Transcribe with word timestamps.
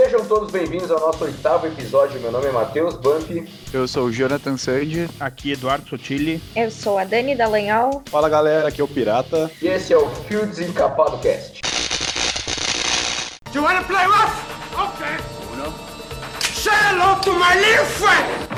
Sejam 0.00 0.24
todos 0.24 0.52
bem-vindos 0.52 0.92
ao 0.92 1.00
nosso 1.00 1.24
oitavo 1.24 1.66
episódio. 1.66 2.20
Meu 2.20 2.30
nome 2.30 2.46
é 2.46 2.52
Matheus 2.52 2.94
Bump. 2.94 3.50
Eu 3.74 3.88
sou 3.88 4.04
o 4.04 4.12
Jonathan 4.12 4.56
Sandy. 4.56 5.10
Aqui 5.18 5.50
Eduardo 5.50 5.88
Sotili. 5.88 6.40
Eu 6.54 6.70
sou 6.70 6.98
a 6.98 7.04
Dani 7.04 7.34
Dallagnol. 7.34 8.04
Fala 8.06 8.28
galera, 8.28 8.68
aqui 8.68 8.80
é 8.80 8.84
o 8.84 8.86
Pirata. 8.86 9.50
E 9.60 9.66
esse 9.66 9.92
é 9.92 9.98
o 9.98 10.08
Fio 10.08 10.46
Desencapado 10.46 11.18
Cast. 11.18 11.60
You 13.52 13.64
wanna 13.64 13.82
play 13.82 14.06
rough? 14.06 14.38
Okay. 14.72 15.16
Uno. 15.52 15.74
Say 16.42 16.70
hello 16.70 17.20
to 17.20 17.32
my 17.32 17.56
little 17.56 17.84
friend! 17.84 18.48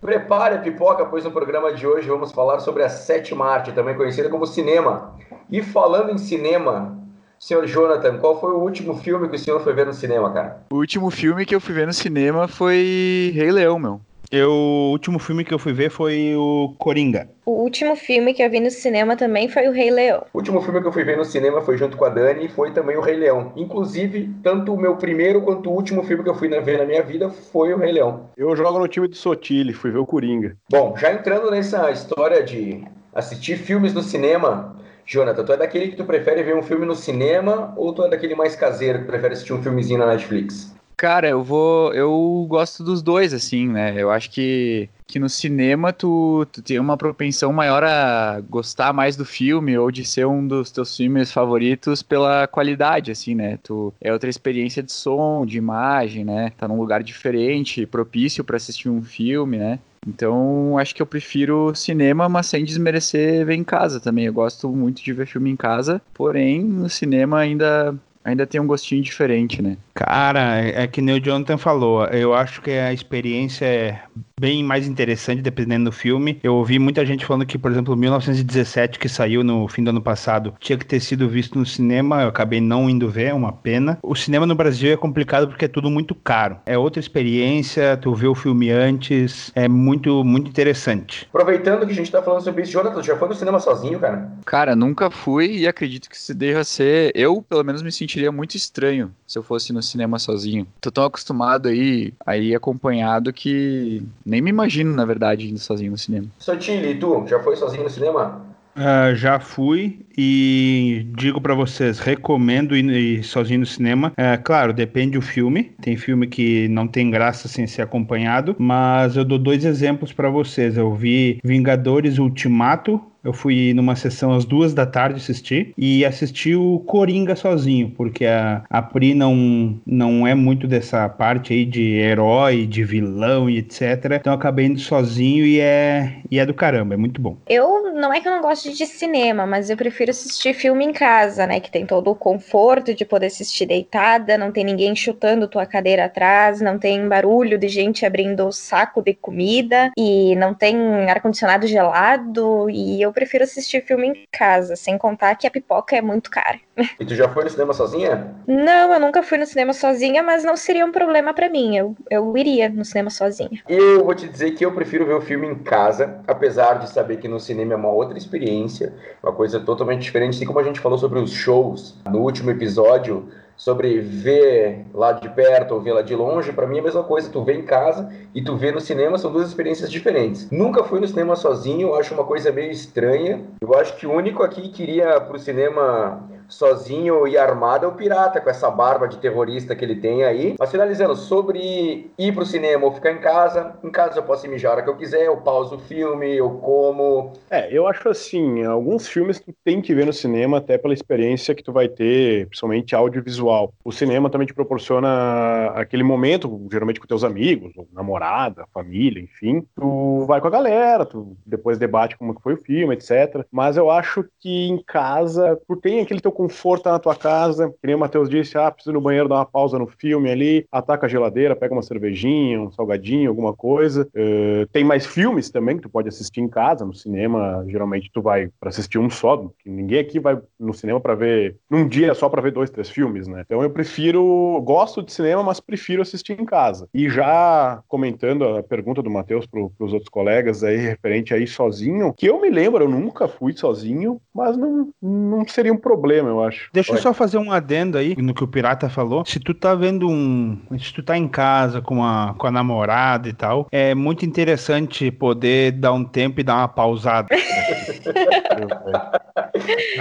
Prepare 0.00 0.54
a 0.54 0.58
pipoca, 0.60 1.04
pois 1.04 1.24
no 1.24 1.30
programa 1.30 1.74
de 1.74 1.86
hoje 1.86 2.08
vamos 2.08 2.32
falar 2.32 2.60
sobre 2.60 2.82
a 2.82 2.88
sétima 2.88 3.44
arte, 3.44 3.72
também 3.72 3.94
conhecida 3.98 4.30
como 4.30 4.46
cinema. 4.46 5.14
E 5.50 5.62
falando 5.62 6.10
em 6.10 6.16
cinema, 6.16 7.05
senhor 7.46 7.64
Jonathan, 7.64 8.18
qual 8.18 8.40
foi 8.40 8.50
o 8.50 8.58
último 8.58 8.96
filme 8.96 9.28
que 9.28 9.36
o 9.36 9.38
senhor 9.38 9.62
foi 9.62 9.72
ver 9.72 9.86
no 9.86 9.94
cinema, 9.94 10.32
cara? 10.32 10.64
O 10.68 10.76
último 10.76 11.08
filme 11.10 11.46
que 11.46 11.54
eu 11.54 11.60
fui 11.60 11.72
ver 11.72 11.86
no 11.86 11.92
cinema 11.92 12.48
foi 12.48 13.30
Rei 13.34 13.52
Leão, 13.52 13.78
meu. 13.78 14.00
Eu, 14.32 14.50
o 14.50 14.90
último 14.90 15.20
filme 15.20 15.44
que 15.44 15.54
eu 15.54 15.58
fui 15.58 15.72
ver 15.72 15.88
foi 15.88 16.34
o 16.34 16.74
Coringa. 16.76 17.28
O 17.44 17.52
último 17.52 17.94
filme 17.94 18.34
que 18.34 18.42
eu 18.42 18.50
vi 18.50 18.58
no 18.58 18.72
cinema 18.72 19.16
também 19.16 19.48
foi 19.48 19.68
o 19.68 19.72
Rei 19.72 19.88
Leão. 19.88 20.24
O 20.34 20.38
último 20.38 20.60
filme 20.60 20.80
que 20.80 20.88
eu 20.88 20.92
fui 20.92 21.04
ver 21.04 21.16
no 21.16 21.24
cinema 21.24 21.60
foi 21.60 21.78
junto 21.78 21.96
com 21.96 22.04
a 22.04 22.08
Dani 22.08 22.46
e 22.46 22.48
foi 22.48 22.72
também 22.72 22.96
o 22.96 23.00
Rei 23.00 23.16
Leão. 23.16 23.52
Inclusive, 23.54 24.28
tanto 24.42 24.74
o 24.74 24.76
meu 24.76 24.96
primeiro 24.96 25.42
quanto 25.42 25.70
o 25.70 25.72
último 25.72 26.02
filme 26.02 26.24
que 26.24 26.28
eu 26.28 26.34
fui 26.34 26.48
ver 26.48 26.78
na 26.78 26.84
minha 26.84 27.04
vida 27.04 27.30
foi 27.30 27.72
o 27.72 27.78
Rei 27.78 27.92
Leão. 27.92 28.28
Eu 28.36 28.56
jogo 28.56 28.80
no 28.80 28.88
time 28.88 29.06
do 29.06 29.14
Sotile, 29.14 29.72
fui 29.72 29.92
ver 29.92 29.98
o 29.98 30.06
Coringa. 30.06 30.56
Bom, 30.68 30.96
já 30.96 31.12
entrando 31.12 31.48
nessa 31.52 31.88
história 31.92 32.42
de 32.42 32.82
assistir 33.14 33.56
filmes 33.56 33.94
no 33.94 34.02
cinema, 34.02 34.76
Jonathan, 35.06 35.44
tu 35.44 35.52
é 35.52 35.56
daquele 35.56 35.88
que 35.88 35.96
tu 35.96 36.04
prefere 36.04 36.42
ver 36.42 36.56
um 36.56 36.62
filme 36.62 36.84
no 36.84 36.94
cinema 36.94 37.72
ou 37.76 37.92
tu 37.92 38.02
é 38.02 38.10
daquele 38.10 38.34
mais 38.34 38.56
caseiro 38.56 39.00
que 39.00 39.04
prefere 39.04 39.34
assistir 39.34 39.52
um 39.52 39.62
filmezinho 39.62 40.00
na 40.00 40.06
Netflix? 40.06 40.74
Cara, 40.96 41.28
eu 41.28 41.44
vou. 41.44 41.92
Eu 41.92 42.46
gosto 42.48 42.82
dos 42.82 43.02
dois, 43.02 43.34
assim, 43.34 43.68
né? 43.68 43.94
Eu 43.98 44.10
acho 44.10 44.30
que, 44.30 44.88
que 45.06 45.18
no 45.18 45.28
cinema 45.28 45.92
tu, 45.92 46.46
tu 46.50 46.62
tem 46.62 46.78
uma 46.78 46.96
propensão 46.96 47.52
maior 47.52 47.84
a 47.84 48.40
gostar 48.48 48.94
mais 48.94 49.14
do 49.14 49.24
filme 49.24 49.76
ou 49.76 49.90
de 49.90 50.06
ser 50.06 50.26
um 50.26 50.46
dos 50.46 50.70
teus 50.70 50.96
filmes 50.96 51.30
favoritos 51.30 52.02
pela 52.02 52.46
qualidade, 52.46 53.10
assim, 53.10 53.34
né? 53.34 53.58
Tu, 53.62 53.92
é 54.00 54.10
outra 54.10 54.30
experiência 54.30 54.82
de 54.82 54.90
som, 54.90 55.44
de 55.44 55.58
imagem, 55.58 56.24
né? 56.24 56.52
Tá 56.56 56.66
num 56.66 56.78
lugar 56.78 57.02
diferente, 57.02 57.84
propício 57.84 58.42
para 58.42 58.56
assistir 58.56 58.88
um 58.88 59.02
filme, 59.02 59.58
né? 59.58 59.78
Então, 60.06 60.78
acho 60.78 60.94
que 60.94 61.02
eu 61.02 61.06
prefiro 61.06 61.74
cinema, 61.74 62.28
mas 62.28 62.46
sem 62.46 62.64
desmerecer 62.64 63.44
ver 63.44 63.54
em 63.54 63.64
casa 63.64 64.00
também. 64.00 64.26
Eu 64.26 64.32
gosto 64.32 64.68
muito 64.68 65.02
de 65.02 65.12
ver 65.12 65.26
filme 65.26 65.50
em 65.50 65.56
casa, 65.56 66.00
porém, 66.14 66.62
no 66.62 66.88
cinema 66.88 67.38
ainda 67.38 67.94
ainda 68.26 68.46
tem 68.46 68.60
um 68.60 68.66
gostinho 68.66 69.02
diferente, 69.02 69.62
né? 69.62 69.76
Cara, 69.94 70.58
é 70.60 70.86
que 70.86 71.00
nem 71.00 71.16
o 71.16 71.20
Jonathan 71.20 71.56
falou, 71.56 72.04
eu 72.06 72.34
acho 72.34 72.60
que 72.60 72.72
a 72.72 72.92
experiência 72.92 73.64
é 73.64 74.00
bem 74.38 74.62
mais 74.62 74.86
interessante 74.86 75.40
dependendo 75.40 75.86
do 75.86 75.92
filme. 75.92 76.38
Eu 76.42 76.56
ouvi 76.56 76.78
muita 76.78 77.06
gente 77.06 77.24
falando 77.24 77.46
que, 77.46 77.56
por 77.56 77.70
exemplo, 77.70 77.96
1917, 77.96 78.98
que 78.98 79.08
saiu 79.08 79.42
no 79.42 79.66
fim 79.66 79.82
do 79.82 79.88
ano 79.88 80.02
passado, 80.02 80.52
tinha 80.60 80.76
que 80.76 80.84
ter 80.84 81.00
sido 81.00 81.26
visto 81.26 81.58
no 81.58 81.64
cinema, 81.64 82.20
eu 82.20 82.28
acabei 82.28 82.60
não 82.60 82.90
indo 82.90 83.08
ver, 83.08 83.28
é 83.28 83.34
uma 83.34 83.52
pena. 83.52 83.98
O 84.02 84.14
cinema 84.14 84.44
no 84.44 84.54
Brasil 84.54 84.92
é 84.92 84.96
complicado 84.96 85.48
porque 85.48 85.64
é 85.64 85.68
tudo 85.68 85.88
muito 85.88 86.14
caro. 86.14 86.58
É 86.66 86.76
outra 86.76 87.00
experiência, 87.00 87.96
tu 87.96 88.14
vê 88.14 88.26
o 88.26 88.34
filme 88.34 88.70
antes, 88.70 89.50
é 89.54 89.66
muito, 89.68 90.22
muito 90.22 90.50
interessante. 90.50 91.26
Aproveitando 91.30 91.86
que 91.86 91.92
a 91.92 91.94
gente 91.94 92.12
tá 92.12 92.20
falando 92.20 92.42
sobre 92.42 92.62
isso, 92.62 92.72
Jonathan, 92.72 93.02
já 93.02 93.16
foi 93.16 93.28
no 93.28 93.34
cinema 93.34 93.58
sozinho, 93.58 93.98
cara? 93.98 94.30
Cara, 94.44 94.76
nunca 94.76 95.10
fui 95.10 95.60
e 95.60 95.66
acredito 95.66 96.10
que 96.10 96.18
se 96.18 96.34
deva 96.34 96.62
ser. 96.62 97.10
Eu, 97.14 97.40
pelo 97.40 97.64
menos, 97.64 97.82
me 97.82 97.90
sentiria 98.16 98.32
muito 98.32 98.56
estranho 98.56 99.12
se 99.26 99.38
eu 99.38 99.42
fosse 99.42 99.72
no 99.72 99.82
cinema 99.82 100.18
sozinho. 100.18 100.66
Tô 100.80 100.90
tão 100.90 101.04
acostumado 101.04 101.68
aí, 101.68 102.14
aí 102.24 102.54
acompanhado 102.54 103.32
que 103.32 104.02
nem 104.24 104.40
me 104.40 104.48
imagino, 104.48 104.94
na 104.94 105.04
verdade, 105.04 105.50
indo 105.50 105.58
sozinho 105.58 105.90
no 105.90 105.98
cinema. 105.98 106.26
Sotile, 106.38 106.94
tu 106.94 107.26
já 107.28 107.38
foi 107.40 107.56
sozinho 107.56 107.84
no 107.84 107.90
cinema? 107.90 108.46
Uh, 108.76 109.14
já 109.14 109.40
fui 109.40 110.04
e 110.18 111.06
digo 111.16 111.40
para 111.40 111.54
vocês, 111.54 111.98
recomendo 111.98 112.76
ir, 112.76 112.84
ir, 112.84 113.24
sozinho 113.24 113.60
no 113.60 113.66
cinema. 113.66 114.12
É, 114.16 114.36
claro, 114.36 114.72
depende 114.72 115.12
do 115.18 115.22
filme. 115.22 115.74
Tem 115.80 115.96
filme 115.96 116.26
que 116.26 116.68
não 116.68 116.86
tem 116.86 117.10
graça 117.10 117.48
sem 117.48 117.66
ser 117.66 117.82
acompanhado, 117.82 118.54
mas 118.58 119.16
eu 119.16 119.24
dou 119.24 119.38
dois 119.38 119.64
exemplos 119.64 120.12
para 120.12 120.28
vocês. 120.28 120.76
Eu 120.76 120.94
vi 120.94 121.38
Vingadores 121.42 122.18
Ultimato 122.18 123.00
eu 123.26 123.32
fui 123.32 123.74
numa 123.74 123.96
sessão 123.96 124.32
às 124.32 124.44
duas 124.44 124.72
da 124.72 124.86
tarde 124.86 125.16
assistir 125.16 125.74
e 125.76 126.04
assisti 126.04 126.54
o 126.54 126.78
Coringa 126.86 127.34
sozinho, 127.34 127.92
porque 127.96 128.24
a, 128.24 128.62
a 128.70 128.80
Pri 128.80 129.14
não, 129.14 129.76
não 129.84 130.24
é 130.24 130.32
muito 130.32 130.68
dessa 130.68 131.08
parte 131.08 131.52
aí 131.52 131.64
de 131.64 131.96
herói, 131.96 132.66
de 132.66 132.84
vilão 132.84 133.50
e 133.50 133.58
etc. 133.58 133.82
Então 134.20 134.32
acabei 134.32 134.66
indo 134.66 134.78
sozinho 134.78 135.44
e 135.44 135.58
é, 135.58 136.18
e 136.30 136.38
é 136.38 136.46
do 136.46 136.54
caramba, 136.54 136.94
é 136.94 136.96
muito 136.96 137.20
bom. 137.20 137.36
Eu 137.48 137.92
não 137.94 138.14
é 138.14 138.20
que 138.20 138.28
eu 138.28 138.32
não 138.32 138.40
gosto 138.40 138.72
de 138.72 138.86
cinema, 138.86 139.44
mas 139.44 139.70
eu 139.70 139.76
prefiro 139.76 140.12
assistir 140.12 140.54
filme 140.54 140.84
em 140.84 140.92
casa, 140.92 141.48
né? 141.48 141.58
Que 141.58 141.70
tem 141.70 141.84
todo 141.84 142.12
o 142.12 142.14
conforto 142.14 142.94
de 142.94 143.04
poder 143.04 143.26
assistir 143.26 143.66
deitada, 143.66 144.38
não 144.38 144.52
tem 144.52 144.64
ninguém 144.64 144.94
chutando 144.94 145.48
tua 145.48 145.66
cadeira 145.66 146.04
atrás, 146.04 146.60
não 146.60 146.78
tem 146.78 147.08
barulho 147.08 147.58
de 147.58 147.66
gente 147.66 148.06
abrindo 148.06 148.46
o 148.46 148.52
saco 148.52 149.02
de 149.02 149.14
comida 149.14 149.90
e 149.98 150.36
não 150.36 150.54
tem 150.54 150.76
ar-condicionado 151.10 151.66
gelado 151.66 152.70
e 152.70 153.02
eu 153.02 153.15
prefiro 153.16 153.44
assistir 153.44 153.80
filme 153.80 154.08
em 154.08 154.24
casa, 154.30 154.76
sem 154.76 154.98
contar 154.98 155.34
que 155.36 155.46
a 155.46 155.50
pipoca 155.50 155.96
é 155.96 156.02
muito 156.02 156.30
cara. 156.30 156.60
E 157.00 157.06
tu 157.06 157.14
já 157.14 157.26
foi 157.30 157.44
no 157.44 157.50
cinema 157.50 157.72
sozinha? 157.72 158.34
Não, 158.46 158.92
eu 158.92 159.00
nunca 159.00 159.22
fui 159.22 159.38
no 159.38 159.46
cinema 159.46 159.72
sozinha, 159.72 160.22
mas 160.22 160.44
não 160.44 160.54
seria 160.54 160.84
um 160.84 160.92
problema 160.92 161.32
para 161.32 161.48
mim. 161.48 161.74
Eu, 161.74 161.96
eu 162.10 162.36
iria 162.36 162.68
no 162.68 162.84
cinema 162.84 163.08
sozinha. 163.08 163.62
Eu 163.66 164.04
vou 164.04 164.14
te 164.14 164.28
dizer 164.28 164.50
que 164.50 164.66
eu 164.66 164.72
prefiro 164.72 165.06
ver 165.06 165.14
o 165.14 165.22
filme 165.22 165.46
em 165.46 165.54
casa, 165.54 166.20
apesar 166.28 166.74
de 166.74 166.90
saber 166.90 167.16
que 167.16 167.26
no 167.26 167.40
cinema 167.40 167.72
é 167.72 167.76
uma 167.76 167.90
outra 167.90 168.18
experiência, 168.18 168.92
uma 169.22 169.32
coisa 169.32 169.58
totalmente 169.58 170.02
diferente, 170.02 170.36
assim 170.36 170.44
como 170.44 170.58
a 170.58 170.62
gente 170.62 170.78
falou 170.78 170.98
sobre 170.98 171.18
os 171.18 171.32
shows 171.32 171.96
no 172.10 172.18
último 172.18 172.50
episódio 172.50 173.26
sobre 173.56 174.00
ver 174.00 174.84
lá 174.92 175.12
de 175.12 175.28
perto 175.30 175.74
ou 175.74 175.80
ver 175.80 175.92
lá 175.92 176.02
de 176.02 176.14
longe, 176.14 176.52
para 176.52 176.66
mim 176.66 176.76
é 176.76 176.80
a 176.80 176.84
mesma 176.84 177.02
coisa. 177.02 177.30
Tu 177.30 177.42
vê 177.42 177.54
em 177.54 177.62
casa 177.62 178.12
e 178.34 178.42
tu 178.42 178.56
vê 178.56 178.70
no 178.70 178.80
cinema, 178.80 179.18
são 179.18 179.32
duas 179.32 179.48
experiências 179.48 179.90
diferentes. 179.90 180.50
Nunca 180.50 180.84
fui 180.84 181.00
no 181.00 181.08
cinema 181.08 181.36
sozinho, 181.36 181.88
eu 181.88 181.96
acho 181.96 182.14
uma 182.14 182.24
coisa 182.24 182.52
meio 182.52 182.70
estranha. 182.70 183.42
Eu 183.60 183.74
acho 183.74 183.96
que 183.96 184.06
o 184.06 184.12
único 184.12 184.42
aqui 184.42 184.68
que 184.68 184.82
iria 184.82 185.20
pro 185.20 185.38
cinema 185.38 186.22
sozinho 186.48 187.26
e 187.26 187.36
armado 187.36 187.86
é 187.86 187.88
o 187.88 187.92
pirata, 187.92 188.40
com 188.40 188.50
essa 188.50 188.70
barba 188.70 189.08
de 189.08 189.18
terrorista 189.18 189.74
que 189.74 189.84
ele 189.84 189.96
tem 189.96 190.24
aí. 190.24 190.54
Mas 190.58 190.70
finalizando, 190.70 191.16
sobre 191.16 192.10
ir 192.18 192.32
pro 192.34 192.44
cinema 192.44 192.84
ou 192.84 192.92
ficar 192.92 193.12
em 193.12 193.18
casa, 193.18 193.76
em 193.82 193.90
casa 193.90 194.18
eu 194.18 194.22
posso 194.22 194.48
mijar 194.48 194.72
a 194.72 194.74
hora 194.74 194.82
que 194.82 194.90
eu 194.90 194.96
quiser, 194.96 195.26
eu 195.26 195.36
pauso 195.38 195.76
o 195.76 195.78
filme, 195.78 196.36
eu 196.36 196.50
como. 196.50 197.32
É, 197.50 197.72
eu 197.72 197.86
acho 197.86 198.08
assim, 198.08 198.64
alguns 198.64 199.08
filmes 199.08 199.40
tu 199.40 199.54
tem 199.64 199.80
que 199.80 199.94
ver 199.94 200.06
no 200.06 200.12
cinema, 200.12 200.58
até 200.58 200.78
pela 200.78 200.94
experiência 200.94 201.54
que 201.54 201.62
tu 201.62 201.72
vai 201.72 201.88
ter, 201.88 202.46
principalmente 202.46 202.94
audiovisual. 202.94 203.72
O 203.84 203.92
cinema 203.92 204.30
também 204.30 204.46
te 204.46 204.54
proporciona 204.54 205.70
aquele 205.74 206.02
momento, 206.02 206.66
geralmente 206.70 207.00
com 207.00 207.06
teus 207.06 207.24
amigos, 207.24 207.72
namorada, 207.92 208.64
família, 208.72 209.22
enfim. 209.22 209.64
Tu 209.74 210.24
vai 210.26 210.40
com 210.40 210.46
a 210.46 210.50
galera, 210.50 211.04
tu 211.04 211.36
depois 211.44 211.78
debate 211.78 212.16
como 212.16 212.38
foi 212.40 212.54
o 212.54 212.62
filme, 212.62 212.94
etc. 212.94 213.44
Mas 213.50 213.76
eu 213.76 213.90
acho 213.90 214.24
que 214.40 214.68
em 214.68 214.82
casa 214.82 215.58
tu 215.66 215.76
tem 215.76 216.00
aquele 216.00 216.20
teu 216.20 216.32
conforto 216.36 216.90
na 216.90 216.98
tua 216.98 217.16
casa, 217.16 217.70
que 217.70 217.86
nem 217.86 217.96
o 217.96 217.98
Matheus 217.98 218.28
disse, 218.28 218.58
ah, 218.58 218.70
preciso 218.70 218.92
ir 218.92 218.94
no 218.94 219.00
banheiro 219.00 219.26
dar 219.26 219.36
uma 219.36 219.46
pausa 219.46 219.78
no 219.78 219.86
filme 219.86 220.30
ali, 220.30 220.66
ataca 220.70 221.06
a 221.06 221.08
geladeira, 221.08 221.56
pega 221.56 221.72
uma 221.72 221.82
cervejinha, 221.82 222.60
um 222.60 222.70
salgadinho, 222.70 223.30
alguma 223.30 223.54
coisa. 223.54 224.06
Uh, 224.14 224.66
tem 224.70 224.84
mais 224.84 225.06
filmes 225.06 225.48
também 225.48 225.76
que 225.76 225.82
tu 225.82 225.88
pode 225.88 226.08
assistir 226.08 226.42
em 226.42 226.48
casa, 226.48 226.84
no 226.84 226.92
cinema, 226.92 227.64
geralmente 227.66 228.10
tu 228.12 228.20
vai 228.20 228.50
para 228.60 228.68
assistir 228.68 228.98
um 228.98 229.08
só, 229.08 229.50
ninguém 229.64 229.98
aqui 229.98 230.20
vai 230.20 230.38
no 230.60 230.74
cinema 230.74 231.00
para 231.00 231.14
ver, 231.14 231.56
num 231.70 231.88
dia 231.88 232.14
só 232.14 232.28
para 232.28 232.42
ver 232.42 232.52
dois, 232.52 232.68
três 232.68 232.90
filmes, 232.90 233.26
né? 233.26 233.42
Então 233.46 233.62
eu 233.62 233.70
prefiro, 233.70 234.60
gosto 234.62 235.02
de 235.02 235.12
cinema, 235.12 235.42
mas 235.42 235.58
prefiro 235.58 236.02
assistir 236.02 236.38
em 236.38 236.44
casa. 236.44 236.86
E 236.92 237.08
já 237.08 237.82
comentando 237.88 238.44
a 238.44 238.62
pergunta 238.62 239.02
do 239.02 239.10
Matheus 239.10 239.46
pro, 239.46 239.70
pros 239.70 239.94
outros 239.94 240.10
colegas 240.10 240.62
aí, 240.62 240.76
referente 240.76 241.32
aí 241.32 241.46
sozinho, 241.46 242.12
que 242.14 242.26
eu 242.26 242.38
me 242.40 242.50
lembro, 242.50 242.84
eu 242.84 242.88
nunca 242.88 243.26
fui 243.26 243.56
sozinho, 243.56 244.20
mas 244.34 244.56
não, 244.56 244.90
não 245.00 245.46
seria 245.48 245.72
um 245.72 245.78
problema 245.78 246.25
eu 246.28 246.44
acho. 246.44 246.68
Deixa 246.72 246.92
Oi. 246.92 246.98
eu 246.98 247.02
só 247.02 247.12
fazer 247.12 247.38
um 247.38 247.52
adendo 247.52 247.98
aí 247.98 248.14
no 248.16 248.34
que 248.34 248.44
o 248.44 248.48
Pirata 248.48 248.88
falou. 248.88 249.24
Se 249.24 249.40
tu 249.40 249.54
tá 249.54 249.74
vendo 249.74 250.08
um. 250.08 250.58
Se 250.78 250.92
tu 250.92 251.02
tá 251.02 251.16
em 251.16 251.28
casa 251.28 251.80
com 251.80 252.04
a, 252.04 252.34
com 252.36 252.46
a 252.46 252.50
namorada 252.50 253.28
e 253.28 253.32
tal, 253.32 253.66
é 253.70 253.94
muito 253.94 254.24
interessante 254.24 255.10
poder 255.10 255.72
dar 255.72 255.92
um 255.92 256.04
tempo 256.04 256.40
e 256.40 256.44
dar 256.44 256.56
uma 256.56 256.68
pausada. 256.68 257.28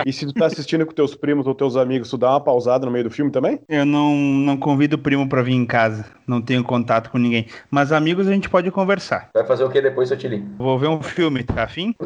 E 0.06 0.13
se 0.13 0.25
tu 0.25 0.33
tá 0.33 0.45
assistindo 0.45 0.86
com 0.86 0.94
teus 0.94 1.16
primos 1.16 1.48
ou 1.48 1.56
teus 1.56 1.75
amigos, 1.75 2.10
tu 2.10 2.18
dá 2.18 2.31
uma 2.31 2.42
pausada 2.42 2.86
no 2.86 2.92
meio 2.92 3.06
do 3.06 3.10
filme 3.10 3.31
também? 3.31 3.60
Eu 3.68 3.86
não, 3.86 4.13
não 4.16 4.57
convido 4.57 4.95
o 4.95 5.00
primo 5.00 5.28
pra 5.28 5.42
vir 5.42 5.54
em 5.54 5.66
casa. 5.66 6.06
Não 6.28 6.42
tenho 6.42 6.63
contato 6.63 7.10
com 7.10 7.18
ninguém. 7.18 7.48
Mas 7.69 7.92
amigos 7.92 8.28
a 8.28 8.31
gente 8.31 8.50
pode 8.50 8.71
conversar. 8.71 9.30
Vai 9.33 9.45
fazer 9.45 9.63
o 9.63 9.69
que 9.69 9.81
depois, 9.81 10.10
seu 10.10 10.18
Tilinho? 10.18 10.56
Vou 10.57 10.78
ver 10.78 10.88
um 10.88 11.01
filme, 11.01 11.44
tá 11.44 11.63
afim? 11.63 11.95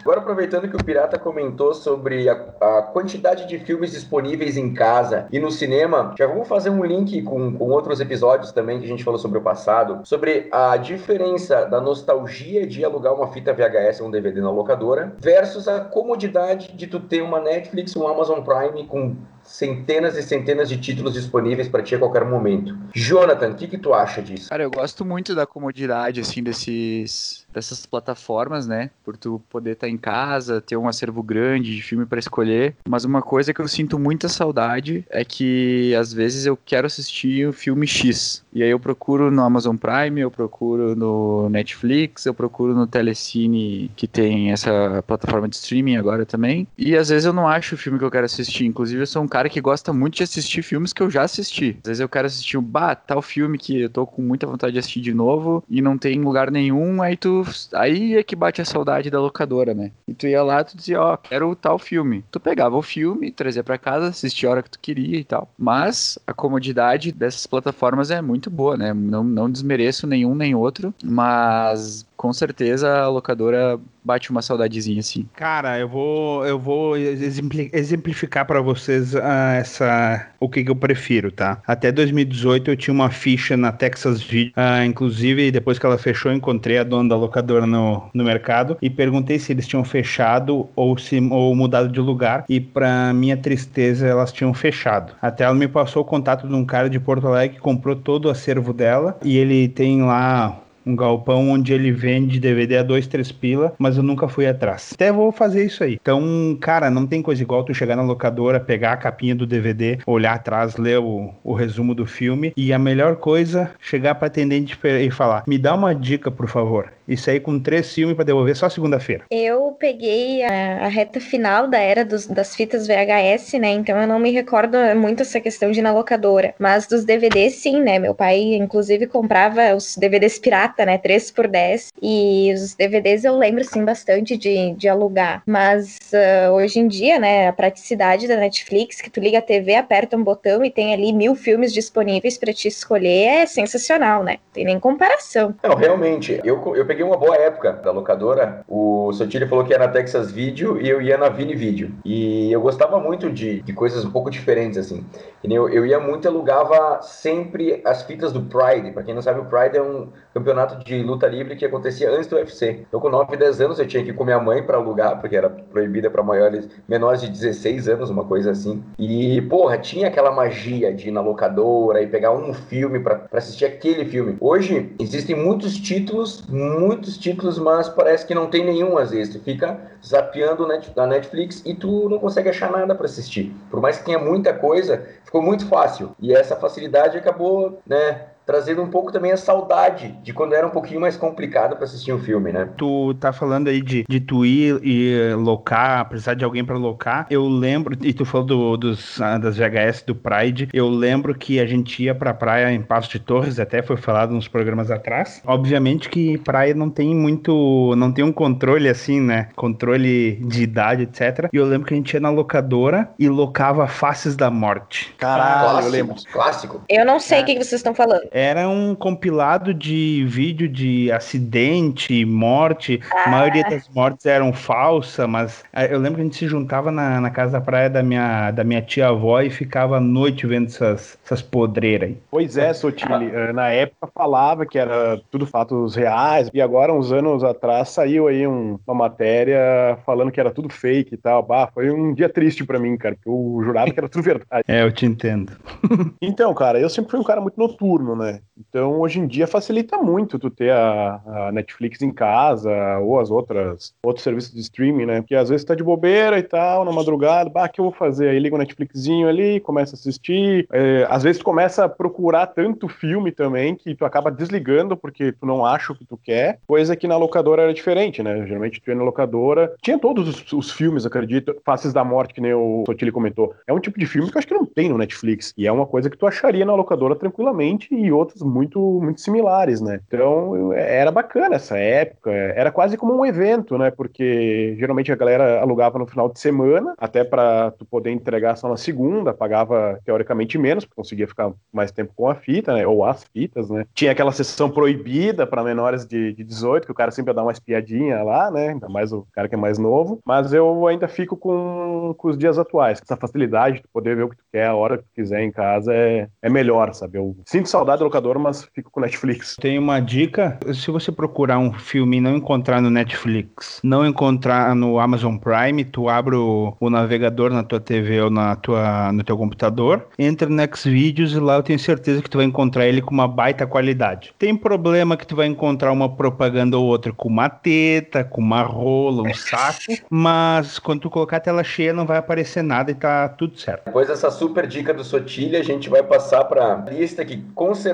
Agora, 0.00 0.20
aproveitando 0.20 0.68
que 0.68 0.76
o 0.76 0.84
Pirata 0.84 1.18
comentou 1.18 1.74
sobre 1.74 1.89
a, 2.28 2.78
a 2.78 2.82
quantidade 2.82 3.46
de 3.46 3.58
filmes 3.58 3.92
disponíveis 3.92 4.56
em 4.56 4.72
casa 4.74 5.26
e 5.32 5.38
no 5.38 5.50
cinema, 5.50 6.14
já 6.18 6.26
vamos 6.26 6.48
fazer 6.48 6.70
um 6.70 6.84
link 6.84 7.22
com, 7.22 7.52
com 7.52 7.70
outros 7.70 8.00
episódios 8.00 8.52
também 8.52 8.78
que 8.78 8.84
a 8.84 8.88
gente 8.88 9.04
falou 9.04 9.18
sobre 9.18 9.38
o 9.38 9.42
passado, 9.42 10.00
sobre 10.04 10.48
a 10.52 10.76
diferença 10.76 11.64
da 11.66 11.80
nostalgia 11.80 12.66
de 12.66 12.84
alugar 12.84 13.14
uma 13.14 13.28
fita 13.28 13.52
VHS 13.52 14.00
ou 14.00 14.08
um 14.08 14.10
DVD 14.10 14.40
na 14.40 14.50
locadora 14.50 15.12
versus 15.18 15.68
a 15.68 15.80
comodidade 15.80 16.72
de 16.72 16.86
tu 16.86 17.00
ter 17.00 17.22
uma 17.22 17.40
Netflix, 17.40 17.96
um 17.96 18.06
Amazon 18.06 18.40
Prime 18.40 18.86
com 18.86 19.16
centenas 19.50 20.16
e 20.16 20.22
centenas 20.22 20.68
de 20.68 20.78
títulos 20.78 21.12
disponíveis 21.12 21.68
para 21.68 21.82
ti 21.82 21.94
a 21.94 21.98
qualquer 21.98 22.24
momento. 22.24 22.76
Jonathan, 22.94 23.50
o 23.50 23.54
que, 23.54 23.66
que 23.66 23.76
tu 23.76 23.92
acha 23.92 24.22
disso? 24.22 24.48
Cara, 24.48 24.62
eu 24.62 24.70
gosto 24.70 25.04
muito 25.04 25.34
da 25.34 25.44
comodidade, 25.44 26.20
assim, 26.20 26.42
desses, 26.42 27.46
dessas 27.52 27.84
plataformas, 27.84 28.66
né? 28.66 28.90
Por 29.04 29.16
tu 29.16 29.42
poder 29.50 29.72
estar 29.72 29.88
em 29.88 29.98
casa, 29.98 30.60
ter 30.60 30.76
um 30.76 30.88
acervo 30.88 31.22
grande 31.22 31.74
de 31.74 31.82
filme 31.82 32.06
para 32.06 32.20
escolher. 32.20 32.76
Mas 32.88 33.04
uma 33.04 33.20
coisa 33.20 33.52
que 33.52 33.60
eu 33.60 33.66
sinto 33.66 33.98
muita 33.98 34.28
saudade 34.28 35.04
é 35.10 35.24
que, 35.24 35.94
às 35.96 36.12
vezes, 36.12 36.46
eu 36.46 36.56
quero 36.56 36.86
assistir 36.86 37.48
o 37.48 37.52
filme 37.52 37.86
X. 37.86 38.44
E 38.52 38.62
aí 38.62 38.70
eu 38.70 38.78
procuro 38.78 39.30
no 39.30 39.42
Amazon 39.42 39.76
Prime, 39.76 40.20
eu 40.20 40.30
procuro 40.30 40.94
no 40.94 41.48
Netflix, 41.48 42.24
eu 42.24 42.34
procuro 42.34 42.74
no 42.74 42.86
Telecine, 42.86 43.90
que 43.96 44.06
tem 44.06 44.52
essa 44.52 45.02
plataforma 45.06 45.48
de 45.48 45.56
streaming 45.56 45.96
agora 45.96 46.24
também. 46.24 46.68
E 46.78 46.96
às 46.96 47.08
vezes 47.08 47.26
eu 47.26 47.32
não 47.32 47.48
acho 47.48 47.74
o 47.74 47.78
filme 47.78 47.98
que 47.98 48.04
eu 48.04 48.10
quero 48.10 48.26
assistir. 48.26 48.64
Inclusive, 48.64 49.02
eu 49.02 49.06
sou 49.06 49.22
um 49.22 49.28
cara 49.28 49.39
que 49.48 49.60
gosta 49.60 49.92
muito 49.92 50.16
de 50.16 50.22
assistir 50.22 50.62
filmes 50.62 50.92
que 50.92 51.02
eu 51.02 51.10
já 51.10 51.22
assisti. 51.22 51.76
Às 51.82 51.88
vezes 51.88 52.00
eu 52.00 52.08
quero 52.08 52.26
assistir 52.26 52.58
um, 52.58 52.62
bah, 52.62 52.94
tal 52.94 53.22
filme 53.22 53.58
que 53.58 53.82
eu 53.82 53.90
tô 53.90 54.06
com 54.06 54.22
muita 54.22 54.46
vontade 54.46 54.72
de 54.72 54.78
assistir 54.78 55.00
de 55.00 55.14
novo 55.14 55.62
e 55.68 55.80
não 55.80 55.96
tem 55.96 56.20
lugar 56.20 56.50
nenhum, 56.50 57.02
aí 57.02 57.16
tu. 57.16 57.42
Aí 57.74 58.16
é 58.16 58.22
que 58.22 58.36
bate 58.36 58.60
a 58.60 58.64
saudade 58.64 59.10
da 59.10 59.20
locadora, 59.20 59.72
né? 59.74 59.92
E 60.06 60.14
tu 60.14 60.26
ia 60.26 60.42
lá, 60.42 60.62
tu 60.64 60.76
dizia, 60.76 61.00
ó, 61.00 61.14
oh, 61.14 61.18
quero 61.18 61.54
tal 61.54 61.78
filme. 61.78 62.24
Tu 62.30 62.40
pegava 62.40 62.76
o 62.76 62.82
filme, 62.82 63.30
trazia 63.30 63.64
para 63.64 63.78
casa, 63.78 64.08
assistia 64.08 64.48
a 64.48 64.52
hora 64.52 64.62
que 64.62 64.70
tu 64.70 64.78
queria 64.78 65.18
e 65.18 65.24
tal. 65.24 65.48
Mas 65.58 66.18
a 66.26 66.32
comodidade 66.32 67.12
dessas 67.12 67.46
plataformas 67.46 68.10
é 68.10 68.20
muito 68.20 68.50
boa, 68.50 68.76
né? 68.76 68.92
Não, 68.92 69.22
não 69.22 69.50
desmereço 69.50 70.06
nenhum 70.06 70.34
nem 70.34 70.54
outro, 70.54 70.94
mas 71.02 72.06
com 72.20 72.34
certeza 72.34 72.98
a 72.98 73.08
locadora 73.08 73.80
bate 74.04 74.30
uma 74.30 74.42
saudadezinha 74.42 75.00
assim. 75.00 75.26
Cara, 75.34 75.78
eu 75.78 75.88
vou 75.88 76.44
eu 76.44 76.58
vou 76.58 76.94
exemplificar 76.94 78.44
para 78.44 78.60
vocês 78.60 79.14
uh, 79.14 79.20
essa 79.58 80.28
o 80.38 80.46
que, 80.46 80.62
que, 80.62 80.70
eu 80.70 80.76
prefiro, 80.76 81.32
tá? 81.32 81.62
Até 81.66 81.90
2018 81.90 82.72
eu 82.72 82.76
tinha 82.76 82.92
uma 82.92 83.10
ficha 83.10 83.56
na 83.56 83.72
Texas 83.72 84.22
Video, 84.22 84.52
uh, 84.54 84.84
inclusive 84.84 85.50
depois 85.50 85.78
que 85.78 85.86
ela 85.86 85.96
fechou, 85.96 86.30
encontrei 86.30 86.76
a 86.76 86.84
dona 86.84 87.08
da 87.08 87.16
locadora 87.16 87.66
no, 87.66 88.10
no 88.12 88.22
mercado 88.22 88.76
e 88.82 88.90
perguntei 88.90 89.38
se 89.38 89.52
eles 89.52 89.66
tinham 89.66 89.82
fechado 89.82 90.68
ou 90.76 90.98
se 90.98 91.18
ou 91.30 91.56
mudado 91.56 91.88
de 91.88 92.00
lugar 92.00 92.44
e 92.50 92.60
para 92.60 93.14
minha 93.14 93.36
tristeza 93.38 94.06
elas 94.06 94.30
tinham 94.30 94.52
fechado. 94.52 95.14
Até 95.22 95.44
ela 95.44 95.54
me 95.54 95.68
passou 95.68 96.02
o 96.02 96.04
contato 96.04 96.46
de 96.46 96.54
um 96.54 96.66
cara 96.66 96.90
de 96.90 97.00
Porto 97.00 97.26
Alegre 97.26 97.56
que 97.56 97.62
comprou 97.62 97.96
todo 97.96 98.26
o 98.26 98.30
acervo 98.30 98.74
dela 98.74 99.18
e 99.24 99.38
ele 99.38 99.68
tem 99.68 100.02
lá 100.02 100.60
um 100.84 100.96
galpão 100.96 101.50
onde 101.50 101.72
ele 101.72 101.92
vende 101.92 102.40
DVD 102.40 102.78
a 102.78 102.82
dois, 102.82 103.06
três 103.06 103.30
pila, 103.32 103.74
mas 103.78 103.96
eu 103.96 104.02
nunca 104.02 104.28
fui 104.28 104.46
atrás. 104.46 104.90
Até 104.94 105.12
vou 105.12 105.30
fazer 105.32 105.64
isso 105.64 105.84
aí. 105.84 105.98
Então, 106.00 106.56
cara, 106.60 106.90
não 106.90 107.06
tem 107.06 107.22
coisa 107.22 107.42
igual 107.42 107.64
tu 107.64 107.74
chegar 107.74 107.96
na 107.96 108.02
locadora, 108.02 108.60
pegar 108.60 108.92
a 108.92 108.96
capinha 108.96 109.34
do 109.34 109.46
DVD, 109.46 109.98
olhar 110.06 110.34
atrás, 110.34 110.76
ler 110.76 110.98
o, 110.98 111.34
o 111.44 111.52
resumo 111.52 111.94
do 111.94 112.06
filme 112.06 112.52
e 112.56 112.72
a 112.72 112.78
melhor 112.78 113.16
coisa, 113.16 113.70
chegar 113.80 114.14
para 114.14 114.28
atendente 114.28 114.78
e 114.84 115.10
falar: 115.10 115.44
"Me 115.46 115.58
dá 115.58 115.74
uma 115.74 115.94
dica, 115.94 116.30
por 116.30 116.48
favor" 116.48 116.92
e 117.10 117.16
sair 117.16 117.40
com 117.40 117.58
três 117.58 117.92
filmes 117.92 118.14
para 118.14 118.24
devolver 118.24 118.56
só 118.56 118.68
segunda-feira. 118.68 119.24
Eu 119.28 119.76
peguei 119.78 120.44
a, 120.44 120.84
a, 120.84 120.88
reta 120.88 121.18
final 121.18 121.66
da 121.66 121.78
era 121.78 122.04
dos, 122.04 122.26
das 122.26 122.54
fitas 122.54 122.86
VHS, 122.86 123.54
né? 123.54 123.70
Então 123.70 124.00
eu 124.00 124.06
não 124.06 124.20
me 124.20 124.30
recordo 124.30 124.78
muito 124.94 125.22
essa 125.22 125.40
questão 125.40 125.72
de 125.72 125.80
ir 125.80 125.82
na 125.82 125.92
locadora. 125.92 126.54
Mas 126.56 126.86
dos 126.86 127.04
DVDs, 127.04 127.56
sim, 127.56 127.82
né? 127.82 127.98
Meu 127.98 128.14
pai, 128.14 128.54
inclusive, 128.54 129.08
comprava 129.08 129.74
os 129.74 129.96
DVDs 129.96 130.38
pirata, 130.38 130.86
né? 130.86 130.98
3 130.98 131.32
por 131.32 131.48
10. 131.48 131.92
E 132.00 132.52
os 132.54 132.74
DVDs 132.74 133.24
eu 133.24 133.36
lembro, 133.36 133.64
sim, 133.64 133.84
bastante 133.84 134.36
de, 134.36 134.72
de 134.74 134.88
alugar. 134.88 135.42
Mas 135.44 135.98
uh, 136.12 136.52
hoje 136.52 136.78
em 136.78 136.86
dia, 136.86 137.18
né? 137.18 137.48
A 137.48 137.52
praticidade 137.52 138.28
da 138.28 138.36
Netflix, 138.36 139.00
que 139.00 139.10
tu 139.10 139.18
liga 139.18 139.38
a 139.38 139.42
TV, 139.42 139.74
aperta 139.74 140.16
um 140.16 140.22
botão 140.22 140.64
e 140.64 140.70
tem 140.70 140.94
ali 140.94 141.12
mil 141.12 141.34
filmes 141.34 141.72
disponíveis 141.72 142.38
para 142.38 142.52
te 142.52 142.68
escolher, 142.68 143.42
é 143.42 143.46
sensacional, 143.46 144.22
né? 144.22 144.38
Tem 144.52 144.64
nem 144.64 144.78
comparação. 144.78 145.54
Não, 145.62 145.74
realmente. 145.74 146.40
Eu, 146.44 146.76
eu 146.76 146.86
peguei 146.86 146.99
peguei 147.00 147.04
uma 147.04 147.16
boa 147.16 147.36
época 147.36 147.72
da 147.72 147.90
locadora. 147.90 148.62
O 148.68 149.10
Sotile 149.12 149.46
falou 149.46 149.64
que 149.64 149.72
ia 149.72 149.78
na 149.78 149.88
Texas 149.88 150.30
Video 150.30 150.80
e 150.80 150.88
eu 150.88 151.00
ia 151.00 151.16
na 151.16 151.30
Vini 151.30 151.54
Video. 151.54 151.90
E 152.04 152.52
eu 152.52 152.60
gostava 152.60 153.00
muito 153.00 153.30
de, 153.30 153.62
de 153.62 153.72
coisas 153.72 154.04
um 154.04 154.10
pouco 154.10 154.30
diferentes, 154.30 154.76
assim. 154.76 155.04
Eu, 155.42 155.68
eu 155.70 155.86
ia 155.86 155.98
muito 155.98 156.26
e 156.26 156.28
alugava 156.28 157.00
sempre 157.02 157.80
as 157.84 158.02
fitas 158.02 158.32
do 158.32 158.42
Pride. 158.42 158.90
Pra 158.92 159.02
quem 159.02 159.14
não 159.14 159.22
sabe, 159.22 159.40
o 159.40 159.46
Pride 159.46 159.78
é 159.78 159.82
um 159.82 160.08
campeonato 160.34 160.84
de 160.84 161.02
luta 161.02 161.26
livre 161.26 161.56
que 161.56 161.64
acontecia 161.64 162.10
antes 162.10 162.26
do 162.26 162.36
UFC. 162.36 162.84
Então, 162.86 163.00
com 163.00 163.08
9, 163.08 163.36
10 163.36 163.60
anos, 163.62 163.78
eu 163.78 163.86
tinha 163.86 164.04
que 164.04 164.10
ir 164.10 164.14
com 164.14 164.24
minha 164.24 164.38
mãe 164.38 164.62
para 164.62 164.76
alugar, 164.76 165.18
porque 165.20 165.36
era 165.36 165.48
proibida 165.48 166.10
para 166.10 166.22
maiores, 166.22 166.68
menores 166.86 167.22
de 167.22 167.28
16 167.28 167.88
anos, 167.88 168.10
uma 168.10 168.24
coisa 168.24 168.50
assim. 168.50 168.84
E, 168.98 169.40
porra, 169.42 169.78
tinha 169.78 170.08
aquela 170.08 170.30
magia 170.30 170.92
de 170.92 171.08
ir 171.08 171.10
na 171.10 171.22
locadora 171.22 172.02
e 172.02 172.06
pegar 172.06 172.32
um 172.32 172.52
filme 172.52 173.00
para 173.00 173.24
assistir 173.32 173.64
aquele 173.64 174.04
filme. 174.04 174.36
Hoje, 174.38 174.94
existem 175.00 175.34
muitos 175.34 175.78
títulos, 175.78 176.44
muitos 176.80 177.18
títulos, 177.18 177.58
mas 177.58 177.88
parece 177.88 178.26
que 178.26 178.34
não 178.34 178.46
tem 178.48 178.64
nenhum 178.64 178.96
às 178.96 179.10
vezes. 179.10 179.34
Tu 179.34 179.40
fica 179.40 179.78
zapeando 180.04 180.66
na 180.96 181.06
Netflix 181.06 181.62
e 181.66 181.74
tu 181.74 182.08
não 182.08 182.18
consegue 182.18 182.48
achar 182.48 182.70
nada 182.70 182.94
para 182.94 183.04
assistir. 183.04 183.54
Por 183.70 183.80
mais 183.80 183.98
que 183.98 184.04
tenha 184.06 184.18
muita 184.18 184.54
coisa, 184.54 185.06
ficou 185.24 185.42
muito 185.42 185.66
fácil. 185.66 186.14
E 186.18 186.34
essa 186.34 186.56
facilidade 186.56 187.18
acabou, 187.18 187.80
né, 187.86 188.22
trazendo 188.46 188.82
um 188.82 188.88
pouco 188.88 189.12
também 189.12 189.32
a 189.32 189.36
saudade 189.36 190.14
de 190.22 190.32
quando 190.32 190.54
era 190.54 190.66
um 190.66 190.70
pouquinho 190.70 191.00
mais 191.00 191.16
complicado 191.16 191.76
para 191.76 191.84
assistir 191.84 192.12
um 192.12 192.18
filme, 192.18 192.52
né? 192.52 192.68
Tu 192.76 193.14
tá 193.14 193.32
falando 193.32 193.68
aí 193.68 193.80
de, 193.80 194.04
de 194.08 194.20
tu 194.20 194.44
ir 194.44 194.80
e 194.82 195.34
locar, 195.34 196.08
precisar 196.08 196.34
de 196.34 196.44
alguém 196.44 196.64
para 196.64 196.76
locar. 196.76 197.26
Eu 197.30 197.46
lembro, 197.46 197.96
e 198.02 198.12
tu 198.12 198.24
falou 198.24 198.46
do, 198.46 198.76
dos, 198.76 199.20
ah, 199.20 199.38
das 199.38 199.56
VHS 199.56 200.02
do 200.02 200.14
Pride, 200.14 200.68
eu 200.72 200.88
lembro 200.88 201.34
que 201.34 201.60
a 201.60 201.66
gente 201.66 202.02
ia 202.02 202.14
pra 202.14 202.34
praia 202.34 202.72
em 202.72 202.82
Passo 202.82 203.10
de 203.10 203.18
Torres, 203.18 203.60
até 203.60 203.82
foi 203.82 203.96
falado 203.96 204.32
nos 204.32 204.48
programas 204.48 204.90
atrás. 204.90 205.40
Obviamente 205.46 206.08
que 206.08 206.38
praia 206.38 206.74
não 206.74 206.90
tem 206.90 207.14
muito, 207.14 207.94
não 207.96 208.12
tem 208.12 208.24
um 208.24 208.32
controle 208.32 208.88
assim, 208.88 209.20
né? 209.20 209.48
Controle 209.54 210.36
de 210.46 210.62
idade, 210.62 211.02
etc. 211.02 211.48
E 211.52 211.56
eu 211.56 211.64
lembro 211.64 211.86
que 211.86 211.94
a 211.94 211.96
gente 211.96 212.12
ia 212.14 212.20
na 212.20 212.30
locadora 212.30 213.10
e 213.18 213.28
locava 213.28 213.86
Faces 213.86 214.34
da 214.34 214.50
Morte. 214.50 215.14
Caralho, 215.18 215.60
Clássico. 215.60 215.86
eu 215.86 215.92
lembro. 215.92 216.16
Clássico. 216.32 216.82
Eu 216.88 217.04
não 217.04 217.20
sei 217.20 217.40
o 217.40 217.42
é. 217.42 217.44
que, 217.44 217.52
que 217.54 217.64
vocês 217.64 217.78
estão 217.80 217.94
falando 217.94 218.30
era 218.40 218.68
um 218.68 218.94
compilado 218.94 219.74
de 219.74 220.24
vídeo 220.26 220.66
de 220.66 221.12
acidente, 221.12 222.24
morte. 222.24 223.00
Ah. 223.12 223.24
A 223.26 223.30
maioria 223.30 223.64
das 223.64 223.88
mortes 223.88 224.24
eram 224.24 224.52
falsas, 224.52 225.28
mas 225.28 225.62
eh, 225.72 225.92
eu 225.92 225.98
lembro 225.98 226.16
que 226.16 226.20
a 226.22 226.24
gente 226.24 226.36
se 226.36 226.48
juntava 226.48 226.90
na, 226.90 227.20
na 227.20 227.30
casa 227.30 227.52
da 227.52 227.60
praia 227.60 227.90
da 227.90 228.02
minha, 228.02 228.50
da 228.50 228.64
minha 228.64 228.80
tia-avó 228.80 229.42
e 229.42 229.50
ficava 229.50 229.98
à 229.98 230.00
noite 230.00 230.46
vendo 230.46 230.66
essas, 230.66 231.18
essas 231.24 231.42
podreiras 231.42 232.08
aí. 232.08 232.18
Pois 232.30 232.56
é, 232.56 232.72
Sotile. 232.72 233.30
Ah. 233.34 233.52
Na 233.52 233.68
época 233.68 234.08
falava 234.14 234.64
que 234.64 234.78
era 234.78 235.20
tudo 235.30 235.46
fatos 235.46 235.94
reais, 235.94 236.50
e 236.54 236.60
agora, 236.60 236.92
uns 236.92 237.12
anos 237.12 237.44
atrás, 237.44 237.90
saiu 237.90 238.26
aí 238.26 238.46
um, 238.46 238.78
uma 238.86 238.94
matéria 238.94 239.98
falando 240.06 240.30
que 240.30 240.40
era 240.40 240.50
tudo 240.50 240.68
fake 240.68 241.14
e 241.14 241.18
tal. 241.18 241.42
Bah, 241.42 241.68
foi 241.72 241.90
um 241.90 242.14
dia 242.14 242.28
triste 242.28 242.64
para 242.64 242.78
mim, 242.78 242.96
cara, 242.96 243.14
porque 243.14 243.28
eu 243.28 243.64
jurava 243.64 243.90
que 243.90 243.98
era 243.98 244.08
tudo 244.08 244.22
verdade. 244.22 244.64
É, 244.70 244.82
eu 244.82 244.92
te 244.92 245.04
entendo. 245.04 245.52
então, 246.22 246.54
cara, 246.54 246.78
eu 246.78 246.88
sempre 246.88 247.10
fui 247.10 247.18
um 247.18 247.24
cara 247.24 247.40
muito 247.40 247.58
noturno, 247.58 248.14
né? 248.20 248.40
Então, 248.58 249.00
hoje 249.00 249.18
em 249.18 249.26
dia 249.26 249.46
facilita 249.46 249.96
muito 249.98 250.38
tu 250.38 250.50
ter 250.50 250.70
a, 250.70 251.20
a, 251.26 251.52
Netflix 251.52 252.02
em 252.02 252.12
casa 252.12 252.70
ou 252.98 253.18
as 253.18 253.30
outras 253.30 253.94
outros 254.02 254.22
serviços 254.22 254.52
de 254.52 254.60
streaming, 254.60 255.06
né? 255.06 255.20
Porque 255.20 255.34
às 255.34 255.48
vezes 255.48 255.64
tá 255.64 255.74
de 255.74 255.82
bobeira 255.82 256.38
e 256.38 256.42
tal, 256.42 256.84
na 256.84 256.92
madrugada, 256.92 257.50
bah, 257.50 257.64
o 257.64 257.68
que 257.68 257.80
eu 257.80 257.84
vou 257.84 257.92
fazer? 257.92 258.28
Aí 258.28 258.38
liga 258.38 258.54
o 258.54 258.58
Netflixzinho 258.58 259.28
ali, 259.28 259.60
começa 259.60 259.94
a 259.94 259.98
assistir. 259.98 260.66
É, 260.72 261.06
às 261.08 261.22
vezes 261.22 261.38
tu 261.38 261.44
começa 261.44 261.84
a 261.84 261.88
procurar 261.88 262.46
tanto 262.46 262.88
filme 262.88 263.32
também 263.32 263.74
que 263.74 263.94
tu 263.94 264.04
acaba 264.04 264.30
desligando 264.30 264.96
porque 264.96 265.32
tu 265.32 265.46
não 265.46 265.64
acha 265.64 265.92
o 265.92 265.96
que 265.96 266.04
tu 266.04 266.16
quer, 266.16 266.60
coisa 266.66 266.94
que 266.94 267.08
na 267.08 267.16
locadora 267.16 267.62
era 267.62 267.74
diferente, 267.74 268.22
né? 268.22 268.46
Geralmente 268.46 268.80
tu 268.80 268.90
ia 268.90 268.94
na 268.94 269.02
locadora, 269.02 269.74
tinha 269.82 269.98
todos 269.98 270.28
os, 270.28 270.52
os 270.52 270.70
filmes, 270.70 271.06
acredito, 271.06 271.56
Faces 271.64 271.92
da 271.92 272.04
Morte, 272.04 272.34
que 272.34 272.40
nem 272.40 272.54
o 272.54 272.84
Sotile 272.86 273.12
comentou. 273.12 273.54
É 273.66 273.72
um 273.72 273.80
tipo 273.80 273.98
de 273.98 274.06
filme 274.06 274.30
que 274.30 274.36
eu 274.36 274.38
acho 274.38 274.48
que 274.48 274.54
não 274.54 274.66
tem 274.66 274.88
no 274.88 274.98
Netflix. 274.98 275.52
E 275.56 275.66
é 275.66 275.72
uma 275.72 275.86
coisa 275.86 276.10
que 276.10 276.16
tu 276.16 276.26
acharia 276.26 276.64
na 276.64 276.74
locadora 276.74 277.16
tranquilamente 277.16 277.94
e 277.94 278.09
outros 278.12 278.42
muito, 278.42 278.80
muito 279.02 279.20
similares, 279.20 279.80
né? 279.80 280.00
Então 280.06 280.72
era 280.72 281.10
bacana 281.10 281.56
essa 281.56 281.78
época. 281.78 282.30
Era 282.30 282.70
quase 282.70 282.96
como 282.96 283.14
um 283.14 283.24
evento, 283.24 283.76
né? 283.78 283.90
Porque 283.90 284.76
geralmente 284.78 285.12
a 285.12 285.16
galera 285.16 285.60
alugava 285.60 285.98
no 285.98 286.06
final 286.06 286.28
de 286.28 286.38
semana, 286.38 286.94
até 286.98 287.24
para 287.24 287.70
tu 287.72 287.84
poder 287.84 288.10
entregar 288.10 288.56
só 288.56 288.68
na 288.68 288.76
segunda, 288.76 289.34
pagava 289.34 289.98
teoricamente 290.04 290.58
menos, 290.58 290.84
porque 290.84 290.96
conseguia 290.96 291.26
ficar 291.26 291.52
mais 291.72 291.90
tempo 291.90 292.12
com 292.14 292.28
a 292.28 292.34
fita, 292.34 292.74
né? 292.74 292.86
Ou 292.86 293.04
as 293.04 293.24
fitas, 293.24 293.68
né? 293.70 293.84
Tinha 293.94 294.12
aquela 294.12 294.32
sessão 294.32 294.70
proibida 294.70 295.46
para 295.46 295.64
menores 295.64 296.06
de, 296.06 296.32
de 296.32 296.44
18, 296.44 296.86
que 296.86 296.92
o 296.92 296.94
cara 296.94 297.10
sempre 297.10 297.32
dar 297.32 297.42
uma 297.42 297.52
espiadinha 297.52 298.22
lá, 298.22 298.50
né? 298.50 298.70
Ainda 298.70 298.88
mais 298.88 299.12
o 299.12 299.26
cara 299.32 299.48
que 299.48 299.54
é 299.54 299.58
mais 299.58 299.78
novo. 299.78 300.20
Mas 300.24 300.52
eu 300.52 300.86
ainda 300.86 301.08
fico 301.08 301.36
com, 301.36 302.14
com 302.16 302.28
os 302.28 302.38
dias 302.38 302.58
atuais. 302.58 303.00
Essa 303.02 303.16
facilidade 303.16 303.80
de 303.80 303.88
poder 303.88 304.16
ver 304.16 304.24
o 304.24 304.28
que 304.28 304.36
tu 304.36 304.44
quer 304.52 304.66
a 304.66 304.74
hora 304.74 304.98
que 304.98 305.04
tu 305.04 305.10
quiser 305.14 305.42
em 305.42 305.50
casa 305.50 305.92
é, 305.92 306.28
é 306.42 306.50
melhor, 306.50 306.92
sabe? 306.94 307.18
Eu 307.18 307.36
sinto 307.46 307.68
saudade 307.68 307.99
do 308.00 308.04
locador, 308.04 308.38
mas 308.38 308.68
fico 308.74 308.90
com 308.90 309.00
Netflix. 309.00 309.56
Tem 309.60 309.78
uma 309.78 310.00
dica: 310.00 310.58
se 310.72 310.90
você 310.90 311.12
procurar 311.12 311.58
um 311.58 311.72
filme 311.72 312.16
e 312.16 312.20
não 312.20 312.36
encontrar 312.36 312.80
no 312.80 312.90
Netflix, 312.90 313.80
não 313.84 314.06
encontrar 314.06 314.74
no 314.74 314.98
Amazon 314.98 315.36
Prime, 315.36 315.84
tu 315.84 316.08
abre 316.08 316.34
o, 316.34 316.74
o 316.80 316.90
navegador 316.90 317.50
na 317.50 317.62
tua 317.62 317.80
TV 317.80 318.20
ou 318.22 318.30
na 318.30 318.56
tua, 318.56 319.12
no 319.12 319.22
teu 319.22 319.36
computador, 319.36 320.08
entra 320.18 320.48
no 320.48 320.60
Xvideos 320.76 321.32
e 321.32 321.38
lá 321.38 321.56
eu 321.56 321.62
tenho 321.62 321.78
certeza 321.78 322.22
que 322.22 322.30
tu 322.30 322.38
vai 322.38 322.46
encontrar 322.46 322.86
ele 322.86 323.02
com 323.02 323.12
uma 323.12 323.28
baita 323.28 323.66
qualidade. 323.66 324.32
Tem 324.38 324.56
problema 324.56 325.16
que 325.16 325.26
tu 325.26 325.36
vai 325.36 325.46
encontrar 325.46 325.92
uma 325.92 326.08
propaganda 326.08 326.78
ou 326.78 326.86
outra 326.86 327.12
com 327.12 327.28
uma 327.28 327.48
teta, 327.48 328.24
com 328.24 328.40
uma 328.40 328.62
rola, 328.62 329.22
um 329.22 329.34
saco, 329.34 329.92
mas 330.10 330.78
quando 330.78 331.00
tu 331.00 331.10
colocar 331.10 331.36
a 331.36 331.40
tela 331.40 331.62
cheia 331.62 331.92
não 331.92 332.06
vai 332.06 332.18
aparecer 332.18 332.62
nada 332.62 332.90
e 332.90 332.94
tá 332.94 333.28
tudo 333.28 333.58
certo. 333.58 333.84
Depois 333.86 334.08
dessa 334.08 334.30
super 334.30 334.66
dica 334.66 334.94
do 334.94 335.04
Sotilha, 335.04 335.60
a 335.60 335.62
gente 335.62 335.88
vai 335.88 336.02
passar 336.02 336.44
para 336.44 336.76
lista 336.90 337.24
que 337.24 337.42
com 337.54 337.74
certeza 337.74 337.89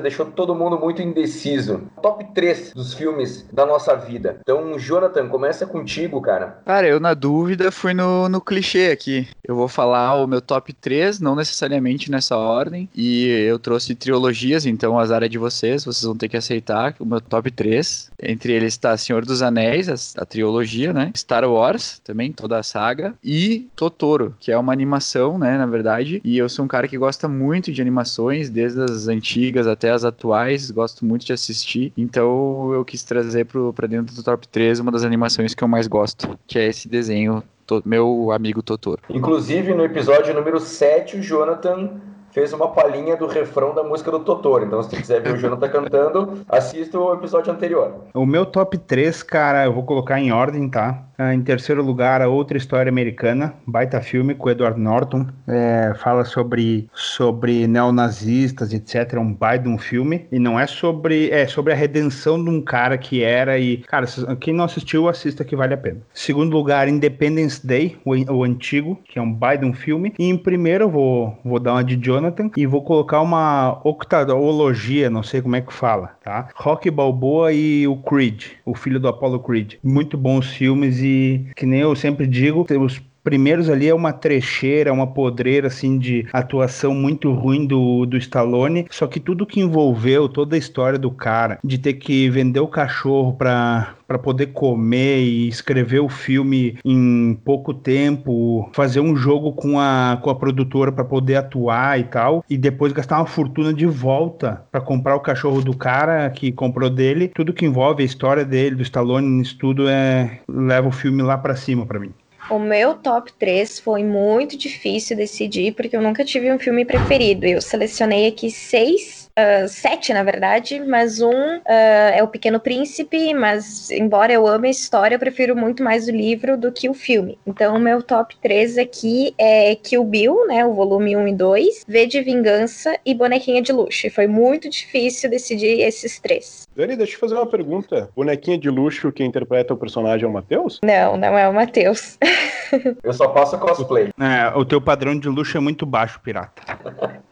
deixou 0.00 0.26
todo 0.26 0.54
mundo 0.54 0.78
muito 0.78 1.02
indeciso. 1.02 1.82
Top 2.02 2.24
3 2.34 2.72
dos 2.74 2.94
filmes 2.94 3.46
da 3.52 3.66
nossa 3.66 3.94
vida. 3.94 4.38
Então, 4.42 4.78
Jonathan, 4.78 5.28
começa 5.28 5.66
contigo, 5.66 6.20
cara. 6.20 6.58
Cara, 6.64 6.86
eu 6.86 7.00
na 7.00 7.14
dúvida 7.14 7.70
fui 7.70 7.94
no, 7.94 8.28
no 8.28 8.40
clichê 8.40 8.90
aqui. 8.92 9.28
Eu 9.42 9.54
vou 9.54 9.68
falar 9.68 10.14
o 10.14 10.26
meu 10.26 10.40
top 10.40 10.72
3, 10.72 11.20
não 11.20 11.34
necessariamente 11.34 12.10
nessa 12.10 12.36
ordem. 12.36 12.88
E 12.94 13.26
eu 13.28 13.58
trouxe 13.58 13.94
trilogias, 13.94 14.66
então 14.66 14.98
as 14.98 15.10
áreas 15.10 15.30
de 15.30 15.38
vocês, 15.38 15.84
vocês 15.84 16.04
vão 16.04 16.16
ter 16.16 16.28
que 16.28 16.36
aceitar 16.36 16.94
o 16.98 17.04
meu 17.04 17.20
top 17.20 17.50
3. 17.50 18.10
Entre 18.22 18.52
eles 18.52 18.74
está 18.74 18.96
Senhor 18.96 19.24
dos 19.24 19.42
Anéis, 19.42 19.88
a, 19.88 20.22
a 20.22 20.26
trilogia, 20.26 20.92
né? 20.92 21.12
Star 21.16 21.44
Wars, 21.44 22.00
também, 22.04 22.32
toda 22.32 22.58
a 22.58 22.62
saga. 22.62 23.14
E 23.22 23.68
Totoro, 23.74 24.34
que 24.38 24.52
é 24.52 24.58
uma 24.58 24.72
animação, 24.72 25.38
né, 25.38 25.56
na 25.56 25.66
verdade. 25.66 26.20
E 26.24 26.36
eu 26.38 26.48
sou 26.48 26.64
um 26.64 26.68
cara 26.68 26.88
que 26.88 26.98
gosta 26.98 27.28
muito 27.28 27.72
de 27.72 27.80
animações, 27.80 28.50
desde 28.50 28.80
as 28.82 29.08
antigas 29.08 29.39
até 29.70 29.90
as 29.90 30.04
atuais, 30.04 30.70
gosto 30.70 31.04
muito 31.04 31.24
de 31.26 31.32
assistir. 31.32 31.92
Então 31.96 32.72
eu 32.72 32.84
quis 32.84 33.02
trazer 33.02 33.46
pro, 33.46 33.72
pra 33.72 33.86
dentro 33.86 34.14
do 34.14 34.22
top 34.22 34.46
3 34.48 34.80
uma 34.80 34.92
das 34.92 35.04
animações 35.04 35.54
que 35.54 35.62
eu 35.62 35.68
mais 35.68 35.86
gosto, 35.86 36.38
que 36.46 36.58
é 36.58 36.66
esse 36.66 36.88
desenho, 36.88 37.42
meu 37.84 38.32
amigo 38.32 38.62
Totoro. 38.62 39.00
Inclusive, 39.08 39.74
no 39.74 39.84
episódio 39.84 40.34
número 40.34 40.58
7, 40.58 41.18
o 41.18 41.22
Jonathan 41.22 41.90
fez 42.32 42.52
uma 42.52 42.68
palhinha 42.68 43.16
do 43.16 43.26
refrão 43.26 43.74
da 43.74 43.82
música 43.82 44.10
do 44.10 44.20
Totoro. 44.20 44.64
Então, 44.64 44.82
se 44.82 44.90
tu 44.90 44.96
quiser 44.96 45.20
ver 45.20 45.34
o 45.34 45.36
Jonathan 45.36 45.68
cantando, 45.68 46.44
assista 46.48 46.98
o 46.98 47.12
episódio 47.14 47.52
anterior. 47.52 48.04
O 48.14 48.24
meu 48.24 48.46
top 48.46 48.78
3, 48.78 49.22
cara, 49.22 49.64
eu 49.64 49.72
vou 49.72 49.82
colocar 49.84 50.20
em 50.20 50.32
ordem, 50.32 50.68
tá? 50.68 51.04
Ah, 51.22 51.34
em 51.34 51.42
terceiro 51.42 51.82
lugar, 51.82 52.22
a 52.22 52.28
outra 52.28 52.56
história 52.56 52.88
americana, 52.88 53.52
baita 53.66 54.00
filme 54.00 54.34
com 54.34 54.48
Edward 54.48 54.80
Norton. 54.80 55.26
É, 55.46 55.92
fala 55.98 56.24
sobre, 56.24 56.88
sobre 56.94 57.66
neonazistas, 57.66 58.72
etc. 58.72 59.12
É 59.12 59.18
um 59.18 59.30
baita 59.30 59.68
um 59.68 59.76
filme. 59.76 60.26
E 60.32 60.38
não 60.38 60.58
é 60.58 60.66
sobre. 60.66 61.28
É 61.28 61.46
sobre 61.46 61.74
a 61.74 61.76
redenção 61.76 62.42
de 62.42 62.48
um 62.48 62.62
cara 62.62 62.96
que 62.96 63.22
era. 63.22 63.58
E, 63.58 63.76
cara, 63.82 64.06
quem 64.40 64.54
não 64.54 64.64
assistiu, 64.64 65.10
assista 65.10 65.44
que 65.44 65.54
vale 65.54 65.74
a 65.74 65.76
pena. 65.76 66.00
Segundo 66.14 66.54
lugar, 66.54 66.88
Independence 66.88 67.66
Day, 67.66 67.98
o, 68.02 68.14
o 68.32 68.42
antigo, 68.42 68.98
que 69.04 69.18
é 69.18 69.22
um 69.22 69.30
baita 69.30 69.66
um 69.66 69.74
filme. 69.74 70.14
E 70.18 70.24
em 70.24 70.38
primeiro, 70.38 70.84
eu 70.84 70.90
vou, 70.90 71.38
vou 71.44 71.60
dar 71.60 71.74
uma 71.74 71.84
de 71.84 71.96
Jonathan 71.96 72.50
e 72.56 72.64
vou 72.64 72.82
colocar 72.82 73.20
uma 73.20 73.78
octalogia, 73.84 75.10
não 75.10 75.22
sei 75.22 75.42
como 75.42 75.54
é 75.54 75.60
que 75.60 75.70
fala, 75.72 76.12
tá? 76.30 76.48
Rock 76.54 76.88
Balboa 76.88 77.52
e 77.52 77.88
o 77.88 77.96
Creed, 77.96 78.52
o 78.64 78.72
filho 78.72 79.00
do 79.00 79.08
Apollo 79.08 79.40
Creed. 79.40 79.74
Muito 79.82 80.16
bons 80.16 80.46
filmes 80.46 81.00
e 81.00 81.50
que 81.56 81.66
nem 81.66 81.80
eu 81.80 81.96
sempre 81.96 82.24
digo, 82.24 82.64
os 82.78 83.02
primeiros 83.22 83.68
ali 83.68 83.88
é 83.88 83.94
uma 83.94 84.12
trecheira, 84.12 84.92
uma 84.92 85.06
podreira 85.06 85.68
assim 85.68 85.98
de 85.98 86.26
atuação 86.32 86.94
muito 86.94 87.32
ruim 87.32 87.66
do, 87.66 88.06
do 88.06 88.16
Stallone, 88.16 88.86
só 88.90 89.06
que 89.06 89.20
tudo 89.20 89.46
que 89.46 89.60
envolveu 89.60 90.28
toda 90.28 90.56
a 90.56 90.58
história 90.58 90.98
do 90.98 91.10
cara, 91.10 91.58
de 91.62 91.78
ter 91.78 91.94
que 91.94 92.28
vender 92.30 92.60
o 92.60 92.68
cachorro 92.68 93.32
para 93.34 93.94
para 94.10 94.18
poder 94.18 94.46
comer 94.46 95.20
e 95.20 95.46
escrever 95.46 96.00
o 96.00 96.08
filme 96.08 96.76
em 96.84 97.38
pouco 97.44 97.72
tempo, 97.72 98.68
fazer 98.72 98.98
um 98.98 99.14
jogo 99.14 99.52
com 99.52 99.78
a, 99.78 100.18
com 100.20 100.30
a 100.30 100.34
produtora 100.34 100.90
para 100.90 101.04
poder 101.04 101.36
atuar 101.36 102.00
e 102.00 102.02
tal, 102.02 102.44
e 102.50 102.58
depois 102.58 102.92
gastar 102.92 103.18
uma 103.18 103.26
fortuna 103.26 103.72
de 103.72 103.86
volta 103.86 104.64
para 104.72 104.80
comprar 104.80 105.14
o 105.14 105.20
cachorro 105.20 105.62
do 105.62 105.76
cara 105.76 106.28
que 106.28 106.50
comprou 106.50 106.90
dele, 106.90 107.28
tudo 107.28 107.52
que 107.52 107.64
envolve 107.64 108.02
a 108.02 108.06
história 108.06 108.44
dele, 108.44 108.74
do 108.74 108.82
Stallone, 108.82 109.28
nisso 109.28 109.56
tudo 109.56 109.88
é 109.88 110.40
leva 110.48 110.88
o 110.88 110.92
filme 110.92 111.22
lá 111.22 111.38
para 111.38 111.54
cima 111.54 111.86
para 111.86 112.00
mim. 112.00 112.10
O 112.50 112.58
meu 112.58 112.94
top 112.96 113.32
3 113.34 113.78
foi 113.78 114.02
muito 114.02 114.56
difícil 114.56 115.16
decidir, 115.16 115.72
porque 115.72 115.96
eu 115.96 116.02
nunca 116.02 116.24
tive 116.24 116.52
um 116.52 116.58
filme 116.58 116.84
preferido. 116.84 117.46
Eu 117.46 117.60
selecionei 117.60 118.26
aqui 118.26 118.50
seis 118.50 119.30
Uh, 119.40 119.66
sete, 119.68 120.12
na 120.12 120.22
verdade, 120.22 120.80
mas 120.80 121.20
um 121.20 121.30
uh, 121.30 121.62
é 121.66 122.22
o 122.22 122.28
Pequeno 122.28 122.60
Príncipe, 122.60 123.32
mas 123.32 123.90
embora 123.90 124.32
eu 124.32 124.46
ame 124.46 124.68
a 124.68 124.70
história, 124.70 125.14
eu 125.14 125.18
prefiro 125.18 125.56
muito 125.56 125.82
mais 125.82 126.08
o 126.08 126.10
livro 126.10 126.58
do 126.58 126.70
que 126.70 126.90
o 126.90 126.94
filme. 126.94 127.38
Então, 127.46 127.76
o 127.76 127.80
meu 127.80 128.02
top 128.02 128.36
3 128.42 128.76
aqui 128.76 129.32
é 129.38 129.74
Kill 129.76 130.04
Bill, 130.04 130.46
né, 130.46 130.66
o 130.66 130.74
volume 130.74 131.16
1 131.16 131.28
e 131.28 131.32
2, 131.32 131.84
V 131.88 132.06
de 132.06 132.20
Vingança 132.20 132.98
e 133.06 133.14
Bonequinha 133.14 133.62
de 133.62 133.72
Luxo. 133.72 134.08
E 134.08 134.10
foi 134.10 134.26
muito 134.26 134.68
difícil 134.68 135.30
decidir 135.30 135.80
esses 135.80 136.18
três. 136.18 136.68
Dani, 136.76 136.96
deixa 136.96 137.16
eu 137.16 137.20
fazer 137.20 137.34
uma 137.34 137.46
pergunta. 137.46 138.08
Bonequinha 138.14 138.56
de 138.56 138.70
Luxo, 138.70 139.12
quem 139.12 139.26
interpreta 139.26 139.74
o 139.74 139.76
personagem 139.76 140.24
é 140.24 140.28
o 140.28 140.32
Matheus? 140.32 140.80
Não, 140.84 141.16
não 141.16 141.36
é 141.36 141.48
o 141.48 141.52
Matheus. 141.52 142.18
eu 143.02 143.12
só 143.12 143.32
faço 143.32 143.58
cosplay. 143.58 144.10
É, 144.18 144.56
o 144.56 144.64
teu 144.64 144.80
padrão 144.80 145.18
de 145.18 145.28
luxo 145.28 145.56
é 145.56 145.60
muito 145.60 145.84
baixo, 145.84 146.20
pirata. 146.20 146.62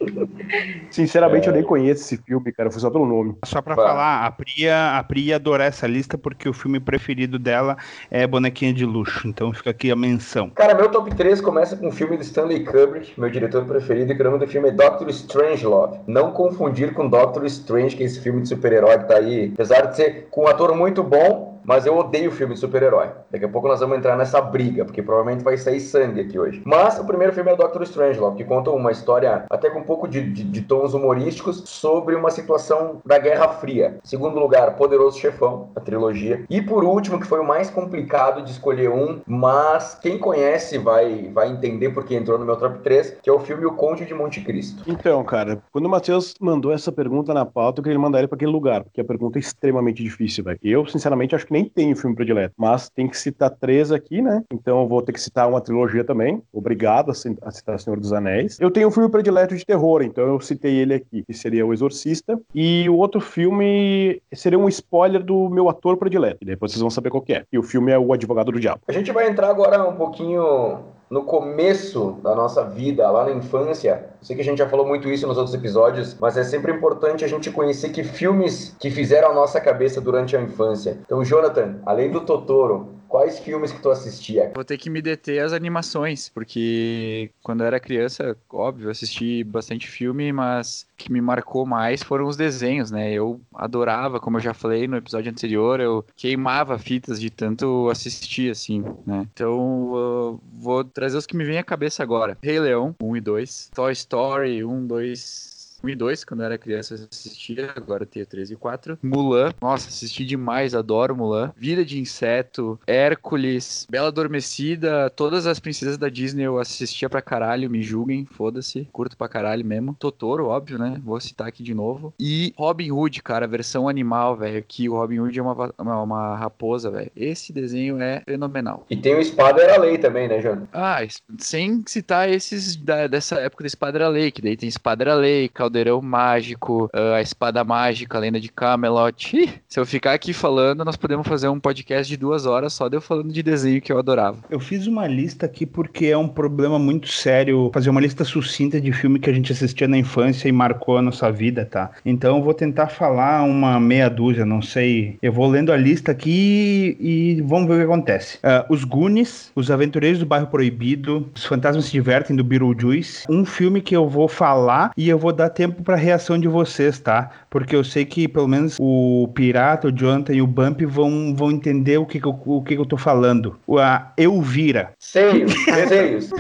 Sinceramente, 0.90 1.46
é... 1.46 1.50
eu 1.50 1.54
nem 1.54 1.62
conheço 1.62 2.02
esse 2.02 2.16
filme, 2.16 2.52
cara. 2.52 2.70
Foi 2.70 2.80
só 2.80 2.90
pelo 2.90 3.06
nome. 3.06 3.36
Só 3.44 3.62
pra 3.62 3.74
falar, 3.74 4.26
a 4.26 4.30
Priya, 4.30 4.98
a 4.98 5.02
Priya 5.02 5.36
adorar 5.36 5.68
essa 5.68 5.86
lista 5.86 6.18
porque 6.18 6.48
o 6.48 6.52
filme 6.52 6.80
preferido 6.80 7.38
dela 7.38 7.76
é 8.10 8.26
Bonequinha 8.26 8.72
de 8.72 8.84
Luxo. 8.84 9.28
Então 9.28 9.52
fica 9.52 9.70
aqui 9.70 9.90
a 9.90 9.96
menção. 9.96 10.50
Cara, 10.50 10.74
meu 10.74 10.90
top 10.90 11.14
3 11.14 11.40
começa 11.40 11.76
com 11.76 11.88
um 11.88 11.92
filme 11.92 12.16
do 12.16 12.22
Stanley 12.22 12.64
Kubrick, 12.64 13.18
meu 13.18 13.30
diretor 13.30 13.64
preferido, 13.64 14.12
e 14.12 14.20
o 14.20 14.24
nome 14.24 14.38
do 14.38 14.46
filme 14.46 14.68
é 14.68 14.72
Doctor 14.72 15.08
Strangelove. 15.10 15.98
Não 16.06 16.32
confundir 16.32 16.92
com 16.92 17.08
Doctor 17.08 17.44
Strange, 17.46 17.96
que 17.96 18.02
é 18.02 18.06
esse 18.06 18.20
filme 18.20 18.42
de 18.42 18.48
super-herói 18.48 18.98
que 18.98 19.08
tá 19.08 19.16
aí. 19.16 19.27
Apesar 19.54 19.86
de 19.86 19.96
ser 19.96 20.28
com 20.30 20.44
um 20.44 20.48
ator 20.48 20.74
muito 20.74 21.02
bom, 21.02 21.57
mas 21.68 21.84
eu 21.84 21.94
odeio 21.98 22.32
filme 22.32 22.54
de 22.54 22.60
super-herói. 22.60 23.10
Daqui 23.30 23.44
a 23.44 23.48
pouco 23.48 23.68
nós 23.68 23.80
vamos 23.80 23.98
entrar 23.98 24.16
nessa 24.16 24.40
briga, 24.40 24.86
porque 24.86 25.02
provavelmente 25.02 25.44
vai 25.44 25.58
sair 25.58 25.80
sangue 25.80 26.22
aqui 26.22 26.38
hoje. 26.38 26.62
Mas 26.64 26.98
o 26.98 27.04
primeiro 27.04 27.34
filme 27.34 27.52
é 27.52 27.56
Doctor 27.56 27.82
Strangelove, 27.82 28.38
que 28.38 28.44
conta 28.44 28.70
uma 28.70 28.90
história 28.90 29.44
até 29.50 29.68
com 29.68 29.80
um 29.80 29.84
pouco 29.84 30.08
de, 30.08 30.22
de, 30.22 30.44
de, 30.44 30.62
tons 30.62 30.94
humorísticos 30.94 31.62
sobre 31.66 32.14
uma 32.14 32.30
situação 32.30 33.02
da 33.04 33.18
Guerra 33.18 33.48
Fria. 33.48 33.98
Segundo 34.02 34.40
lugar, 34.40 34.76
Poderoso 34.76 35.18
Chefão, 35.18 35.68
a 35.76 35.80
trilogia. 35.80 36.42
E 36.48 36.62
por 36.62 36.84
último, 36.84 37.20
que 37.20 37.26
foi 37.26 37.38
o 37.38 37.46
mais 37.46 37.68
complicado 37.68 38.42
de 38.42 38.50
escolher 38.50 38.88
um, 38.88 39.20
mas 39.26 39.94
quem 40.00 40.18
conhece 40.18 40.78
vai, 40.78 41.30
vai 41.34 41.50
entender 41.50 41.90
porque 41.90 42.14
entrou 42.14 42.38
no 42.38 42.46
meu 42.46 42.56
top 42.56 42.78
3, 42.78 43.18
que 43.22 43.28
é 43.28 43.32
o 43.32 43.40
filme 43.40 43.66
O 43.66 43.74
Conde 43.74 44.06
de 44.06 44.14
Monte 44.14 44.40
Cristo. 44.40 44.84
Então, 44.86 45.22
cara, 45.22 45.62
quando 45.70 45.84
o 45.84 45.90
Matheus 45.90 46.34
mandou 46.40 46.72
essa 46.72 46.90
pergunta 46.90 47.34
na 47.34 47.44
pauta, 47.44 47.80
eu 47.80 47.84
queria 47.84 47.98
mandar 47.98 48.20
ele 48.20 48.28
para 48.28 48.36
aquele 48.36 48.52
lugar, 48.52 48.84
porque 48.84 49.02
a 49.02 49.04
pergunta 49.04 49.38
é 49.38 49.40
extremamente 49.40 50.02
difícil, 50.02 50.42
velho. 50.44 50.58
Eu, 50.62 50.86
sinceramente, 50.86 51.34
acho 51.34 51.44
que 51.44 51.57
nem 51.57 51.57
tenho 51.64 51.96
filme 51.96 52.14
predileto, 52.14 52.54
mas 52.56 52.90
tem 52.90 53.08
que 53.08 53.16
citar 53.16 53.50
três 53.50 53.90
aqui, 53.92 54.20
né? 54.20 54.42
Então 54.52 54.80
eu 54.82 54.88
vou 54.88 55.02
ter 55.02 55.12
que 55.12 55.20
citar 55.20 55.48
uma 55.48 55.60
trilogia 55.60 56.04
também. 56.04 56.42
Obrigado 56.52 57.10
a 57.10 57.50
citar 57.50 57.78
Senhor 57.78 57.98
dos 57.98 58.12
Anéis. 58.12 58.58
Eu 58.60 58.70
tenho 58.70 58.88
um 58.88 58.90
filme 58.90 59.10
predileto 59.10 59.56
de 59.56 59.64
terror, 59.64 60.02
então 60.02 60.24
eu 60.26 60.40
citei 60.40 60.76
ele 60.76 60.94
aqui, 60.94 61.22
que 61.24 61.34
seria 61.34 61.66
O 61.66 61.72
Exorcista. 61.72 62.38
E 62.54 62.88
o 62.88 62.96
outro 62.96 63.20
filme 63.20 64.20
seria 64.32 64.58
um 64.58 64.68
spoiler 64.68 65.22
do 65.22 65.48
meu 65.48 65.68
ator 65.68 65.96
predileto. 65.96 66.38
E 66.42 66.46
depois 66.46 66.72
vocês 66.72 66.80
vão 66.80 66.90
saber 66.90 67.10
qual 67.10 67.24
é. 67.28 67.44
E 67.52 67.58
o 67.58 67.62
filme 67.62 67.92
é 67.92 67.98
O 67.98 68.12
Advogado 68.12 68.52
do 68.52 68.60
Diabo. 68.60 68.80
A 68.88 68.92
gente 68.92 69.12
vai 69.12 69.28
entrar 69.28 69.48
agora 69.48 69.86
um 69.88 69.96
pouquinho 69.96 70.78
no 71.10 71.22
começo 71.24 72.18
da 72.22 72.34
nossa 72.34 72.64
vida, 72.64 73.10
lá 73.10 73.24
na 73.24 73.32
infância, 73.32 74.06
sei 74.20 74.36
que 74.36 74.42
a 74.42 74.44
gente 74.44 74.58
já 74.58 74.68
falou 74.68 74.86
muito 74.86 75.08
isso 75.08 75.26
nos 75.26 75.38
outros 75.38 75.54
episódios, 75.54 76.16
mas 76.20 76.36
é 76.36 76.44
sempre 76.44 76.72
importante 76.72 77.24
a 77.24 77.28
gente 77.28 77.50
conhecer 77.50 77.90
que 77.90 78.02
filmes 78.04 78.76
que 78.78 78.90
fizeram 78.90 79.30
a 79.30 79.34
nossa 79.34 79.60
cabeça 79.60 80.00
durante 80.00 80.36
a 80.36 80.40
infância. 80.40 80.98
Então, 81.04 81.24
Jonathan, 81.24 81.76
além 81.86 82.10
do 82.10 82.20
Totoro, 82.20 82.97
quais 83.08 83.38
filmes 83.38 83.72
que 83.72 83.80
tu 83.80 83.90
assistia? 83.90 84.52
Vou 84.54 84.64
ter 84.64 84.76
que 84.76 84.90
me 84.90 85.00
deter 85.00 85.42
às 85.42 85.52
animações, 85.52 86.28
porque 86.28 87.30
quando 87.42 87.62
eu 87.62 87.66
era 87.66 87.80
criança, 87.80 88.36
óbvio, 88.50 88.90
assisti 88.90 89.42
bastante 89.42 89.88
filme, 89.88 90.32
mas 90.32 90.86
o 90.94 90.96
que 90.96 91.12
me 91.12 91.20
marcou 91.20 91.66
mais 91.66 92.02
foram 92.02 92.26
os 92.26 92.36
desenhos, 92.36 92.90
né? 92.90 93.12
Eu 93.12 93.40
adorava, 93.54 94.20
como 94.20 94.36
eu 94.36 94.42
já 94.42 94.54
falei 94.54 94.86
no 94.86 94.96
episódio 94.96 95.30
anterior, 95.30 95.80
eu 95.80 96.04
queimava 96.16 96.78
fitas 96.78 97.20
de 97.20 97.30
tanto 97.30 97.88
assistir, 97.90 98.50
assim, 98.50 98.84
né? 99.06 99.26
Então, 99.32 100.38
vou 100.52 100.84
trazer 100.84 101.16
os 101.16 101.26
que 101.26 101.36
me 101.36 101.44
vêm 101.44 101.58
à 101.58 101.64
cabeça 101.64 102.02
agora. 102.02 102.36
Rei 102.42 102.60
Leão, 102.60 102.94
1 103.02 103.16
e 103.16 103.20
2. 103.20 103.70
Toy 103.74 103.92
Story, 103.92 104.64
1, 104.64 104.86
2, 104.86 105.57
1 105.82 105.88
e 105.88 105.94
2, 105.94 106.24
quando 106.24 106.40
eu 106.40 106.46
era 106.46 106.58
criança 106.58 106.94
eu 106.94 107.06
assistia, 107.10 107.72
agora 107.74 108.02
eu 108.02 108.06
tenho 108.06 108.26
3 108.26 108.50
e 108.50 108.56
4. 108.56 108.98
Mulan, 109.02 109.52
nossa, 109.60 109.88
assisti 109.88 110.24
demais, 110.24 110.74
adoro 110.74 111.16
Mulan. 111.16 111.52
Vida 111.56 111.84
de 111.84 111.98
Inseto, 111.98 112.78
Hércules, 112.86 113.86
Bela 113.90 114.08
Adormecida, 114.08 115.10
todas 115.10 115.46
as 115.46 115.58
princesas 115.58 115.96
da 115.96 116.08
Disney 116.08 116.44
eu 116.44 116.58
assistia 116.58 117.08
pra 117.08 117.22
caralho, 117.22 117.70
me 117.70 117.82
julguem, 117.82 118.26
foda-se, 118.30 118.88
curto 118.92 119.16
pra 119.16 119.28
caralho 119.28 119.64
mesmo. 119.64 119.94
Totoro, 119.98 120.46
óbvio, 120.46 120.78
né? 120.78 121.00
Vou 121.04 121.20
citar 121.20 121.46
aqui 121.48 121.62
de 121.62 121.74
novo. 121.74 122.12
E 122.18 122.52
Robin 122.56 122.90
Hood, 122.90 123.22
cara, 123.22 123.46
versão 123.46 123.88
animal, 123.88 124.36
velho, 124.36 124.64
que 124.66 124.88
o 124.88 124.94
Robin 124.94 125.20
Hood 125.20 125.38
é 125.38 125.42
uma, 125.42 125.72
uma, 125.78 126.02
uma 126.02 126.36
raposa, 126.36 126.90
velho. 126.90 127.10
Esse 127.14 127.52
desenho 127.52 128.00
é 128.00 128.22
fenomenal. 128.24 128.86
E 128.90 128.96
tem 128.96 129.14
o 129.14 129.20
Espada 129.20 129.62
Era 129.62 129.78
Lei 129.78 129.98
também, 129.98 130.28
né, 130.28 130.40
Jano? 130.40 130.68
Ah, 130.72 130.98
sem 131.38 131.82
citar 131.86 132.28
esses 132.28 132.76
da, 132.76 133.06
dessa 133.06 133.36
época 133.36 133.64
da 133.64 133.68
Espada 133.68 133.98
Era 133.98 134.08
Lei, 134.08 134.30
que 134.30 134.42
daí 134.42 134.56
tem 134.56 134.68
Espada 134.68 135.04
Era 135.04 135.14
Lei, 135.14 135.48
Caldeirão 135.68 136.00
Mágico, 136.00 136.86
uh, 136.86 137.14
a 137.14 137.20
Espada 137.20 137.62
Mágica, 137.62 138.16
a 138.16 138.20
Lenda 138.22 138.40
de 138.40 138.48
Camelot. 138.48 139.36
Ih, 139.36 139.50
se 139.68 139.78
eu 139.78 139.84
ficar 139.84 140.14
aqui 140.14 140.32
falando, 140.32 140.82
nós 140.82 140.96
podemos 140.96 141.28
fazer 141.28 141.48
um 141.48 141.60
podcast 141.60 142.10
de 142.10 142.16
duas 142.16 142.46
horas 142.46 142.72
só 142.72 142.88
de 142.88 142.96
eu 142.96 143.02
falando 143.02 143.30
de 143.30 143.42
desenho 143.42 143.82
que 143.82 143.92
eu 143.92 143.98
adorava. 143.98 144.38
Eu 144.48 144.58
fiz 144.58 144.86
uma 144.86 145.06
lista 145.06 145.44
aqui 145.44 145.66
porque 145.66 146.06
é 146.06 146.16
um 146.16 146.26
problema 146.26 146.78
muito 146.78 147.08
sério 147.08 147.70
fazer 147.74 147.90
uma 147.90 148.00
lista 148.00 148.24
sucinta 148.24 148.80
de 148.80 148.90
filme 148.92 149.18
que 149.18 149.28
a 149.28 149.32
gente 149.32 149.52
assistia 149.52 149.86
na 149.86 149.98
infância 149.98 150.48
e 150.48 150.52
marcou 150.52 150.96
a 150.96 151.02
nossa 151.02 151.30
vida, 151.30 151.66
tá? 151.66 151.90
Então 152.04 152.38
eu 152.38 152.42
vou 152.42 152.54
tentar 152.54 152.86
falar 152.86 153.42
uma 153.42 153.78
meia 153.78 154.08
dúzia, 154.08 154.46
não 154.46 154.62
sei. 154.62 155.18
Eu 155.20 155.34
vou 155.34 155.46
lendo 155.48 155.70
a 155.70 155.76
lista 155.76 156.12
aqui 156.12 156.96
e 156.98 157.42
vamos 157.42 157.68
ver 157.68 157.74
o 157.74 157.76
que 157.76 157.84
acontece. 157.84 158.38
Uh, 158.38 158.72
os 158.72 158.84
Goonies, 158.84 159.52
Os 159.54 159.70
Aventureiros 159.70 160.18
do 160.18 160.24
Bairro 160.24 160.46
Proibido, 160.46 161.28
Os 161.34 161.44
Fantasmas 161.44 161.84
se 161.84 161.92
Divertem 161.92 162.34
do 162.34 162.42
Beetlejuice. 162.42 163.26
Um 163.28 163.44
filme 163.44 163.82
que 163.82 163.94
eu 163.94 164.08
vou 164.08 164.28
falar 164.28 164.92
e 164.96 165.10
eu 165.10 165.18
vou 165.18 165.32
dar 165.32 165.50
tempo 165.58 165.82
para 165.82 165.96
reação 165.96 166.38
de 166.38 166.46
vocês, 166.46 167.00
tá? 167.00 167.30
Porque 167.50 167.74
eu 167.74 167.82
sei 167.82 168.04
que 168.04 168.28
pelo 168.28 168.46
menos 168.46 168.76
o 168.78 169.28
Pirata, 169.34 169.88
o 169.88 169.92
Jonathan 169.92 170.32
e 170.32 170.40
o 170.40 170.46
Bump 170.46 170.82
vão, 170.86 171.34
vão 171.34 171.50
entender 171.50 171.98
o 171.98 172.06
que, 172.06 172.20
que 172.20 172.26
eu, 172.28 172.40
o 172.46 172.62
que, 172.62 172.76
que 172.76 172.80
eu 172.80 172.86
tô 172.86 172.96
falando. 172.96 173.58
O- 173.66 173.76
A 173.78 174.12
Elvira. 174.16 174.92
Seios, 175.00 175.52
desenhos. 175.66 176.30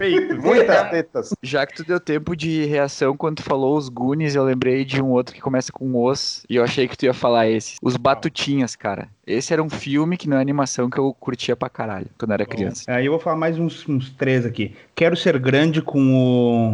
Muitas 0.40 0.90
tetas. 0.90 1.30
Já 1.42 1.66
que 1.66 1.74
tu 1.74 1.84
deu 1.84 1.98
tempo 1.98 2.36
de 2.36 2.64
reação 2.66 3.16
quando 3.16 3.38
tu 3.38 3.42
falou 3.42 3.76
os 3.76 3.88
Goonies, 3.88 4.36
eu 4.36 4.44
lembrei 4.44 4.84
de 4.84 5.02
um 5.02 5.08
outro 5.10 5.34
que 5.34 5.40
começa 5.40 5.72
com 5.72 6.04
os, 6.04 6.44
e 6.48 6.54
eu 6.54 6.62
achei 6.62 6.86
que 6.86 6.96
tu 6.96 7.04
ia 7.04 7.12
falar 7.14 7.48
esse. 7.48 7.74
Os 7.82 7.96
Batutinhas, 7.96 8.76
cara. 8.76 9.08
Esse 9.26 9.52
era 9.52 9.62
um 9.62 9.68
filme 9.68 10.16
que 10.16 10.28
não 10.28 10.38
é 10.38 10.40
animação 10.40 10.88
que 10.88 10.96
eu 10.98 11.12
curtia 11.12 11.54
pra 11.56 11.68
caralho 11.68 12.06
quando 12.16 12.30
eu 12.30 12.34
era 12.34 12.46
criança. 12.46 12.84
Aí 12.88 13.04
eu 13.04 13.12
vou 13.12 13.20
falar 13.20 13.36
mais 13.36 13.58
uns, 13.58 13.86
uns 13.86 14.08
três 14.10 14.46
aqui. 14.46 14.74
Quero 14.94 15.14
Ser 15.16 15.38
Grande 15.38 15.82
com 15.82 16.14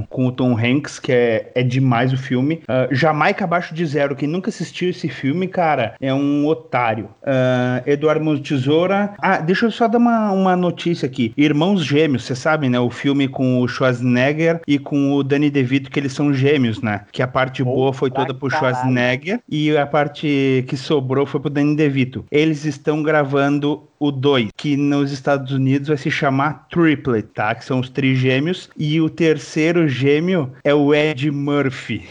o, 0.03 0.07
com 0.09 0.27
o 0.27 0.33
Tom 0.33 0.57
Hanks, 0.57 1.01
que 1.01 1.11
é, 1.11 1.51
é 1.55 1.63
demais 1.65 2.13
o 2.13 2.17
filme. 2.17 2.34
Ah, 2.69 2.89
Jamaica 2.91 3.45
Abaixo 3.45 3.75
de 3.75 3.85
Zero. 3.85 4.17
Quem 4.17 4.29
nunca 4.29 4.51
assistiu 4.51 4.91
esse 4.91 5.09
filme, 5.09 5.47
cara, 5.47 5.95
é 6.01 6.13
um 6.13 6.47
otário. 6.47 7.09
Ah, 7.25 7.83
Eduardo 7.87 8.39
Tesoura. 8.41 9.15
Ah, 9.19 9.39
deixa 9.39 9.67
eu 9.67 9.71
só 9.71 9.87
dar 9.89 9.99
uma, 9.99 10.33
uma 10.33 10.57
notícia 10.57 11.07
aqui. 11.07 11.33
Irmãos 11.37 11.85
Gêmeos, 11.85 12.25
você 12.25 12.35
sabe, 12.35 12.69
né? 12.69 12.79
O 12.79 12.91
filme 12.91 13.29
com 13.29 13.61
o 13.61 13.69
Schwarzenegger 13.69 14.61
e 14.67 14.79
com 14.79 15.13
o 15.13 15.23
Danny 15.23 15.51
DeVito, 15.51 15.91
que 15.91 15.99
eles 15.99 16.13
são 16.13 16.33
gêmeos, 16.33 16.81
né? 16.81 17.03
Que 17.13 17.23
a 17.23 17.29
parte 17.29 17.63
boa 17.63 17.93
foi 17.93 18.11
toda 18.11 18.33
pro 18.33 18.49
caralho. 18.49 18.75
Schwarzenegger 18.75 19.41
e 19.49 19.77
a 19.77 19.87
parte 19.87 20.65
que 20.69 20.77
sobrou 20.77 21.27
foi 21.27 21.41
pro 21.41 21.51
Danny 21.51 21.77
DeVito. 21.77 22.25
Eles 22.31 22.65
estão 22.65 23.03
gravando 23.03 23.83
o 23.99 24.11
2, 24.11 24.51
que 24.57 24.77
nos 24.77 25.13
Estados 25.13 25.53
Unidos 25.53 25.89
vai 25.89 25.97
se 25.97 26.11
chamar 26.11 26.67
Triplet, 26.71 27.29
tá? 27.29 27.55
Que 27.55 27.65
são 27.65 27.81
os 27.81 27.89
trigêmeos. 27.89 28.69
E 28.77 29.01
o 29.01 29.09
terceiro 29.09 29.89
gêmeo 29.89 30.53
é 30.65 30.75
o 30.75 30.95
Ed 30.95 31.31
Murphy. 31.31 32.09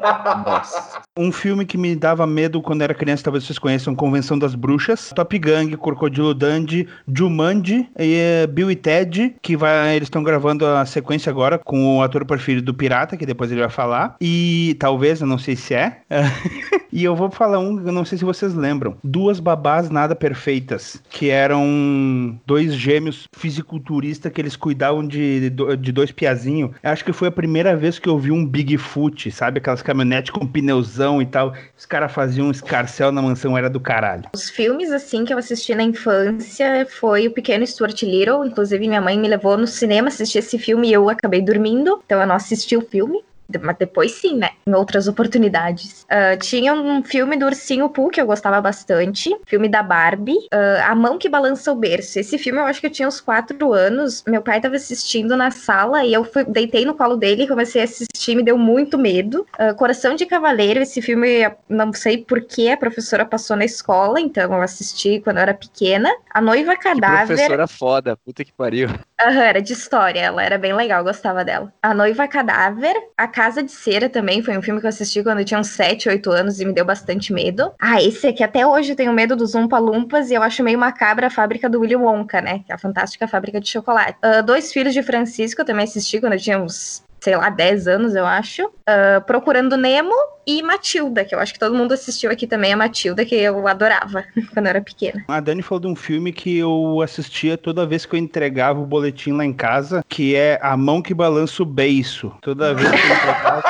Nossa. 0.00 1.02
Um 1.18 1.32
filme 1.32 1.66
que 1.66 1.76
me 1.76 1.96
dava 1.96 2.24
medo 2.28 2.62
quando 2.62 2.82
era 2.82 2.94
criança, 2.94 3.24
talvez 3.24 3.42
vocês 3.42 3.58
conheçam, 3.58 3.92
Convenção 3.92 4.38
das 4.38 4.54
Bruxas, 4.54 5.12
Top 5.12 5.36
Gang, 5.36 5.76
Crocodilo 5.76 6.32
Dundee, 6.32 6.86
Jumanji 7.12 7.88
e 7.98 8.14
eh, 8.14 8.46
Bill 8.46 8.70
e 8.70 8.76
Ted, 8.76 9.34
que 9.42 9.56
vai, 9.56 9.96
eles 9.96 10.06
estão 10.06 10.22
gravando 10.22 10.64
a 10.64 10.86
sequência 10.86 11.28
agora 11.28 11.58
com 11.58 11.98
o 11.98 12.02
ator 12.04 12.24
preferido 12.24 12.66
do 12.66 12.72
Pirata, 12.72 13.16
que 13.16 13.26
depois 13.26 13.50
ele 13.50 13.60
vai 13.60 13.68
falar. 13.68 14.14
E 14.20 14.76
talvez, 14.78 15.20
eu 15.20 15.26
não 15.26 15.38
sei 15.38 15.56
se 15.56 15.74
é. 15.74 16.02
e 16.92 17.02
eu 17.02 17.16
vou 17.16 17.32
falar 17.32 17.58
um, 17.58 17.84
eu 17.84 17.92
não 17.92 18.04
sei 18.04 18.16
se 18.16 18.24
vocês 18.24 18.54
lembram. 18.54 18.96
Duas 19.02 19.40
babás 19.40 19.90
nada 19.90 20.14
perfeitas, 20.14 21.02
que 21.10 21.30
eram 21.30 22.38
dois 22.46 22.74
gêmeos 22.74 23.24
fisiculturistas 23.36 24.30
que 24.30 24.40
eles 24.40 24.54
cuidavam 24.54 25.04
de, 25.04 25.50
de 25.50 25.90
dois 25.90 26.12
piazinhos. 26.12 26.70
Acho 26.80 27.04
que 27.04 27.12
foi 27.12 27.26
a 27.26 27.32
primeira 27.32 27.76
vez 27.76 27.98
que 27.98 28.08
eu 28.08 28.16
vi 28.16 28.30
um 28.30 28.46
Bigfoot, 28.46 29.32
sabe? 29.32 29.58
Aquelas 29.58 29.82
caminhonetes 29.82 30.30
com 30.30 30.46
pneuzão 30.46 31.07
e 31.22 31.26
tal. 31.26 31.54
Os 31.76 31.86
caras 31.86 32.12
faziam 32.12 32.48
um 32.48 32.50
escarcel 32.50 33.10
na 33.10 33.22
mansão, 33.22 33.56
era 33.56 33.70
do 33.70 33.80
caralho. 33.80 34.24
Os 34.34 34.50
filmes, 34.50 34.92
assim, 34.92 35.24
que 35.24 35.32
eu 35.32 35.38
assisti 35.38 35.74
na 35.74 35.82
infância 35.82 36.86
foi 36.86 37.26
O 37.26 37.32
Pequeno 37.32 37.66
Stuart 37.66 38.02
Little. 38.02 38.44
Inclusive, 38.44 38.86
minha 38.86 39.00
mãe 39.00 39.18
me 39.18 39.28
levou 39.28 39.56
no 39.56 39.66
cinema 39.66 40.08
assistir 40.08 40.38
esse 40.38 40.58
filme 40.58 40.88
e 40.88 40.92
eu 40.92 41.08
acabei 41.08 41.40
dormindo. 41.40 42.00
Então, 42.04 42.20
eu 42.20 42.26
não 42.26 42.34
assisti 42.34 42.76
o 42.76 42.82
filme. 42.82 43.22
Mas 43.62 43.76
depois 43.78 44.12
sim, 44.12 44.36
né? 44.36 44.50
Em 44.66 44.74
outras 44.74 45.08
oportunidades. 45.08 46.04
Ah, 46.08 46.36
tinha 46.36 46.74
um 46.74 47.02
filme 47.02 47.36
do 47.36 47.46
Ursinho 47.46 47.88
Pooh 47.88 48.10
que 48.10 48.20
eu 48.20 48.26
gostava 48.26 48.60
bastante. 48.60 49.34
Filme 49.46 49.68
da 49.68 49.82
Barbie. 49.82 50.36
ah, 50.52 50.90
a 50.90 50.94
Mão 50.94 51.16
que 51.18 51.28
Balança 51.28 51.72
o 51.72 51.74
Berço. 51.74 52.18
Esse 52.18 52.36
filme 52.36 52.58
eu 52.60 52.64
acho 52.66 52.80
que 52.80 52.86
eu 52.86 52.90
tinha 52.90 53.08
uns 53.08 53.20
quatro 53.20 53.72
anos. 53.72 54.22
Meu 54.26 54.42
pai 54.42 54.60
tava 54.60 54.76
assistindo 54.76 55.36
na 55.36 55.50
sala 55.50 56.04
e 56.04 56.12
eu 56.12 56.24
fui, 56.24 56.44
deitei 56.44 56.84
no 56.84 56.94
colo 56.94 57.16
dele 57.16 57.44
e 57.44 57.48
comecei 57.48 57.80
a 57.80 57.84
assistir. 57.84 58.36
Me 58.36 58.42
deu 58.42 58.58
muito 58.58 58.98
medo. 58.98 59.46
Ah, 59.58 59.72
Coração 59.72 60.14
de 60.14 60.26
Cavaleiro. 60.26 60.80
Esse 60.80 61.00
filme, 61.00 61.50
não 61.68 61.92
sei 61.92 62.18
por 62.18 62.42
que 62.42 62.70
a 62.70 62.76
professora 62.76 63.24
passou 63.24 63.56
na 63.56 63.64
escola. 63.64 64.20
Então 64.20 64.52
eu 64.52 64.60
assisti 64.62 65.20
quando 65.20 65.38
eu 65.38 65.42
era 65.42 65.54
pequena. 65.54 66.10
A 66.30 66.40
Noiva 66.40 66.76
Que 66.76 66.82
Cadáver. 66.82 67.26
professora 67.28 67.66
foda, 67.66 68.16
puta 68.16 68.44
que 68.44 68.52
pariu. 68.52 68.88
Aham, 69.20 69.42
era 69.42 69.60
de 69.62 69.72
história, 69.72 70.20
ela 70.20 70.42
era 70.44 70.56
bem 70.58 70.72
legal, 70.72 71.00
eu 71.00 71.04
gostava 71.04 71.44
dela. 71.44 71.72
A 71.82 71.92
Noiva 71.92 72.28
Cadáver, 72.28 72.94
A 73.16 73.26
Casa 73.38 73.62
de 73.62 73.70
Cera 73.70 74.08
também, 74.08 74.42
foi 74.42 74.58
um 74.58 74.62
filme 74.62 74.80
que 74.80 74.86
eu 74.86 74.88
assisti 74.88 75.22
quando 75.22 75.38
eu 75.38 75.44
tinha 75.44 75.60
uns 75.60 75.68
7, 75.68 76.08
8 76.08 76.28
anos 76.28 76.58
e 76.58 76.64
me 76.64 76.72
deu 76.72 76.84
bastante 76.84 77.32
medo. 77.32 77.70
Ah, 77.78 78.02
esse 78.02 78.26
aqui 78.26 78.42
até 78.42 78.66
hoje 78.66 78.90
eu 78.90 78.96
tenho 78.96 79.12
medo 79.12 79.36
dos 79.36 79.54
Umpa 79.54 79.78
Lumpas 79.78 80.28
e 80.32 80.34
eu 80.34 80.42
acho 80.42 80.64
meio 80.64 80.76
macabra 80.76 81.28
a 81.28 81.30
fábrica 81.30 81.70
do 81.70 81.78
Willy 81.78 81.94
Wonka, 81.94 82.40
né? 82.40 82.64
Que 82.66 82.72
é 82.72 82.74
a 82.74 82.78
fantástica 82.78 83.28
fábrica 83.28 83.60
de 83.60 83.68
chocolate. 83.68 84.18
Ah, 84.20 84.40
Dois 84.40 84.72
Filhos 84.72 84.92
de 84.92 85.04
Francisco 85.04 85.60
eu 85.60 85.64
também 85.64 85.84
assisti 85.84 86.18
quando 86.18 86.32
eu 86.32 86.40
tinha 86.40 86.58
uns, 86.58 87.04
sei 87.20 87.36
lá, 87.36 87.50
10 87.50 87.88
anos, 87.88 88.14
eu 88.14 88.26
acho. 88.26 88.70
Ah, 88.86 89.20
Procurando 89.26 89.76
Nemo 89.76 90.14
e 90.46 90.62
Matilda, 90.62 91.24
que 91.24 91.34
eu 91.34 91.38
acho 91.38 91.52
que 91.52 91.58
todo 91.58 91.74
mundo 91.74 91.92
assistiu 91.92 92.30
aqui 92.30 92.46
também, 92.46 92.72
a 92.72 92.76
Matilda, 92.76 93.24
que 93.24 93.34
eu 93.34 93.66
adorava 93.68 94.24
quando 94.54 94.66
eu 94.66 94.70
era 94.70 94.80
pequena. 94.80 95.24
A 95.28 95.40
Dani 95.40 95.62
falou 95.62 95.80
de 95.80 95.86
um 95.86 95.96
filme 95.96 96.32
que 96.32 96.58
eu 96.58 97.00
assistia 97.02 97.58
toda 97.58 97.86
vez 97.86 98.06
que 98.06 98.14
eu 98.14 98.18
entregava 98.18 98.80
o 98.80 98.86
boletim 98.86 99.32
lá 99.32 99.44
em 99.44 99.52
casa, 99.52 100.02
que 100.08 100.34
é 100.34 100.58
A 100.62 100.76
Mão 100.76 101.02
que 101.02 101.12
Balança 101.12 101.62
o 101.62 101.66
Beiço. 101.66 102.32
Toda 102.40 102.74
vez 102.74 102.88
que 102.88 102.96
eu 102.96 103.14
entregava, 103.14 103.62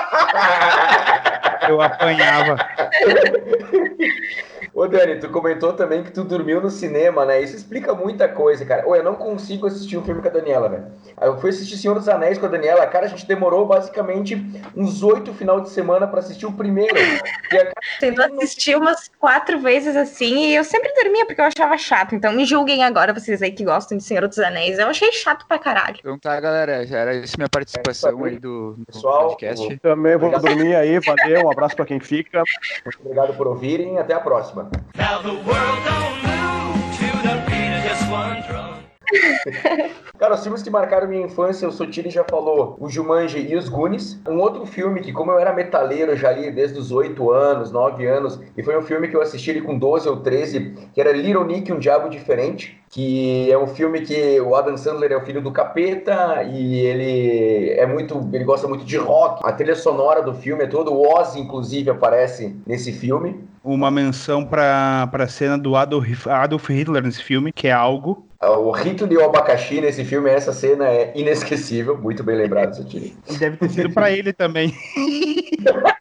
eu 1.69 1.81
apanhava. 1.81 2.57
Ô, 4.79 4.87
Dani, 4.87 5.19
tu 5.19 5.29
comentou 5.29 5.73
também 5.73 6.05
que 6.05 6.13
tu 6.13 6.23
dormiu 6.23 6.61
no 6.61 6.71
cinema, 6.71 7.25
né? 7.25 7.43
Isso 7.43 7.57
explica 7.57 7.93
muita 7.95 8.29
coisa, 8.29 8.65
cara. 8.65 8.89
Ô, 8.89 8.95
eu 8.95 9.03
não 9.03 9.17
consigo 9.17 9.67
assistir 9.67 9.99
um 9.99 10.05
filme 10.05 10.23
com 10.23 10.29
a 10.29 10.31
Daniela, 10.31 10.69
velho. 10.69 10.87
Eu 11.21 11.37
fui 11.41 11.51
assistir 11.51 11.77
Senhor 11.77 11.95
dos 11.95 12.09
Anéis 12.09 12.39
com 12.39 12.47
a 12.47 12.49
Daniela. 12.49 12.87
Cara, 12.87 13.07
a 13.07 13.09
gente 13.09 13.27
demorou 13.27 13.67
basicamente 13.67 14.37
uns 14.77 15.03
oito 15.03 15.35
final 15.35 15.61
de 15.61 15.71
semana 15.71 16.07
pra 16.07 16.21
assistir 16.21 16.47
o 16.47 16.53
primeiro. 16.53 16.97
E 16.97 17.57
a 17.57 17.73
Tentou 17.99 18.25
assistir 18.25 18.77
umas 18.77 19.11
quatro 19.19 19.59
vezes 19.59 19.97
assim 19.97 20.51
e 20.51 20.55
eu 20.55 20.63
sempre 20.63 20.93
dormia 20.95 21.27
porque 21.27 21.41
eu 21.41 21.47
achava 21.47 21.77
chato. 21.77 22.15
Então 22.15 22.33
me 22.33 22.45
julguem 22.45 22.85
agora, 22.85 23.13
vocês 23.13 23.43
aí 23.43 23.51
que 23.51 23.65
gostam 23.65 23.99
de 23.99 24.05
Senhor 24.05 24.29
dos 24.29 24.39
Anéis. 24.39 24.79
Eu 24.79 24.87
achei 24.87 25.11
chato 25.11 25.45
pra 25.49 25.59
caralho. 25.59 25.97
Então 25.99 26.17
tá, 26.17 26.39
galera, 26.39 26.87
já 26.87 26.99
era 26.99 27.15
isso 27.17 27.35
minha 27.37 27.49
participação 27.49 28.25
aí 28.25 28.39
do, 28.39 28.75
do 28.75 28.87
Pessoal, 28.87 29.31
podcast. 29.31 29.77
Também 29.79 30.17
vou 30.17 30.31
dormir 30.39 30.77
aí, 30.77 31.01
valeu, 31.01 31.47
um 31.47 31.51
abraço 31.51 31.75
pra 31.75 31.85
quem 31.85 31.99
fica. 31.99 32.45
Muito 32.85 33.01
obrigado 33.01 33.37
por 33.37 33.49
ouvirem. 33.49 33.99
Até 33.99 34.15
a 34.15 34.21
próxima. 34.21 34.68
Now 34.97 35.23
the 35.23 35.35
world 35.35 35.81
don't 35.85 36.17
move 36.23 36.97
to 36.99 37.07
the 37.27 37.45
beat 37.47 37.73
of 37.77 37.85
just 37.85 38.11
one 38.11 38.43
drum. 38.49 38.78
Cara, 40.19 40.35
os 40.35 40.43
filmes 40.43 40.63
que 40.63 40.71
marcaram 40.71 41.09
minha 41.09 41.25
infância, 41.25 41.69
o 41.69 41.73
Sotiri 41.73 42.11
já 42.11 42.25
falou, 42.25 42.77
o 42.79 42.89
Jumanji 42.89 43.47
e 43.49 43.57
os 43.57 43.69
Goonies. 43.69 44.21
Um 44.29 44.39
outro 44.39 44.67
filme 44.67 45.01
que, 45.01 45.13
como 45.13 45.31
eu 45.31 45.39
era 45.39 45.53
metaleiro 45.53 46.17
já 46.17 46.31
ali 46.31 46.51
desde 46.51 46.79
os 46.79 46.91
8 46.91 47.31
anos, 47.31 47.71
9 47.71 48.07
anos, 48.07 48.41
e 48.57 48.63
foi 48.63 48.77
um 48.77 48.83
filme 48.83 49.09
que 49.09 49.17
eu 49.17 49.23
assisti 49.23 49.61
com 49.61 49.79
12 49.79 50.09
ou 50.09 50.17
13, 50.17 50.75
que 50.93 51.01
era 51.01 51.13
Little 51.13 51.45
Nick, 51.45 51.73
Um 51.73 51.79
Diabo 51.79 52.09
Diferente, 52.09 52.79
que 52.91 53.51
é 53.51 53.59
um 53.59 53.67
filme 53.67 54.01
que 54.01 54.41
o 54.41 54.55
Adam 54.55 54.77
Sandler 54.77 55.13
é 55.13 55.17
o 55.17 55.25
filho 55.25 55.43
do 55.43 55.53
capeta 55.53 56.43
e 56.43 56.79
ele 56.79 57.71
é 57.73 57.87
muito, 57.87 58.29
ele 58.33 58.45
gosta 58.45 58.67
muito 58.67 58.85
de 58.85 58.97
rock. 58.97 59.43
A 59.45 59.53
trilha 59.53 59.75
sonora 59.75 60.23
do 60.23 60.35
filme 60.35 60.65
é 60.65 60.67
todo, 60.67 60.93
o 60.93 61.07
Ozzy, 61.17 61.41
inclusive, 61.41 61.91
aparece 61.91 62.57
nesse 62.67 62.93
filme. 62.93 63.45
Uma 63.63 63.91
menção 63.91 64.45
pra, 64.45 65.07
pra 65.11 65.29
cena 65.29 65.59
do 65.59 65.77
Adolf, 65.77 66.27
Adolf 66.27 66.69
Hitler 66.71 67.03
nesse 67.03 67.23
filme, 67.23 67.53
que 67.53 67.69
é 67.69 67.73
algo. 67.73 68.28
O 68.41 68.71
rito 68.71 69.05
de 69.05 69.21
abacaxi 69.21 69.81
nesse 69.81 70.05
filme, 70.05 70.31
essa 70.31 70.53
cena 70.53 70.87
é 70.87 71.13
inesquecível, 71.17 71.99
muito 71.99 72.23
bem 72.23 72.37
lembrado, 72.37 72.77
Sotiri. 72.77 73.17
Deve 73.37 73.57
ter 73.57 73.69
sido 73.69 73.91
pra 73.91 74.13
ele 74.13 74.33
também. 74.33 74.73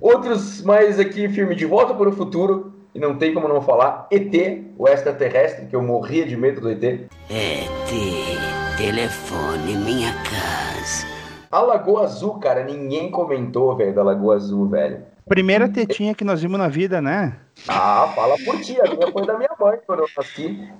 Outros 0.00 0.62
mais 0.62 1.00
aqui, 1.00 1.28
filme 1.28 1.56
De 1.56 1.66
Volta 1.66 1.92
para 1.92 2.08
o 2.08 2.12
Futuro, 2.12 2.72
e 2.94 3.00
não 3.00 3.18
tem 3.18 3.34
como 3.34 3.48
não 3.48 3.60
falar, 3.60 4.06
ET, 4.12 4.32
o 4.78 4.86
extraterrestre, 4.86 5.66
que 5.66 5.74
eu 5.74 5.82
morria 5.82 6.24
de 6.24 6.36
medo 6.36 6.60
do 6.60 6.70
ET. 6.70 6.84
ET, 6.84 7.08
telefone 8.76 9.76
minha 9.76 10.12
casa. 10.12 11.04
A 11.50 11.60
Lagoa 11.60 12.04
Azul, 12.04 12.38
cara, 12.38 12.62
ninguém 12.62 13.10
comentou, 13.10 13.76
velho, 13.76 13.92
da 13.92 14.04
Lagoa 14.04 14.36
Azul, 14.36 14.68
velho. 14.68 15.02
Primeira 15.28 15.68
tetinha 15.68 16.14
que 16.14 16.24
nós 16.24 16.40
vimos 16.40 16.58
na 16.58 16.68
vida, 16.68 17.02
né? 17.02 17.36
Ah, 17.66 18.12
fala 18.14 18.36
por 18.44 18.60
ti, 18.60 18.78
a 18.80 18.84
minha 18.84 19.10
foi 19.10 19.26
da 19.26 19.36
minha 19.36 19.50
mãe 19.58 19.78
quando 19.86 20.00
eu 20.00 20.08
nasci. 20.16 20.72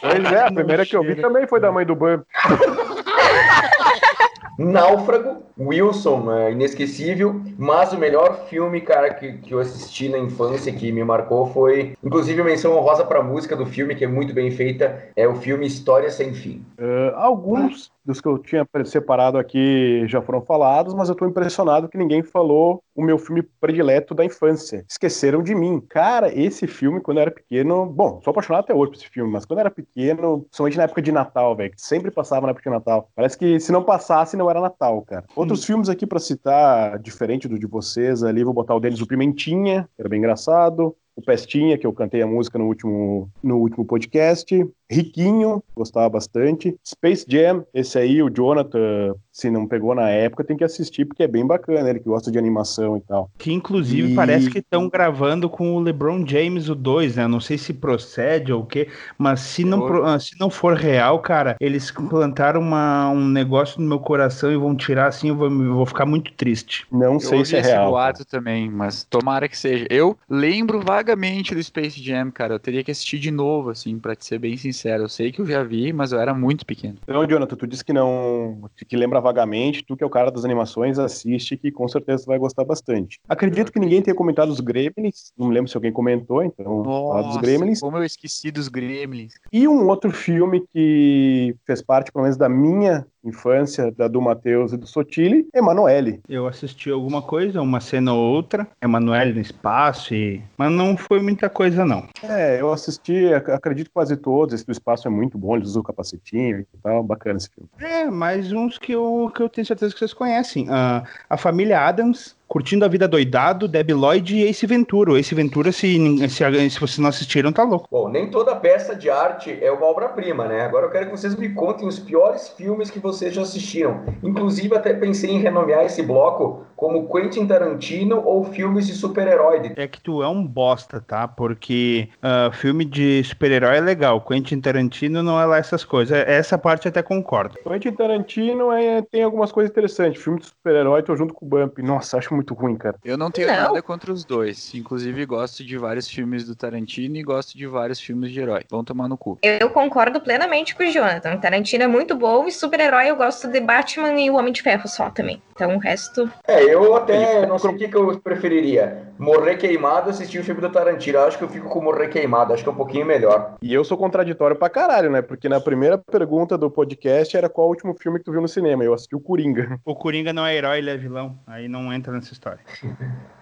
Pois 0.00 0.32
é, 0.32 0.42
a 0.42 0.52
primeira 0.52 0.84
que 0.84 0.96
eu 0.96 1.02
vi 1.02 1.16
também 1.16 1.46
foi 1.46 1.60
da 1.60 1.72
mãe 1.72 1.86
do 1.86 1.94
Bump. 1.94 2.26
Náufrago, 4.58 5.42
Wilson, 5.58 6.32
é 6.32 6.52
inesquecível, 6.52 7.40
mas 7.56 7.92
o 7.92 7.98
melhor 7.98 8.46
filme, 8.48 8.80
cara, 8.80 9.12
que, 9.14 9.38
que 9.38 9.54
eu 9.54 9.58
assisti 9.58 10.08
na 10.08 10.18
infância 10.18 10.72
que 10.72 10.92
me 10.92 11.02
marcou 11.02 11.46
foi, 11.46 11.94
inclusive, 12.04 12.42
menção 12.42 12.76
honrosa 12.76 13.04
pra 13.04 13.22
música 13.22 13.56
do 13.56 13.64
filme, 13.64 13.94
que 13.94 14.04
é 14.04 14.08
muito 14.08 14.34
bem 14.34 14.50
feita, 14.50 15.08
é 15.16 15.26
o 15.26 15.34
filme 15.34 15.66
História 15.66 16.10
Sem 16.10 16.34
Fim. 16.34 16.64
Uh, 16.78 17.14
alguns 17.14 17.90
dos 18.06 18.20
que 18.20 18.28
eu 18.28 18.38
tinha 18.38 18.66
separado 18.84 19.36
aqui 19.36 20.04
já 20.06 20.22
foram 20.22 20.40
falados, 20.40 20.94
mas 20.94 21.08
eu 21.08 21.14
tô 21.14 21.26
impressionado 21.26 21.88
que 21.88 21.98
ninguém 21.98 22.22
falou 22.22 22.82
o 22.94 23.02
meu 23.02 23.18
filme 23.18 23.42
predileto 23.60 24.14
da 24.14 24.24
infância. 24.24 24.84
Esqueceram 24.88 25.42
de 25.42 25.54
mim. 25.54 25.82
Cara, 25.88 26.32
esse 26.32 26.66
filme, 26.66 27.00
quando 27.00 27.18
eu 27.18 27.22
era 27.22 27.30
pequeno, 27.30 27.84
bom, 27.84 28.20
sou 28.22 28.30
apaixonado 28.30 28.64
até 28.64 28.74
hoje 28.74 28.92
por 28.92 28.96
esse 28.98 29.08
filme, 29.08 29.32
mas 29.32 29.44
quando 29.44 29.58
eu 29.58 29.62
era 29.62 29.70
pequeno, 29.70 30.42
principalmente 30.42 30.76
na 30.76 30.84
época 30.84 31.02
de 31.02 31.12
Natal, 31.12 31.56
velho, 31.56 31.72
que 31.72 31.80
sempre 31.80 32.10
passava 32.10 32.46
na 32.46 32.50
época 32.50 32.70
de 32.70 32.76
Natal. 32.76 33.08
Parece 33.14 33.36
que 33.36 33.58
se 33.58 33.72
não 33.72 33.82
passasse, 33.82 34.35
não 34.36 34.50
era 34.50 34.60
Natal, 34.60 35.02
cara. 35.02 35.24
Outros 35.34 35.64
filmes 35.64 35.88
aqui 35.88 36.06
pra 36.06 36.18
citar, 36.18 36.98
diferente 36.98 37.48
do 37.48 37.58
de 37.58 37.66
vocês 37.66 38.22
ali, 38.22 38.44
vou 38.44 38.54
botar 38.54 38.74
o 38.74 38.80
deles, 38.80 39.00
o 39.00 39.06
Pimentinha, 39.06 39.88
que 39.96 40.02
era 40.02 40.08
bem 40.08 40.18
engraçado. 40.18 40.96
O 41.14 41.22
Pestinha, 41.22 41.78
que 41.78 41.86
eu 41.86 41.92
cantei 41.94 42.20
a 42.20 42.26
música 42.26 42.58
no 42.58 42.66
último, 42.66 43.30
no 43.42 43.56
último 43.56 43.86
podcast. 43.86 44.54
Riquinho, 44.90 45.62
gostava 45.76 46.08
bastante. 46.08 46.76
Space 46.86 47.24
Jam, 47.28 47.64
esse 47.74 47.98
aí, 47.98 48.22
o 48.22 48.30
Jonathan, 48.30 49.14
se 49.32 49.50
não 49.50 49.66
pegou 49.66 49.94
na 49.94 50.08
época, 50.10 50.44
tem 50.44 50.56
que 50.56 50.62
assistir, 50.64 51.04
porque 51.04 51.22
é 51.24 51.28
bem 51.28 51.44
bacana, 51.46 51.90
ele 51.90 51.98
que 51.98 52.06
gosta 52.08 52.30
de 52.30 52.38
animação 52.38 52.96
e 52.96 53.00
tal. 53.00 53.28
Que 53.36 53.52
inclusive 53.52 54.12
E- 54.12 54.14
parece 54.14 54.48
que 54.48 54.58
estão 54.58 54.88
gravando 54.88 55.50
com 55.50 55.74
o 55.76 55.80
LeBron 55.80 56.24
James 56.26 56.68
o 56.68 56.74
2, 56.74 57.16
né? 57.16 57.26
Não 57.26 57.40
sei 57.40 57.58
se 57.58 57.72
procede 57.74 58.52
ou 58.52 58.62
o 58.62 58.66
quê, 58.66 58.88
mas 59.18 59.40
se 59.40 59.64
não, 59.64 59.80
pro- 59.80 60.04
ah, 60.04 60.18
se 60.20 60.38
não 60.38 60.48
for 60.48 60.74
real, 60.76 61.18
cara, 61.20 61.56
eles 61.60 61.90
plantaram 61.90 62.60
uma- 62.60 63.10
um 63.10 63.26
negócio 63.28 63.80
no 63.80 63.88
meu 63.88 63.98
coração 63.98 64.52
e 64.52 64.56
vão 64.56 64.74
tirar 64.76 65.08
assim, 65.08 65.28
eu 65.30 65.36
vou, 65.36 65.50
eu 65.50 65.74
vou 65.74 65.86
ficar 65.86 66.06
muito 66.06 66.32
triste. 66.34 66.86
Não 66.92 67.14
Eu 67.14 67.20
sei 67.20 67.44
se 67.44 67.56
é 67.56 67.60
esse 67.60 67.68
real. 67.70 67.90
boato 67.90 68.24
também, 68.24 68.70
mas 68.70 69.02
tomara 69.04 69.48
que 69.48 69.58
seja. 69.58 69.86
Eu 69.90 70.16
lembro 70.28 70.80
vagamente 70.80 71.54
do 71.54 71.62
Space 71.62 72.00
Jam, 72.02 72.30
cara. 72.30 72.54
Eu 72.54 72.58
teria 72.60 72.84
que 72.84 72.90
assistir 72.90 73.18
de 73.18 73.30
novo, 73.30 73.70
assim, 73.70 73.98
pra 73.98 74.14
te 74.14 74.24
ser 74.24 74.38
bem 74.38 74.56
sincero. 74.56 74.75
Eu 74.84 75.08
sei 75.08 75.32
que 75.32 75.40
eu 75.40 75.46
já 75.46 75.62
vi, 75.62 75.92
mas 75.92 76.12
eu 76.12 76.20
era 76.20 76.34
muito 76.34 76.64
pequeno. 76.66 76.96
Então, 77.02 77.26
Jonathan, 77.26 77.56
tu 77.56 77.66
disse 77.66 77.84
que 77.84 77.92
não. 77.92 78.68
que 78.88 78.96
lembra 78.96 79.20
vagamente, 79.20 79.84
tu 79.84 79.96
que 79.96 80.04
é 80.04 80.06
o 80.06 80.10
cara 80.10 80.30
das 80.30 80.44
animações, 80.44 80.98
assiste 80.98 81.56
que 81.56 81.70
com 81.70 81.88
certeza 81.88 82.24
tu 82.24 82.26
vai 82.26 82.38
gostar 82.38 82.64
bastante. 82.64 83.18
Acredito 83.28 83.72
que 83.72 83.80
ninguém 83.80 84.02
tenha 84.02 84.14
comentado 84.14 84.50
os 84.50 84.60
Gremlins, 84.60 85.32
não 85.36 85.48
me 85.48 85.54
lembro 85.54 85.70
se 85.70 85.76
alguém 85.76 85.92
comentou, 85.92 86.42
então, 86.42 86.82
falar 86.84 87.22
dos 87.22 87.36
Nossa, 87.36 87.40
Gremlins. 87.40 87.80
como 87.80 87.96
eu 87.96 88.04
esqueci 88.04 88.50
dos 88.50 88.68
Gremlins. 88.68 89.34
E 89.52 89.66
um 89.66 89.88
outro 89.88 90.10
filme 90.10 90.64
que 90.72 91.54
fez 91.66 91.82
parte, 91.82 92.12
pelo 92.12 92.22
menos, 92.24 92.36
da 92.36 92.48
minha 92.48 93.06
infância, 93.24 93.90
da 93.90 94.06
do 94.06 94.20
Matheus 94.20 94.72
e 94.72 94.76
do 94.76 94.86
Sotile, 94.86 95.46
Emanuele. 95.54 96.20
Eu 96.28 96.46
assisti 96.46 96.90
alguma 96.90 97.20
coisa, 97.20 97.60
uma 97.60 97.80
cena 97.80 98.12
ou 98.14 98.20
outra, 98.34 98.68
Emanuele 98.80 99.32
no 99.34 99.40
espaço, 99.40 100.14
e... 100.14 100.40
mas 100.56 100.70
não 100.70 100.96
foi 100.96 101.20
muita 101.20 101.50
coisa, 101.50 101.84
não. 101.84 102.06
É, 102.22 102.60
eu 102.60 102.72
assisti, 102.72 103.26
ac- 103.34 103.50
acredito 103.50 103.90
quase 103.92 104.16
todos, 104.16 104.54
do 104.66 104.72
espaço 104.72 105.06
é 105.06 105.10
muito 105.10 105.38
bom, 105.38 105.56
eles 105.56 105.68
usam 105.68 105.80
o 105.80 105.84
capacetinho 105.84 106.60
e 106.60 106.66
tal, 106.82 107.02
bacana 107.02 107.38
esse 107.38 107.48
filme. 107.48 107.68
É, 107.78 108.10
mais 108.10 108.52
uns 108.52 108.78
que 108.78 108.92
eu, 108.92 109.30
que 109.34 109.42
eu 109.42 109.48
tenho 109.48 109.66
certeza 109.66 109.92
que 109.92 109.98
vocês 109.98 110.12
conhecem. 110.12 110.66
Ah, 110.68 111.04
a 111.30 111.36
família 111.36 111.80
Adams, 111.80 112.35
Curtindo 112.48 112.84
a 112.84 112.88
Vida 112.88 113.08
Doidado, 113.08 113.66
Debbie 113.66 113.92
Lloyd 113.92 114.36
e 114.36 114.44
Ace 114.44 114.66
Ventura. 114.66 115.18
Ace 115.18 115.34
Ventura, 115.34 115.72
se, 115.72 115.98
se, 116.28 116.70
se 116.70 116.80
vocês 116.80 116.98
não 116.98 117.08
assistiram, 117.08 117.52
tá 117.52 117.64
louco. 117.64 117.88
Bom, 117.90 118.08
nem 118.08 118.30
toda 118.30 118.54
peça 118.54 118.94
de 118.94 119.10
arte 119.10 119.58
é 119.60 119.70
uma 119.70 119.86
obra-prima, 119.86 120.46
né? 120.46 120.62
Agora 120.62 120.86
eu 120.86 120.90
quero 120.90 121.06
que 121.06 121.12
vocês 121.12 121.34
me 121.34 121.48
contem 121.50 121.88
os 121.88 121.98
piores 121.98 122.48
filmes 122.50 122.90
que 122.90 123.00
vocês 123.00 123.34
já 123.34 123.42
assistiram. 123.42 124.04
Inclusive, 124.22 124.76
até 124.76 124.94
pensei 124.94 125.30
em 125.30 125.40
renomear 125.40 125.84
esse 125.84 126.02
bloco 126.02 126.64
como 126.76 127.08
Quentin 127.08 127.46
Tarantino 127.46 128.22
ou 128.24 128.44
filmes 128.44 128.86
de 128.86 128.92
super-herói. 128.92 129.72
É 129.76 129.88
que 129.88 130.00
tu 130.00 130.22
é 130.22 130.28
um 130.28 130.46
bosta, 130.46 131.00
tá? 131.00 131.26
Porque 131.26 132.08
ah, 132.22 132.50
filme 132.52 132.84
de 132.84 133.24
super-herói 133.24 133.78
é 133.78 133.80
legal. 133.80 134.20
Quentin 134.20 134.60
Tarantino 134.60 135.22
não 135.22 135.40
é 135.40 135.44
lá 135.46 135.58
essas 135.58 135.84
coisas. 135.84 136.16
Essa 136.26 136.56
parte 136.56 136.86
até 136.86 137.02
concordo. 137.02 137.56
Quentin 137.64 137.92
Tarantino 137.92 138.70
é, 138.70 139.02
tem 139.02 139.22
algumas 139.22 139.50
coisas 139.50 139.70
interessantes. 139.70 140.22
Filme 140.22 140.38
de 140.38 140.46
super-herói, 140.46 141.02
tô 141.02 141.16
junto 141.16 141.34
com 141.34 141.46
o 141.46 141.48
Bump. 141.48 141.78
Nossa, 141.78 142.18
acho 142.18 142.35
muito 142.36 142.54
ruim, 142.54 142.76
cara. 142.76 142.96
Eu 143.04 143.16
não 143.18 143.30
tenho 143.30 143.48
Não. 143.48 143.54
nada 143.56 143.82
contra 143.82 144.12
os 144.12 144.24
dois. 144.24 144.74
Inclusive, 144.74 145.24
gosto 145.26 145.64
de 145.64 145.76
vários 145.76 146.08
filmes 146.08 146.46
do 146.46 146.54
Tarantino 146.54 147.16
e 147.16 147.22
gosto 147.22 147.56
de 147.56 147.66
vários 147.66 148.00
filmes 148.00 148.30
de 148.30 148.40
herói. 148.40 148.62
Vão 148.70 148.84
tomar 148.84 149.08
no 149.08 149.16
cu. 149.16 149.38
Eu 149.42 149.70
concordo 149.70 150.20
plenamente 150.20 150.74
com 150.74 150.82
o 150.82 150.90
Jonathan. 150.90 151.36
Tarantino 151.38 151.84
é 151.84 151.86
muito 151.86 152.14
bom 152.14 152.46
e 152.46 152.52
super-herói 152.52 153.10
eu 153.10 153.16
gosto 153.16 153.48
de 153.48 153.60
Batman 153.60 154.20
e 154.20 154.30
o 154.30 154.36
Homem 154.36 154.52
de 154.52 154.62
Ferro 154.62 154.86
só 154.88 155.10
também. 155.10 155.42
Então 155.52 155.74
o 155.74 155.78
resto. 155.78 156.30
É, 156.46 156.62
eu 156.62 156.94
até 156.94 157.46
não 157.46 157.58
sei 157.58 157.70
o 157.70 157.76
que, 157.76 157.88
que 157.88 157.96
eu 157.96 158.18
preferiria. 158.20 159.08
Morrer 159.18 159.56
queimado 159.56 160.06
ou 160.06 160.10
assistir 160.10 160.38
o 160.38 160.44
filme 160.44 160.60
do 160.60 160.68
Tarantino. 160.70 161.18
Eu 161.18 161.26
acho 161.26 161.38
que 161.38 161.44
eu 161.44 161.48
fico 161.48 161.68
com 161.68 161.80
Morrer 161.82 162.08
queimado, 162.08 162.52
acho 162.52 162.62
que 162.62 162.68
é 162.68 162.72
um 162.72 162.76
pouquinho 162.76 163.06
melhor. 163.06 163.54
E 163.62 163.72
eu 163.72 163.82
sou 163.82 163.96
contraditório 163.96 164.56
pra 164.56 164.68
caralho, 164.68 165.10
né? 165.10 165.22
Porque 165.22 165.48
na 165.48 165.60
primeira 165.60 165.96
pergunta 165.96 166.58
do 166.58 166.70
podcast 166.70 167.34
era 167.36 167.48
qual 167.48 167.68
o 167.68 167.70
último 167.70 167.94
filme 167.94 168.18
que 168.18 168.24
tu 168.24 168.32
viu 168.32 168.42
no 168.42 168.48
cinema. 168.48 168.84
Eu 168.84 168.92
assisti 168.92 169.16
o 169.16 169.20
Coringa. 169.20 169.80
O 169.84 169.94
Coringa 169.94 170.32
não 170.32 170.44
é 170.44 170.54
herói, 170.56 170.78
ele 170.78 170.90
é 170.90 170.96
vilão. 170.96 171.38
Aí 171.46 171.68
não 171.68 171.92
entra 171.92 172.12
nessa 172.12 172.25
história. 172.32 172.60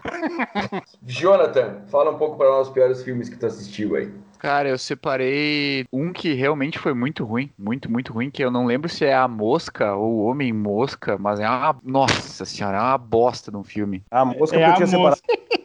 Jonathan, 1.02 1.82
fala 1.86 2.10
um 2.10 2.18
pouco 2.18 2.36
para 2.36 2.48
nós 2.48 2.68
os 2.68 2.72
piores 2.72 3.02
filmes 3.02 3.28
que 3.28 3.36
tu 3.36 3.46
assistiu 3.46 3.96
aí. 3.96 4.12
Cara, 4.44 4.68
eu 4.68 4.76
separei 4.76 5.86
um 5.90 6.12
que 6.12 6.34
realmente 6.34 6.78
foi 6.78 6.92
muito 6.92 7.24
ruim, 7.24 7.48
muito, 7.58 7.90
muito 7.90 8.12
ruim, 8.12 8.30
que 8.30 8.44
eu 8.44 8.50
não 8.50 8.66
lembro 8.66 8.90
se 8.90 9.02
é 9.04 9.14
a 9.14 9.26
Mosca 9.26 9.94
ou 9.94 10.16
o 10.18 10.24
Homem 10.26 10.52
Mosca, 10.52 11.16
mas 11.18 11.40
é 11.40 11.48
uma. 11.48 11.74
Nossa 11.82 12.44
senhora, 12.44 12.76
é 12.76 12.80
uma 12.80 12.98
bosta 12.98 13.50
de 13.50 13.56
um 13.56 13.64
filme. 13.64 14.02
A 14.10 14.22
mosca 14.24 14.56
É 14.56 14.58
que 14.58 14.64
eu 14.66 14.70
a 14.70 14.74
tinha 14.74 14.86
separado. 14.86 15.20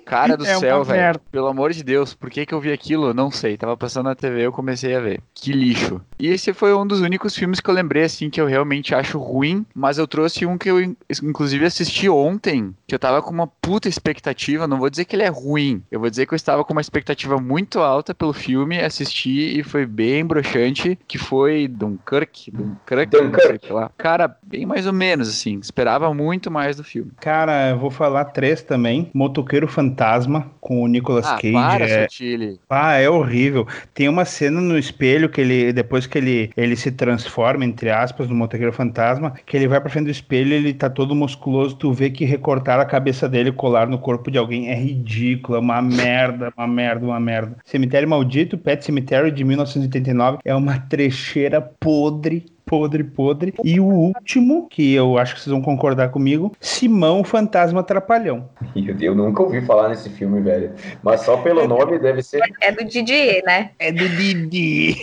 Cara 0.06 0.36
do 0.38 0.46
É 0.46 0.56
céu, 0.56 0.84
velho. 0.84 1.20
Pelo 1.32 1.48
amor 1.48 1.72
de 1.74 1.84
Deus, 1.84 2.14
por 2.14 2.30
que, 2.30 2.46
que 2.46 2.54
eu 2.54 2.60
vi 2.62 2.72
aquilo? 2.72 3.08
Eu 3.08 3.14
Não 3.14 3.30
sei. 3.30 3.58
Tava 3.58 3.76
passando 3.78 4.06
na 4.06 4.16
TV 4.16 4.46
eu 4.46 4.52
comecei 4.52 4.96
a 4.96 5.00
ver. 5.00 5.20
Que 5.36 5.52
lixo. 5.52 6.02
E 6.18 6.28
esse 6.28 6.54
foi 6.54 6.74
um 6.74 6.88
dos 6.88 7.02
únicos 7.02 7.36
filmes 7.36 7.60
que 7.60 7.70
eu 7.70 7.74
lembrei, 7.74 8.04
assim, 8.04 8.30
que 8.30 8.40
eu 8.42 8.46
realmente 8.48 8.96
acho 8.96 9.20
ruim. 9.20 9.66
Mas 9.76 9.98
eu 9.98 10.08
trouxe 10.08 10.46
um 10.46 10.58
que 10.58 10.70
eu, 10.70 10.82
in- 10.82 10.96
inclusive, 11.24 11.66
assisti 11.66 12.10
ontem, 12.10 12.74
que 12.88 12.96
eu 12.96 13.00
tava 13.00 13.22
com 13.22 13.30
uma 13.32 13.46
puta 13.48 13.88
expectativa. 13.88 14.68
Não 14.68 14.80
vou 14.80 14.90
dizer 14.90 15.06
que 15.06 15.16
ele 15.16 15.24
é 15.24 15.28
ruim. 15.30 15.84
Eu 15.92 16.00
vou 16.00 16.10
dizer 16.10 16.26
que 16.26 16.34
eu 16.34 16.38
estava 16.38 16.64
com 16.64 16.74
uma 16.74 16.82
expectativa 16.82 17.38
muito 17.38 17.80
alta 17.80 18.14
pelo 18.16 18.34
filme, 18.34 18.69
assisti 18.78 19.60
e 19.60 19.64
foi 19.64 19.86
bem 19.86 20.26
broxante, 20.26 20.98
que 21.08 21.18
foi 21.18 21.68
Dunkirk. 21.68 22.52
Dunkirk, 22.52 23.18
não 23.18 23.40
sei 23.62 23.72
lá. 23.72 23.92
Cara, 23.98 24.36
bem 24.44 24.66
mais 24.66 24.86
ou 24.86 24.94
menos, 24.94 25.30
assim. 25.30 25.60
Esperava 25.60 26.14
muito 26.14 26.52
mais 26.52 26.76
do 26.78 26.84
filme. 26.84 27.12
Cara, 27.20 27.70
eu 27.70 27.78
vou 27.80 27.90
falar 27.90 28.26
três 28.26 28.62
também. 28.62 29.10
Motoqueiro 29.14 29.68
Fantasma, 29.68 30.52
com 30.60 30.84
o 30.84 30.88
Nicolas 30.88 31.26
Ah, 31.26 31.36
Cage. 31.38 31.54
para, 31.54 31.86
é... 31.86 32.02
Sotile. 32.04 32.60
Ah, 32.70 32.94
é 32.96 33.10
horrível. 33.10 33.68
Tem 33.94 34.08
uma 34.10 34.26
cena 34.26 34.60
no 34.62 34.78
espelho 34.78 35.30
que 35.30 35.42
ele, 35.42 35.74
depois 35.74 36.06
que 36.06 36.18
ele, 36.18 36.52
ele 36.56 36.76
se 36.76 36.92
transforma, 36.92 37.66
entre 37.66 37.90
aspas, 37.90 38.28
no 38.30 38.36
motoqueiro 38.36 38.74
fantasma, 38.74 39.34
que 39.46 39.56
ele 39.56 39.68
vai 39.68 39.80
pra 39.80 39.90
frente 39.90 40.06
do 40.06 40.12
espelho 40.12 40.54
ele 40.54 40.74
tá 40.74 40.90
todo 40.90 41.16
musculoso, 41.16 41.76
tu 41.76 41.92
vê 41.94 42.10
que 42.10 42.26
recortaram 42.26 42.82
a 42.82 42.86
cabeça 42.86 43.28
dele 43.28 43.50
e 43.50 43.54
colar 43.54 43.88
no 43.88 43.98
corpo 43.98 44.30
de 44.32 44.38
alguém 44.38 44.70
é 44.70 44.76
ridículo, 44.76 45.58
é 45.58 45.62
uma 45.62 45.82
merda, 45.82 46.54
uma 46.58 46.68
merda, 46.68 47.06
uma 47.06 47.20
merda. 47.20 47.58
Cemitério 47.66 48.08
Maldito, 48.10 48.58
Pet 48.60 48.84
Cemetery 48.84 49.32
de 49.32 49.44
1989, 49.44 50.40
é 50.46 50.54
uma 50.54 50.80
trecheira 50.80 51.62
podre 51.62 52.46
podre, 52.70 53.04
podre. 53.04 53.54
E 53.64 53.80
o 53.80 53.86
último, 53.86 54.68
que 54.70 54.94
eu 54.94 55.18
acho 55.18 55.34
que 55.34 55.42
vocês 55.42 55.52
vão 55.52 55.62
concordar 55.62 56.10
comigo, 56.10 56.56
Simão, 56.62 57.22
o 57.22 57.24
Fantasma 57.24 57.82
Trapalhão. 57.82 58.48
Eu, 58.76 58.96
eu 59.02 59.16
nunca 59.16 59.42
ouvi 59.42 59.66
falar 59.66 59.90
nesse 59.90 60.08
filme, 60.12 60.40
velho. 60.40 60.72
Mas 61.02 61.22
só 61.22 61.38
pelo 61.38 61.68
nome 61.68 61.98
deve 61.98 62.22
ser. 62.22 62.42
É 62.62 62.72
do 62.72 62.86
Didier, 62.86 63.42
né? 63.44 63.72
É 63.80 63.92
do 63.92 64.08
Didi. 64.08 64.96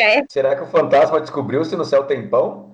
É. 0.00 0.24
Será 0.28 0.56
que 0.56 0.62
o 0.62 0.66
fantasma 0.66 1.20
descobriu 1.20 1.64
se 1.64 1.76
no 1.76 1.84
céu 1.84 2.04
tem 2.04 2.26
pão? 2.26 2.70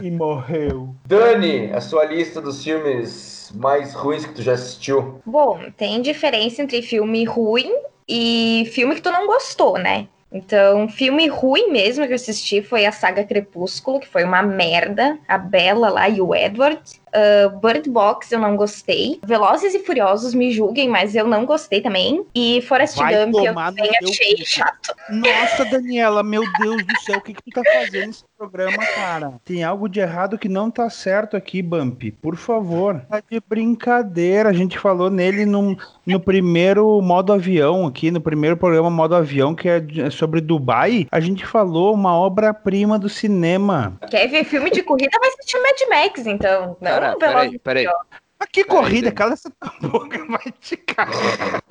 e 0.00 0.10
morreu. 0.10 0.94
Dani, 1.04 1.72
a 1.72 1.80
sua 1.80 2.04
lista 2.04 2.40
dos 2.40 2.62
filmes 2.62 3.35
mais 3.56 3.94
ruins 3.94 4.26
que 4.26 4.34
tu 4.34 4.42
já 4.42 4.52
assistiu. 4.52 5.20
Bom, 5.24 5.60
tem 5.76 6.02
diferença 6.02 6.62
entre 6.62 6.82
filme 6.82 7.24
ruim 7.24 7.72
e 8.08 8.70
filme 8.72 8.94
que 8.94 9.02
tu 9.02 9.10
não 9.10 9.26
gostou, 9.26 9.78
né? 9.78 10.08
Então, 10.30 10.88
filme 10.88 11.28
ruim 11.28 11.70
mesmo 11.70 12.04
que 12.04 12.12
eu 12.12 12.16
assisti 12.16 12.60
foi 12.60 12.84
a 12.84 12.92
saga 12.92 13.24
Crepúsculo, 13.24 14.00
que 14.00 14.08
foi 14.08 14.24
uma 14.24 14.42
merda. 14.42 15.18
A 15.26 15.38
Bella 15.38 15.88
lá 15.88 16.08
e 16.08 16.20
o 16.20 16.34
Edward. 16.34 16.80
Uh, 17.16 17.58
Bird 17.58 17.88
Box 17.88 18.30
eu 18.30 18.38
não 18.38 18.56
gostei. 18.56 19.18
Velozes 19.24 19.74
e 19.74 19.78
Furiosos 19.80 20.34
me 20.34 20.50
julguem, 20.50 20.88
mas 20.88 21.14
eu 21.14 21.26
não 21.26 21.46
gostei 21.46 21.80
também. 21.80 22.24
E 22.34 22.60
Forrest 22.62 22.96
Vai 22.96 23.14
Gump 23.14 23.34
eu 23.36 23.54
no 23.54 23.60
também 23.60 23.90
achei 24.02 24.36
chato. 24.44 24.94
Nossa, 25.08 25.64
Daniela, 25.64 26.22
meu 26.22 26.42
Deus 26.60 26.84
do 26.84 27.00
céu, 27.00 27.18
o 27.18 27.20
que, 27.20 27.32
que 27.32 27.42
tu 27.42 27.50
tá 27.50 27.62
fazendo 27.72 28.08
nesse 28.08 28.24
programa, 28.36 28.84
cara? 28.94 29.32
Tem 29.44 29.64
algo 29.64 29.88
de 29.88 30.00
errado 30.00 30.38
que 30.38 30.48
não 30.48 30.70
tá 30.70 30.90
certo 30.90 31.36
aqui, 31.36 31.62
Bump. 31.62 32.10
Por 32.20 32.36
favor. 32.36 33.00
Tá 33.08 33.22
de 33.30 33.40
brincadeira. 33.40 34.50
A 34.50 34.52
gente 34.52 34.78
falou 34.78 35.10
nele 35.10 35.46
num, 35.46 35.76
no 36.04 36.20
primeiro 36.20 37.00
modo 37.00 37.32
avião 37.32 37.86
aqui, 37.86 38.10
no 38.10 38.20
primeiro 38.20 38.56
programa 38.56 38.90
modo 38.90 39.14
avião, 39.14 39.54
que 39.54 39.68
é 39.68 39.80
é 39.98 40.10
sobre 40.10 40.40
Dubai. 40.40 41.06
A 41.10 41.20
gente 41.20 41.46
falou 41.46 41.94
uma 41.94 42.16
obra-prima 42.16 42.98
do 42.98 43.08
cinema. 43.08 43.98
Quer 44.10 44.28
ver 44.28 44.44
filme 44.44 44.70
de 44.70 44.82
corrida, 44.82 45.18
vai 45.18 45.28
assistir 45.28 45.58
Mad 45.58 45.80
Max, 45.88 46.26
então. 46.26 46.76
Não 46.80 46.90
Cara, 47.14 47.18
peraí, 47.18 47.58
peraí. 47.58 47.86
Mas 48.38 48.48
que 48.50 48.64
Peraí, 48.64 48.78
corrida, 48.80 49.04
Dani. 49.06 49.14
cala 49.16 49.32
essa 49.32 49.50
tua 49.50 49.72
boca, 49.88 50.24
vai 50.26 50.52
te 50.60 50.76
cagar. 50.76 51.62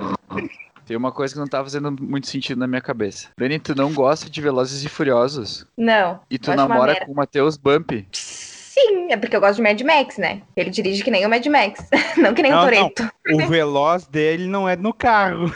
Tem 0.86 0.96
uma 0.96 1.12
coisa 1.12 1.34
que 1.34 1.40
não 1.40 1.48
tá 1.48 1.64
fazendo 1.64 1.92
muito 2.00 2.28
sentido 2.28 2.60
na 2.60 2.68
minha 2.68 2.82
cabeça. 2.82 3.30
Dani, 3.38 3.60
tu 3.60 3.76
não 3.76 3.94
gosta 3.94 4.30
de 4.30 4.42
Velozes 4.42 4.84
e 4.84 4.90
Furiosos. 4.90 5.66
Não. 5.78 6.20
E 6.30 6.38
tu 6.38 6.50
uma 6.52 6.58
namora 6.58 7.04
com 7.06 7.12
o 7.12 7.16
Matheus 7.16 7.58
Bump. 7.58 7.92
Sim, 8.12 9.12
é 9.12 9.18
porque 9.18 9.36
eu 9.36 9.40
gosto 9.42 9.56
de 9.58 9.62
Mad 9.64 9.82
Max, 9.82 10.18
né? 10.18 10.42
Ele 10.56 10.70
dirige 10.70 11.04
que 11.04 11.10
nem 11.10 11.26
o 11.26 11.30
Mad 11.30 11.46
Max, 11.48 11.88
não 12.18 12.34
que 12.34 12.42
nem 12.42 12.52
Não, 12.52 12.60
o 12.60 12.66
não. 12.66 12.90
Toreto. 12.90 13.10
O 13.34 13.48
veloz 13.48 14.06
dele 14.08 14.48
não 14.48 14.68
é 14.68 14.76
no 14.76 14.94
carro. 14.94 15.52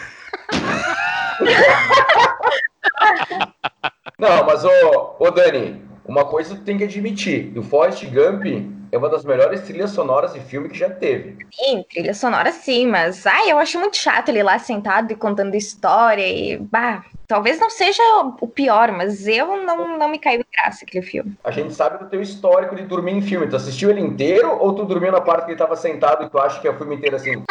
Não, 4.18 4.46
mas 4.46 4.64
ô, 4.66 5.16
ô 5.20 5.32
Dani, 5.32 5.82
uma 6.10 6.26
coisa 6.26 6.56
tu 6.56 6.62
tem 6.62 6.78
que 6.78 6.84
admitir: 6.84 7.56
o 7.56 7.62
Forrest 7.62 8.04
Gump 8.06 8.44
é 8.92 8.98
uma 8.98 9.08
das 9.08 9.24
melhores 9.24 9.62
trilhas 9.62 9.92
sonoras 9.92 10.34
de 10.34 10.40
filme 10.40 10.68
que 10.68 10.78
já 10.78 10.90
teve. 10.90 11.38
Sim, 11.54 11.86
trilha 11.88 12.16
sonora 12.16 12.52
sim, 12.52 12.88
mas 12.88 13.28
ai, 13.28 13.52
eu 13.52 13.60
acho 13.60 13.80
muito 13.80 13.96
chato 13.96 14.30
ele 14.30 14.42
lá 14.42 14.58
sentado 14.58 15.14
e 15.14 15.16
contando 15.16 15.54
história 15.54 16.28
e 16.28 16.58
bah, 16.58 17.06
talvez 17.28 17.60
não 17.60 17.70
seja 17.70 18.02
o 18.42 18.48
pior, 18.48 18.92
mas 18.92 19.28
eu 19.28 19.64
não, 19.64 20.00
não 20.00 20.10
me 20.10 20.18
caiu 20.18 20.42
em 20.42 20.46
graça 20.52 20.84
aquele 20.84 21.06
filme. 21.06 21.38
A 21.44 21.52
gente 21.52 21.72
sabe 21.74 22.00
do 22.00 22.10
teu 22.10 22.22
histórico 22.22 22.76
de 22.76 22.84
dormir 22.84 23.12
em 23.12 23.22
filme. 23.22 23.48
Tu 23.48 23.56
assistiu 23.56 23.92
ele 23.92 24.02
inteiro 24.02 24.58
ou 24.60 24.74
tu 24.74 24.86
dormiu 24.86 25.12
na 25.12 25.22
parte 25.22 25.46
que 25.46 25.52
ele 25.52 25.60
tava 25.60 25.76
sentado 25.76 26.26
e 26.26 26.30
tu 26.30 26.40
acha 26.40 26.60
que 26.60 26.68
é 26.68 26.72
o 26.72 26.78
filme 26.78 26.96
inteiro 26.96 27.16
assim? 27.16 27.44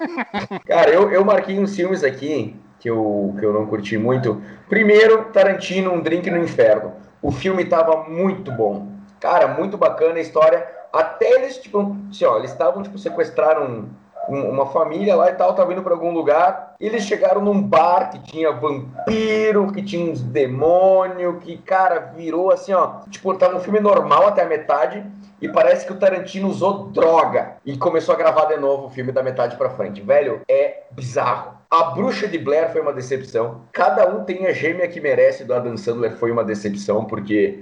Cara, 0.66 0.90
eu, 0.90 1.10
eu 1.10 1.22
marquei 1.22 1.58
uns 1.58 1.76
filmes 1.76 2.02
aqui 2.02 2.56
que 2.78 2.88
eu, 2.88 3.34
que 3.38 3.44
eu 3.44 3.52
não 3.52 3.66
curti 3.66 3.98
muito. 3.98 4.42
Primeiro, 4.70 5.26
Tarantino, 5.26 5.92
Um 5.92 6.00
Drink 6.00 6.30
no 6.30 6.38
Inferno. 6.38 6.94
O 7.22 7.30
filme 7.30 7.64
tava 7.64 8.04
muito 8.08 8.50
bom. 8.52 8.88
Cara, 9.18 9.48
muito 9.48 9.76
bacana 9.76 10.14
a 10.14 10.20
história. 10.20 10.66
Até 10.92 11.30
eles, 11.32 11.58
tipo, 11.58 11.96
assim, 12.10 12.24
ó, 12.24 12.38
eles 12.38 12.50
estavam, 12.50 12.82
tipo, 12.82 12.98
sequestraram 12.98 13.88
um- 14.28 14.50
uma 14.50 14.66
família 14.66 15.14
lá 15.16 15.30
e 15.30 15.34
tal, 15.34 15.54
tava 15.54 15.72
indo 15.72 15.82
pra 15.82 15.92
algum 15.92 16.12
lugar. 16.12 16.74
Eles 16.80 17.04
chegaram 17.04 17.40
num 17.42 17.60
bar 17.62 18.10
que 18.10 18.18
tinha 18.20 18.50
vampiro, 18.52 19.72
que 19.72 19.82
tinha 19.82 20.10
uns 20.10 20.20
demônios, 20.22 21.42
que, 21.42 21.56
cara, 21.58 22.12
virou 22.14 22.50
assim, 22.52 22.72
ó. 22.72 23.00
Tipo, 23.10 23.34
tava 23.34 23.56
um 23.56 23.60
filme 23.60 23.80
normal 23.80 24.28
até 24.28 24.42
a 24.42 24.46
metade. 24.46 25.04
E 25.42 25.48
parece 25.48 25.86
que 25.86 25.92
o 25.92 25.98
Tarantino 25.98 26.48
usou 26.48 26.84
droga 26.88 27.52
e 27.64 27.76
começou 27.76 28.14
a 28.14 28.18
gravar 28.18 28.44
de 28.44 28.56
novo 28.58 28.86
o 28.86 28.90
filme 28.90 29.10
da 29.10 29.22
metade 29.22 29.56
pra 29.56 29.70
frente. 29.70 30.00
Velho, 30.02 30.42
é 30.48 30.82
bizarro. 30.90 31.59
A 31.70 31.84
Bruxa 31.84 32.26
de 32.26 32.36
Blair 32.36 32.72
foi 32.72 32.80
uma 32.80 32.92
decepção. 32.92 33.62
Cada 33.70 34.08
um 34.08 34.24
tem 34.24 34.44
a 34.46 34.52
gêmea 34.52 34.88
que 34.88 35.00
merece 35.00 35.44
do 35.44 35.54
Adam 35.54 35.76
Sandler 35.76 36.16
foi 36.16 36.32
uma 36.32 36.42
decepção, 36.42 37.04
porque 37.04 37.60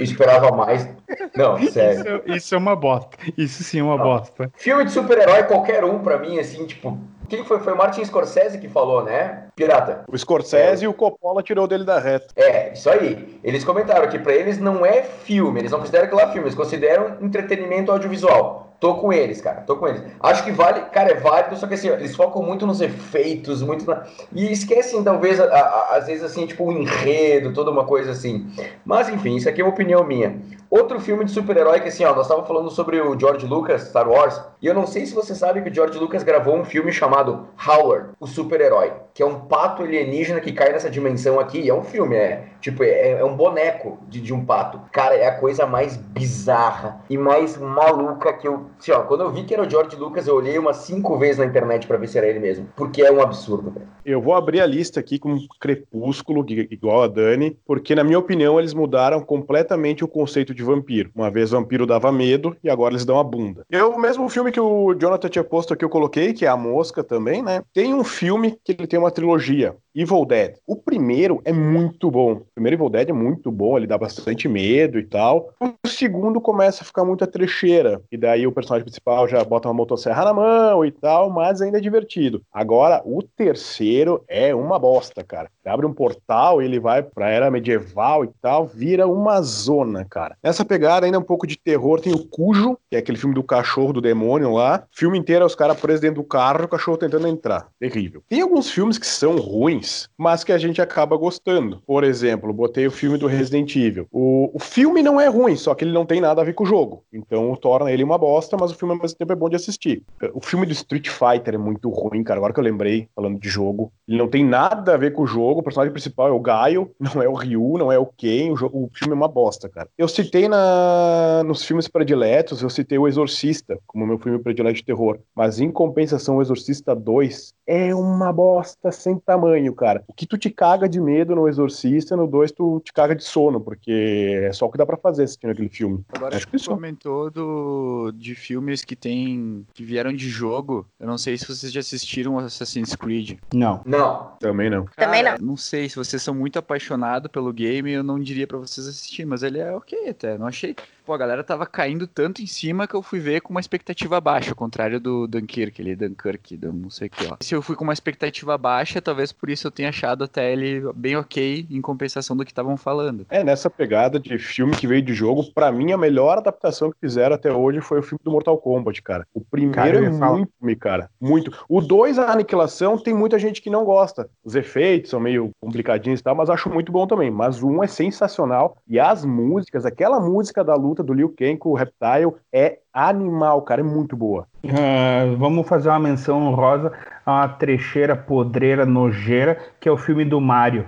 esperava 0.00 0.50
mais. 0.56 0.88
Não, 1.36 1.58
sério. 1.70 2.22
Isso, 2.24 2.36
isso 2.36 2.54
é 2.54 2.58
uma 2.58 2.74
bosta. 2.74 3.18
Isso 3.36 3.62
sim 3.62 3.80
é 3.80 3.82
uma 3.82 3.98
bosta. 3.98 4.50
Filme 4.56 4.86
de 4.86 4.90
super-herói, 4.90 5.42
qualquer 5.42 5.84
um, 5.84 5.98
pra 5.98 6.18
mim, 6.18 6.38
assim, 6.38 6.64
tipo. 6.66 6.98
Quem 7.28 7.44
foi? 7.44 7.60
Foi 7.60 7.74
o 7.74 7.76
Martin 7.76 8.04
Scorsese 8.04 8.58
que 8.58 8.68
falou, 8.68 9.04
né? 9.04 9.48
Pirata. 9.54 10.04
O 10.08 10.16
Scorsese 10.16 10.84
e 10.84 10.88
o 10.88 10.94
Coppola 10.94 11.42
tirou 11.42 11.66
dele 11.66 11.84
da 11.84 11.98
reta. 11.98 12.26
É, 12.36 12.72
isso 12.72 12.88
aí. 12.88 13.38
Eles 13.44 13.64
comentaram 13.64 14.08
que 14.08 14.18
pra 14.18 14.32
eles 14.34 14.58
não 14.58 14.84
é 14.84 15.02
filme, 15.02 15.60
eles 15.60 15.70
não 15.70 15.78
consideram 15.78 16.06
aquilo 16.06 16.20
lá 16.20 16.28
filme, 16.28 16.46
eles 16.46 16.54
consideram 16.54 17.16
entretenimento 17.20 17.92
audiovisual. 17.92 18.68
Tô 18.80 18.96
com 18.96 19.12
eles, 19.12 19.40
cara, 19.40 19.60
tô 19.60 19.76
com 19.76 19.86
eles. 19.86 20.02
Acho 20.18 20.42
que 20.42 20.50
vale, 20.50 20.80
cara, 20.86 21.12
é 21.12 21.14
válido, 21.14 21.54
só 21.56 21.68
que 21.68 21.74
assim, 21.74 21.88
eles 21.88 22.16
focam 22.16 22.42
muito 22.42 22.66
nos 22.66 22.80
efeitos, 22.80 23.62
muito 23.62 23.86
na... 23.88 24.02
E 24.32 24.50
esquecem, 24.50 25.04
talvez, 25.04 25.38
a- 25.38 25.44
a- 25.44 25.96
às 25.98 26.06
vezes, 26.08 26.24
assim, 26.24 26.44
tipo, 26.46 26.64
o 26.64 26.72
enredo, 26.72 27.52
toda 27.52 27.70
uma 27.70 27.84
coisa 27.84 28.10
assim. 28.10 28.44
Mas, 28.84 29.08
enfim, 29.08 29.36
isso 29.36 29.48
aqui 29.48 29.60
é 29.60 29.64
uma 29.64 29.70
opinião 29.72 30.02
minha. 30.02 30.36
Outro 30.68 30.98
filme 30.98 31.24
de 31.24 31.30
super-herói 31.30 31.78
que, 31.78 31.88
assim, 31.90 32.04
ó, 32.04 32.12
nós 32.12 32.22
estávamos 32.22 32.48
falando 32.48 32.70
sobre 32.70 33.00
o 33.00 33.16
George 33.16 33.46
Lucas, 33.46 33.82
Star 33.82 34.08
Wars, 34.08 34.40
e 34.60 34.66
eu 34.66 34.74
não 34.74 34.84
sei 34.86 35.06
se 35.06 35.14
você 35.14 35.32
sabe 35.32 35.62
que 35.62 35.68
o 35.70 35.74
George 35.74 35.96
Lucas 35.96 36.24
gravou 36.24 36.56
um 36.56 36.64
filme 36.64 36.90
chamado 36.90 37.46
Howard, 37.64 38.08
o 38.18 38.26
super-herói, 38.26 38.94
que 39.14 39.22
é 39.22 39.26
um 39.26 39.41
pato 39.42 39.82
alienígena 39.82 40.40
que 40.40 40.52
cai 40.52 40.72
nessa 40.72 40.90
dimensão 40.90 41.38
aqui, 41.38 41.60
e 41.60 41.68
é 41.68 41.74
um 41.74 41.82
filme, 41.82 42.16
é, 42.16 42.44
tipo, 42.60 42.82
é, 42.82 43.12
é 43.12 43.24
um 43.24 43.36
boneco 43.36 43.98
de, 44.08 44.20
de 44.20 44.32
um 44.32 44.44
pato. 44.44 44.80
Cara, 44.92 45.14
é 45.14 45.26
a 45.26 45.38
coisa 45.38 45.66
mais 45.66 45.96
bizarra 45.96 47.00
e 47.08 47.16
mais 47.18 47.56
maluca 47.56 48.32
que 48.32 48.46
eu... 48.46 48.66
Assim, 48.78 48.92
ó, 48.92 49.02
quando 49.02 49.22
eu 49.22 49.30
vi 49.30 49.44
que 49.44 49.54
era 49.54 49.62
o 49.62 49.70
George 49.70 49.96
Lucas, 49.96 50.26
eu 50.26 50.36
olhei 50.36 50.58
umas 50.58 50.78
cinco 50.78 51.18
vezes 51.18 51.38
na 51.38 51.44
internet 51.44 51.86
pra 51.86 51.96
ver 51.96 52.08
se 52.08 52.18
era 52.18 52.26
ele 52.26 52.38
mesmo, 52.38 52.68
porque 52.76 53.02
é 53.02 53.10
um 53.10 53.20
absurdo, 53.20 53.70
velho. 53.70 53.86
Eu 54.04 54.20
vou 54.20 54.34
abrir 54.34 54.60
a 54.60 54.66
lista 54.66 54.98
aqui 54.98 55.18
com 55.18 55.36
Crepúsculo, 55.60 56.44
igual 56.48 57.02
a 57.02 57.08
Dani, 57.08 57.56
porque, 57.64 57.94
na 57.94 58.02
minha 58.02 58.18
opinião, 58.18 58.58
eles 58.58 58.74
mudaram 58.74 59.20
completamente 59.20 60.04
o 60.04 60.08
conceito 60.08 60.52
de 60.54 60.62
vampiro. 60.62 61.10
Uma 61.14 61.30
vez 61.30 61.50
vampiro 61.50 61.86
dava 61.86 62.10
medo 62.10 62.56
e 62.64 62.70
agora 62.70 62.92
eles 62.92 63.04
dão 63.04 63.18
a 63.18 63.24
bunda. 63.24 63.64
Eu, 63.70 63.90
o 63.90 64.00
mesmo 64.00 64.28
filme 64.28 64.50
que 64.50 64.60
o 64.60 64.94
Jonathan 64.94 65.28
tinha 65.28 65.44
posto 65.44 65.72
aqui, 65.72 65.84
eu 65.84 65.88
coloquei, 65.88 66.32
que 66.32 66.44
é 66.44 66.48
A 66.48 66.56
Mosca 66.56 67.04
também, 67.04 67.42
né? 67.42 67.62
Tem 67.72 67.94
um 67.94 68.02
filme 68.04 68.58
que 68.64 68.72
ele 68.72 68.86
tem 68.86 68.98
uma 68.98 69.10
trilogia, 69.10 69.31
tecnologia. 69.38 69.76
Evil 69.94 70.24
Dead. 70.24 70.54
O 70.66 70.76
primeiro 70.76 71.40
é 71.44 71.52
muito 71.52 72.10
bom. 72.10 72.32
O 72.32 72.46
primeiro 72.54 72.76
Evil 72.76 72.88
Dead 72.88 73.08
é 73.10 73.12
muito 73.12 73.50
bom, 73.50 73.76
ele 73.76 73.86
dá 73.86 73.98
bastante 73.98 74.48
medo 74.48 74.98
e 74.98 75.04
tal. 75.04 75.52
O 75.60 75.88
segundo 75.88 76.40
começa 76.40 76.82
a 76.82 76.86
ficar 76.86 77.04
muita 77.04 77.26
trecheira. 77.26 78.00
E 78.10 78.16
daí 78.16 78.46
o 78.46 78.52
personagem 78.52 78.84
principal 78.84 79.26
já 79.28 79.42
bota 79.44 79.68
uma 79.68 79.74
motosserra 79.74 80.24
na 80.24 80.32
mão 80.32 80.84
e 80.84 80.90
tal, 80.90 81.30
mas 81.30 81.60
ainda 81.60 81.78
é 81.78 81.80
divertido. 81.80 82.42
Agora, 82.52 83.02
o 83.04 83.22
terceiro 83.22 84.24
é 84.28 84.54
uma 84.54 84.78
bosta, 84.78 85.22
cara. 85.24 85.50
Abre 85.64 85.86
um 85.86 85.92
portal, 85.92 86.62
ele 86.62 86.80
vai 86.80 87.02
pra 87.02 87.28
era 87.28 87.50
medieval 87.50 88.24
e 88.24 88.30
tal, 88.40 88.66
vira 88.66 89.06
uma 89.06 89.40
zona, 89.42 90.04
cara. 90.04 90.36
Nessa 90.42 90.64
pegada 90.64 91.06
ainda 91.06 91.18
um 91.18 91.22
pouco 91.22 91.46
de 91.46 91.56
terror, 91.56 92.00
tem 92.00 92.12
o 92.12 92.26
Cujo, 92.26 92.78
que 92.90 92.96
é 92.96 92.98
aquele 92.98 93.18
filme 93.18 93.34
do 93.34 93.42
cachorro 93.42 93.92
do 93.92 94.00
demônio 94.00 94.52
lá. 94.52 94.84
Filme 94.90 95.18
inteiro 95.18 95.42
é 95.42 95.46
os 95.46 95.54
caras 95.54 95.78
presos 95.78 96.00
dentro 96.00 96.22
do 96.22 96.28
carro 96.28 96.52
o 96.64 96.68
cachorro 96.68 96.96
tentando 96.96 97.26
entrar. 97.26 97.68
Terrível. 97.78 98.22
Tem 98.28 98.40
alguns 98.40 98.70
filmes 98.70 98.98
que 98.98 99.06
são 99.06 99.36
ruins, 99.36 99.81
ruins, 99.82 100.08
mas 100.16 100.44
que 100.44 100.52
a 100.52 100.58
gente 100.58 100.80
acaba 100.80 101.16
gostando. 101.16 101.82
Por 101.86 102.04
exemplo, 102.04 102.52
botei 102.52 102.86
o 102.86 102.90
filme 102.90 103.18
do 103.18 103.26
Resident 103.26 103.74
Evil. 103.76 104.06
O, 104.10 104.50
o 104.54 104.58
filme 104.58 105.02
não 105.02 105.20
é 105.20 105.26
ruim, 105.26 105.56
só 105.56 105.74
que 105.74 105.84
ele 105.84 105.92
não 105.92 106.06
tem 106.06 106.20
nada 106.20 106.40
a 106.40 106.44
ver 106.44 106.54
com 106.54 106.64
o 106.64 106.66
jogo. 106.66 107.04
Então 107.12 107.54
torna 107.56 107.90
ele 107.90 108.04
uma 108.04 108.16
bosta, 108.16 108.56
mas 108.58 108.70
o 108.70 108.74
filme 108.74 108.94
ao 108.94 109.00
mesmo 109.00 109.18
tempo 109.18 109.32
é 109.32 109.36
bom 109.36 109.48
de 109.48 109.56
assistir. 109.56 110.02
O 110.32 110.40
filme 110.40 110.64
do 110.64 110.72
Street 110.72 111.08
Fighter 111.08 111.54
é 111.54 111.58
muito 111.58 111.90
ruim, 111.90 112.22
cara. 112.22 112.38
Agora 112.38 112.52
que 112.52 112.60
eu 112.60 112.64
lembrei, 112.64 113.08
falando 113.14 113.38
de 113.38 113.48
jogo, 113.48 113.92
ele 114.06 114.18
não 114.18 114.28
tem 114.28 114.44
nada 114.44 114.94
a 114.94 114.96
ver 114.96 115.12
com 115.12 115.22
o 115.22 115.26
jogo. 115.26 115.60
O 115.60 115.62
personagem 115.62 115.92
principal 115.92 116.28
é 116.28 116.32
o 116.32 116.40
Gaio, 116.40 116.90
não 117.00 117.22
é 117.22 117.28
o 117.28 117.34
Ryu, 117.34 117.76
não 117.78 117.90
é 117.90 117.98
o 117.98 118.06
Ken. 118.06 118.52
O, 118.52 118.56
jogo, 118.56 118.84
o 118.84 118.90
filme 118.94 119.12
é 119.12 119.16
uma 119.16 119.28
bosta, 119.28 119.68
cara. 119.68 119.88
Eu 119.98 120.08
citei 120.08 120.48
na, 120.48 121.42
nos 121.44 121.64
filmes 121.64 121.88
prediletos, 121.88 122.62
eu 122.62 122.70
citei 122.70 122.98
O 122.98 123.08
Exorcista 123.08 123.78
como 123.86 124.06
meu 124.06 124.18
filme 124.18 124.38
predileto 124.38 124.76
de 124.76 124.84
terror. 124.84 125.18
Mas 125.34 125.60
em 125.60 125.70
compensação, 125.70 126.36
O 126.36 126.42
Exorcista 126.42 126.94
2 126.94 127.52
é 127.66 127.94
uma 127.94 128.32
bosta 128.32 128.92
sem 128.92 129.18
tamanho, 129.18 129.71
cara. 129.74 130.04
O 130.06 130.12
que 130.12 130.26
tu 130.26 130.36
te 130.38 130.50
caga 130.50 130.88
de 130.88 131.00
medo 131.00 131.34
no 131.34 131.48
Exorcista, 131.48 132.16
no 132.16 132.26
2 132.26 132.52
tu 132.52 132.80
te 132.84 132.92
caga 132.92 133.14
de 133.14 133.24
sono, 133.24 133.60
porque 133.60 134.42
é 134.44 134.52
só 134.52 134.66
o 134.66 134.70
que 134.70 134.78
dá 134.78 134.86
pra 134.86 134.96
fazer 134.96 135.24
assistindo 135.24 135.50
aquele 135.50 135.68
filme. 135.68 136.04
Agora 136.14 136.36
Acho 136.36 136.48
que 136.48 136.56
tu 136.56 136.70
comentou 136.70 137.30
do, 137.30 138.12
de 138.14 138.34
filmes 138.34 138.84
que 138.84 138.96
tem. 138.96 139.66
que 139.74 139.84
vieram 139.84 140.12
de 140.12 140.28
jogo. 140.28 140.86
Eu 140.98 141.06
não 141.06 141.18
sei 141.18 141.36
se 141.36 141.46
vocês 141.46 141.72
já 141.72 141.80
assistiram 141.80 142.38
Assassin's 142.38 142.94
Creed. 142.94 143.38
Não. 143.52 143.80
Não. 143.84 144.32
Também 144.38 144.70
não. 144.70 144.86
Também 144.96 145.24
Cara, 145.24 145.38
Não 145.40 145.56
sei, 145.56 145.88
se 145.88 145.96
vocês 145.96 146.22
são 146.22 146.34
muito 146.34 146.58
apaixonados 146.58 147.30
pelo 147.30 147.52
game, 147.52 147.90
eu 147.90 148.02
não 148.02 148.18
diria 148.18 148.46
pra 148.46 148.58
vocês 148.58 148.86
assistir, 148.86 149.24
mas 149.24 149.42
ele 149.42 149.58
é 149.58 149.72
ok 149.72 150.08
até. 150.08 150.38
Não 150.38 150.46
achei. 150.46 150.74
Pô, 151.04 151.12
a 151.12 151.18
galera 151.18 151.42
tava 151.42 151.66
caindo 151.66 152.06
tanto 152.06 152.42
em 152.42 152.46
cima 152.46 152.86
que 152.86 152.94
eu 152.94 153.02
fui 153.02 153.18
ver 153.18 153.40
com 153.40 153.50
uma 153.50 153.60
expectativa 153.60 154.20
baixa, 154.20 154.50
ao 154.50 154.56
contrário 154.56 155.00
do 155.00 155.26
Dunkirk, 155.26 155.80
ele 155.80 155.96
Dunkirk, 155.96 156.56
do 156.56 156.72
não 156.72 156.90
sei 156.90 157.08
o 157.08 157.10
que, 157.10 157.26
ó. 157.26 157.36
Se 157.40 157.54
eu 157.54 157.62
fui 157.62 157.74
com 157.74 157.84
uma 157.84 157.92
expectativa 157.92 158.56
baixa, 158.56 159.00
talvez 159.00 159.32
por 159.32 159.50
isso 159.50 159.66
eu 159.66 159.70
tenha 159.70 159.88
achado 159.88 160.24
até 160.24 160.52
ele 160.52 160.82
bem 160.94 161.16
ok 161.16 161.66
em 161.70 161.80
compensação 161.80 162.36
do 162.36 162.44
que 162.44 162.52
estavam 162.52 162.76
falando. 162.76 163.26
É, 163.30 163.42
nessa 163.42 163.68
pegada 163.68 164.18
de 164.20 164.38
filme 164.38 164.76
que 164.76 164.86
veio 164.86 165.02
de 165.02 165.12
jogo, 165.12 165.52
pra 165.52 165.72
mim 165.72 165.92
a 165.92 165.98
melhor 165.98 166.38
adaptação 166.38 166.90
que 166.90 166.98
fizeram 167.00 167.34
até 167.34 167.52
hoje 167.52 167.80
foi 167.80 167.98
o 167.98 168.02
filme 168.02 168.20
do 168.22 168.30
Mortal 168.30 168.56
Kombat, 168.58 169.02
cara. 169.02 169.26
O 169.34 169.40
primeiro 169.40 169.72
Cara, 169.72 169.98
é 169.98 170.10
muito 170.10 170.52
ruim, 170.60 170.76
cara. 170.76 171.10
Muito. 171.20 171.50
O 171.68 171.80
2, 171.80 172.18
a 172.18 172.32
aniquilação, 172.32 172.98
tem 172.98 173.14
muita 173.14 173.38
gente 173.38 173.60
que 173.60 173.70
não 173.70 173.84
gosta. 173.84 174.28
Os 174.44 174.54
efeitos 174.54 175.10
são 175.10 175.20
meio 175.20 175.50
complicadinhos 175.60 176.20
e 176.20 176.22
tal, 176.22 176.34
mas 176.34 176.50
acho 176.50 176.70
muito 176.70 176.92
bom 176.92 177.06
também. 177.06 177.30
Mas 177.30 177.62
o 177.62 177.68
1 177.68 177.84
é 177.84 177.86
sensacional. 177.86 178.76
E 178.88 179.00
as 179.00 179.24
músicas, 179.24 179.84
aquela 179.84 180.20
música 180.20 180.62
da 180.62 180.74
luta 180.92 181.02
do 181.02 181.14
Liu 181.14 181.34
Kang 181.36 181.56
com 181.56 181.70
o 181.70 181.74
Reptile 181.74 182.32
é 182.52 182.78
animal, 182.92 183.62
cara. 183.62 183.80
É 183.80 183.84
muito 183.84 184.14
boa. 184.14 184.46
Ah, 184.68 185.34
vamos 185.38 185.66
fazer 185.66 185.88
uma 185.88 185.98
menção 185.98 186.46
honrosa 186.46 186.92
a 187.24 187.32
uma 187.32 187.48
trecheira, 187.48 188.14
podreira, 188.14 188.84
nojeira, 188.84 189.58
que 189.80 189.88
é 189.88 189.92
o 189.92 189.96
filme 189.96 190.24
do 190.24 190.40
Mario. 190.40 190.86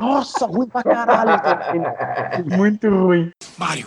Nossa, 0.00 0.46
ruim 0.46 0.66
pra 0.66 0.82
caralho. 0.82 1.42
cara. 1.42 2.44
Muito 2.56 2.88
ruim. 2.88 3.30
Mário. 3.58 3.86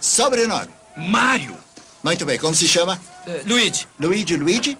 Sobrenome. 0.00 0.68
Mário. 0.96 1.54
Muito 2.02 2.26
bem, 2.26 2.38
como 2.38 2.54
se 2.54 2.66
chama? 2.66 2.98
Luigi. 3.46 3.86
Luigi 3.98 4.36
Luigi? 4.36 4.78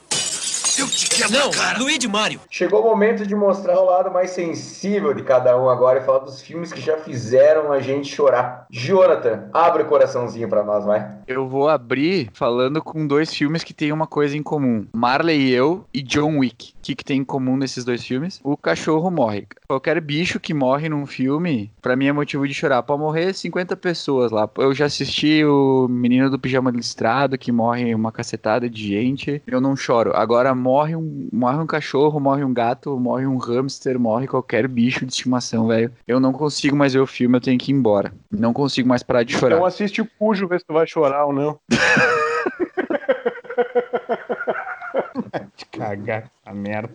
Eu 0.79 0.87
te 0.89 1.09
quebro 1.09 1.33
Não, 1.33 1.51
cara. 1.51 1.79
Luigi 1.79 2.07
Mário. 2.07 2.39
Chegou 2.51 2.83
o 2.83 2.85
momento 2.85 3.27
de 3.27 3.35
mostrar 3.35 3.81
o 3.81 3.87
lado 3.87 4.11
mais 4.11 4.31
sensível 4.31 5.15
de 5.15 5.23
cada 5.23 5.57
um 5.59 5.71
agora 5.71 6.01
e 6.01 6.05
falar 6.05 6.19
dos 6.19 6.43
filmes 6.43 6.71
que 6.71 6.81
já 6.83 6.99
fizeram 6.99 7.73
a 7.73 7.81
gente 7.81 8.15
chorar. 8.15 8.67
Jonathan, 8.71 9.49
abre 9.55 9.85
o 9.85 9.87
coraçãozinho 9.87 10.49
pra 10.49 10.63
nós, 10.63 10.85
vai. 10.85 11.17
Eu 11.27 11.49
vou 11.49 11.69
abrir 11.69 12.29
falando 12.35 12.83
com 12.83 13.07
dois 13.07 13.33
filmes 13.33 13.65
que 13.65 13.73
têm 13.73 13.91
uma 13.91 14.07
coisa 14.07 14.37
em 14.37 14.43
comum. 14.43 14.87
Marley 14.95 15.49
e 15.49 15.53
eu 15.53 15.87
e 15.95 16.03
John 16.03 16.39
Wick. 16.39 16.73
O 16.73 16.83
que, 16.83 16.95
que 16.95 17.05
tem 17.05 17.21
em 17.21 17.25
comum 17.25 17.57
nesses 17.57 17.85
dois 17.85 18.05
filmes? 18.05 18.39
O 18.45 18.57
cachorro 18.57 19.11
morre. 19.11 19.47
Qualquer 19.67 20.01
bicho 20.01 20.39
que 20.39 20.53
morre 20.55 20.89
num 20.89 21.07
filme, 21.07 21.73
pra 21.81 21.97
mim 21.97 22.07
é 22.07 22.13
motivo 22.13 22.47
de 22.47 22.55
chorar. 22.55 22.83
Pode 22.83 23.01
morrer 23.01 23.33
50 23.33 23.77
pessoas 23.77 24.31
lá. 24.31 24.49
Eu 24.59 24.75
já 24.75 24.85
assisti 24.85 25.45
o 25.45 25.89
Menino 25.89 26.31
do 26.31 26.39
Pijama 26.39 26.71
Listrado, 26.71 27.39
que 27.39 27.51
morre 27.51 27.95
uma 27.95 28.13
cacetada 28.13 28.69
de 28.69 28.89
gente. 28.89 29.43
Eu 29.47 29.61
não 29.61 29.75
choro. 29.75 30.13
Agora 30.15 30.55
morre 30.67 30.97
um, 30.97 31.29
morre 31.33 31.59
um 31.59 31.67
cachorro, 31.67 32.19
morre 32.19 32.43
um 32.43 32.53
gato, 32.53 32.99
morre 32.99 33.25
um 33.25 33.37
hamster, 33.37 34.01
morre 34.01 34.27
qualquer 34.27 34.67
bicho 34.67 35.07
de 35.07 35.13
estimação, 35.13 35.69
velho. 35.69 35.93
Eu 36.09 36.19
não 36.19 36.33
consigo 36.33 36.75
mais 36.75 36.93
ver 36.93 36.99
o 36.99 37.07
filme, 37.07 37.37
eu 37.37 37.41
tenho 37.41 37.57
que 37.57 37.71
ir 37.71 37.75
embora. 37.75 38.13
Não 38.29 38.53
consigo 38.53 38.89
mais 38.89 39.01
parar 39.01 39.23
de 39.23 39.33
chorar. 39.33 39.55
Então 39.55 39.65
assiste 39.65 40.03
o 40.03 40.09
Cujo, 40.19 40.49
vê 40.49 40.59
se 40.59 40.67
tu 40.67 40.75
vai 40.75 40.85
chorar 40.85 41.27
ou 41.27 41.33
não. 41.33 41.61
Te 45.57 45.67
cagar 45.71 46.33
essa 46.45 46.53
merda. 46.53 46.91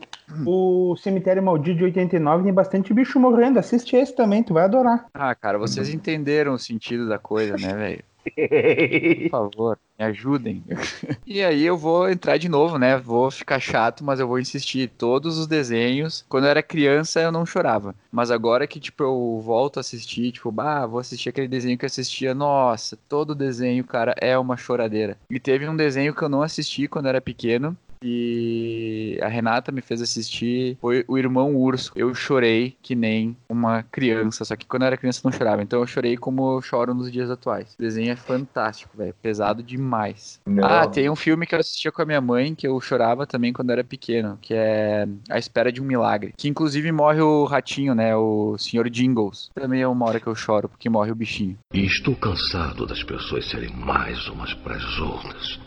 O 0.46 0.98
Cemitério 0.98 1.42
Maldito 1.42 1.78
de 1.78 1.86
89 1.86 2.44
tem 2.44 2.54
bastante 2.54 2.94
bicho 2.94 3.22
morrendo. 3.22 3.58
Assiste 3.58 3.96
esse 3.96 4.14
também, 4.14 4.44
tu 4.44 4.54
vai 4.54 4.66
adorar. 4.66 5.06
Ah, 5.14 5.34
cara, 5.34 5.58
vocês 5.58 5.88
entenderam 5.88 6.56
o 6.56 6.60
sentido 6.60 7.08
da 7.08 7.18
coisa, 7.18 7.56
né, 7.56 7.74
velho? 7.74 8.04
Por 8.24 9.30
favor, 9.30 9.80
me 9.98 10.06
ajudem. 10.06 10.64
e 11.26 11.42
aí 11.44 11.64
eu 11.64 11.78
vou 11.78 12.10
entrar 12.10 12.38
de 12.38 12.48
novo, 12.48 12.78
né? 12.78 12.98
Vou 12.98 13.30
ficar 13.32 13.60
chato, 13.60 14.04
mas 14.04 14.20
eu 14.20 14.28
vou 14.28 14.40
insistir. 14.40 14.90
Todos 14.98 15.38
os 15.38 15.48
desenhos, 15.48 16.26
quando 16.30 16.46
eu 16.46 16.50
era 16.50 16.64
criança, 16.64 17.20
eu 17.22 17.32
não 17.32 17.46
chorava. 17.46 17.96
Mas 18.12 18.32
agora 18.32 18.68
que, 18.68 18.80
tipo, 18.80 19.04
eu 19.04 19.42
volto 19.44 19.78
a 19.78 19.82
assistir, 19.82 20.32
tipo, 20.32 20.52
bah, 20.52 20.86
vou 20.86 21.00
assistir 21.00 21.30
aquele 21.30 21.48
desenho 21.48 21.78
que 21.78 21.86
eu 21.86 21.88
assistia. 21.88 22.34
Nossa, 22.34 22.98
todo 23.10 23.36
desenho, 23.36 23.84
cara, 23.84 24.16
é 24.20 24.38
uma 24.38 24.58
choradeira. 24.58 25.18
E 25.30 25.40
teve 25.40 25.68
um 25.68 25.76
desenho 25.76 26.14
que 26.14 26.22
eu 26.22 26.30
não 26.30 26.42
assisti 26.42 26.88
quando 26.88 27.06
eu 27.06 27.10
era 27.10 27.22
pequeno. 27.22 27.76
E 28.04 29.20
a 29.22 29.28
Renata 29.28 29.72
me 29.72 29.82
fez 29.82 30.02
assistir. 30.02 30.78
Foi 30.82 31.06
o 31.08 31.18
Irmão 31.18 31.56
Urso. 31.56 31.92
Eu 31.96 32.14
chorei 32.14 32.76
que 32.82 32.96
nem 32.96 33.38
uma 33.50 33.84
criança. 33.84 34.44
Só 34.44 34.56
que 34.56 34.66
quando 34.66 34.84
eu 34.84 34.88
era 34.88 34.98
criança 34.98 35.22
eu 35.24 35.30
não 35.30 35.38
chorava. 35.38 35.62
Então 35.62 35.80
eu 35.80 35.88
chorei 35.88 36.18
como 36.18 36.56
eu 36.56 36.62
choro 36.62 36.94
nos 36.94 37.12
dias 37.12 37.30
atuais. 37.30 37.76
O 37.78 37.82
desenho 37.82 38.12
é 38.12 38.16
fantástico, 38.16 38.98
velho. 38.98 39.14
Pesado 39.22 39.62
demais. 39.62 40.40
Não. 40.46 40.64
Ah, 40.66 40.88
tem 40.88 41.10
um 41.10 41.16
filme 41.16 41.46
que 41.46 41.56
eu 41.56 41.60
assistia 41.60 41.92
com 41.92 42.02
a 42.02 42.06
minha 42.06 42.22
mãe 42.22 42.56
que 42.56 42.68
eu 42.68 42.80
chorava 42.82 43.28
também 43.28 43.54
quando 43.54 43.70
eu 43.70 43.74
era 43.74 43.84
pequeno, 43.84 44.38
que 44.42 44.54
é 44.54 45.08
A 45.30 45.38
Espera 45.38 45.72
de 45.72 45.82
um 45.82 45.86
Milagre. 45.86 46.34
Que 46.36 46.48
inclusive 46.48 46.92
morre 46.92 47.22
o 47.22 47.46
ratinho, 47.46 47.94
né? 47.94 48.16
O 48.16 48.58
Sr. 48.58 48.90
Jingles. 48.90 49.50
Também 49.54 49.82
é 49.82 49.88
uma 49.88 50.06
hora 50.08 50.20
que 50.20 50.28
eu 50.28 50.36
choro, 50.36 50.70
porque 50.70 50.90
morre 50.90 51.12
o 51.12 51.16
bichinho. 51.16 51.58
E 51.74 51.86
estou 51.86 52.16
cansado 52.16 52.86
das 52.86 53.04
pessoas 53.04 53.50
serem 53.50 53.74
mais 53.76 54.28
umas 54.28 54.54
para 54.56 54.76
as 54.76 55.00
outras. 55.00 55.60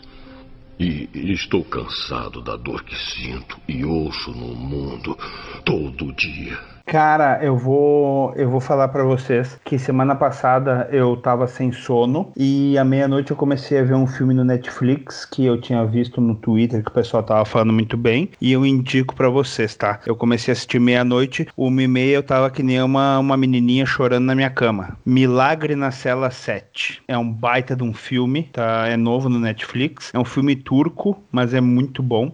E 0.77 1.09
estou 1.31 1.63
cansado 1.63 2.41
da 2.41 2.57
dor 2.57 2.83
que 2.83 2.95
sinto 2.95 3.57
e 3.67 3.85
ouço 3.85 4.31
no 4.31 4.53
mundo 4.53 5.17
todo 5.63 6.13
dia. 6.13 6.74
Cara, 6.85 7.39
eu 7.41 7.57
vou 7.57 8.31
eu 8.35 8.47
vou 8.47 8.59
falar 8.59 8.89
pra 8.89 9.03
vocês 9.03 9.59
que 9.65 9.79
semana 9.79 10.15
passada 10.15 10.87
eu 10.91 11.17
tava 11.17 11.47
sem 11.47 11.71
sono 11.71 12.31
e 12.37 12.77
à 12.77 12.85
meia-noite 12.85 13.31
eu 13.31 13.37
comecei 13.37 13.79
a 13.79 13.83
ver 13.83 13.95
um 13.95 14.05
filme 14.05 14.35
no 14.35 14.43
Netflix 14.43 15.25
que 15.25 15.43
eu 15.43 15.59
tinha 15.59 15.83
visto 15.83 16.21
no 16.21 16.35
Twitter 16.35 16.83
que 16.83 16.89
o 16.89 16.93
pessoal 16.93 17.23
tava 17.23 17.43
falando 17.43 17.73
muito 17.73 17.97
bem 17.97 18.29
e 18.39 18.51
eu 18.51 18.63
indico 18.63 19.15
pra 19.15 19.29
vocês, 19.29 19.75
tá? 19.75 19.99
Eu 20.05 20.15
comecei 20.15 20.51
a 20.51 20.53
assistir 20.53 20.79
meia-noite, 20.79 21.47
uma 21.57 21.81
e 21.81 21.87
meia 21.87 22.17
eu 22.17 22.23
tava 22.23 22.51
que 22.51 22.61
nem 22.61 22.81
uma, 22.81 23.17
uma 23.17 23.35
menininha 23.35 23.85
chorando 23.85 24.25
na 24.25 24.35
minha 24.35 24.49
cama. 24.51 24.95
Milagre 25.03 25.75
na 25.75 25.89
Cela 25.89 26.29
7. 26.29 27.01
É 27.07 27.17
um 27.17 27.29
baita 27.29 27.75
de 27.75 27.83
um 27.83 27.93
filme, 27.93 28.43
tá? 28.53 28.87
É 28.87 28.95
novo 28.95 29.27
no 29.27 29.39
Netflix. 29.39 30.11
É 30.13 30.19
um 30.19 30.25
filme 30.25 30.55
turco, 30.55 31.23
mas 31.31 31.53
é 31.53 31.61
muito 31.61 32.03
bom. 32.03 32.31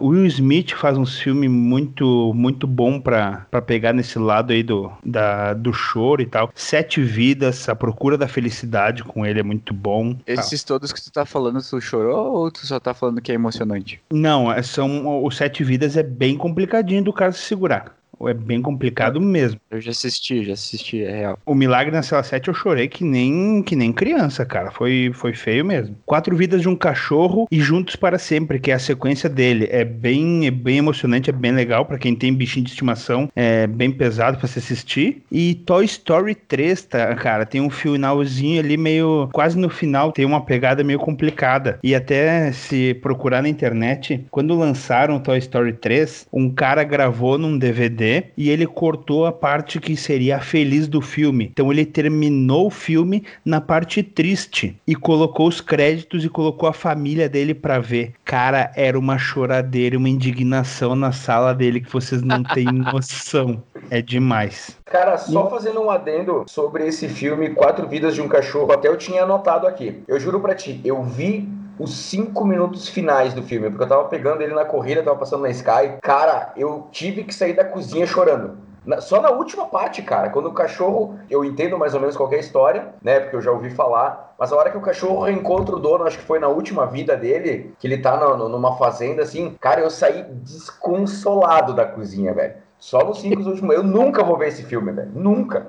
O 0.00 0.08
Will 0.08 0.26
Smith 0.26 0.72
faz 0.72 0.98
um 0.98 1.06
filme 1.06 1.48
muito 1.48 2.32
muito 2.34 2.66
bom 2.66 3.00
pra 3.00 3.46
pegar 3.66 3.93
nesse 3.94 4.18
lado 4.18 4.52
aí 4.52 4.62
do, 4.62 4.92
da, 5.04 5.54
do 5.54 5.72
choro 5.72 6.20
e 6.22 6.26
tal. 6.26 6.50
Sete 6.54 7.00
Vidas, 7.02 7.68
A 7.68 7.74
Procura 7.74 8.18
da 8.18 8.28
Felicidade 8.28 9.02
com 9.04 9.24
ele 9.24 9.40
é 9.40 9.42
muito 9.42 9.72
bom. 9.72 10.16
Esses 10.26 10.62
todos 10.64 10.92
que 10.92 11.02
tu 11.02 11.10
tá 11.12 11.24
falando, 11.24 11.60
tu 11.62 11.80
chorou 11.80 12.32
ou 12.34 12.50
tu 12.50 12.66
só 12.66 12.78
tá 12.80 12.92
falando 12.92 13.20
que 13.20 13.32
é 13.32 13.34
emocionante? 13.34 14.00
Não, 14.12 14.52
é- 14.52 14.62
são 14.62 15.22
o 15.24 15.30
Sete 15.30 15.62
Vidas 15.64 15.96
é 15.96 16.02
bem 16.02 16.36
complicadinho 16.36 17.02
do 17.04 17.12
cara 17.12 17.32
se 17.32 17.42
segurar. 17.42 17.96
É 18.28 18.34
bem 18.34 18.60
complicado 18.60 19.20
mesmo. 19.20 19.60
Eu 19.70 19.80
já 19.80 19.90
assisti, 19.90 20.44
já 20.44 20.54
assisti, 20.54 21.02
é 21.02 21.18
real. 21.18 21.38
O 21.44 21.54
Milagre 21.54 21.92
na 21.92 22.02
Cela 22.02 22.22
7 22.22 22.48
eu 22.48 22.54
chorei 22.54 22.88
que 22.88 23.04
nem, 23.04 23.62
que 23.62 23.76
nem 23.76 23.92
criança, 23.92 24.44
cara. 24.44 24.70
Foi, 24.70 25.10
foi 25.14 25.32
feio 25.32 25.64
mesmo. 25.64 25.96
Quatro 26.06 26.36
Vidas 26.36 26.62
de 26.62 26.68
um 26.68 26.76
Cachorro 26.76 27.46
e 27.50 27.60
Juntos 27.60 27.96
para 27.96 28.18
Sempre, 28.18 28.58
que 28.58 28.70
é 28.70 28.74
a 28.74 28.78
sequência 28.78 29.28
dele. 29.28 29.68
É 29.70 29.84
bem, 29.84 30.46
é 30.46 30.50
bem 30.50 30.78
emocionante, 30.78 31.30
é 31.30 31.32
bem 31.32 31.52
legal 31.52 31.84
pra 31.84 31.98
quem 31.98 32.14
tem 32.14 32.32
bichinho 32.32 32.64
de 32.64 32.70
estimação. 32.70 33.28
É 33.34 33.66
bem 33.66 33.90
pesado 33.90 34.38
pra 34.38 34.48
se 34.48 34.58
assistir. 34.58 35.22
E 35.30 35.54
Toy 35.66 35.84
Story 35.84 36.34
3, 36.34 36.82
tá, 36.82 37.14
cara, 37.14 37.46
tem 37.46 37.60
um 37.60 37.70
finalzinho 37.70 38.60
ali 38.60 38.76
meio... 38.76 39.28
Quase 39.32 39.58
no 39.58 39.68
final 39.68 40.12
tem 40.12 40.24
uma 40.24 40.44
pegada 40.44 40.84
meio 40.84 40.98
complicada. 40.98 41.78
E 41.82 41.94
até 41.94 42.52
se 42.52 42.94
procurar 42.94 43.42
na 43.42 43.48
internet, 43.48 44.24
quando 44.30 44.58
lançaram 44.58 45.18
Toy 45.18 45.38
Story 45.38 45.72
3, 45.72 46.26
um 46.32 46.50
cara 46.50 46.84
gravou 46.84 47.38
num 47.38 47.56
DVD 47.58 48.03
E 48.36 48.50
ele 48.50 48.66
cortou 48.66 49.26
a 49.26 49.32
parte 49.32 49.80
que 49.80 49.96
seria 49.96 50.36
a 50.36 50.40
feliz 50.40 50.86
do 50.88 51.00
filme. 51.00 51.50
Então 51.52 51.70
ele 51.72 51.84
terminou 51.84 52.66
o 52.66 52.70
filme 52.70 53.24
na 53.44 53.60
parte 53.60 54.02
triste 54.02 54.76
e 54.86 54.94
colocou 54.94 55.48
os 55.48 55.60
créditos 55.60 56.24
e 56.24 56.28
colocou 56.28 56.68
a 56.68 56.72
família 56.72 57.28
dele 57.28 57.54
para 57.54 57.78
ver. 57.78 58.12
Cara, 58.24 58.72
era 58.76 58.98
uma 58.98 59.18
choradeira, 59.18 59.98
uma 59.98 60.08
indignação 60.08 60.94
na 60.94 61.12
sala 61.12 61.54
dele 61.54 61.80
que 61.80 61.92
vocês 61.92 62.22
não 62.22 62.42
têm 62.42 62.66
noção. 62.72 63.62
É 63.90 64.00
demais. 64.00 64.76
Cara, 64.86 65.16
só 65.18 65.50
fazendo 65.50 65.80
um 65.80 65.90
adendo 65.90 66.44
sobre 66.46 66.86
esse 66.86 67.08
filme 67.08 67.50
Quatro 67.50 67.88
Vidas 67.88 68.14
de 68.14 68.22
um 68.22 68.28
Cachorro, 68.28 68.72
até 68.72 68.88
eu 68.88 68.96
tinha 68.96 69.22
anotado 69.22 69.66
aqui. 69.66 70.02
Eu 70.08 70.18
juro 70.18 70.40
pra 70.40 70.54
ti, 70.54 70.80
eu 70.84 71.02
vi 71.02 71.48
os 71.78 71.94
cinco 71.94 72.44
minutos 72.44 72.88
finais 72.88 73.34
do 73.34 73.42
filme, 73.42 73.68
porque 73.68 73.84
eu 73.84 73.88
tava 73.88 74.04
pegando 74.04 74.42
ele 74.42 74.54
na 74.54 74.64
corrida, 74.64 75.02
tava 75.02 75.18
passando 75.18 75.42
na 75.42 75.50
Sky. 75.50 75.98
Cara, 76.02 76.52
eu 76.56 76.88
tive 76.90 77.24
que 77.24 77.34
sair 77.34 77.52
da 77.54 77.64
cozinha 77.64 78.06
chorando. 78.06 78.62
Na- 78.84 79.00
só 79.00 79.20
na 79.20 79.30
última 79.30 79.66
parte, 79.66 80.02
cara, 80.02 80.28
quando 80.28 80.46
o 80.46 80.52
cachorro, 80.52 81.18
eu 81.30 81.42
entendo 81.42 81.78
mais 81.78 81.94
ou 81.94 82.00
menos 82.00 82.16
qualquer 82.16 82.38
história, 82.40 82.94
né? 83.02 83.18
Porque 83.18 83.34
eu 83.36 83.40
já 83.40 83.50
ouvi 83.50 83.70
falar, 83.70 84.34
mas 84.38 84.52
a 84.52 84.56
hora 84.56 84.70
que 84.70 84.76
o 84.76 84.80
cachorro 84.82 85.22
reencontra 85.24 85.74
o 85.74 85.78
dono, 85.80 86.04
acho 86.04 86.18
que 86.18 86.24
foi 86.24 86.38
na 86.38 86.48
última 86.48 86.84
vida 86.86 87.16
dele, 87.16 87.74
que 87.78 87.86
ele 87.86 87.96
tá 87.98 88.16
no- 88.18 88.36
no- 88.36 88.48
numa 88.50 88.76
fazenda 88.76 89.22
assim, 89.22 89.56
cara, 89.58 89.80
eu 89.80 89.88
saí 89.88 90.22
desconsolado 90.24 91.72
da 91.74 91.86
cozinha, 91.86 92.34
velho. 92.34 92.56
Só 92.84 93.02
nos 93.02 93.20
cinco 93.20 93.40
últimos. 93.40 93.74
Eu 93.74 93.82
nunca 93.82 94.22
vou 94.22 94.36
ver 94.36 94.48
esse 94.48 94.62
filme, 94.62 94.92
velho. 94.92 95.10
Nunca. 95.14 95.68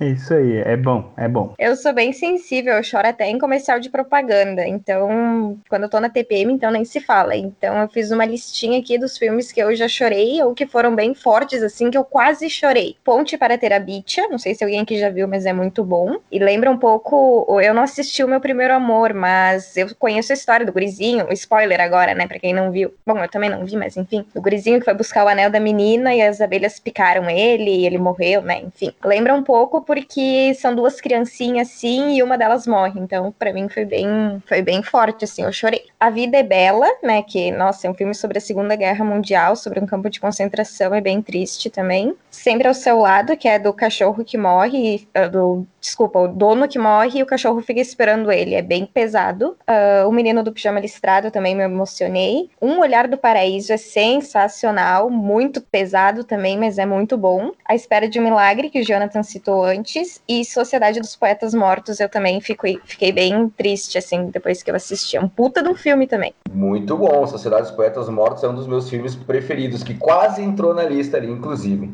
É 0.00 0.06
isso 0.10 0.32
aí, 0.32 0.58
é 0.58 0.76
bom, 0.76 1.12
é 1.16 1.26
bom. 1.26 1.54
Eu 1.58 1.74
sou 1.74 1.92
bem 1.92 2.12
sensível, 2.12 2.74
eu 2.74 2.84
choro 2.84 3.08
até 3.08 3.28
em 3.28 3.36
comercial 3.36 3.80
de 3.80 3.90
propaganda. 3.90 4.64
Então, 4.64 5.58
quando 5.68 5.82
eu 5.82 5.88
tô 5.88 5.98
na 5.98 6.08
TPM, 6.08 6.52
então 6.52 6.70
nem 6.70 6.84
se 6.84 7.00
fala. 7.00 7.34
Então, 7.34 7.76
eu 7.78 7.88
fiz 7.88 8.12
uma 8.12 8.24
listinha 8.24 8.78
aqui 8.78 8.96
dos 8.96 9.18
filmes 9.18 9.50
que 9.50 9.60
eu 9.60 9.74
já 9.74 9.88
chorei 9.88 10.40
ou 10.40 10.54
que 10.54 10.66
foram 10.66 10.94
bem 10.94 11.14
fortes, 11.14 11.64
assim, 11.64 11.90
que 11.90 11.98
eu 11.98 12.04
quase 12.04 12.48
chorei. 12.48 12.96
Ponte 13.02 13.36
para 13.36 13.58
Terabitia, 13.58 14.28
não 14.28 14.38
sei 14.38 14.54
se 14.54 14.62
alguém 14.62 14.78
aqui 14.78 14.96
já 14.96 15.10
viu, 15.10 15.26
mas 15.26 15.44
é 15.44 15.52
muito 15.52 15.82
bom. 15.82 16.18
E 16.30 16.38
lembra 16.38 16.70
um 16.70 16.78
pouco. 16.78 17.58
Eu 17.60 17.74
não 17.74 17.82
assisti 17.82 18.22
o 18.22 18.28
meu 18.28 18.40
primeiro 18.40 18.72
amor, 18.72 19.12
mas 19.12 19.76
eu 19.76 19.88
conheço 19.98 20.32
a 20.32 20.34
história 20.34 20.64
do 20.64 20.72
gurizinho. 20.72 21.26
Spoiler 21.32 21.80
agora, 21.80 22.14
né, 22.14 22.28
pra 22.28 22.38
quem 22.38 22.54
não 22.54 22.70
viu. 22.70 22.94
Bom, 23.04 23.18
eu 23.18 23.28
também 23.28 23.50
não 23.50 23.64
vi, 23.64 23.76
mas 23.76 23.96
enfim. 23.96 24.24
Do 24.32 24.40
gurizinho 24.40 24.78
que 24.78 24.84
foi 24.84 24.94
buscar 24.94 25.24
o 25.24 25.28
anel 25.28 25.50
da 25.50 25.58
menina 25.58 26.14
e 26.14 26.27
as 26.28 26.40
abelhas 26.40 26.78
picaram 26.78 27.28
ele 27.28 27.70
e 27.70 27.86
ele 27.86 27.98
morreu, 27.98 28.42
né? 28.42 28.60
Enfim. 28.60 28.92
Lembra 29.04 29.34
um 29.34 29.42
pouco 29.42 29.82
porque 29.82 30.52
são 30.54 30.74
duas 30.74 31.00
criancinhas 31.00 31.68
assim 31.68 32.16
e 32.16 32.22
uma 32.22 32.36
delas 32.36 32.66
morre. 32.66 33.00
Então, 33.00 33.32
pra 33.38 33.52
mim 33.52 33.68
foi 33.68 33.84
bem, 33.84 34.42
foi 34.46 34.62
bem 34.62 34.82
forte 34.82 35.24
assim, 35.24 35.42
eu 35.42 35.52
chorei. 35.52 35.84
A 35.98 36.10
Vida 36.10 36.38
é 36.38 36.42
Bela, 36.42 36.88
né, 37.02 37.22
que 37.22 37.50
nossa, 37.50 37.86
é 37.86 37.90
um 37.90 37.94
filme 37.94 38.14
sobre 38.14 38.38
a 38.38 38.40
Segunda 38.40 38.76
Guerra 38.76 39.04
Mundial, 39.04 39.56
sobre 39.56 39.80
um 39.80 39.86
campo 39.86 40.08
de 40.08 40.20
concentração, 40.20 40.94
é 40.94 41.00
bem 41.00 41.20
triste 41.20 41.70
também. 41.70 42.14
Sempre 42.30 42.68
ao 42.68 42.74
seu 42.74 42.98
lado, 42.98 43.36
que 43.36 43.48
é 43.48 43.58
do 43.58 43.72
cachorro 43.72 44.24
que 44.24 44.38
morre, 44.38 45.06
ah, 45.14 45.26
do 45.26 45.66
desculpa, 45.80 46.18
o 46.18 46.28
dono 46.28 46.68
que 46.68 46.78
morre 46.78 47.20
e 47.20 47.22
o 47.22 47.26
cachorro 47.26 47.60
fica 47.60 47.80
esperando 47.80 48.30
ele, 48.30 48.54
é 48.54 48.62
bem 48.62 48.86
pesado. 48.86 49.56
Ah, 49.66 50.04
o 50.06 50.12
Menino 50.12 50.42
do 50.42 50.52
Pijama 50.52 50.80
Listrado 50.80 51.30
também 51.30 51.54
me 51.54 51.64
emocionei. 51.64 52.50
Um 52.60 52.78
Olhar 52.80 53.08
do 53.08 53.18
Paraíso 53.18 53.72
é 53.72 53.76
sensacional, 53.76 55.10
muito 55.10 55.60
pesado 55.60 56.17
também, 56.24 56.58
mas 56.58 56.78
é 56.78 56.86
muito 56.86 57.16
bom. 57.16 57.52
A 57.64 57.74
Espera 57.74 58.08
de 58.08 58.18
um 58.18 58.24
Milagre, 58.24 58.70
que 58.70 58.80
o 58.80 58.84
Jonathan 58.84 59.22
citou 59.22 59.64
antes, 59.64 60.22
e 60.28 60.44
Sociedade 60.44 61.00
dos 61.00 61.16
Poetas 61.16 61.54
Mortos, 61.54 62.00
eu 62.00 62.08
também 62.08 62.40
fiquei, 62.40 62.78
fiquei 62.84 63.12
bem 63.12 63.48
triste, 63.50 63.98
assim, 63.98 64.30
depois 64.30 64.62
que 64.62 64.70
eu 64.70 64.74
assisti. 64.74 65.16
É 65.16 65.20
um 65.20 65.28
puta 65.28 65.62
de 65.62 65.68
um 65.68 65.74
filme 65.74 66.06
também. 66.06 66.34
Muito 66.50 66.96
bom. 66.96 67.26
Sociedade 67.26 67.62
dos 67.62 67.70
Poetas 67.72 68.08
Mortos 68.08 68.42
é 68.44 68.48
um 68.48 68.54
dos 68.54 68.66
meus 68.66 68.88
filmes 68.88 69.14
preferidos, 69.14 69.82
que 69.82 69.94
quase 69.94 70.42
entrou 70.42 70.74
na 70.74 70.84
lista 70.84 71.16
ali, 71.16 71.30
inclusive. 71.30 71.90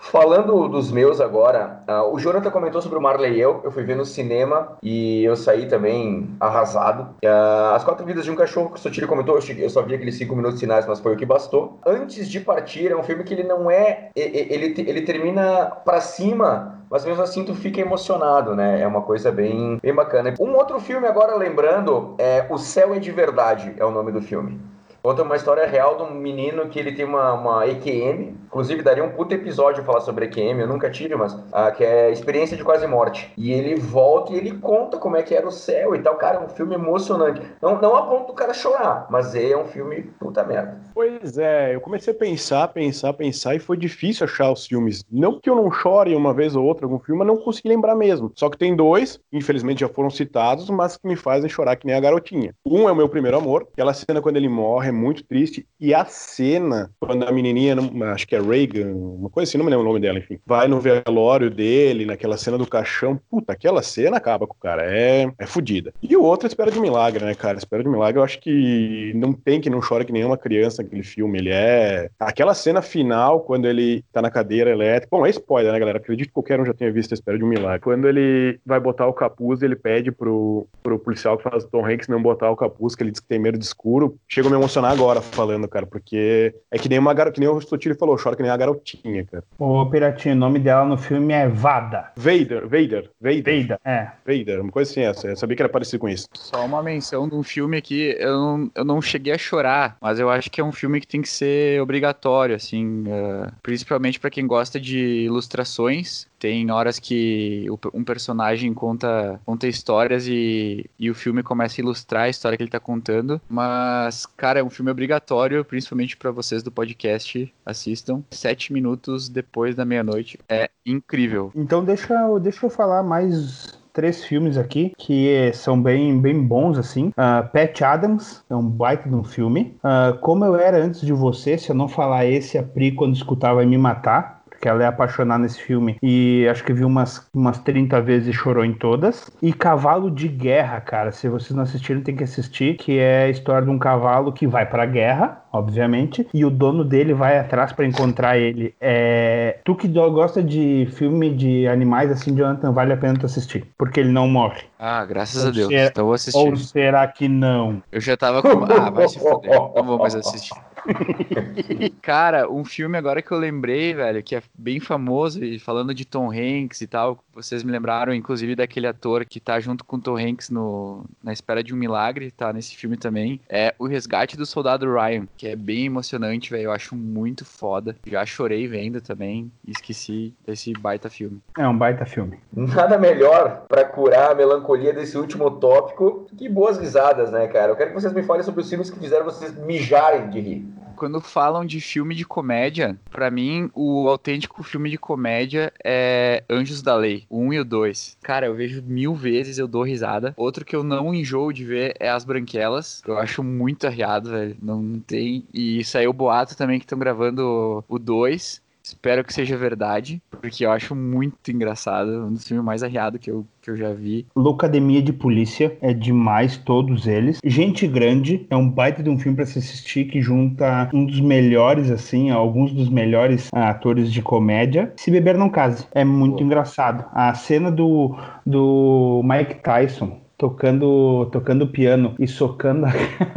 Falando 0.00 0.68
dos 0.68 0.90
meus 0.92 1.20
agora, 1.20 1.80
ah, 1.86 2.04
o 2.04 2.18
Jonathan 2.18 2.50
comentou 2.50 2.80
sobre 2.80 2.98
o 2.98 3.02
Marley 3.02 3.34
e 3.34 3.40
eu. 3.40 3.60
Eu 3.64 3.70
fui 3.70 3.82
ver 3.84 3.96
no 3.96 4.04
cinema 4.04 4.78
e 4.82 5.24
eu 5.24 5.36
saí 5.36 5.66
também 5.66 6.30
arrasado. 6.40 7.08
Ah, 7.24 7.72
As 7.74 7.84
Quatro 7.84 8.06
Vidas 8.06 8.24
de 8.24 8.30
um 8.30 8.36
Cachorro, 8.36 8.70
que 8.70 8.76
o 8.76 8.78
Sotiri 8.78 9.06
comentou, 9.06 9.34
eu, 9.34 9.40
cheguei- 9.40 9.64
eu 9.64 9.70
só 9.70 9.82
vi 9.82 9.94
aqueles 9.94 10.16
cinco 10.16 10.34
minutos 10.36 10.60
finais, 10.60 10.86
mas 10.86 11.00
foi 11.00 11.14
o 11.14 11.16
que 11.16 11.26
bastou. 11.26 11.78
Antes 11.84 12.28
de 12.28 12.40
partir, 12.40 12.90
é 12.90 12.96
um 12.96 13.02
filme 13.02 13.24
que 13.24 13.34
ele 13.34 13.42
não 13.42 13.70
é. 13.70 14.10
Ele, 14.14 14.74
ele 14.78 15.02
termina 15.02 15.66
pra 15.84 16.00
cima, 16.00 16.78
mas 16.90 17.04
mesmo 17.04 17.22
assim 17.22 17.44
tu 17.44 17.54
fica 17.54 17.80
emocionado, 17.80 18.54
né? 18.54 18.80
É 18.80 18.86
uma 18.86 19.02
coisa 19.02 19.30
bem, 19.32 19.78
bem 19.82 19.94
bacana. 19.94 20.34
Um 20.40 20.54
outro 20.54 20.78
filme 20.80 21.06
agora, 21.06 21.34
lembrando, 21.36 22.14
é 22.18 22.46
O 22.48 22.56
Céu 22.58 22.94
é 22.94 22.98
de 22.98 23.10
Verdade, 23.10 23.74
é 23.76 23.84
o 23.84 23.90
nome 23.90 24.12
do 24.12 24.22
filme. 24.22 24.60
Conta 25.08 25.22
uma 25.22 25.36
história 25.36 25.66
real 25.66 25.96
de 25.96 26.02
um 26.02 26.10
menino 26.10 26.68
que 26.68 26.78
ele 26.78 26.92
tem 26.92 27.06
uma, 27.06 27.32
uma 27.32 27.66
EQM. 27.66 28.36
Inclusive, 28.44 28.82
daria 28.82 29.02
um 29.02 29.10
puto 29.10 29.34
episódio 29.34 29.82
falar 29.82 30.02
sobre 30.02 30.26
EQM, 30.26 30.60
eu 30.60 30.66
nunca 30.66 30.90
tive, 30.90 31.14
mas 31.14 31.34
ah, 31.50 31.70
que 31.70 31.82
é 31.82 32.10
experiência 32.10 32.58
de 32.58 32.62
quase 32.62 32.86
morte. 32.86 33.32
E 33.34 33.50
ele 33.50 33.74
volta 33.74 34.34
e 34.34 34.36
ele 34.36 34.58
conta 34.58 34.98
como 34.98 35.16
é 35.16 35.22
que 35.22 35.34
era 35.34 35.48
o 35.48 35.50
céu 35.50 35.94
e 35.94 36.00
tal. 36.00 36.16
Cara, 36.16 36.36
é 36.36 36.44
um 36.44 36.48
filme 36.50 36.74
emocionante. 36.74 37.40
Não, 37.62 37.80
não 37.80 37.96
a 37.96 38.02
ponto 38.02 38.26
do 38.26 38.32
cara 38.34 38.52
chorar, 38.52 39.06
mas 39.08 39.34
é 39.34 39.56
um 39.56 39.64
filme 39.64 40.02
puta 40.20 40.44
merda. 40.44 40.78
Pois 40.92 41.38
é, 41.38 41.74
eu 41.74 41.80
comecei 41.80 42.12
a 42.12 42.16
pensar, 42.16 42.68
pensar, 42.68 43.14
pensar 43.14 43.54
e 43.54 43.58
foi 43.58 43.78
difícil 43.78 44.26
achar 44.26 44.52
os 44.52 44.66
filmes. 44.66 45.02
Não 45.10 45.40
que 45.40 45.48
eu 45.48 45.56
não 45.56 45.72
chore 45.72 46.14
uma 46.14 46.34
vez 46.34 46.54
ou 46.54 46.66
outra 46.66 46.84
algum 46.84 46.98
filme, 46.98 47.20
mas 47.20 47.28
não 47.28 47.38
consegui 47.38 47.70
lembrar 47.70 47.94
mesmo. 47.94 48.30
Só 48.34 48.50
que 48.50 48.58
tem 48.58 48.76
dois, 48.76 49.18
infelizmente 49.32 49.80
já 49.80 49.88
foram 49.88 50.10
citados, 50.10 50.68
mas 50.68 50.98
que 50.98 51.08
me 51.08 51.16
fazem 51.16 51.48
chorar 51.48 51.76
que 51.76 51.86
nem 51.86 51.96
a 51.96 52.00
garotinha. 52.00 52.54
Um 52.66 52.86
é 52.86 52.92
o 52.92 52.96
meu 52.96 53.08
primeiro 53.08 53.38
amor, 53.38 53.66
aquela 53.72 53.94
cena 53.94 54.20
quando 54.20 54.36
ele 54.36 54.50
morre 54.50 54.97
muito 54.98 55.24
triste, 55.24 55.66
e 55.80 55.94
a 55.94 56.04
cena 56.04 56.90
quando 57.00 57.24
a 57.24 57.32
menininha, 57.32 57.76
acho 58.12 58.26
que 58.26 58.34
é 58.34 58.40
Reagan, 58.40 58.92
uma 58.92 59.30
coisa 59.30 59.48
assim, 59.48 59.58
não 59.58 59.64
me 59.64 59.70
lembro 59.70 59.84
o 59.84 59.88
nome 59.88 60.00
dela, 60.00 60.18
enfim, 60.18 60.38
vai 60.44 60.68
no 60.68 60.80
velório 60.80 61.50
dele, 61.50 62.04
naquela 62.04 62.36
cena 62.36 62.58
do 62.58 62.66
caixão, 62.66 63.18
puta, 63.30 63.52
aquela 63.52 63.82
cena 63.82 64.16
acaba 64.16 64.46
com 64.46 64.54
o 64.54 64.60
cara, 64.60 64.82
é, 64.84 65.30
é 65.38 65.46
fodida. 65.46 65.92
E 66.02 66.16
o 66.16 66.22
outro 66.22 66.46
Espera 66.46 66.70
de 66.70 66.80
Milagre, 66.80 67.24
né, 67.24 67.34
cara? 67.34 67.58
Espera 67.58 67.82
de 67.82 67.88
Milagre, 67.88 68.18
eu 68.18 68.24
acho 68.24 68.40
que 68.40 69.12
não 69.14 69.32
tem 69.32 69.60
que 69.60 69.70
não 69.70 69.80
chora 69.80 70.04
que 70.04 70.12
nenhuma 70.12 70.36
criança 70.36 70.82
naquele 70.82 71.02
filme, 71.02 71.38
ele 71.38 71.50
é... 71.50 72.10
Aquela 72.18 72.54
cena 72.54 72.82
final, 72.82 73.40
quando 73.40 73.66
ele 73.66 74.04
tá 74.12 74.20
na 74.20 74.30
cadeira 74.30 74.70
elétrica, 74.70 75.08
bom, 75.10 75.26
é 75.26 75.30
spoiler, 75.30 75.72
né, 75.72 75.78
galera? 75.78 75.98
Acredito 75.98 76.28
que 76.28 76.34
qualquer 76.34 76.60
um 76.60 76.64
já 76.64 76.74
tenha 76.74 76.92
visto 76.92 77.14
Espera 77.14 77.38
de 77.38 77.44
um 77.44 77.48
Milagre. 77.48 77.80
Quando 77.80 78.08
ele 78.08 78.58
vai 78.64 78.80
botar 78.80 79.06
o 79.06 79.12
capuz, 79.12 79.62
ele 79.62 79.76
pede 79.76 80.10
pro, 80.10 80.66
pro 80.82 80.98
policial 80.98 81.36
que 81.36 81.44
faz 81.44 81.64
o 81.64 81.68
Tom 81.68 81.86
Hanks 81.86 82.08
não 82.08 82.22
botar 82.22 82.50
o 82.50 82.56
capuz, 82.56 82.94
que 82.94 83.02
ele 83.02 83.10
diz 83.10 83.20
que 83.20 83.28
tem 83.28 83.38
medo 83.38 83.58
de 83.58 83.64
escuro. 83.64 84.16
Chega 84.28 84.48
a 84.48 84.50
me 84.50 84.56
emocionar 84.78 84.92
agora 84.92 85.20
falando, 85.20 85.68
cara, 85.68 85.86
porque 85.86 86.54
é 86.70 86.78
que 86.78 86.88
nem 86.88 86.98
uma 86.98 87.12
garota, 87.12 87.34
que 87.34 87.40
nem 87.40 87.48
o 87.48 87.58
Stotiri 87.58 87.94
falou, 87.94 88.16
chora 88.16 88.36
que 88.36 88.42
nem 88.42 88.50
a 88.50 88.56
garotinha, 88.56 89.24
cara. 89.24 89.44
Ô, 89.58 89.84
Piratinho, 89.86 90.34
o 90.34 90.38
nome 90.38 90.58
dela 90.58 90.84
no 90.84 90.96
filme 90.96 91.32
é 91.34 91.48
Vada. 91.48 92.12
Vader, 92.16 92.62
Vader, 92.62 93.10
Vader. 93.20 93.42
Vader, 93.42 93.78
é. 93.84 94.08
Vader, 94.26 94.60
uma 94.60 94.70
coisa 94.72 94.90
assim 94.90 95.00
essa. 95.02 95.28
Eu 95.28 95.36
sabia 95.36 95.56
que 95.56 95.62
era 95.62 95.68
parecido 95.68 95.98
com 95.98 96.08
isso. 96.08 96.28
Só 96.34 96.64
uma 96.64 96.82
menção 96.82 97.28
de 97.28 97.34
um 97.34 97.42
filme 97.42 97.76
aqui, 97.76 98.16
eu 98.18 98.32
não, 98.32 98.70
eu 98.74 98.84
não 98.84 99.02
cheguei 99.02 99.32
a 99.32 99.38
chorar, 99.38 99.96
mas 100.00 100.18
eu 100.18 100.30
acho 100.30 100.50
que 100.50 100.60
é 100.60 100.64
um 100.64 100.72
filme 100.72 101.00
que 101.00 101.06
tem 101.06 101.22
que 101.22 101.28
ser 101.28 101.80
obrigatório, 101.82 102.54
assim, 102.54 103.04
eh, 103.06 103.50
principalmente 103.62 104.20
pra 104.20 104.30
quem 104.30 104.46
gosta 104.46 104.80
de 104.80 105.24
ilustrações. 105.24 106.26
Tem 106.38 106.70
horas 106.70 106.98
que 106.98 107.66
um 107.92 108.04
personagem 108.04 108.72
conta, 108.72 109.40
conta 109.44 109.66
histórias 109.66 110.26
e, 110.28 110.88
e 110.98 111.10
o 111.10 111.14
filme 111.14 111.42
começa 111.42 111.80
a 111.80 111.82
ilustrar 111.82 112.22
a 112.24 112.28
história 112.28 112.56
que 112.56 112.62
ele 112.62 112.70
tá 112.70 112.78
contando. 112.80 113.40
Mas, 113.48 114.24
cara, 114.24 114.60
é 114.60 114.62
um 114.62 114.70
filme 114.70 114.90
obrigatório, 114.90 115.64
principalmente 115.64 116.16
pra 116.16 116.30
vocês 116.30 116.62
do 116.62 116.70
podcast. 116.70 117.52
Assistam. 117.66 118.22
Sete 118.30 118.72
minutos 118.72 119.28
depois 119.28 119.74
da 119.74 119.84
meia-noite. 119.84 120.38
É 120.48 120.70
incrível. 120.86 121.50
Então 121.54 121.84
deixa, 121.84 122.14
eu- 122.14 122.38
deixa 122.38 122.64
eu 122.66 122.70
falar 122.70 123.02
mais 123.02 123.76
três 123.92 124.24
filmes 124.24 124.56
aqui 124.56 124.92
que 124.96 125.50
são 125.54 125.80
bem, 125.82 126.20
bem 126.20 126.40
bons, 126.40 126.78
assim. 126.78 127.12
Ah, 127.16 127.42
Pat 127.42 127.82
Adams 127.82 128.44
é 128.48 128.54
um 128.54 128.62
baita 128.62 129.08
de 129.08 129.14
um 129.14 129.24
filme. 129.24 129.74
Ah, 129.82 130.16
Como 130.20 130.44
Eu 130.44 130.54
Era 130.54 130.78
Antes 130.84 131.00
de 131.00 131.12
Você, 131.12 131.58
se 131.58 131.70
eu 131.70 131.74
não 131.74 131.88
falar 131.88 132.24
esse, 132.26 132.56
a 132.56 132.62
Pri, 132.62 132.92
quando 132.92 133.16
escutava, 133.16 133.56
vai 133.56 133.66
me 133.66 133.76
matar. 133.76 134.37
Porque 134.58 134.68
ela 134.68 134.82
é 134.82 134.86
apaixonada 134.88 135.40
nesse 135.40 135.62
filme. 135.62 135.96
E 136.02 136.44
acho 136.50 136.64
que 136.64 136.72
viu 136.72 136.88
umas, 136.88 137.24
umas 137.32 137.58
30 137.58 138.00
vezes 138.02 138.28
e 138.28 138.32
chorou 138.32 138.64
em 138.64 138.72
todas. 138.72 139.30
E 139.40 139.52
Cavalo 139.52 140.10
de 140.10 140.26
Guerra, 140.26 140.80
cara. 140.80 141.12
Se 141.12 141.28
vocês 141.28 141.52
não 141.54 141.62
assistiram, 141.62 142.00
tem 142.00 142.16
que 142.16 142.24
assistir. 142.24 142.76
Que 142.76 142.98
é 142.98 143.24
a 143.24 143.30
história 143.30 143.64
de 143.64 143.70
um 143.70 143.78
cavalo 143.78 144.32
que 144.32 144.48
vai 144.48 144.66
pra 144.66 144.84
guerra, 144.84 145.44
obviamente. 145.52 146.26
E 146.34 146.44
o 146.44 146.50
dono 146.50 146.84
dele 146.84 147.14
vai 147.14 147.38
atrás 147.38 147.72
pra 147.72 147.86
encontrar 147.86 148.36
ele. 148.36 148.74
É... 148.80 149.58
Tu 149.64 149.76
que 149.76 149.86
gosta 149.86 150.42
de 150.42 150.88
filme 150.92 151.32
de 151.32 151.68
animais, 151.68 152.10
assim, 152.10 152.34
Jonathan, 152.34 152.72
vale 152.72 152.92
a 152.92 152.96
pena 152.96 153.16
tu 153.16 153.26
assistir. 153.26 153.64
Porque 153.78 154.00
ele 154.00 154.10
não 154.10 154.26
morre. 154.26 154.62
Ah, 154.76 155.04
graças 155.04 155.40
Ou 155.44 155.50
a 155.50 155.52
Deus. 155.52 155.68
será- 155.68 155.86
Então 155.86 156.04
vou 156.04 156.14
assistir. 156.14 156.36
Ou 156.38 156.56
será 156.56 157.06
que 157.06 157.28
não? 157.28 157.80
Eu 157.92 158.00
já 158.00 158.16
tava 158.16 158.42
com. 158.42 158.48
Ah, 158.64 158.90
vai 158.90 159.08
se 159.08 159.20
foder. 159.20 159.52
Não 159.52 159.84
vou 159.84 159.98
mais 159.98 160.16
assistir. 160.16 160.54
Cara, 162.02 162.50
um 162.50 162.64
filme 162.64 162.96
agora 162.96 163.22
que 163.22 163.30
eu 163.30 163.38
lembrei, 163.38 163.94
velho, 163.94 164.22
que 164.22 164.36
é 164.36 164.42
bem 164.54 164.80
famoso, 164.80 165.42
e 165.42 165.58
falando 165.58 165.94
de 165.94 166.04
Tom 166.04 166.30
Hanks 166.30 166.80
e 166.80 166.86
tal, 166.86 167.22
vocês 167.34 167.62
me 167.62 167.72
lembraram, 167.72 168.14
inclusive, 168.14 168.54
daquele 168.54 168.86
ator 168.86 169.24
que 169.24 169.40
tá 169.40 169.60
junto 169.60 169.84
com 169.84 169.98
Tom 169.98 170.16
Hanks 170.16 170.50
no, 170.50 171.04
na 171.22 171.32
Espera 171.32 171.62
de 171.62 171.74
um 171.74 171.76
Milagre, 171.76 172.30
tá 172.30 172.52
nesse 172.52 172.76
filme 172.76 172.96
também, 172.96 173.40
é 173.48 173.74
O 173.78 173.86
Resgate 173.86 174.36
do 174.36 174.46
Soldado 174.46 174.92
Ryan, 174.92 175.26
que 175.36 175.48
é 175.48 175.56
bem 175.56 175.86
emocionante, 175.86 176.50
velho, 176.50 176.64
eu 176.64 176.72
acho 176.72 176.96
muito 176.96 177.44
foda. 177.44 177.96
Já 178.06 178.24
chorei 178.26 178.66
vendo 178.66 179.00
também, 179.00 179.50
e 179.66 179.70
esqueci 179.70 180.34
desse 180.46 180.72
baita 180.72 181.08
filme. 181.08 181.40
É 181.56 181.66
um 181.66 181.76
baita 181.76 182.04
filme. 182.04 182.38
Nada 182.52 182.98
melhor 182.98 183.64
pra 183.68 183.84
curar 183.84 184.32
a 184.32 184.34
melancolia 184.34 184.92
desse 184.92 185.16
último 185.16 185.50
tópico 185.50 186.26
que 186.36 186.48
boas 186.48 186.78
risadas, 186.78 187.30
né, 187.30 187.46
cara? 187.48 187.72
Eu 187.72 187.76
quero 187.76 187.90
que 187.90 188.00
vocês 188.00 188.12
me 188.12 188.22
falem 188.22 188.42
sobre 188.42 188.62
os 188.62 188.68
filmes 188.68 188.90
que 188.90 188.98
fizeram 188.98 189.24
vocês 189.24 189.54
mijarem 189.56 190.28
de 190.30 190.40
rir. 190.40 190.67
Quando 190.98 191.20
falam 191.20 191.64
de 191.64 191.80
filme 191.80 192.12
de 192.12 192.24
comédia, 192.24 192.98
pra 193.08 193.30
mim 193.30 193.70
o 193.72 194.08
autêntico 194.08 194.64
filme 194.64 194.90
de 194.90 194.98
comédia 194.98 195.72
é 195.84 196.42
Anjos 196.50 196.82
da 196.82 196.96
Lei, 196.96 197.24
o 197.30 197.38
1 197.38 197.52
e 197.52 197.60
o 197.60 197.64
2. 197.64 198.18
Cara, 198.20 198.46
eu 198.46 198.54
vejo 198.56 198.82
mil 198.82 199.14
vezes, 199.14 199.58
eu 199.58 199.68
dou 199.68 199.84
risada. 199.84 200.34
Outro 200.36 200.64
que 200.64 200.74
eu 200.74 200.82
não 200.82 201.14
enjoo 201.14 201.52
de 201.52 201.64
ver 201.64 201.94
é 202.00 202.10
As 202.10 202.24
Branquelas. 202.24 203.00
Eu 203.06 203.16
acho 203.16 203.44
muito 203.44 203.86
arriado, 203.86 204.30
velho. 204.30 204.56
Não 204.60 204.98
tem. 204.98 205.46
E 205.54 205.84
saiu 205.84 206.10
o 206.10 206.12
boato 206.12 206.56
também 206.56 206.80
que 206.80 206.84
estão 206.84 206.98
gravando 206.98 207.84
o 207.88 207.96
2. 207.96 208.60
Espero 208.88 209.22
que 209.22 209.34
seja 209.34 209.54
verdade, 209.54 210.22
porque 210.30 210.64
eu 210.64 210.70
acho 210.70 210.94
muito 210.94 211.50
engraçado. 211.50 212.24
Um 212.24 212.32
dos 212.32 212.48
filmes 212.48 212.64
mais 212.64 212.82
arriados 212.82 213.20
que 213.20 213.30
eu, 213.30 213.46
que 213.60 213.70
eu 213.70 213.76
já 213.76 213.92
vi. 213.92 214.26
Loucademia 214.34 215.02
de 215.02 215.12
Polícia 215.12 215.76
é 215.82 215.92
demais, 215.92 216.56
todos 216.56 217.06
eles. 217.06 217.38
Gente 217.44 217.86
Grande 217.86 218.46
é 218.48 218.56
um 218.56 218.68
baita 218.68 219.02
de 219.02 219.10
um 219.10 219.18
filme 219.18 219.36
para 219.36 219.44
se 219.44 219.58
assistir 219.58 220.06
que 220.06 220.22
junta 220.22 220.88
um 220.94 221.04
dos 221.04 221.20
melhores, 221.20 221.90
assim, 221.90 222.30
alguns 222.30 222.72
dos 222.72 222.88
melhores 222.88 223.50
ah, 223.52 223.68
atores 223.68 224.10
de 224.10 224.22
comédia. 224.22 224.90
Se 224.96 225.10
Beber 225.10 225.36
Não 225.36 225.50
Case. 225.50 225.86
É 225.92 226.02
muito 226.02 226.42
engraçado. 226.42 227.04
A 227.12 227.34
cena 227.34 227.70
do, 227.70 228.16
do 228.46 229.20
Mike 229.22 229.56
Tyson 229.56 230.18
tocando, 230.38 231.26
tocando 231.32 231.66
piano 231.66 232.14
e 232.18 232.26
socando 232.26 232.86
a 232.86 232.92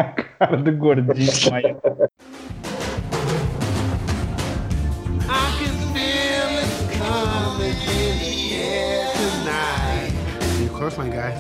cara 0.40 0.58
do 0.58 0.72
gordinho. 0.78 1.32
Close, 10.82 10.98
my 10.98 11.08
guy. 11.10 11.32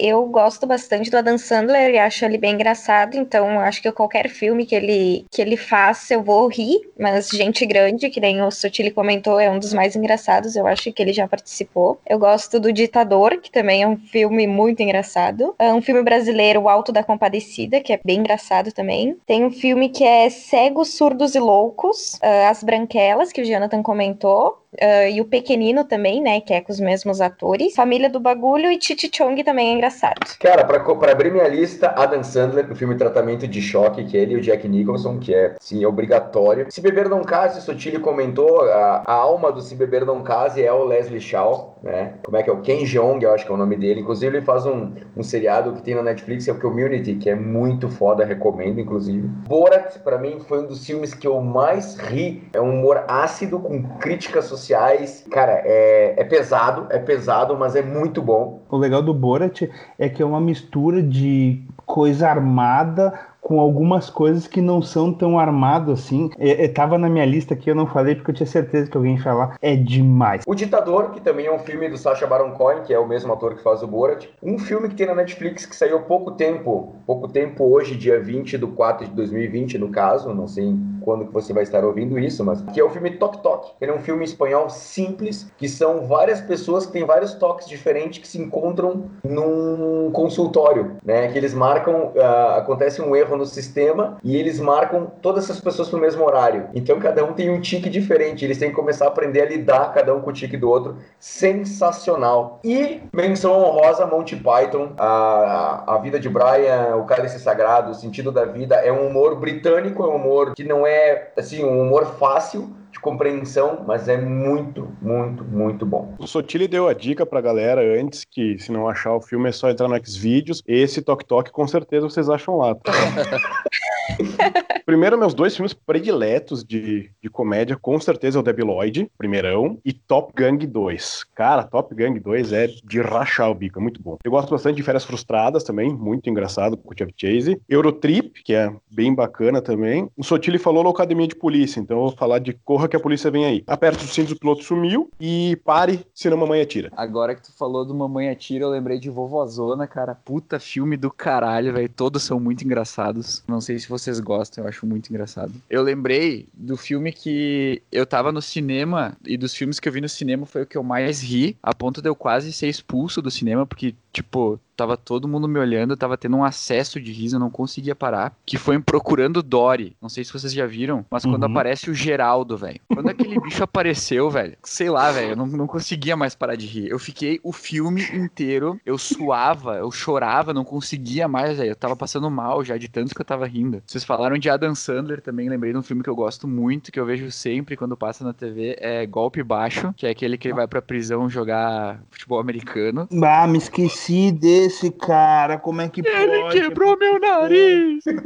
Eu 0.00 0.26
gosto 0.26 0.64
bastante 0.64 1.10
do 1.10 1.16
Adam 1.16 1.36
Sandler 1.36 1.90
e 1.90 1.98
acho 1.98 2.24
ele 2.24 2.38
bem 2.38 2.54
engraçado, 2.54 3.16
então 3.16 3.58
acho 3.58 3.82
que 3.82 3.90
qualquer 3.90 4.28
filme 4.28 4.64
que 4.64 4.72
ele, 4.72 5.26
que 5.28 5.42
ele 5.42 5.56
faça 5.56 6.14
eu 6.14 6.22
vou 6.22 6.46
rir, 6.46 6.88
mas 6.96 7.28
Gente 7.28 7.66
Grande, 7.66 8.08
que 8.08 8.20
nem 8.20 8.40
o 8.40 8.48
Sotile 8.48 8.92
comentou, 8.92 9.40
é 9.40 9.50
um 9.50 9.58
dos 9.58 9.74
mais 9.74 9.96
engraçados, 9.96 10.54
eu 10.54 10.68
acho 10.68 10.92
que 10.92 11.02
ele 11.02 11.12
já 11.12 11.26
participou. 11.26 12.00
Eu 12.08 12.16
gosto 12.16 12.60
do 12.60 12.72
Ditador, 12.72 13.40
que 13.40 13.50
também 13.50 13.82
é 13.82 13.88
um 13.88 13.96
filme 13.96 14.46
muito 14.46 14.80
engraçado. 14.80 15.54
É 15.58 15.72
um 15.74 15.82
filme 15.82 16.02
brasileiro, 16.02 16.60
O 16.60 16.68
Alto 16.68 16.92
da 16.92 17.02
Compadecida, 17.02 17.80
que 17.80 17.92
é 17.92 18.00
bem 18.04 18.20
engraçado 18.20 18.70
também. 18.70 19.16
Tem 19.26 19.44
um 19.44 19.50
filme 19.50 19.88
que 19.88 20.04
é 20.04 20.30
Cegos, 20.30 20.94
Surdos 20.94 21.34
e 21.34 21.40
Loucos, 21.40 22.18
ah, 22.22 22.50
As 22.50 22.62
Branquelas, 22.62 23.32
que 23.32 23.42
o 23.42 23.44
Jonathan 23.44 23.82
comentou. 23.82 24.58
Ah, 24.80 25.08
e 25.08 25.20
o 25.20 25.24
Pequenino 25.24 25.84
também, 25.84 26.20
né? 26.20 26.40
Que 26.40 26.54
é 26.54 26.60
com 26.60 26.72
os 26.72 26.80
mesmos 26.80 27.20
atores. 27.20 27.74
Família 27.74 28.10
do 28.10 28.20
Bagulho 28.20 28.70
e 28.70 28.78
Titi 28.78 29.10
Chong 29.14 29.42
também 29.42 29.70
é 29.70 29.72
engraçado. 29.72 30.18
Cara, 30.38 30.64
pra, 30.64 30.80
pra 30.80 31.12
abrir 31.12 31.30
minha 31.30 31.48
lista, 31.48 31.92
Adam 31.96 32.22
Sandler, 32.22 32.68
no 32.68 32.74
filme 32.74 32.94
Tratamento 32.96 33.46
de 33.46 33.62
Choque, 33.62 34.04
que 34.04 34.16
ele 34.16 34.34
e 34.34 34.36
o 34.36 34.40
Jack 34.40 34.68
Nicholson, 34.68 35.18
que 35.18 35.34
é, 35.34 35.54
sim, 35.60 35.84
obrigatório. 35.84 36.66
Se 36.70 36.80
Beber 36.80 37.08
Não 37.08 37.22
Case, 37.22 37.60
Sotile 37.62 37.98
comentou, 37.98 38.62
a, 38.62 39.02
a 39.06 39.12
alma 39.12 39.50
do 39.50 39.60
Se 39.60 39.74
Beber 39.74 40.04
Não 40.04 40.22
Case 40.22 40.62
é 40.62 40.72
o 40.72 40.84
Leslie 40.84 41.20
Shaw, 41.20 41.78
né? 41.82 42.14
Como 42.24 42.36
é 42.36 42.42
que 42.42 42.50
é? 42.50 42.52
O 42.52 42.60
Ken 42.60 42.84
Jeong, 42.84 43.22
eu 43.22 43.32
acho 43.32 43.46
que 43.46 43.52
é 43.52 43.54
o 43.54 43.58
nome 43.58 43.76
dele. 43.76 44.00
Inclusive, 44.00 44.36
ele 44.36 44.44
faz 44.44 44.66
um, 44.66 44.92
um 45.16 45.22
seriado 45.22 45.72
que 45.72 45.82
tem 45.82 45.94
na 45.94 46.02
Netflix, 46.02 46.46
é 46.48 46.52
o 46.52 46.60
Community, 46.60 47.14
que 47.14 47.30
é 47.30 47.34
muito 47.34 47.88
foda, 47.88 48.24
recomendo, 48.24 48.80
inclusive. 48.80 49.26
Borat, 49.48 49.98
pra 49.98 50.18
mim, 50.18 50.40
foi 50.40 50.62
um 50.62 50.66
dos 50.66 50.84
filmes 50.84 51.14
que 51.14 51.26
eu 51.26 51.40
mais 51.40 51.96
ri. 51.96 52.42
É 52.52 52.60
um 52.60 52.80
humor 52.80 53.04
ácido, 53.08 53.58
com 53.60 53.82
críticas 53.98 54.46
sociais. 54.58 55.24
Cara, 55.30 55.62
é, 55.64 56.14
é 56.16 56.24
pesado, 56.24 56.86
é 56.90 56.98
pesado, 56.98 57.56
mas 57.56 57.74
é 57.74 57.82
muito 57.82 58.20
bom. 58.22 58.62
O 58.68 58.76
legal 58.76 59.02
do 59.02 59.14
Borat 59.14 59.62
é 59.98 60.08
que 60.08 60.22
é 60.22 60.26
uma 60.26 60.40
mistura 60.40 61.02
de 61.02 61.64
coisa 61.86 62.28
armada 62.28 63.12
com 63.48 63.60
algumas 63.60 64.10
coisas 64.10 64.46
que 64.46 64.60
não 64.60 64.82
são 64.82 65.10
tão 65.10 65.38
armado 65.38 65.90
assim. 65.90 66.28
É, 66.38 66.66
é, 66.66 66.68
tava 66.68 66.98
na 66.98 67.08
minha 67.08 67.24
lista 67.24 67.54
aqui, 67.54 67.70
eu 67.70 67.74
não 67.74 67.86
falei 67.86 68.14
porque 68.14 68.30
eu 68.30 68.34
tinha 68.34 68.46
certeza 68.46 68.90
que 68.90 68.96
alguém 68.96 69.16
ia 69.16 69.22
falar. 69.22 69.56
É 69.62 69.74
demais. 69.74 70.42
O 70.46 70.54
Ditador, 70.54 71.12
que 71.12 71.20
também 71.22 71.46
é 71.46 71.52
um 71.52 71.58
filme 71.58 71.88
do 71.88 71.96
Sacha 71.96 72.26
Baron 72.26 72.50
Cohen, 72.50 72.82
que 72.82 72.92
é 72.92 72.98
o 72.98 73.08
mesmo 73.08 73.32
ator 73.32 73.54
que 73.54 73.62
faz 73.62 73.82
o 73.82 73.86
Borat. 73.86 74.28
Um 74.42 74.58
filme 74.58 74.90
que 74.90 74.94
tem 74.94 75.06
na 75.06 75.14
Netflix 75.14 75.64
que 75.64 75.74
saiu 75.74 75.96
há 75.96 76.00
pouco 76.00 76.32
tempo, 76.32 76.94
pouco 77.06 77.26
tempo 77.26 77.64
hoje, 77.64 77.96
dia 77.96 78.20
20 78.20 78.58
do 78.58 78.68
4 78.68 79.06
de 79.06 79.12
2020, 79.14 79.78
no 79.78 79.88
caso, 79.88 80.34
não 80.34 80.46
sei 80.46 80.76
quando 81.00 81.24
que 81.24 81.32
você 81.32 81.54
vai 81.54 81.62
estar 81.62 81.82
ouvindo 81.86 82.18
isso, 82.18 82.44
mas 82.44 82.60
que 82.60 82.78
é 82.78 82.84
o 82.84 82.90
filme 82.90 83.12
Tok 83.12 83.42
Tok. 83.42 83.72
Ele 83.80 83.92
é 83.92 83.94
um 83.94 84.00
filme 84.00 84.26
espanhol 84.26 84.68
simples, 84.68 85.50
que 85.56 85.66
são 85.66 86.06
várias 86.06 86.38
pessoas 86.38 86.84
que 86.84 86.92
têm 86.92 87.06
vários 87.06 87.32
toques 87.32 87.66
diferentes 87.66 88.18
que 88.18 88.28
se 88.28 88.38
encontram 88.38 89.04
num 89.24 90.10
consultório, 90.12 90.98
né? 91.02 91.28
Que 91.28 91.38
eles 91.38 91.54
marcam, 91.54 92.12
ah, 92.14 92.56
acontece 92.58 93.00
um 93.00 93.16
erro 93.16 93.37
no 93.38 93.46
sistema 93.46 94.18
e 94.22 94.36
eles 94.36 94.60
marcam 94.60 95.10
todas 95.22 95.44
essas 95.44 95.60
pessoas 95.60 95.88
pro 95.88 95.98
mesmo 95.98 96.24
horário. 96.24 96.68
Então 96.74 96.98
cada 96.98 97.24
um 97.24 97.32
tem 97.32 97.50
um 97.50 97.60
tique 97.60 97.88
diferente, 97.88 98.44
eles 98.44 98.58
têm 98.58 98.70
que 98.70 98.76
começar 98.76 99.06
a 99.06 99.08
aprender 99.08 99.40
a 99.40 99.46
lidar 99.46 99.92
cada 99.94 100.14
um 100.14 100.20
com 100.20 100.30
o 100.30 100.32
tique 100.32 100.56
do 100.56 100.68
outro. 100.68 100.96
Sensacional. 101.18 102.60
E 102.62 103.00
menção 103.12 103.52
honrosa 103.52 104.06
Monty 104.06 104.36
Python, 104.36 104.92
a, 104.98 105.94
a 105.94 105.98
vida 105.98 106.18
de 106.18 106.28
Brian, 106.28 106.96
o 106.96 107.04
cálice 107.04 107.38
sagrado, 107.38 107.92
o 107.92 107.94
sentido 107.94 108.30
da 108.30 108.44
vida, 108.44 108.76
é 108.76 108.92
um 108.92 109.06
humor 109.06 109.36
britânico, 109.36 110.02
é 110.02 110.06
um 110.06 110.16
humor 110.16 110.52
que 110.54 110.64
não 110.64 110.86
é 110.86 111.30
assim 111.36 111.64
um 111.64 111.80
humor 111.80 112.06
fácil 112.18 112.76
de 112.98 113.00
compreensão, 113.00 113.84
mas 113.86 114.08
é 114.08 114.20
muito, 114.20 114.88
muito, 115.00 115.44
muito 115.44 115.86
bom. 115.86 116.14
O 116.18 116.26
Sotile 116.26 116.66
deu 116.68 116.88
a 116.88 116.92
dica 116.92 117.24
pra 117.24 117.40
galera 117.40 117.80
antes 118.00 118.24
que, 118.24 118.58
se 118.58 118.72
não 118.72 118.88
achar 118.88 119.14
o 119.14 119.22
filme, 119.22 119.48
é 119.48 119.52
só 119.52 119.70
entrar 119.70 119.88
no 119.88 119.96
Xvideos. 120.04 120.62
Esse 120.66 121.00
Tok 121.00 121.24
Tok, 121.24 121.50
com 121.50 121.66
certeza, 121.66 122.08
vocês 122.08 122.28
acham 122.28 122.56
lá. 122.56 122.74
tá? 122.74 122.92
Primeiro, 124.88 125.18
meus 125.18 125.34
dois 125.34 125.54
filmes 125.54 125.74
prediletos 125.74 126.64
de, 126.64 127.10
de 127.22 127.28
comédia, 127.28 127.76
com 127.76 128.00
certeza, 128.00 128.38
é 128.38 128.40
o 128.40 128.42
Debi 128.42 128.62
Lloyd, 128.62 129.06
primeirão, 129.18 129.78
e 129.84 129.92
Top 129.92 130.32
Gang 130.34 130.66
2. 130.66 131.24
Cara, 131.34 131.62
Top 131.62 131.94
Gang 131.94 132.18
2 132.18 132.52
é 132.54 132.68
de 132.68 132.98
rachar 133.02 133.50
o 133.50 133.54
bico, 133.54 133.78
é 133.78 133.82
muito 133.82 134.02
bom. 134.02 134.16
Eu 134.24 134.30
gosto 134.30 134.48
bastante 134.48 134.76
de 134.76 134.82
Férias 134.82 135.04
Frustradas 135.04 135.62
também, 135.62 135.92
muito 135.92 136.30
engraçado, 136.30 136.74
com 136.74 136.90
o 136.90 136.96
Chevy 136.96 137.12
Chase. 137.14 137.60
Eurotrip, 137.68 138.42
que 138.42 138.54
é 138.54 138.72
bem 138.90 139.14
bacana 139.14 139.60
também. 139.60 140.08
O 140.16 140.24
Sotile 140.24 140.58
falou 140.58 140.82
Locademia 140.82 141.28
de 141.28 141.36
Polícia, 141.36 141.80
então 141.80 141.98
eu 141.98 142.02
vou 142.04 142.16
falar 142.16 142.38
de 142.38 142.54
Corra 142.64 142.87
que 142.88 142.96
a 142.96 143.00
Polícia 143.00 143.30
Vem 143.30 143.44
Aí. 143.44 143.64
Aperte 143.66 144.04
os 144.04 144.12
cintos, 144.12 144.32
o 144.32 144.38
piloto 144.38 144.64
sumiu, 144.64 145.10
e 145.20 145.56
pare, 145.64 146.06
senão 146.14 146.36
mamãe 146.36 146.60
atira. 146.60 146.90
Agora 146.96 147.34
que 147.34 147.42
tu 147.42 147.52
falou 147.52 147.84
do 147.84 147.94
Mamãe 147.94 148.28
Atira, 148.28 148.64
eu 148.64 148.70
lembrei 148.70 148.98
de 148.98 149.10
Vovozona, 149.10 149.86
cara. 149.86 150.14
Puta 150.14 150.58
filme 150.58 150.96
do 150.96 151.10
caralho, 151.10 151.72
velho. 151.72 151.88
Todos 151.88 152.22
são 152.22 152.38
muito 152.38 152.64
engraçados. 152.64 153.42
Não 153.46 153.60
sei 153.60 153.78
se 153.78 153.88
vocês 153.88 154.20
gostam, 154.20 154.64
eu 154.64 154.68
acho 154.68 154.86
muito 154.86 155.10
engraçado. 155.10 155.52
Eu 155.68 155.82
lembrei 155.82 156.48
do 156.54 156.76
filme 156.76 157.12
que 157.12 157.82
eu 157.90 158.06
tava 158.06 158.32
no 158.32 158.42
cinema, 158.42 159.16
e 159.24 159.36
dos 159.36 159.54
filmes 159.54 159.80
que 159.80 159.88
eu 159.88 159.92
vi 159.92 160.00
no 160.00 160.08
cinema 160.08 160.46
foi 160.46 160.62
o 160.62 160.66
que 160.66 160.76
eu 160.76 160.82
mais 160.82 161.22
ri, 161.22 161.56
a 161.62 161.74
ponto 161.74 162.00
de 162.00 162.08
eu 162.08 162.14
quase 162.14 162.52
ser 162.52 162.68
expulso 162.68 163.20
do 163.20 163.30
cinema, 163.30 163.66
porque, 163.66 163.94
tipo, 164.12 164.60
tava 164.78 164.96
todo 164.96 165.26
mundo 165.28 165.48
me 165.48 165.58
olhando, 165.58 165.90
eu 165.92 165.96
tava 165.96 166.16
tendo 166.16 166.36
um 166.36 166.44
acesso 166.44 167.00
de 167.00 167.12
riso, 167.12 167.34
eu 167.36 167.40
não 167.40 167.50
conseguia 167.50 167.96
parar. 167.96 168.32
Que 168.46 168.56
foi 168.56 168.76
em 168.76 168.80
Procurando 168.80 169.42
Dory. 169.42 169.96
Não 170.00 170.08
sei 170.08 170.22
se 170.24 170.32
vocês 170.32 170.52
já 170.52 170.66
viram, 170.66 171.04
mas 171.10 171.24
quando 171.24 171.42
Uhum. 171.44 171.50
aparece 171.50 171.90
o 171.90 171.94
Geraldo, 171.94 172.56
velho. 172.56 172.80
Quando 172.88 173.08
aquele 173.08 173.38
bicho 173.42 173.62
apareceu, 173.64 174.30
velho, 174.30 174.56
sei 174.62 174.88
lá, 174.88 175.10
velho, 175.10 175.30
eu 175.30 175.36
não, 175.36 175.46
não 175.46 175.66
conseguia 175.66 176.16
mais 176.16 176.34
parar 176.36 176.54
de 176.54 176.66
rir. 176.66 176.88
Eu 176.88 176.98
fiquei 176.98 177.40
o 177.42 177.52
filme 177.52 178.02
inteiro, 178.14 178.80
eu 178.86 178.96
suava, 178.96 179.76
eu 179.76 179.90
chorava, 179.90 180.54
não 180.54 180.64
conseguia 180.64 181.26
mais, 181.26 181.58
velho. 181.58 181.70
Eu 181.70 181.76
tava 181.76 181.96
passando 181.96 182.30
mal 182.30 182.62
já 182.64 182.76
de 182.78 182.88
tanto 182.88 183.14
que 183.14 183.20
eu 183.20 183.24
tava 183.24 183.46
rindo. 183.46 183.82
Vocês 183.86 184.04
falaram 184.04 184.38
de 184.38 184.48
Adam 184.48 184.74
Sandler 184.76 185.20
também, 185.20 185.48
lembrei 185.48 185.72
de 185.72 185.78
um 185.78 185.82
filme 185.82 186.02
que 186.04 186.10
eu 186.10 186.14
gosto 186.16 186.46
muito, 186.46 186.92
que 186.92 187.00
eu 187.00 187.04
vejo 187.06 187.30
sempre 187.32 187.76
quando 187.76 187.96
passa 187.96 188.22
na 188.24 188.32
TV, 188.32 188.76
é 188.78 189.04
Golpe 189.06 189.42
Baixo, 189.42 189.92
que 189.96 190.06
é 190.06 190.10
aquele 190.10 190.38
que 190.38 190.46
ele 190.46 190.54
vai 190.54 190.68
pra 190.68 190.80
prisão 190.80 191.28
jogar 191.28 192.00
futebol 192.10 192.38
americano. 192.38 193.08
Ah, 193.24 193.46
me 193.48 193.58
esqueci 193.58 194.30
desse 194.30 194.67
cara. 194.92 195.58
Como 195.58 195.80
é 195.80 195.88
que 195.88 196.00
Ele 196.06 196.42
pode? 196.42 196.60
quebrou 196.60 196.96
meu 196.98 197.18
nariz! 197.20 198.06
Ele, 198.06 198.20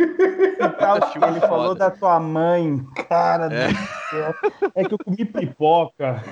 ele 1.28 1.40
falou 1.40 1.74
da 1.74 1.90
tua 1.90 2.18
mãe. 2.20 2.80
Cara 3.08 3.46
É. 3.52 3.68
do 3.68 3.74
céu. 4.10 4.34
É 4.74 4.84
que 4.84 4.94
eu 4.94 4.98
comi 4.98 5.24
pipoca. 5.24 6.22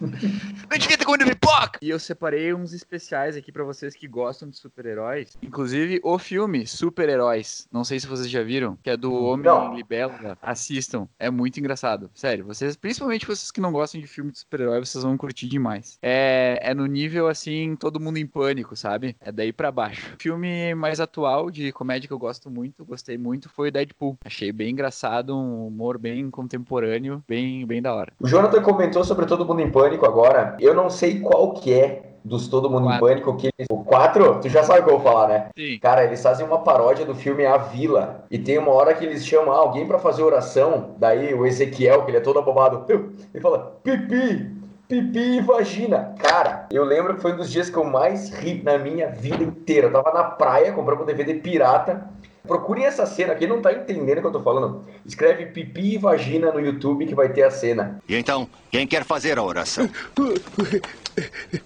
Não 0.00 0.78
devia 0.78 0.98
ter 0.98 1.04
comido 1.04 1.24
pipoca! 1.24 1.78
E 1.80 1.90
eu 1.90 1.98
separei 1.98 2.52
uns 2.52 2.72
especiais 2.72 3.36
aqui 3.36 3.50
pra 3.50 3.64
vocês 3.64 3.94
que 3.94 4.06
gostam 4.06 4.48
de 4.48 4.56
super-heróis. 4.56 5.36
Inclusive, 5.42 6.00
o 6.02 6.18
filme 6.18 6.66
Super-Heróis. 6.66 7.66
Não 7.72 7.84
sei 7.84 7.98
se 7.98 8.06
vocês 8.06 8.28
já 8.28 8.42
viram, 8.42 8.76
que 8.82 8.90
é 8.90 8.96
do 8.96 9.12
Homem. 9.12 9.76
Libélula. 9.76 10.36
Assistam. 10.42 11.08
É 11.18 11.30
muito 11.30 11.58
engraçado. 11.58 12.10
Sério, 12.14 12.44
vocês, 12.44 12.76
principalmente 12.76 13.26
vocês 13.26 13.50
que 13.50 13.60
não 13.60 13.72
gostam 13.72 14.00
de 14.00 14.06
filme 14.06 14.30
de 14.30 14.38
super-herói, 14.38 14.84
vocês 14.84 15.02
vão 15.02 15.16
curtir 15.16 15.48
demais. 15.48 15.98
É, 16.02 16.58
é 16.62 16.74
no 16.74 16.86
nível, 16.86 17.28
assim, 17.28 17.76
todo 17.76 18.00
mundo 18.00 18.18
em 18.18 18.26
pânico, 18.26 18.76
sabe? 18.76 19.16
É 19.20 19.32
daí 19.32 19.52
pra 19.52 19.72
baixo. 19.72 20.14
O 20.14 20.22
filme 20.22 20.74
mais 20.74 21.00
atual 21.00 21.50
de 21.50 21.72
comédia 21.72 22.06
que 22.06 22.12
eu 22.12 22.18
gosto 22.18 22.50
muito, 22.50 22.84
gostei 22.84 23.16
muito, 23.16 23.48
foi 23.48 23.68
o 23.68 23.72
Deadpool. 23.72 24.18
Achei 24.24 24.52
bem 24.52 24.70
engraçado, 24.70 25.36
um 25.36 25.66
humor 25.68 25.98
bem 25.98 26.30
contemporâneo, 26.30 27.22
bem, 27.26 27.66
bem 27.66 27.80
da 27.80 27.94
hora. 27.94 28.12
O 28.20 28.26
Jonathan 28.26 28.62
comentou 28.62 29.04
sobre 29.04 29.26
Todo 29.26 29.44
Mundo 29.44 29.60
em 29.60 29.70
Pânico 29.70 29.85
agora. 29.94 30.56
Eu 30.58 30.74
não 30.74 30.90
sei 30.90 31.20
qual 31.20 31.52
que 31.52 31.72
é 31.72 32.02
dos 32.26 32.48
Todo 32.48 32.68
Mundo 32.68 32.84
Quatro. 32.84 32.96
em 32.96 33.08
Pânico. 33.08 33.36
Que 33.36 33.50
eles... 33.56 33.68
O 33.70 33.84
4? 33.84 34.40
Tu 34.40 34.48
já 34.48 34.62
sabe 34.64 34.80
o 34.80 34.84
que 34.84 34.90
eu 34.90 34.98
vou 34.98 35.12
falar, 35.12 35.28
né? 35.28 35.48
Sim. 35.56 35.78
Cara, 35.78 36.04
eles 36.04 36.20
fazem 36.20 36.44
uma 36.44 36.58
paródia 36.58 37.06
do 37.06 37.14
filme 37.14 37.46
A 37.46 37.56
Vila. 37.56 38.24
E 38.30 38.38
tem 38.38 38.58
uma 38.58 38.72
hora 38.72 38.94
que 38.94 39.04
eles 39.04 39.24
chamam 39.24 39.54
alguém 39.54 39.86
pra 39.86 39.98
fazer 39.98 40.22
oração. 40.22 40.96
Daí 40.98 41.32
o 41.32 41.46
Ezequiel, 41.46 42.04
que 42.04 42.10
ele 42.10 42.18
é 42.18 42.20
todo 42.20 42.38
abobado, 42.38 42.84
ele 42.88 43.40
fala: 43.40 43.78
pipi, 43.82 44.50
pipi 44.88 45.36
e 45.36 45.40
vagina. 45.40 46.14
Cara, 46.18 46.66
eu 46.70 46.84
lembro 46.84 47.14
que 47.14 47.22
foi 47.22 47.32
um 47.32 47.36
dos 47.36 47.50
dias 47.50 47.70
que 47.70 47.76
eu 47.76 47.84
mais 47.84 48.30
ri 48.30 48.60
na 48.62 48.76
minha 48.76 49.08
vida 49.08 49.42
inteira. 49.42 49.86
Eu 49.86 49.92
tava 49.92 50.12
na 50.12 50.24
praia 50.24 50.72
comprando 50.72 51.02
um 51.02 51.06
DVD 51.06 51.34
pirata. 51.34 52.08
Procurem 52.46 52.84
essa 52.84 53.04
cena, 53.06 53.34
quem 53.34 53.48
não 53.48 53.60
tá 53.60 53.72
entendendo 53.72 54.18
o 54.18 54.20
que 54.20 54.26
eu 54.26 54.32
tô 54.32 54.42
falando, 54.42 54.84
escreve 55.04 55.46
pipi 55.46 55.94
e 55.94 55.98
vagina 55.98 56.52
no 56.52 56.60
YouTube 56.60 57.06
que 57.06 57.14
vai 57.14 57.28
ter 57.28 57.42
a 57.42 57.50
cena. 57.50 58.00
E 58.08 58.14
então, 58.16 58.48
quem 58.70 58.86
quer 58.86 59.04
fazer 59.04 59.38
a 59.38 59.42
oração? 59.42 59.88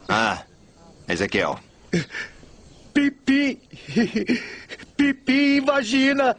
Ah, 0.08 0.42
Ezequiel. 1.08 1.58
Pipi. 2.92 3.60
Pipi 4.96 5.56
e 5.56 5.60
vagina. 5.60 6.36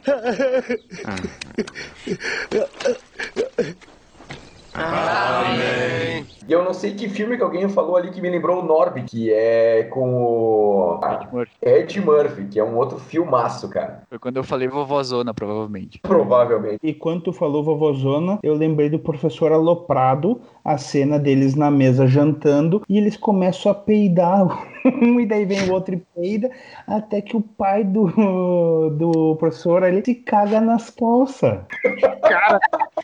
E 4.74 6.52
eu 6.52 6.64
não 6.64 6.72
sei 6.72 6.94
que 6.94 7.08
filme 7.08 7.36
que 7.36 7.42
alguém 7.42 7.68
falou 7.68 7.96
ali 7.96 8.10
que 8.10 8.20
me 8.20 8.28
lembrou 8.28 8.62
o 8.62 8.64
Norby, 8.64 9.02
que 9.02 9.32
é 9.32 9.84
com 9.84 10.24
o 10.24 11.00
Ed 11.04 11.28
Murphy. 11.32 11.52
Ed 11.62 12.00
Murphy, 12.00 12.44
que 12.46 12.58
é 12.58 12.64
um 12.64 12.76
outro 12.76 12.98
filmaço, 12.98 13.68
cara. 13.68 14.02
Foi 14.08 14.18
quando 14.18 14.38
eu 14.38 14.44
falei 14.44 14.66
vovozona, 14.66 15.32
provavelmente. 15.32 16.00
Provavelmente. 16.00 16.78
E 16.82 16.92
quando 16.92 17.22
tu 17.22 17.32
falou 17.32 17.62
vovozona, 17.62 18.38
eu 18.42 18.54
lembrei 18.54 18.88
do 18.90 18.98
professor 18.98 19.52
Aloprado, 19.52 20.40
a 20.64 20.76
cena 20.78 21.18
deles 21.18 21.54
na 21.54 21.70
mesa 21.70 22.06
jantando, 22.06 22.82
e 22.88 22.98
eles 22.98 23.16
começam 23.16 23.70
a 23.70 23.74
peidar 23.74 24.46
um, 24.84 25.18
e 25.20 25.26
daí 25.26 25.44
vem 25.44 25.68
o 25.68 25.72
outro 25.72 25.94
e 25.94 26.02
peida, 26.14 26.50
até 26.86 27.20
que 27.20 27.36
o 27.36 27.40
pai 27.40 27.84
do, 27.84 28.90
do 28.90 29.36
professor 29.36 29.82
ali 29.82 30.02
se 30.04 30.14
caga 30.14 30.60
nas 30.60 30.90
calças. 30.90 31.60
Cara, 32.22 32.60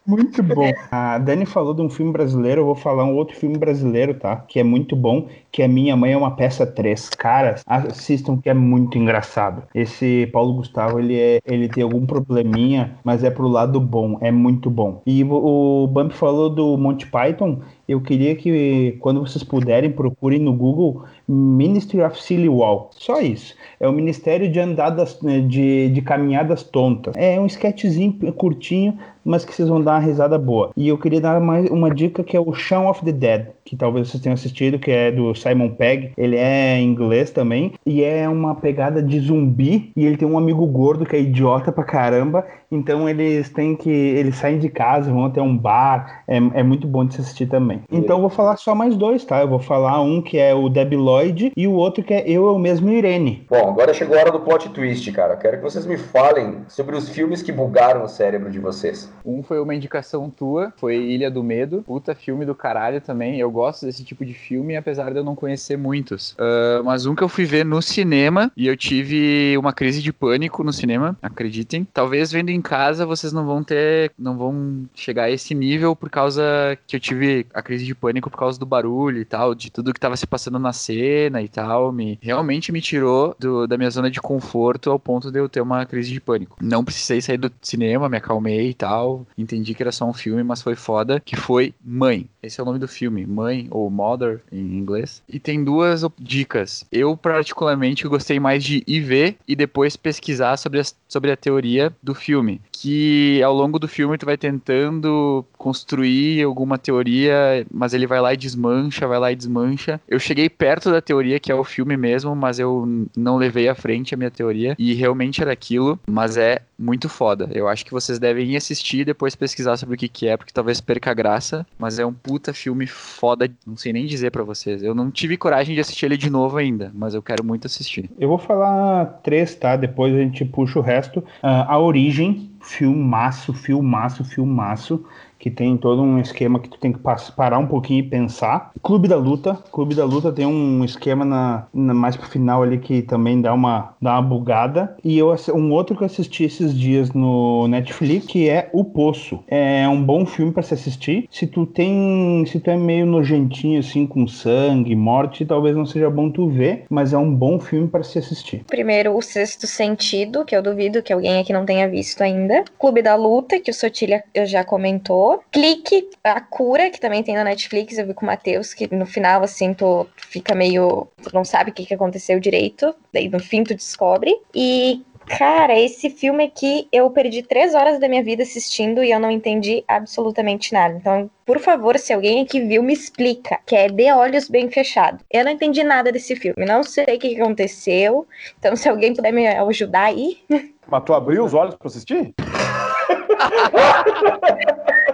muito 0.07 0.43
bom. 0.43 0.71
A 0.91 1.19
Dani 1.19 1.47
falou 1.47 1.75
de 1.75 1.83
um 1.83 1.91
filme 1.91 2.13
brasileiro, 2.13 2.63
eu 2.63 2.67
vou 2.67 2.75
falar 2.75 3.05
um 3.05 3.15
outro 3.15 3.37
filme 3.37 3.59
brasileiro, 3.59 4.15
tá? 4.15 4.37
Que 4.37 4.61
é 4.61 4.65
muito 4.65 4.97
bom, 4.97 5.29
que 5.51 5.63
é 5.63 5.69
Minha 5.69 5.97
Mãe 5.97 6.13
é 6.13 6.17
uma 6.17 6.37
Peça 6.37 6.67
3. 6.67 7.11
Cara, 7.11 7.57
assistam 7.67 8.37
que 8.37 8.49
é 8.49 8.55
muito 8.55 8.99
engraçado. 8.99 9.63
Esse 9.75 10.29
Paulo 10.33 10.55
Gustavo, 10.55 10.99
ele, 10.99 11.19
é, 11.19 11.41
ele 11.45 11.69
tem 11.69 11.83
algum 11.83 12.07
probleminha, 12.07 12.99
mas 13.03 13.25
é 13.25 13.31
pro 13.31 13.49
lado 13.49 13.81
bom, 13.81 14.19
é 14.21 14.31
muito 14.31 14.71
bom. 14.71 15.03
E 15.07 15.25
o, 15.25 15.85
o 15.85 15.87
Bump 15.87 16.13
falou 16.13 16.51
do 16.51 16.77
Monty 16.77 17.07
Python, 17.07 17.61
eu 17.89 18.03
queria 18.03 18.37
que, 18.37 18.97
quando 19.01 19.21
vocês 19.21 19.43
puderem, 19.43 19.91
procurem 19.91 20.39
no 20.39 20.53
Google 20.53 21.05
Ministry 21.27 22.03
of 22.03 22.23
Silly 22.23 22.49
Wall. 22.49 22.91
Só 22.93 23.21
isso. 23.21 23.55
É 23.81 23.89
o 23.89 23.93
Ministério 23.93 24.51
de 24.51 24.61
Andadas, 24.61 25.21
né, 25.23 25.41
de, 25.41 25.89
de 25.89 26.03
Caminhadas 26.03 26.63
Tontas. 26.63 27.15
É 27.17 27.41
um 27.41 27.47
sketchzinho 27.47 28.13
curtinho, 28.35 28.99
mas 29.29 29.45
que 29.45 29.55
vocês 29.55 29.69
vão 29.69 29.83
dar 29.83 29.93
uma 29.93 29.99
risada 29.99 30.39
boa. 30.39 30.71
E 30.75 30.89
eu 30.89 30.97
queria 30.97 31.21
dar 31.21 31.39
mais 31.39 31.69
uma 31.69 31.95
dica 31.95 32.25
que 32.25 32.35
é 32.35 32.41
o 32.41 32.55
Shaun 32.55 32.89
of 32.89 33.05
the 33.05 33.13
Dead, 33.13 33.49
que 33.63 33.77
talvez 33.77 34.09
vocês 34.09 34.23
tenham 34.23 34.33
assistido, 34.33 34.79
que 34.79 34.91
é 34.91 35.13
do 35.13 35.35
Simon 35.35 35.69
Pegg. 35.69 36.13
Ele 36.17 36.37
é 36.37 36.81
inglês 36.81 37.31
também, 37.31 37.75
e 37.85 38.03
é 38.03 38.27
uma 38.27 38.55
pegada 38.55 39.03
de 39.03 39.21
zumbi, 39.21 39.93
e 39.95 40.07
ele 40.07 40.17
tem 40.17 40.27
um 40.27 40.39
amigo 40.39 40.65
gordo 40.67 41.05
que 41.05 41.15
é 41.15 41.21
idiota 41.21 41.71
pra 41.71 41.85
caramba, 41.85 42.47
então 42.71 43.09
eles 43.09 43.49
têm 43.51 43.77
que. 43.77 43.91
Eles 43.91 44.37
saem 44.37 44.59
de 44.59 44.69
casa, 44.69 45.11
vão 45.11 45.25
até 45.25 45.41
um 45.41 45.57
bar. 45.57 46.23
É, 46.27 46.37
é 46.37 46.63
muito 46.63 46.87
bom 46.87 47.05
de 47.05 47.15
se 47.15 47.21
assistir 47.21 47.47
também. 47.47 47.83
Então 47.91 48.17
eu 48.17 48.21
vou 48.21 48.31
falar 48.31 48.57
só 48.57 48.75
mais 48.75 48.97
dois, 48.97 49.25
tá? 49.25 49.41
Eu 49.41 49.49
vou 49.49 49.59
falar 49.59 50.01
um 50.01 50.21
que 50.23 50.39
é 50.39 50.55
o 50.55 50.69
Debi 50.69 50.97
Lloyd 50.97 51.53
e 51.57 51.67
o 51.67 51.73
outro 51.73 52.03
que 52.05 52.15
é 52.15 52.23
Eu, 52.27 52.47
Eu 52.47 52.59
Mesmo 52.59 52.91
Irene. 52.91 53.47
Bom, 53.49 53.71
agora 53.71 53.95
chegou 53.95 54.17
a 54.17 54.21
hora 54.21 54.33
do 54.33 54.41
plot 54.41 54.69
twist, 54.71 55.11
cara. 55.13 55.35
Eu 55.35 55.39
quero 55.39 55.57
que 55.59 55.63
vocês 55.63 55.87
me 55.87 55.97
falem 55.97 56.59
sobre 56.69 56.97
os 56.97 57.09
filmes 57.09 57.43
que 57.43 57.53
bugaram 57.53 58.05
o 58.05 58.09
cérebro 58.09 58.51
de 58.51 58.59
vocês. 58.59 59.13
Um 59.25 59.43
foi 59.43 59.61
uma 59.61 59.75
indicação 59.75 60.31
tua, 60.31 60.73
foi 60.77 60.97
Ilha 60.97 61.31
do 61.31 61.43
Medo. 61.43 61.83
Puta 61.87 62.15
filme 62.15 62.45
do 62.45 62.55
caralho 62.55 63.01
também. 63.01 63.39
Eu 63.39 63.51
gosto 63.51 63.87
desse 63.87 64.05
tipo 64.05 64.25
de 64.25 64.35
filme, 64.35 64.77
apesar 64.77 65.11
de 65.11 65.19
eu 65.19 65.25
não 65.25 65.35
conhecer 65.35 65.77
muitos. 65.77 66.37
Ah, 66.39 66.83
mas 66.85 67.07
um 67.07 67.15
que 67.15 67.23
eu 67.23 67.29
fui 67.29 67.45
ver 67.45 67.65
no 67.65 67.81
cinema 67.81 68.51
e 68.57 68.67
eu 68.67 68.77
tive 68.77 69.57
uma 69.59 69.73
crise 69.73 70.03
de 70.03 70.13
pânico 70.13 70.63
no 70.63 70.73
cinema, 70.73 71.17
acreditem. 71.23 71.87
Talvez 71.93 72.33
vendo 72.33 72.51
em 72.51 72.58
casa 72.63 73.07
vocês 73.07 73.33
não 73.33 73.47
vão 73.47 73.63
ter, 73.63 74.13
não 74.19 74.37
vão 74.37 74.87
chegar 74.95 75.25
a 75.25 75.31
esse 75.31 75.55
nível 75.55 75.95
por 75.97 76.11
causa 76.11 76.43
que 76.87 76.97
eu 76.97 77.01
tive 77.01 77.47
a 77.53 77.63
crise 77.63 77.85
de 77.85 77.95
pânico 77.95 78.31
por 78.31 78.39
causa 78.39 78.59
do 78.59 78.67
barulho 78.67 79.19
e 79.21 79.25
tal, 79.25 79.55
de 79.55 79.71
tudo 79.71 79.93
que 79.93 80.01
tava 80.01 80.17
se 80.17 80.27
passando 80.27 80.59
na 80.59 80.73
cena 80.73 81.41
e 81.43 81.49
tal. 81.49 81.93
Me, 81.93 82.19
realmente 82.23 82.71
me 82.73 82.81
tirou 82.81 83.35
do- 83.39 83.67
da 83.67 83.77
minha 83.77 83.91
zona 83.91 84.11
de 84.11 84.21
conforto 84.21 84.91
ao 84.91 84.99
ponto 84.99 85.31
de 85.31 85.39
eu 85.39 85.49
ter 85.49 85.61
uma 85.61 85.85
crise 85.87 86.11
de 86.13 86.21
pânico. 86.21 86.57
Não 86.61 86.85
precisei 86.85 87.21
sair 87.21 87.39
do 87.39 87.51
cinema, 87.63 88.09
me 88.09 88.17
acalmei 88.17 88.71
e 88.71 88.75
tal. 88.75 89.27
Entendi 89.37 89.75
que 89.75 89.83
era 89.83 89.93
só 89.93 90.05
um 90.09 90.13
filme, 90.13 90.43
mas 90.43 90.63
foi 90.63 90.75
foda. 90.75 91.21
Que 91.21 91.37
foi 91.37 91.75
Mãe. 91.85 92.29
Esse 92.43 92.61
é 92.61 92.63
o 92.63 92.67
nome 92.67 92.79
do 92.79 92.89
filme, 92.89 93.27
Mãe 93.27 93.67
ou 93.71 93.89
Mother 93.91 94.41
em 94.53 94.77
inglês. 94.79 95.23
E 95.29 95.39
tem 95.39 95.63
duas 95.63 96.05
dicas. 96.19 96.87
Eu, 96.91 97.17
particularmente, 97.17 98.07
gostei 98.09 98.39
mais 98.41 98.63
de 98.65 98.83
ir 98.87 99.01
ver 99.01 99.37
e 99.47 99.55
depois 99.57 99.97
pesquisar 99.97 100.57
sobre, 100.57 100.81
as- 100.81 100.95
sobre 101.09 101.31
a 101.31 101.37
teoria 101.37 101.93
do 102.03 102.15
filme. 102.15 102.48
Que 102.73 103.43
ao 103.43 103.55
longo 103.55 103.79
do 103.79 103.89
filme 103.89 104.17
tu 104.17 104.27
vai 104.27 104.37
tentando 104.37 105.45
construir 105.57 106.43
alguma 106.43 106.79
teoria, 106.79 107.67
mas 107.71 107.93
ele 107.93 108.07
vai 108.07 108.21
lá 108.21 108.33
e 108.33 108.37
desmancha, 108.37 109.07
vai 109.07 109.19
lá 109.19 109.33
e 109.33 109.37
desmancha. 109.37 110.01
Eu 110.09 110.19
cheguei 110.19 110.49
perto 110.49 110.91
da 110.91 111.01
teoria, 111.01 111.39
que 111.41 111.53
é 111.53 111.55
o 111.55 111.65
filme 111.65 111.97
mesmo, 111.97 112.35
mas 112.35 112.59
eu 112.59 112.87
não 113.17 113.37
levei 113.37 113.69
à 113.69 113.75
frente 113.75 114.15
a 114.15 114.17
minha 114.17 114.31
teoria. 114.31 114.75
E 114.79 114.95
realmente 114.95 115.43
era 115.43 115.53
aquilo, 115.53 115.99
mas 116.07 116.37
é 116.37 116.63
muito 116.79 117.09
foda. 117.09 117.49
Eu 117.53 117.67
acho 117.69 117.85
que 117.85 117.93
vocês 117.93 118.19
devem 118.19 118.47
ir 118.47 118.57
assistir 118.57 119.01
e 119.01 119.05
depois 119.05 119.35
pesquisar 119.35 119.77
sobre 119.77 119.97
o 119.97 119.99
que, 119.99 120.09
que 120.09 120.29
é, 120.29 120.37
porque 120.37 120.53
talvez 120.53 120.81
perca 120.81 121.11
a 121.11 121.15
graça. 121.15 121.67
Mas 121.79 121.99
é 121.99 122.07
um 122.07 122.13
puta 122.13 122.53
filme 122.53 122.87
foda, 122.87 123.51
não 123.67 123.77
sei 123.77 123.93
nem 123.93 124.07
dizer 124.07 124.31
pra 124.31 124.45
vocês. 124.45 124.83
Eu 124.83 124.95
não 124.95 125.11
tive 125.11 125.37
coragem 125.37 125.75
de 125.75 125.81
assistir 125.81 126.07
ele 126.07 126.17
de 126.17 126.31
novo 126.31 126.57
ainda, 126.57 126.93
mas 126.95 127.15
eu 127.15 127.23
quero 127.23 127.45
muito 127.45 127.67
assistir. 127.67 128.09
Eu 128.19 128.29
vou 128.29 128.39
falar 128.39 129.07
três, 129.23 129.55
tá? 129.55 129.77
Depois 129.77 130.15
a 130.15 130.19
gente 130.19 130.45
puxa 130.45 130.79
o 130.79 130.83
resto. 130.83 131.25
Ah, 131.43 131.73
a 131.73 131.79
Origem, 131.79 132.51
filmaço, 132.61 133.53
filmaço, 133.53 134.25
filmaço. 134.25 135.05
Que 135.39 135.51
tem 135.51 135.77
todo 135.77 136.03
um 136.03 136.19
esquema 136.19 136.59
que 136.59 136.69
tu 136.69 136.79
tem 136.79 136.93
que 136.93 136.99
parar 137.37 137.59
um 137.59 137.67
pouquinho 137.67 138.01
e 138.01 138.03
pensar. 138.09 138.73
Clube 138.83 139.07
da 139.07 139.17
Luta. 139.17 139.55
Clube 139.71 139.95
da 139.95 140.05
Luta 140.05 140.33
tem 140.33 140.45
um 140.47 140.85
esquema 140.85 141.25
na, 141.25 141.67
na- 141.73 141.95
mais 141.95 142.17
pro 142.17 142.29
final 142.29 142.63
ali 142.63 142.79
que 142.79 143.03
também 143.03 143.41
dá 143.41 143.55
uma, 143.55 143.95
dá 144.03 144.15
uma 144.15 144.23
bugada. 144.23 144.97
E 145.05 145.17
eu, 145.17 145.35
um 145.55 145.73
outro 145.73 145.97
que 145.97 146.03
eu 146.03 146.07
assisti 146.07 146.45
esses 146.45 146.75
dias 146.77 147.13
no 147.13 147.69
Netflix, 147.69 148.27
que 148.27 148.49
é 148.49 148.69
O 148.73 148.85
Poço. 148.85 149.39
É 149.47 149.89
um 149.89 150.03
bom 150.03 150.27
filme 150.27 150.51
pra 150.53 150.63
se 150.63 150.75
assistir. 150.75 151.29
Se 151.31 151.47
tu 151.47 151.65
tem. 151.67 152.45
Se 152.47 152.59
tu 152.59 152.71
é 152.71 152.77
meio 152.77 153.07
nojentinho 153.07 153.79
assim, 153.81 154.07
com 154.07 154.27
sangue, 154.27 154.95
morte, 154.97 155.45
talvez 155.45 155.77
não 155.77 155.87
seja 155.87 156.11
bom 156.11 156.31
tu 156.31 156.49
ver, 156.49 156.85
mas 156.91 157.13
é 157.13 157.19
um 157.19 157.33
bom 157.33 157.61
filme 157.61 157.87
pra 157.89 158.03
se 158.03 158.19
assistir. 158.19 158.65
Primeiro, 158.67 159.17
O 159.17 159.23
Sexto 159.23 159.67
Sentido, 159.67 160.45
que 160.45 160.57
eu 160.57 160.63
duvido 160.63 161.03
que 161.03 161.13
alguém 161.13 161.39
aqui 161.39 161.53
não 161.53 161.65
tenha 161.65 161.89
visto 161.89 162.23
ainda. 162.23 162.65
Clube 162.79 163.03
da 163.03 163.15
Luta, 163.15 163.61
que 163.61 163.71
o 163.71 163.75
Sotilha 163.75 164.25
já 164.47 164.65
comentou. 164.65 165.28
Clique, 165.51 166.09
A 166.25 166.41
Cura, 166.41 166.91
que 166.91 167.01
também 167.01 167.23
tem 167.23 167.35
na 167.35 167.45
Netflix, 167.45 167.99
eu 167.99 168.07
vi 168.07 168.15
com 168.15 168.25
o 168.25 168.27
Matheus, 168.27 168.73
que 168.73 168.93
no 168.95 169.05
final, 169.05 169.43
assim, 169.43 169.75
tu 169.75 170.07
fica 170.17 170.55
meio... 170.55 171.09
Tu 171.23 171.31
não 171.35 171.45
sabe 171.45 171.71
o 171.71 171.75
que, 171.75 171.85
que 171.85 171.95
aconteceu 171.95 172.41
direito, 172.41 172.95
daí 173.13 173.29
no 173.29 173.41
fim 173.41 173.65
tu 173.65 173.75
descobre. 173.75 174.35
E... 174.55 175.03
Cara, 175.29 175.79
esse 175.79 176.09
filme 176.09 176.45
aqui 176.45 176.89
eu 176.91 177.11
perdi 177.11 177.43
três 177.43 177.75
horas 177.75 178.01
da 178.01 178.09
minha 178.09 178.25
vida 178.25 178.43
assistindo 178.43 179.05
e 179.05 179.11
eu 179.11 179.21
não 179.21 179.31
entendi 179.31 179.85
absolutamente 179.87 180.73
nada. 180.73 180.95
Então, 180.95 181.31
por 181.45 181.59
favor, 181.59 181.99
se 181.99 182.15
alguém 182.15 182.43
aqui 182.43 182.61
viu, 182.61 182.83
me 182.83 182.95
explica. 182.95 183.59
Que 183.67 183.77
é 183.77 183.89
De 183.89 184.11
Olhos 184.11 184.49
Bem 184.49 184.71
Fechados. 184.71 185.23
Eu 185.31 185.45
não 185.45 185.53
entendi 185.53 185.85
nada 185.85 186.11
desse 186.11 186.35
filme. 186.35 186.65
Não 186.65 186.83
sei 186.83 187.05
o 187.05 187.19
que 187.19 187.19
que 187.19 187.41
aconteceu. 187.41 188.27
Então, 188.59 188.75
se 188.75 188.89
alguém 188.89 189.15
puder 189.15 189.33
me 189.33 189.47
ajudar 189.47 190.05
aí. 190.05 190.39
Mas 190.87 191.05
tu 191.05 191.13
abriu 191.13 191.45
os 191.45 191.53
olhos 191.53 191.75
pra 191.75 191.89
assistir? 191.89 192.35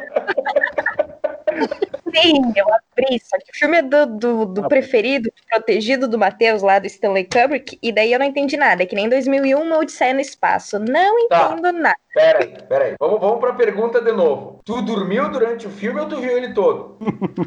Sim, 2.15 2.53
eu 2.55 2.67
abri, 2.73 3.21
só 3.25 3.37
que 3.39 3.51
o 3.51 3.59
filme 3.59 3.79
é 3.79 3.83
do, 3.83 4.07
do, 4.07 4.45
do 4.47 4.65
Ah, 4.65 4.69
preferido, 4.69 5.31
protegido 5.51 6.07
do 6.07 6.17
Matheus 6.19 6.63
lá 6.63 6.79
do 6.79 6.87
Stanley 6.87 7.25
Kubrick, 7.25 7.79
e 7.83 7.91
daí 7.93 8.13
eu 8.13 8.19
não 8.19 8.27
entendi 8.27 8.57
nada. 8.57 8.83
É 8.83 8.87
que 8.87 8.95
nem 8.95 9.09
2001, 9.09 9.61
uma 9.61 9.79
Odisseia 9.79 10.15
no 10.15 10.21
Espaço. 10.21 10.79
Não 10.79 11.29
Tá. 11.29 11.51
entendo 11.53 11.73
nada. 11.73 11.97
Pera 12.15 12.39
aí, 12.45 12.63
pera 12.69 12.85
aí. 12.85 12.95
Vamos, 13.01 13.21
vamos 13.21 13.41
pra 13.41 13.53
pergunta 13.55 14.01
de 14.01 14.13
novo. 14.13 14.61
Tu 14.65 14.81
dormiu 14.83 15.29
durante 15.31 15.67
o 15.67 15.71
filme 15.71 15.99
ou 16.01 16.07
tu 16.09 16.21
viu 16.21 16.37
ele 16.37 16.55
todo? 16.55 16.97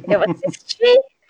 Eu 0.07 0.21
assisti, 0.21 0.83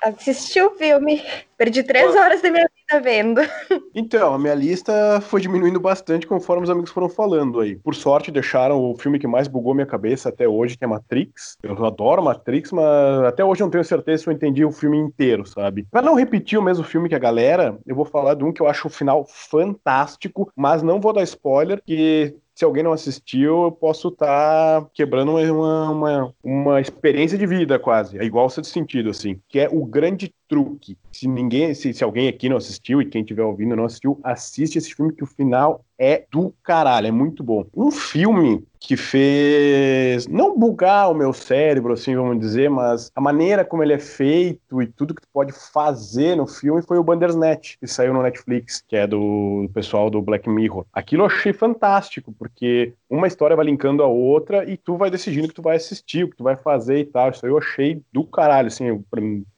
assisti 0.03 0.61
o 0.61 0.71
filme. 0.71 1.21
Perdi 1.57 1.81
três 1.81 2.15
horas 2.15 2.41
da 2.41 2.51
minha 2.51 2.67
vida 2.67 3.03
vendo. 3.03 3.41
Então, 3.95 4.31
a 4.31 4.37
minha 4.37 4.53
lista 4.53 5.19
foi 5.21 5.41
diminuindo 5.41 5.79
bastante 5.79 6.27
conforme 6.27 6.63
os 6.63 6.69
amigos 6.69 6.91
foram 6.91 7.09
falando 7.09 7.59
aí. 7.59 7.77
Por 7.77 7.95
sorte, 7.95 8.29
deixaram 8.29 8.79
o 8.79 8.95
filme 8.95 9.17
que 9.17 9.25
mais 9.25 9.47
bugou 9.47 9.73
minha 9.73 9.87
cabeça 9.87 10.29
até 10.29 10.47
hoje, 10.47 10.77
que 10.77 10.83
é 10.83 10.87
Matrix. 10.87 11.57
Eu 11.63 11.83
adoro 11.83 12.21
Matrix, 12.21 12.71
mas 12.71 13.23
até 13.25 13.43
hoje 13.43 13.61
eu 13.61 13.65
não 13.65 13.71
tenho 13.71 13.83
certeza 13.83 14.23
se 14.23 14.29
eu 14.29 14.33
entendi 14.33 14.63
o 14.63 14.71
filme 14.71 14.97
inteiro, 14.97 15.47
sabe? 15.47 15.87
Pra 15.89 16.03
não 16.03 16.13
repetir 16.13 16.59
o 16.59 16.61
mesmo 16.61 16.83
filme 16.83 17.09
que 17.09 17.15
a 17.15 17.19
galera, 17.19 17.79
eu 17.87 17.95
vou 17.95 18.05
falar 18.05 18.35
de 18.35 18.43
um 18.43 18.53
que 18.53 18.61
eu 18.61 18.67
acho 18.67 18.87
o 18.87 18.91
final 18.91 19.25
fantástico, 19.27 20.51
mas 20.55 20.83
não 20.83 21.01
vou 21.01 21.11
dar 21.11 21.23
spoiler, 21.23 21.81
que 21.83 22.35
se 22.57 22.65
alguém 22.65 22.81
não 22.81 22.91
assistiu, 22.91 23.65
eu 23.65 23.71
posso 23.71 24.07
estar 24.07 24.83
quebrando 24.91 25.33
uma, 25.51 25.91
uma, 25.91 26.35
uma, 26.43 26.81
experiência 26.81 27.37
de 27.37 27.45
vida 27.45 27.77
quase. 27.77 28.17
É 28.17 28.23
igual 28.23 28.49
sentido, 28.67 29.11
assim. 29.11 29.39
Que 29.47 29.59
é 29.59 29.69
o 29.71 29.85
grande 29.85 30.33
truque. 30.47 30.97
Se 31.11 31.27
ninguém, 31.27 31.73
se, 31.73 31.93
se 31.93 32.03
alguém 32.03 32.27
aqui 32.27 32.49
não 32.49 32.57
assistiu 32.57 33.01
e 33.01 33.05
quem 33.05 33.21
estiver 33.21 33.43
ouvindo 33.43 33.75
não 33.75 33.85
assistiu, 33.85 34.19
assiste 34.23 34.77
esse 34.77 34.93
filme 34.93 35.13
que 35.13 35.23
o 35.23 35.27
final 35.27 35.83
é 35.99 36.25
do 36.31 36.53
caralho, 36.63 37.07
é 37.07 37.11
muito 37.11 37.43
bom. 37.43 37.65
Um 37.75 37.89
filme 37.89 38.63
que 38.79 38.95
fez 38.95 40.27
não 40.27 40.57
bugar 40.57 41.09
o 41.11 41.15
meu 41.15 41.33
cérebro, 41.33 41.93
assim, 41.93 42.15
vamos 42.15 42.39
dizer, 42.39 42.69
mas 42.69 43.11
a 43.15 43.19
maneira 43.19 43.65
como 43.65 43.81
ele 43.81 43.93
é 43.93 43.99
feito 43.99 44.81
e 44.81 44.87
tudo 44.87 45.15
que 45.15 45.21
tu 45.21 45.27
pode 45.33 45.51
fazer 45.51 46.35
no 46.35 46.45
filme 46.45 46.81
foi 46.83 46.97
o 46.97 47.03
Bandersnatch, 47.03 47.77
que 47.79 47.87
saiu 47.87 48.13
no 48.13 48.21
Netflix, 48.21 48.83
que 48.87 48.95
é 48.95 49.07
do 49.07 49.69
pessoal 49.73 50.09
do 50.09 50.21
Black 50.21 50.47
Mirror. 50.47 50.85
Aquilo 50.93 51.23
eu 51.23 51.27
achei 51.27 51.51
fantástico, 51.51 52.33
porque 52.37 52.93
uma 53.09 53.27
história 53.27 53.55
vai 53.55 53.65
linkando 53.65 54.03
a 54.03 54.07
outra 54.07 54.69
e 54.69 54.77
tu 54.77 54.95
vai 54.95 55.09
decidindo 55.09 55.45
o 55.45 55.49
que 55.49 55.55
tu 55.55 55.61
vai 55.61 55.77
assistir, 55.77 56.23
o 56.23 56.29
que 56.29 56.37
tu 56.37 56.43
vai 56.43 56.55
fazer 56.55 56.99
e 56.99 57.05
tal. 57.05 57.31
Isso 57.31 57.45
aí 57.45 57.51
eu 57.51 57.57
achei 57.57 58.01
do 58.13 58.23
caralho, 58.23 58.67
assim, 58.67 59.03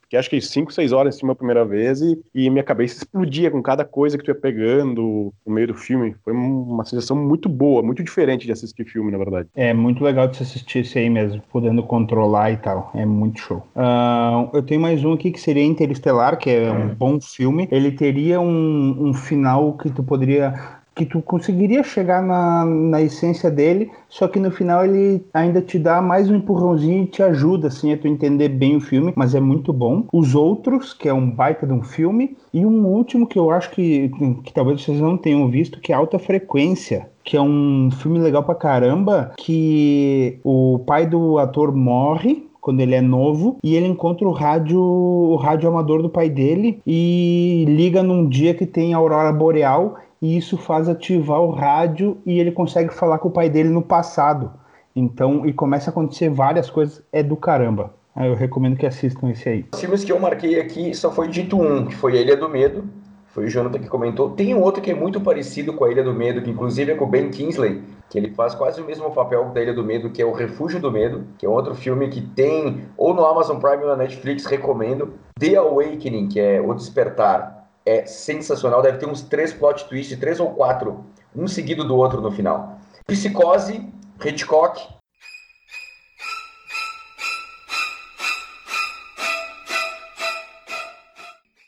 Fiquei 0.10 0.18
acho 0.18 0.30
que 0.32 0.42
5, 0.42 0.74
6 0.74 0.92
horas 0.92 1.16
em 1.16 1.20
cima 1.20 1.34
a 1.34 1.36
primeira 1.36 1.64
vez 1.64 2.02
e, 2.02 2.20
e 2.34 2.50
minha 2.50 2.64
cabeça 2.64 2.96
explodia 2.96 3.52
com 3.52 3.62
cada 3.62 3.86
coisa 3.86 4.18
que 4.18 4.24
tu 4.24 4.32
ia 4.32 4.36
pegando 4.36 5.32
no 5.46 5.54
meio 5.54 5.68
do 5.68 5.76
filme. 5.76 6.16
Foi 6.24 6.34
uma 6.34 6.84
sensação 6.84 7.16
muito 7.16 7.48
boa, 7.48 7.84
muito 7.84 8.04
diferente 8.04 8.48
de 8.48 8.52
assistir 8.52 8.86
filme, 8.86 9.12
na 9.12 9.20
verdade. 9.20 9.48
É 9.56 9.72
muito 9.72 10.04
legal 10.04 10.28
de 10.28 10.38
se 10.38 10.42
assistir 10.42 10.80
esse 10.80 10.98
aí 10.98 11.12
mesmo, 11.12 11.44
podendo 11.52 11.84
controlar 11.84 12.50
e 12.50 12.58
tal. 12.58 12.90
É 12.96 13.06
muito 13.06 13.40
show. 13.40 13.64
Ah, 13.76 14.50
eu 14.52 14.64
tenho 14.64 14.82
mais 14.82 15.06
um 15.06 15.14
aqui 15.14 15.30
que 15.30 15.40
seria 15.40 15.64
Interestelar, 15.64 16.40
que 16.40 16.50
é 16.50 16.72
um 16.72 16.96
bom 16.96 17.22
filme. 17.22 17.68
Ele 17.72 17.92
teria 17.92 18.42
um, 18.42 19.10
um 19.10 19.14
final 19.14 19.78
que 19.78 19.92
tu 19.92 20.04
poderia 20.04 20.79
que 21.00 21.06
tu 21.06 21.22
conseguiria 21.22 21.82
chegar 21.82 22.22
na, 22.22 22.66
na 22.66 23.02
essência 23.02 23.50
dele, 23.50 23.90
só 24.10 24.28
que 24.28 24.38
no 24.38 24.52
final 24.52 24.84
ele 24.84 25.24
ainda 25.34 25.62
te 25.62 25.80
dá 25.80 26.02
mais 26.02 26.30
um 26.30 26.36
empurrãozinho 26.36 27.04
e 27.04 27.08
te 27.08 27.24
ajuda 27.24 27.70
assim 27.70 27.94
a 27.94 27.98
tu 27.98 28.06
entender 28.06 28.50
bem 28.50 28.76
o 28.76 28.82
filme, 28.82 29.14
mas 29.16 29.34
é 29.34 29.40
muito 29.40 29.72
bom. 29.72 30.04
Os 30.12 30.36
outros, 30.36 30.94
que 30.94 31.08
é 31.08 31.14
um 31.14 31.32
baita 31.32 31.66
de 31.66 31.72
um 31.72 31.82
filme, 31.82 32.36
e 32.54 32.66
um 32.66 32.86
último 32.86 33.26
que 33.26 33.40
eu 33.40 33.50
acho 33.50 33.72
que, 33.72 34.12
que 34.44 34.52
talvez 34.52 34.82
vocês 34.82 35.00
não 35.00 35.16
tenham 35.16 35.48
visto, 35.48 35.80
que 35.80 35.94
é 35.94 35.96
Alta 35.96 36.20
Frequência, 36.20 37.10
que 37.24 37.38
é 37.38 37.42
um 37.42 37.90
filme 37.92 38.20
legal 38.20 38.44
pra 38.44 38.54
caramba, 38.54 39.32
que 39.38 40.38
o 40.44 40.80
pai 40.86 41.08
do 41.08 41.38
ator 41.38 41.74
morre 41.74 42.46
quando 42.60 42.82
ele 42.82 42.94
é 42.94 43.02
novo 43.02 43.58
e 43.64 43.74
ele 43.74 43.88
encontra 43.88 44.28
o 44.28 44.32
rádio 44.32 44.82
o 44.82 45.38
rádio 45.38 45.70
amador 45.70 46.02
do 46.02 46.10
pai 46.10 46.30
dele 46.30 46.82
e 46.86 47.64
liga 47.70 48.04
num 48.04 48.28
dia 48.28 48.54
que 48.54 48.66
tem 48.66 48.94
aurora 48.94 49.32
boreal 49.32 49.96
e 50.22 50.38
isso 50.38 50.58
faz 50.58 50.90
ativar 50.90 51.42
o 51.42 51.52
rádio 51.52 52.18
e 52.26 52.40
ele 52.40 52.52
consegue 52.52 52.94
falar 52.94 53.20
com 53.20 53.30
o 53.30 53.32
pai 53.32 53.50
dele 53.50 53.70
no 53.70 53.82
passado. 53.82 54.52
Então, 54.96 55.46
e 55.46 55.54
começa 55.54 55.90
a 55.90 55.92
acontecer 55.92 56.30
várias 56.30 56.70
coisas, 56.70 57.02
é 57.12 57.24
do 57.24 57.36
caramba. 57.36 57.94
Aí 58.16 58.28
Eu 58.28 58.36
recomendo 58.36 58.76
que 58.76 58.86
assistam 58.86 59.30
esse 59.30 59.48
aí. 59.48 59.66
Os 59.74 59.80
filmes 59.80 60.04
que 60.04 60.12
eu 60.12 60.20
marquei 60.20 60.60
aqui 60.60 60.94
só 60.94 61.12
foi 61.12 61.28
dito 61.28 61.62
um, 61.62 61.86
que 61.86 61.96
foi 61.96 62.20
Ilha 62.20 62.36
do 62.36 62.50
Medo. 62.50 62.84
Foi 63.28 63.46
o 63.46 63.48
Jonathan 63.48 63.80
que 63.80 63.88
comentou. 63.88 64.32
Tem 64.32 64.56
um 64.56 64.62
outro 64.62 64.82
que 64.82 64.90
é 64.90 64.96
muito 64.96 65.22
parecido 65.22 65.72
com 65.74 65.86
A 65.86 65.92
Ilha 65.92 66.04
do 66.04 66.14
Medo, 66.14 66.42
que 66.42 66.50
inclusive 66.50 66.92
é 66.92 66.96
com 66.96 67.06
o 67.06 67.08
Ben 67.08 67.30
Kingsley, 67.30 67.84
que 68.10 68.18
ele 68.18 68.32
faz 68.32 68.56
quase 68.56 68.82
o 68.82 68.86
mesmo 68.86 69.12
papel 69.12 69.46
da 69.54 69.62
Ilha 69.62 69.74
do 69.74 69.84
Medo, 69.84 70.10
que 70.10 70.22
é 70.22 70.26
o 70.26 70.34
Refúgio 70.34 70.80
do 70.80 70.92
Medo, 70.92 71.24
que 71.38 71.46
é 71.46 71.50
outro 71.50 71.76
filme 71.76 72.10
que 72.10 72.22
tem 72.22 72.82
ou 72.98 73.14
no 73.14 73.24
Amazon 73.24 73.60
Prime 73.60 73.84
ou 73.84 73.90
na 73.90 73.96
Netflix, 73.96 74.46
recomendo. 74.46 75.14
The 75.40 75.56
Awakening, 75.56 76.28
que 76.28 76.40
é 76.40 76.60
O 76.60 76.74
Despertar, 76.74 77.59
é 77.90 78.06
sensacional. 78.06 78.82
Deve 78.82 78.98
ter 78.98 79.08
uns 79.08 79.22
três 79.22 79.54
plot 79.54 79.86
twists, 79.86 80.18
três 80.20 80.40
ou 80.40 80.52
quatro, 80.54 81.06
um 81.36 81.48
seguido 81.48 81.84
do 81.84 81.96
outro 81.96 82.22
no 82.22 82.32
final. 82.32 82.78
Psicose, 83.08 83.88
Hitchcock, 84.24 84.88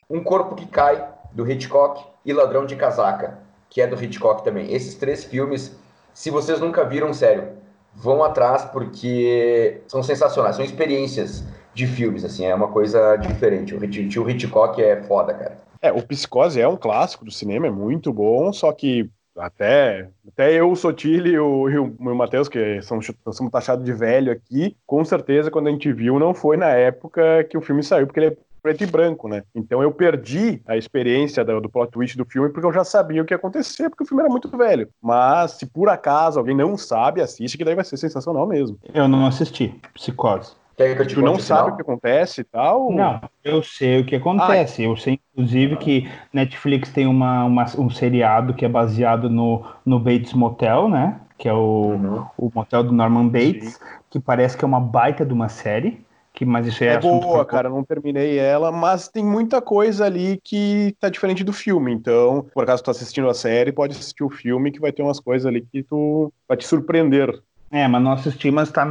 Um 0.09 0.21
Corpo 0.23 0.55
que 0.55 0.65
Cai, 0.67 1.07
do 1.31 1.49
Hitchcock, 1.49 2.03
e 2.25 2.33
Ladrão 2.33 2.65
de 2.65 2.75
Casaca, 2.75 3.39
que 3.69 3.81
é 3.81 3.87
do 3.87 4.01
Hitchcock 4.01 4.43
também. 4.43 4.71
Esses 4.73 4.95
três 4.95 5.23
filmes, 5.23 5.75
se 6.13 6.29
vocês 6.29 6.59
nunca 6.59 6.83
viram, 6.83 7.13
sério, 7.13 7.53
vão 7.93 8.23
atrás 8.23 8.65
porque 8.65 9.81
são 9.87 10.03
sensacionais, 10.03 10.55
são 10.55 10.65
experiências 10.65 11.43
de 11.73 11.87
filmes, 11.87 12.23
assim, 12.25 12.45
é 12.45 12.53
uma 12.53 12.67
coisa 12.67 13.15
diferente. 13.15 13.73
O, 13.73 13.83
Hitch- 13.83 14.17
o 14.17 14.29
Hitchcock 14.29 14.81
é 14.81 15.01
foda, 15.03 15.33
cara. 15.33 15.70
É, 15.81 15.91
o 15.91 16.05
Psicose 16.05 16.61
é 16.61 16.67
um 16.67 16.77
clássico 16.77 17.25
do 17.25 17.31
cinema, 17.31 17.67
é 17.67 17.71
muito 17.71 18.13
bom, 18.13 18.53
só 18.53 18.71
que 18.71 19.09
até, 19.35 20.09
até 20.27 20.53
eu, 20.53 20.71
o 20.71 20.75
Sotile 20.75 21.31
e 21.31 21.39
o, 21.39 21.69
e 21.69 21.77
o, 21.77 22.15
Matheus, 22.15 22.47
que 22.47 22.81
somos, 22.81 23.09
somos 23.31 23.51
taxados 23.51 23.83
de 23.83 23.93
velho 23.93 24.31
aqui, 24.31 24.75
com 24.85 25.03
certeza 25.03 25.49
quando 25.49 25.67
a 25.67 25.71
gente 25.71 25.91
viu 25.91 26.19
não 26.19 26.33
foi 26.33 26.57
na 26.57 26.69
época 26.69 27.43
que 27.45 27.57
o 27.57 27.61
filme 27.61 27.81
saiu, 27.81 28.05
porque 28.05 28.19
ele 28.19 28.27
é 28.27 28.37
preto 28.61 28.83
e 28.83 28.85
branco, 28.85 29.27
né? 29.27 29.43
Então 29.55 29.81
eu 29.81 29.91
perdi 29.91 30.61
a 30.67 30.77
experiência 30.77 31.43
do, 31.43 31.59
do 31.59 31.69
plot 31.69 31.91
twist 31.91 32.15
do 32.15 32.25
filme 32.25 32.49
porque 32.49 32.67
eu 32.67 32.73
já 32.73 32.83
sabia 32.83 33.21
o 33.21 33.25
que 33.25 33.33
ia 33.33 33.37
acontecer, 33.37 33.89
porque 33.89 34.03
o 34.03 34.07
filme 34.07 34.21
era 34.21 34.29
muito 34.29 34.55
velho. 34.55 34.87
Mas 35.01 35.53
se 35.53 35.65
por 35.65 35.89
acaso 35.89 36.37
alguém 36.37 36.55
não 36.55 36.77
sabe, 36.77 37.21
assiste, 37.21 37.57
que 37.57 37.65
daí 37.65 37.73
vai 37.73 37.83
ser 37.83 37.97
sensacional 37.97 38.45
mesmo. 38.45 38.77
Eu 38.93 39.07
não 39.07 39.25
assisti, 39.25 39.73
Psicose. 39.93 40.60
Quer 40.83 40.95
que 40.95 41.01
eu 41.03 41.07
te 41.07 41.15
Tu 41.15 41.21
não 41.21 41.37
sabe 41.39 41.69
final? 41.69 41.71
o 41.71 41.75
que 41.75 41.81
acontece 41.81 42.41
e 42.41 42.43
tal? 42.43 42.91
Não, 42.93 43.21
eu 43.43 43.63
sei 43.63 44.01
o 44.01 44.05
que 44.05 44.15
acontece. 44.15 44.83
Eu 44.83 44.97
sei, 44.97 45.19
inclusive, 45.33 45.77
que 45.77 46.09
Netflix 46.33 46.91
tem 46.91 47.07
uma, 47.07 47.45
uma- 47.45 47.65
um 47.79 47.89
seriado 47.89 48.53
que 48.53 48.65
é 48.65 48.69
baseado 48.69 49.29
no, 49.29 49.63
no 49.85 49.99
Bates 49.99 50.33
Motel, 50.33 50.89
né? 50.89 51.21
Que 51.37 51.47
é 51.47 51.53
o, 51.53 51.99
o 52.37 52.51
motel 52.53 52.83
do 52.83 52.91
Norman 52.91 53.27
Bates, 53.29 53.79
que 54.09 54.19
parece 54.19 54.57
que 54.57 54.65
é 54.65 54.67
uma 54.67 54.79
baita 54.81 55.25
de 55.25 55.33
uma 55.33 55.47
série. 55.49 56.05
Que, 56.33 56.45
mas 56.45 56.67
isso 56.67 56.83
é, 56.83 56.93
É 56.93 56.97
boa, 56.97 57.45
cara, 57.45 57.69
não 57.69 57.83
terminei 57.85 58.37
ela, 58.39 58.71
mas 58.71 59.07
tem 59.07 59.23
muita 59.23 59.61
coisa 59.61 60.05
ali 60.05 60.41
que 60.43 60.95
tá 60.99 61.09
diferente 61.09 61.43
do 61.43 61.53
filme. 61.53 61.93
Então, 61.93 62.43
por 62.53 62.63
acaso 62.63 62.81
tu 62.81 62.85
tá 62.85 62.91
assistindo 62.91 63.29
a 63.29 63.33
série, 63.35 63.71
pode 63.71 63.93
assistir 63.95 64.23
o 64.23 64.29
filme 64.29 64.71
que 64.71 64.79
vai 64.79 64.91
ter 64.91 65.03
umas 65.03 65.19
coisas 65.19 65.45
ali 65.45 65.61
que 65.65 65.83
tu 65.83 66.33
vai 66.47 66.57
te 66.57 66.65
surpreender. 66.67 67.41
É, 67.71 67.87
mas 67.87 68.01
não 68.01 68.11
assisti, 68.11 68.51
mas 68.51 68.69
tá, 68.69 68.85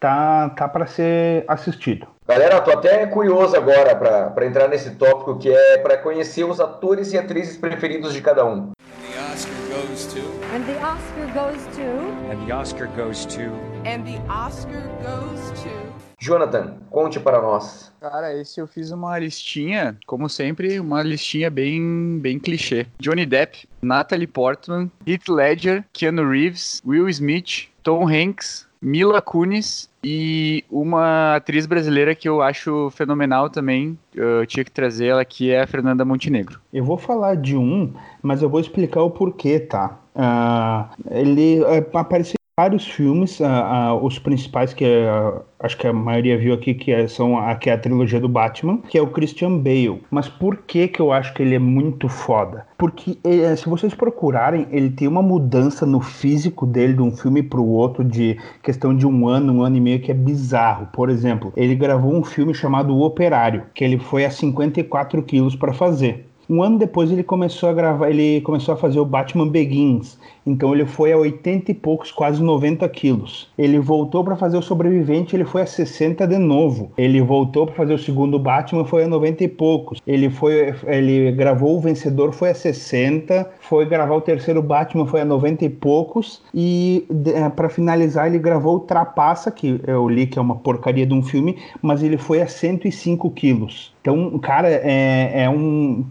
tá, 0.00 0.48
tá 0.50 0.68
para 0.68 0.86
ser 0.86 1.44
assistido. 1.46 2.06
Galera, 2.26 2.56
eu 2.56 2.64
tô 2.64 2.72
até 2.72 3.06
curioso 3.06 3.56
agora 3.56 3.94
pra 3.94 4.30
pra 4.30 4.46
entrar 4.46 4.68
nesse 4.68 4.90
tópico 4.92 5.38
que 5.38 5.50
é 5.52 5.78
pra 5.78 5.96
conhecer 5.96 6.44
os 6.44 6.60
atores 6.60 7.12
e 7.12 7.18
atrizes 7.18 7.56
preferidos 7.56 8.12
de 8.12 8.20
cada 8.20 8.44
um. 8.44 8.70
The 9.10 9.32
Oscar 9.32 9.54
goes 9.68 10.06
to. 10.06 10.20
And 10.54 10.64
the 10.64 10.76
Oscar 10.84 11.26
goes 11.34 11.66
to. 11.76 11.82
And 12.30 12.46
the 12.46 12.52
Oscar 12.52 12.86
goes 12.96 13.26
to. 13.26 13.52
And 13.84 14.04
the 14.04 14.18
Oscar 14.28 14.82
goes 15.02 15.62
to. 15.62 15.79
Jonathan, 16.20 16.74
conte 16.90 17.18
para 17.18 17.40
nós. 17.40 17.90
Cara, 17.98 18.38
esse 18.38 18.60
eu 18.60 18.66
fiz 18.66 18.90
uma 18.90 19.18
listinha, 19.18 19.96
como 20.06 20.28
sempre, 20.28 20.78
uma 20.78 21.02
listinha 21.02 21.48
bem, 21.50 22.18
bem 22.20 22.38
clichê. 22.38 22.86
Johnny 22.98 23.24
Depp, 23.24 23.66
Natalie 23.80 24.26
Portman, 24.26 24.90
Heath 25.06 25.28
Ledger, 25.28 25.82
Keanu 25.94 26.28
Reeves, 26.28 26.82
Will 26.86 27.08
Smith, 27.08 27.68
Tom 27.82 28.06
Hanks, 28.06 28.68
Mila 28.82 29.20
Kunis 29.20 29.90
e 30.02 30.64
uma 30.70 31.36
atriz 31.36 31.66
brasileira 31.66 32.14
que 32.14 32.28
eu 32.28 32.40
acho 32.40 32.90
fenomenal 32.90 33.50
também, 33.50 33.98
eu 34.14 34.46
tinha 34.46 34.64
que 34.64 34.70
trazer 34.70 35.06
ela, 35.06 35.24
que 35.24 35.50
é 35.50 35.60
a 35.60 35.66
Fernanda 35.66 36.04
Montenegro. 36.04 36.60
Eu 36.72 36.84
vou 36.84 36.96
falar 36.96 37.34
de 37.34 37.56
um, 37.56 37.92
mas 38.22 38.42
eu 38.42 38.48
vou 38.48 38.60
explicar 38.60 39.02
o 39.02 39.10
porquê, 39.10 39.60
tá? 39.60 39.98
Ah, 40.14 40.90
ele 41.10 41.62
é, 41.64 41.86
apareceu 41.94 42.39
vários 42.60 42.86
filmes, 42.86 43.40
ah, 43.40 43.46
ah, 43.48 43.94
os 43.94 44.18
principais 44.18 44.74
que 44.74 44.84
ah, 44.84 45.40
acho 45.60 45.78
que 45.78 45.86
a 45.86 45.92
maioria 45.94 46.36
viu 46.36 46.52
aqui, 46.52 46.74
que 46.74 46.92
é, 46.92 47.08
são 47.08 47.38
a, 47.38 47.54
que 47.54 47.70
é 47.70 47.72
a 47.72 47.78
trilogia 47.78 48.20
do 48.20 48.28
Batman, 48.28 48.82
que 48.86 48.98
é 48.98 49.02
o 49.02 49.06
Christian 49.06 49.56
Bale. 49.56 50.02
Mas 50.10 50.28
por 50.28 50.58
que 50.58 50.86
que 50.86 51.00
eu 51.00 51.10
acho 51.10 51.32
que 51.32 51.42
ele 51.42 51.54
é 51.54 51.58
muito 51.58 52.06
foda? 52.06 52.66
Porque 52.76 53.18
eh, 53.24 53.56
se 53.56 53.66
vocês 53.66 53.94
procurarem, 53.94 54.66
ele 54.70 54.90
tem 54.90 55.08
uma 55.08 55.22
mudança 55.22 55.86
no 55.86 56.00
físico 56.00 56.66
dele 56.66 56.92
de 56.92 57.02
um 57.02 57.16
filme 57.16 57.42
pro 57.42 57.64
outro, 57.64 58.04
de 58.04 58.38
questão 58.62 58.94
de 58.94 59.06
um 59.06 59.26
ano, 59.26 59.54
um 59.54 59.62
ano 59.62 59.76
e 59.78 59.80
meio, 59.80 60.00
que 60.00 60.10
é 60.10 60.14
bizarro. 60.14 60.88
Por 60.92 61.08
exemplo, 61.08 61.54
ele 61.56 61.74
gravou 61.74 62.12
um 62.12 62.22
filme 62.22 62.52
chamado 62.54 62.94
O 62.94 63.02
Operário, 63.02 63.64
que 63.72 63.82
ele 63.82 63.98
foi 63.98 64.26
a 64.26 64.30
54 64.30 65.22
quilos 65.22 65.56
para 65.56 65.72
fazer. 65.72 66.29
Um 66.50 66.64
ano 66.64 66.78
depois 66.78 67.12
ele 67.12 67.22
começou 67.22 67.68
a 67.68 67.72
gravar, 67.72 68.10
ele 68.10 68.40
começou 68.40 68.74
a 68.74 68.76
fazer 68.76 68.98
o 68.98 69.04
Batman 69.04 69.46
Begins. 69.46 70.18
Então 70.44 70.74
ele 70.74 70.84
foi 70.84 71.12
a 71.12 71.16
80 71.16 71.70
e 71.70 71.74
poucos, 71.74 72.10
quase 72.10 72.42
90 72.42 72.88
quilos. 72.88 73.48
Ele 73.56 73.78
voltou 73.78 74.24
para 74.24 74.34
fazer 74.34 74.56
o 74.56 74.62
Sobrevivente, 74.62 75.36
ele 75.36 75.44
foi 75.44 75.62
a 75.62 75.66
60 75.66 76.26
de 76.26 76.38
novo. 76.38 76.90
Ele 76.98 77.22
voltou 77.22 77.66
para 77.66 77.76
fazer 77.76 77.94
o 77.94 77.98
segundo 77.98 78.36
Batman, 78.36 78.84
foi 78.84 79.04
a 79.04 79.06
90 79.06 79.44
e 79.44 79.48
poucos. 79.48 80.02
Ele 80.04 80.28
foi, 80.28 80.74
ele 80.88 81.30
gravou 81.30 81.76
o 81.76 81.80
Vencedor, 81.80 82.32
foi 82.32 82.50
a 82.50 82.54
60. 82.54 83.48
Foi 83.60 83.86
gravar 83.86 84.16
o 84.16 84.20
terceiro 84.20 84.60
Batman, 84.60 85.06
foi 85.06 85.20
a 85.20 85.24
90 85.24 85.64
e 85.64 85.70
poucos. 85.70 86.42
E 86.52 87.06
para 87.54 87.68
finalizar, 87.68 88.26
ele 88.26 88.40
gravou 88.40 88.78
o 88.78 88.80
Trapaça, 88.80 89.52
que 89.52 89.80
eu 89.86 90.08
li 90.08 90.26
que 90.26 90.36
é 90.36 90.42
uma 90.42 90.56
porcaria 90.56 91.06
de 91.06 91.14
um 91.14 91.22
filme, 91.22 91.56
mas 91.80 92.02
ele 92.02 92.18
foi 92.18 92.42
a 92.42 92.48
105 92.48 93.30
quilos. 93.30 93.94
Então, 94.00 94.36
cara, 94.40 94.68
é, 94.68 95.44
é 95.44 95.48
um 95.50 96.04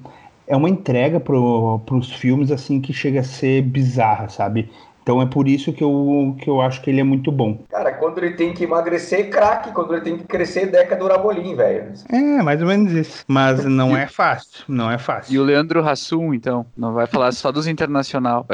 é 0.49 0.57
uma 0.57 0.67
entrega 0.67 1.19
pro, 1.19 1.79
pros 1.85 2.11
filmes 2.11 2.51
assim 2.51 2.81
que 2.81 2.91
chega 2.91 3.19
a 3.19 3.23
ser 3.23 3.61
bizarra, 3.61 4.27
sabe? 4.27 4.69
Então 5.03 5.21
é 5.21 5.25
por 5.25 5.47
isso 5.47 5.71
que 5.71 5.83
eu, 5.83 6.35
que 6.39 6.49
eu 6.49 6.59
acho 6.59 6.81
que 6.81 6.89
ele 6.89 6.99
é 6.99 7.03
muito 7.03 7.31
bom. 7.31 7.59
Cara, 7.69 7.93
quando 7.93 8.17
ele 8.17 8.33
tem 8.35 8.53
que 8.53 8.63
emagrecer, 8.63 9.29
craque. 9.29 9.71
Quando 9.71 9.93
ele 9.93 10.01
tem 10.01 10.17
que 10.17 10.23
crescer, 10.25 10.67
deca 10.67 10.95
do 10.95 11.07
Rabolim, 11.07 11.55
velho. 11.55 11.93
É, 12.11 12.43
mais 12.43 12.61
ou 12.61 12.67
menos 12.67 12.91
isso. 12.91 13.23
Mas 13.27 13.63
não 13.65 13.95
é 13.95 14.05
fácil. 14.07 14.65
Não 14.67 14.91
é 14.91 14.97
fácil. 14.97 15.33
E 15.33 15.39
o 15.39 15.43
Leandro 15.43 15.87
Hassum, 15.87 16.33
então? 16.33 16.65
Não 16.77 16.93
vai 16.93 17.07
falar 17.07 17.31
só 17.31 17.51
dos 17.51 17.65
internacional. 17.65 18.45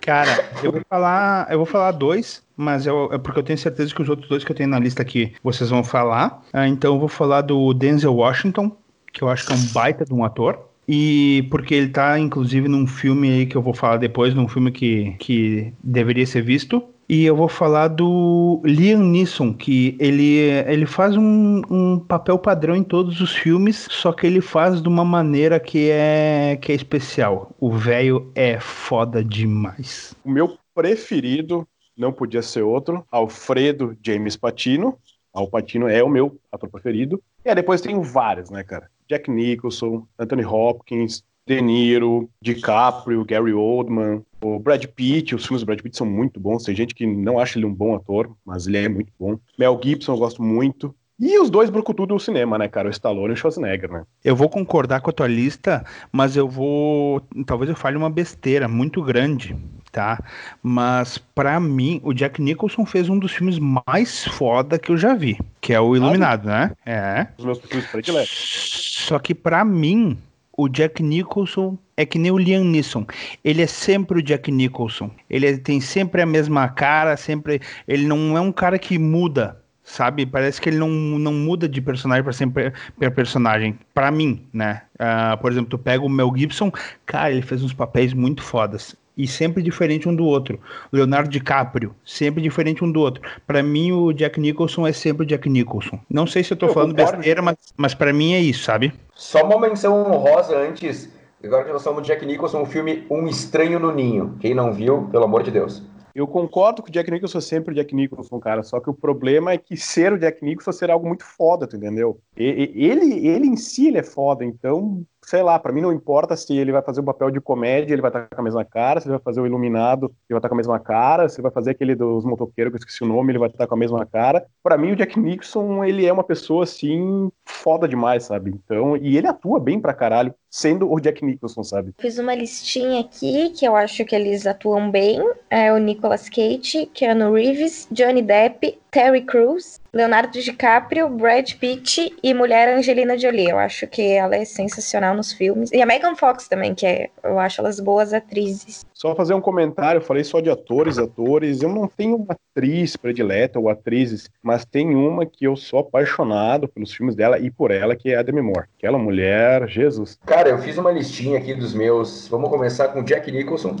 Cara, 0.00 0.44
eu 0.62 0.72
vou 0.72 0.82
falar, 0.88 1.46
eu 1.50 1.58
vou 1.58 1.66
falar 1.66 1.90
dois, 1.92 2.42
mas 2.56 2.86
eu, 2.86 3.10
é 3.12 3.18
porque 3.18 3.40
eu 3.40 3.44
tenho 3.44 3.58
certeza 3.58 3.94
que 3.94 4.00
os 4.00 4.08
outros 4.08 4.28
dois 4.28 4.42
que 4.42 4.50
eu 4.50 4.56
tenho 4.56 4.70
na 4.70 4.78
lista 4.78 5.02
aqui 5.02 5.34
vocês 5.42 5.70
vão 5.70 5.84
falar. 5.84 6.42
Ah, 6.52 6.66
então 6.66 6.94
eu 6.94 7.00
vou 7.00 7.08
falar 7.08 7.42
do 7.42 7.74
Denzel 7.74 8.14
Washington, 8.14 8.74
que 9.18 9.24
eu 9.24 9.28
acho 9.28 9.46
que 9.46 9.52
é 9.52 9.56
um 9.56 9.72
baita 9.72 10.04
de 10.04 10.14
um 10.14 10.24
ator. 10.24 10.58
E 10.88 11.46
porque 11.50 11.74
ele 11.74 11.88
tá, 11.88 12.18
inclusive, 12.18 12.66
num 12.68 12.86
filme 12.86 13.30
aí 13.30 13.46
que 13.46 13.56
eu 13.56 13.60
vou 13.60 13.74
falar 13.74 13.98
depois, 13.98 14.32
num 14.32 14.48
filme 14.48 14.72
que, 14.72 15.14
que 15.18 15.72
deveria 15.82 16.24
ser 16.24 16.42
visto. 16.42 16.82
E 17.06 17.24
eu 17.24 17.34
vou 17.34 17.48
falar 17.48 17.88
do 17.88 18.60
Liam 18.64 19.02
Neeson, 19.02 19.52
que 19.54 19.96
ele, 19.98 20.40
ele 20.66 20.86
faz 20.86 21.16
um, 21.16 21.62
um 21.70 21.98
papel 21.98 22.38
padrão 22.38 22.76
em 22.76 22.82
todos 22.82 23.20
os 23.20 23.34
filmes, 23.34 23.88
só 23.90 24.12
que 24.12 24.26
ele 24.26 24.42
faz 24.42 24.80
de 24.80 24.88
uma 24.88 25.04
maneira 25.04 25.58
que 25.58 25.88
é, 25.90 26.58
que 26.60 26.70
é 26.70 26.74
especial. 26.74 27.50
O 27.58 27.72
velho 27.72 28.30
é 28.34 28.60
foda 28.60 29.24
demais. 29.24 30.14
O 30.22 30.30
meu 30.30 30.58
preferido 30.74 31.66
não 31.96 32.12
podia 32.12 32.42
ser 32.42 32.62
outro, 32.62 33.04
Alfredo 33.10 33.96
James 34.04 34.36
Patino. 34.36 34.98
Al 35.32 35.48
Patino 35.48 35.88
é 35.88 36.02
o 36.02 36.08
meu 36.08 36.38
ator 36.52 36.68
preferido. 36.68 37.22
E 37.44 37.48
aí 37.48 37.54
depois 37.54 37.80
tem 37.80 38.00
vários, 38.02 38.50
né, 38.50 38.62
cara? 38.62 38.88
Jack 39.08 39.30
Nicholson, 39.30 40.06
Anthony 40.18 40.44
Hopkins, 40.44 41.24
De 41.46 41.62
Niro, 41.62 42.28
DiCaprio, 42.42 43.24
Gary 43.24 43.52
Oldman, 43.54 44.22
o 44.40 44.58
Brad 44.58 44.84
Pitt, 44.86 45.34
os 45.34 45.46
filmes 45.46 45.62
do 45.62 45.66
Brad 45.66 45.80
Pitt 45.80 45.96
são 45.96 46.06
muito 46.06 46.38
bons. 46.38 46.64
Tem 46.64 46.76
gente 46.76 46.94
que 46.94 47.06
não 47.06 47.38
acha 47.38 47.58
ele 47.58 47.66
um 47.66 47.74
bom 47.74 47.94
ator, 47.94 48.36
mas 48.44 48.66
ele 48.66 48.78
é 48.78 48.88
muito 48.88 49.12
bom. 49.18 49.38
Mel 49.58 49.80
Gibson 49.82 50.12
eu 50.12 50.18
gosto 50.18 50.42
muito. 50.42 50.94
E 51.18 51.36
os 51.38 51.50
dois 51.50 51.68
brucutu 51.68 52.06
do 52.06 52.18
cinema, 52.18 52.56
né, 52.56 52.68
cara? 52.68 52.86
O 52.86 52.90
Stallone 52.90 53.30
e 53.30 53.32
o 53.32 53.36
Schwarzenegger, 53.36 53.90
né? 53.90 54.04
Eu 54.24 54.36
vou 54.36 54.48
concordar 54.48 55.00
com 55.00 55.10
a 55.10 55.12
tua 55.12 55.26
lista, 55.26 55.84
mas 56.12 56.36
eu 56.36 56.48
vou. 56.48 57.20
Talvez 57.44 57.68
eu 57.68 57.74
fale 57.74 57.96
uma 57.96 58.08
besteira 58.08 58.68
muito 58.68 59.02
grande, 59.02 59.56
tá? 59.90 60.22
Mas 60.62 61.18
para 61.18 61.58
mim, 61.58 62.00
o 62.04 62.12
Jack 62.12 62.40
Nicholson 62.40 62.86
fez 62.86 63.08
um 63.08 63.18
dos 63.18 63.32
filmes 63.32 63.58
mais 63.58 64.24
foda 64.26 64.78
que 64.78 64.92
eu 64.92 64.96
já 64.96 65.14
vi, 65.14 65.36
que 65.60 65.72
é 65.72 65.80
o 65.80 65.96
Iluminado, 65.96 66.48
ah, 66.48 66.52
né? 66.52 66.72
É. 66.86 67.26
Os 67.36 67.44
meus 67.44 67.58
filmes 67.58 67.90
prediletos. 67.90 69.04
Só 69.08 69.18
que 69.18 69.34
para 69.34 69.64
mim, 69.64 70.16
o 70.56 70.68
Jack 70.68 71.02
Nicholson 71.02 71.76
é 71.96 72.06
que 72.06 72.18
nem 72.18 72.30
o 72.30 72.38
Liam 72.38 72.62
Neeson. 72.64 73.04
Ele 73.44 73.62
é 73.62 73.66
sempre 73.66 74.20
o 74.20 74.22
Jack 74.22 74.52
Nicholson. 74.52 75.10
Ele 75.28 75.58
tem 75.58 75.80
sempre 75.80 76.22
a 76.22 76.26
mesma 76.26 76.68
cara, 76.68 77.16
sempre. 77.16 77.60
Ele 77.88 78.06
não 78.06 78.36
é 78.36 78.40
um 78.40 78.52
cara 78.52 78.78
que 78.78 78.98
muda, 78.98 79.60
sabe? 79.88 80.26
Parece 80.26 80.60
que 80.60 80.68
ele 80.68 80.78
não, 80.78 80.88
não 80.88 81.32
muda 81.32 81.68
de 81.68 81.80
personagem 81.80 82.22
para 82.22 82.32
sempre 82.32 82.72
per 82.98 83.10
personagem. 83.12 83.78
Para 83.94 84.10
mim, 84.10 84.46
né? 84.52 84.82
Uh, 84.94 85.36
por 85.38 85.50
exemplo, 85.50 85.70
tu 85.70 85.78
pega 85.78 86.04
o 86.04 86.08
Mel 86.08 86.32
Gibson, 86.36 86.70
cara, 87.06 87.30
ele 87.30 87.42
fez 87.42 87.62
uns 87.62 87.72
papéis 87.72 88.12
muito 88.12 88.42
fodas 88.42 88.96
e 89.16 89.26
sempre 89.26 89.62
diferente 89.62 90.08
um 90.08 90.14
do 90.14 90.24
outro. 90.24 90.60
Leonardo 90.92 91.28
DiCaprio, 91.28 91.94
sempre 92.04 92.40
diferente 92.40 92.84
um 92.84 92.92
do 92.92 93.00
outro. 93.00 93.20
Para 93.46 93.62
mim, 93.62 93.90
o 93.90 94.12
Jack 94.12 94.38
Nicholson 94.38 94.86
é 94.86 94.92
sempre 94.92 95.24
o 95.24 95.26
Jack 95.26 95.48
Nicholson. 95.48 95.98
Não 96.08 96.26
sei 96.26 96.44
se 96.44 96.52
eu 96.52 96.56
tô 96.56 96.66
eu 96.66 96.72
falando 96.72 96.94
concordo. 96.94 97.16
besteira, 97.16 97.42
mas, 97.42 97.56
mas 97.76 97.94
para 97.94 98.12
mim 98.12 98.34
é 98.34 98.40
isso, 98.40 98.62
sabe? 98.62 98.92
Só 99.14 99.44
uma 99.44 99.58
menção 99.58 100.00
honrosa 100.06 100.56
antes, 100.56 101.12
agora 101.42 101.64
que 101.64 101.72
nós 101.72 101.82
somos 101.82 102.06
Jack 102.06 102.24
Nicholson, 102.24 102.62
o 102.62 102.66
filme 102.66 103.04
Um 103.10 103.26
Estranho 103.26 103.80
no 103.80 103.92
Ninho. 103.92 104.36
Quem 104.38 104.54
não 104.54 104.72
viu, 104.72 105.08
pelo 105.10 105.24
amor 105.24 105.42
de 105.42 105.50
Deus. 105.50 105.82
Eu 106.18 106.26
concordo 106.26 106.82
que 106.82 106.90
o 106.90 106.92
Jack 106.92 107.08
Nicholson 107.12 107.38
é 107.38 107.40
sempre 107.40 107.72
o 107.72 107.74
Jack 107.76 107.94
Nicholson, 107.94 108.40
cara. 108.40 108.64
Só 108.64 108.80
que 108.80 108.90
o 108.90 108.94
problema 108.94 109.52
é 109.52 109.56
que 109.56 109.76
ser 109.76 110.12
o 110.12 110.18
Jack 110.18 110.44
Nicholson 110.44 110.72
ser 110.72 110.90
algo 110.90 111.06
muito 111.06 111.24
foda, 111.24 111.64
tu 111.64 111.76
entendeu? 111.76 112.20
Ele, 112.36 113.24
ele 113.24 113.46
em 113.46 113.56
si 113.56 113.86
ele 113.86 113.98
é 113.98 114.02
foda, 114.02 114.44
então 114.44 115.06
sei 115.28 115.42
lá, 115.42 115.58
para 115.58 115.72
mim 115.72 115.82
não 115.82 115.92
importa 115.92 116.34
se 116.36 116.56
ele 116.56 116.72
vai 116.72 116.80
fazer 116.80 117.00
o 117.00 117.04
papel 117.04 117.30
de 117.30 117.38
comédia, 117.40 117.92
ele 117.92 118.00
vai 118.00 118.08
estar 118.08 118.28
com 118.28 118.40
a 118.40 118.44
mesma 118.44 118.64
cara, 118.64 118.98
se 118.98 119.06
ele 119.06 119.16
vai 119.16 119.22
fazer 119.22 119.40
o 119.40 119.46
iluminado, 119.46 120.06
ele 120.06 120.30
vai 120.30 120.38
estar 120.38 120.48
com 120.48 120.54
a 120.54 120.56
mesma 120.56 120.80
cara, 120.80 121.28
se 121.28 121.36
ele 121.36 121.42
vai 121.42 121.52
fazer 121.52 121.72
aquele 121.72 121.94
dos 121.94 122.24
motoqueiros, 122.24 122.72
que 122.72 122.76
eu 122.76 122.78
esqueci 122.78 123.04
o 123.04 123.06
nome, 123.06 123.32
ele 123.32 123.38
vai 123.38 123.48
estar 123.48 123.66
com 123.66 123.74
a 123.74 123.78
mesma 123.78 124.06
cara. 124.06 124.46
Para 124.62 124.78
mim 124.78 124.92
o 124.92 124.96
Jack 124.96 125.20
Nixon, 125.20 125.84
ele 125.84 126.06
é 126.06 126.12
uma 126.12 126.24
pessoa 126.24 126.64
assim 126.64 127.30
foda 127.44 127.86
demais, 127.86 128.24
sabe? 128.24 128.50
Então, 128.50 128.96
e 128.96 129.18
ele 129.18 129.26
atua 129.26 129.60
bem 129.60 129.78
pra 129.78 129.92
caralho 129.92 130.34
sendo 130.50 130.90
o 130.90 131.00
Jack 131.00 131.24
Nicholson, 131.24 131.62
sabe? 131.62 131.94
Fiz 131.98 132.18
uma 132.18 132.34
listinha 132.34 133.00
aqui 133.00 133.50
que 133.50 133.66
eu 133.66 133.76
acho 133.76 134.04
que 134.04 134.14
eles 134.14 134.46
atuam 134.46 134.90
bem. 134.90 135.20
É 135.50 135.72
o 135.72 135.78
Nicolas 135.78 136.28
Cage, 136.28 136.86
Keanu 136.92 137.32
Reeves, 137.32 137.86
Johnny 137.90 138.22
Depp, 138.22 138.78
Terry 138.90 139.22
Crews, 139.22 139.80
Leonardo 139.92 140.32
DiCaprio, 140.32 141.08
Brad 141.08 141.54
Pitt 141.54 142.14
e 142.22 142.34
mulher 142.34 142.68
Angelina 142.76 143.18
Jolie. 143.18 143.50
Eu 143.50 143.58
acho 143.58 143.86
que 143.86 144.02
ela 144.02 144.36
é 144.36 144.44
sensacional 144.44 145.14
nos 145.14 145.32
filmes. 145.32 145.70
E 145.72 145.82
a 145.82 145.86
Megan 145.86 146.14
Fox 146.14 146.48
também, 146.48 146.74
que 146.74 146.86
é, 146.86 147.10
eu 147.22 147.38
acho 147.38 147.60
elas 147.60 147.80
boas 147.80 148.12
atrizes. 148.12 148.86
Só 148.94 149.14
fazer 149.14 149.34
um 149.34 149.40
comentário, 149.40 149.98
eu 149.98 150.04
falei 150.04 150.24
só 150.24 150.40
de 150.40 150.50
atores, 150.50 150.98
atores. 150.98 151.62
Eu 151.62 151.68
não 151.68 151.86
tenho 151.86 152.16
uma 152.16 152.36
atriz 152.50 152.96
predileta 152.96 153.58
ou 153.58 153.68
atrizes, 153.68 154.30
mas 154.42 154.64
tem 154.64 154.94
uma 154.94 155.24
que 155.24 155.46
eu 155.46 155.56
sou 155.56 155.80
apaixonado 155.80 156.68
pelos 156.68 156.92
filmes 156.92 157.14
dela 157.14 157.38
e 157.38 157.50
por 157.50 157.70
ela, 157.70 157.94
que 157.94 158.10
é 158.10 158.16
a 158.16 158.22
Demi 158.22 158.42
Moore. 158.42 158.66
Aquela 158.76 158.98
mulher, 158.98 159.68
Jesus. 159.68 160.18
Cara, 160.24 160.37
eu 160.46 160.58
fiz 160.58 160.76
uma 160.78 160.92
listinha 160.92 161.38
aqui 161.38 161.54
dos 161.54 161.74
meus. 161.74 162.28
Vamos 162.28 162.50
começar 162.50 162.88
com 162.88 163.02
Jack 163.02 163.32
Nicholson, 163.32 163.76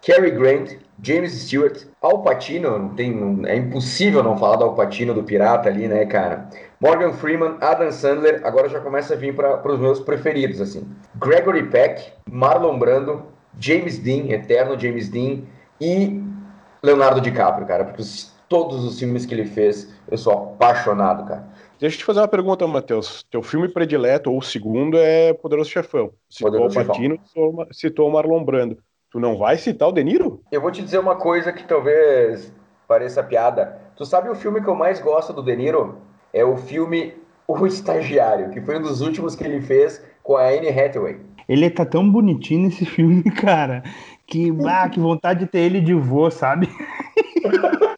Cary 0.00 0.30
Grant, 0.30 0.76
James 1.02 1.32
Stewart, 1.32 1.84
Al 2.00 2.22
Pacino, 2.22 2.92
tem, 2.94 3.42
é 3.46 3.56
impossível 3.56 4.22
não 4.22 4.36
falar 4.36 4.56
do 4.56 4.64
Al 4.64 4.74
Pacino, 4.74 5.12
do 5.12 5.24
pirata 5.24 5.68
ali, 5.68 5.88
né, 5.88 6.06
cara? 6.06 6.48
Morgan 6.80 7.12
Freeman, 7.12 7.56
Adam 7.60 7.90
Sandler, 7.90 8.40
agora 8.44 8.68
já 8.68 8.80
começa 8.80 9.14
a 9.14 9.16
vir 9.16 9.34
para 9.34 9.66
os 9.66 9.80
meus 9.80 10.00
preferidos, 10.00 10.60
assim. 10.60 10.86
Gregory 11.16 11.64
Peck, 11.64 12.12
Marlon 12.30 12.78
Brando, 12.78 13.24
James 13.58 13.98
Dean, 13.98 14.30
eterno 14.30 14.78
James 14.78 15.08
Dean, 15.08 15.42
e 15.80 16.22
Leonardo 16.82 17.20
DiCaprio, 17.20 17.66
cara, 17.66 17.84
porque 17.84 18.02
todos 18.48 18.84
os 18.84 18.98
filmes 18.98 19.26
que 19.26 19.34
ele 19.34 19.46
fez, 19.46 19.92
eu 20.08 20.18
sou 20.18 20.32
apaixonado, 20.32 21.26
cara. 21.26 21.44
Deixa 21.80 21.96
eu 21.96 21.98
te 21.98 22.04
fazer 22.04 22.20
uma 22.20 22.28
pergunta, 22.28 22.66
Matheus. 22.66 23.24
Teu 23.30 23.42
filme 23.42 23.68
predileto, 23.68 24.30
ou 24.30 24.38
o 24.38 24.42
segundo, 24.42 24.96
é 24.96 25.32
Poderoso 25.34 25.70
Chefão. 25.70 26.12
Citou 26.30 26.50
Poderoso 26.50 26.80
o 26.80 26.86
Patino, 26.86 27.18
Chefão. 27.26 27.66
citou 27.72 28.08
o 28.08 28.12
Marlon 28.12 28.44
Brando. 28.44 28.78
Tu 29.10 29.20
não 29.20 29.36
vai 29.36 29.56
citar 29.58 29.88
o 29.88 29.92
De 29.92 30.02
Niro? 30.02 30.42
Eu 30.50 30.60
vou 30.60 30.70
te 30.70 30.82
dizer 30.82 30.98
uma 30.98 31.16
coisa 31.16 31.52
que 31.52 31.64
talvez 31.64 32.52
pareça 32.88 33.22
piada. 33.22 33.78
Tu 33.96 34.04
sabe 34.04 34.28
o 34.28 34.34
filme 34.34 34.60
que 34.60 34.68
eu 34.68 34.74
mais 34.74 35.00
gosto 35.00 35.32
do 35.32 35.42
De 35.42 35.54
Niro? 35.54 35.98
É 36.32 36.44
o 36.44 36.56
filme 36.56 37.14
O 37.46 37.66
Estagiário, 37.66 38.50
que 38.50 38.60
foi 38.60 38.78
um 38.78 38.82
dos 38.82 39.00
últimos 39.00 39.36
que 39.36 39.44
ele 39.44 39.60
fez 39.60 40.02
com 40.22 40.36
a 40.36 40.48
Anne 40.48 40.68
Hathaway. 40.68 41.20
Ele 41.48 41.70
tá 41.70 41.84
tão 41.84 42.10
bonitinho 42.10 42.62
nesse 42.64 42.86
filme, 42.86 43.22
cara, 43.24 43.82
que, 44.26 44.52
ah, 44.66 44.88
que 44.88 44.98
vontade 44.98 45.40
de 45.40 45.46
ter 45.46 45.60
ele 45.60 45.80
de 45.80 45.92
vô, 45.94 46.30
sabe? 46.30 46.68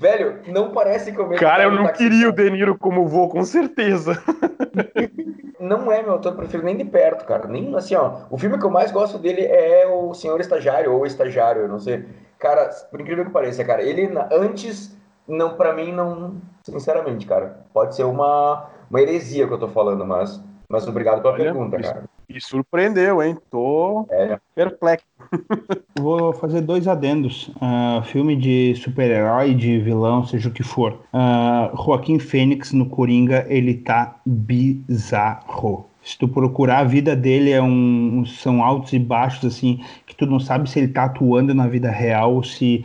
Velho, 0.00 0.38
não 0.46 0.70
parece 0.70 1.12
mesmo 1.12 1.36
Cara, 1.36 1.64
eu 1.64 1.72
não 1.72 1.86
queria 1.92 2.26
o 2.26 2.32
Driver. 2.32 2.52
De 2.52 2.56
Niro 2.56 2.78
como 2.78 3.06
vô, 3.06 3.28
com 3.28 3.44
certeza. 3.44 4.14
Não 5.60 5.92
é 5.92 6.02
meu 6.02 6.14
ator 6.14 6.34
preferido 6.34 6.64
nem 6.64 6.74
de 6.74 6.86
perto, 6.86 7.26
cara. 7.26 7.46
Nem 7.46 7.76
assim, 7.76 7.94
ó. 7.94 8.22
O 8.30 8.38
filme 8.38 8.58
que 8.58 8.64
eu 8.64 8.70
mais 8.70 8.90
gosto 8.90 9.18
dele 9.18 9.42
é 9.42 9.86
o 9.86 10.14
Senhor 10.14 10.40
Estagiário, 10.40 10.90
ou 10.90 11.04
Estagiário, 11.04 11.62
eu 11.62 11.68
não 11.68 11.78
sei. 11.78 12.06
Cara, 12.38 12.70
por 12.90 12.98
incrível 12.98 13.26
que 13.26 13.30
pareça, 13.30 13.62
cara, 13.62 13.82
ele 13.82 14.10
antes, 14.32 14.96
não, 15.28 15.54
pra 15.58 15.74
mim, 15.74 15.92
não. 15.92 16.40
Sinceramente, 16.62 17.26
cara. 17.26 17.58
Pode 17.74 17.94
ser 17.94 18.04
uma, 18.04 18.70
uma 18.88 19.02
heresia 19.02 19.46
que 19.46 19.52
eu 19.52 19.58
tô 19.58 19.68
falando, 19.68 20.06
mas. 20.06 20.42
Mas 20.66 20.88
obrigado 20.88 21.20
pela 21.20 21.34
Olha, 21.34 21.44
pergunta, 21.44 21.78
cara. 21.78 22.04
E 22.32 22.40
surpreendeu, 22.40 23.20
hein? 23.22 23.36
Tô 23.50 24.06
É. 24.10 24.38
perplexo. 24.54 25.04
Vou 25.98 26.32
fazer 26.32 26.60
dois 26.60 26.86
adendos. 26.86 27.50
Ah, 27.60 28.02
filme 28.04 28.36
de 28.36 28.74
super-herói, 28.76 29.54
de 29.54 29.78
vilão, 29.78 30.24
seja 30.24 30.48
o 30.48 30.52
que 30.52 30.62
for. 30.62 30.96
Ah, 31.12 31.70
Joaquim 31.74 32.18
Fênix 32.18 32.72
no 32.72 32.86
Coringa, 32.86 33.44
ele 33.48 33.74
tá 33.74 34.16
bizarro. 34.24 35.86
Se 36.02 36.16
tu 36.16 36.26
procurar, 36.28 36.78
a 36.78 36.84
vida 36.84 37.14
dele 37.14 37.50
é 37.50 37.60
um, 37.60 38.24
são 38.24 38.62
altos 38.64 38.92
e 38.92 38.98
baixos, 38.98 39.44
assim, 39.44 39.80
que 40.06 40.14
tu 40.16 40.24
não 40.24 40.40
sabe 40.40 40.70
se 40.70 40.78
ele 40.78 40.88
tá 40.88 41.04
atuando 41.04 41.54
na 41.54 41.66
vida 41.66 41.90
real 41.90 42.34
ou 42.36 42.42
se, 42.42 42.84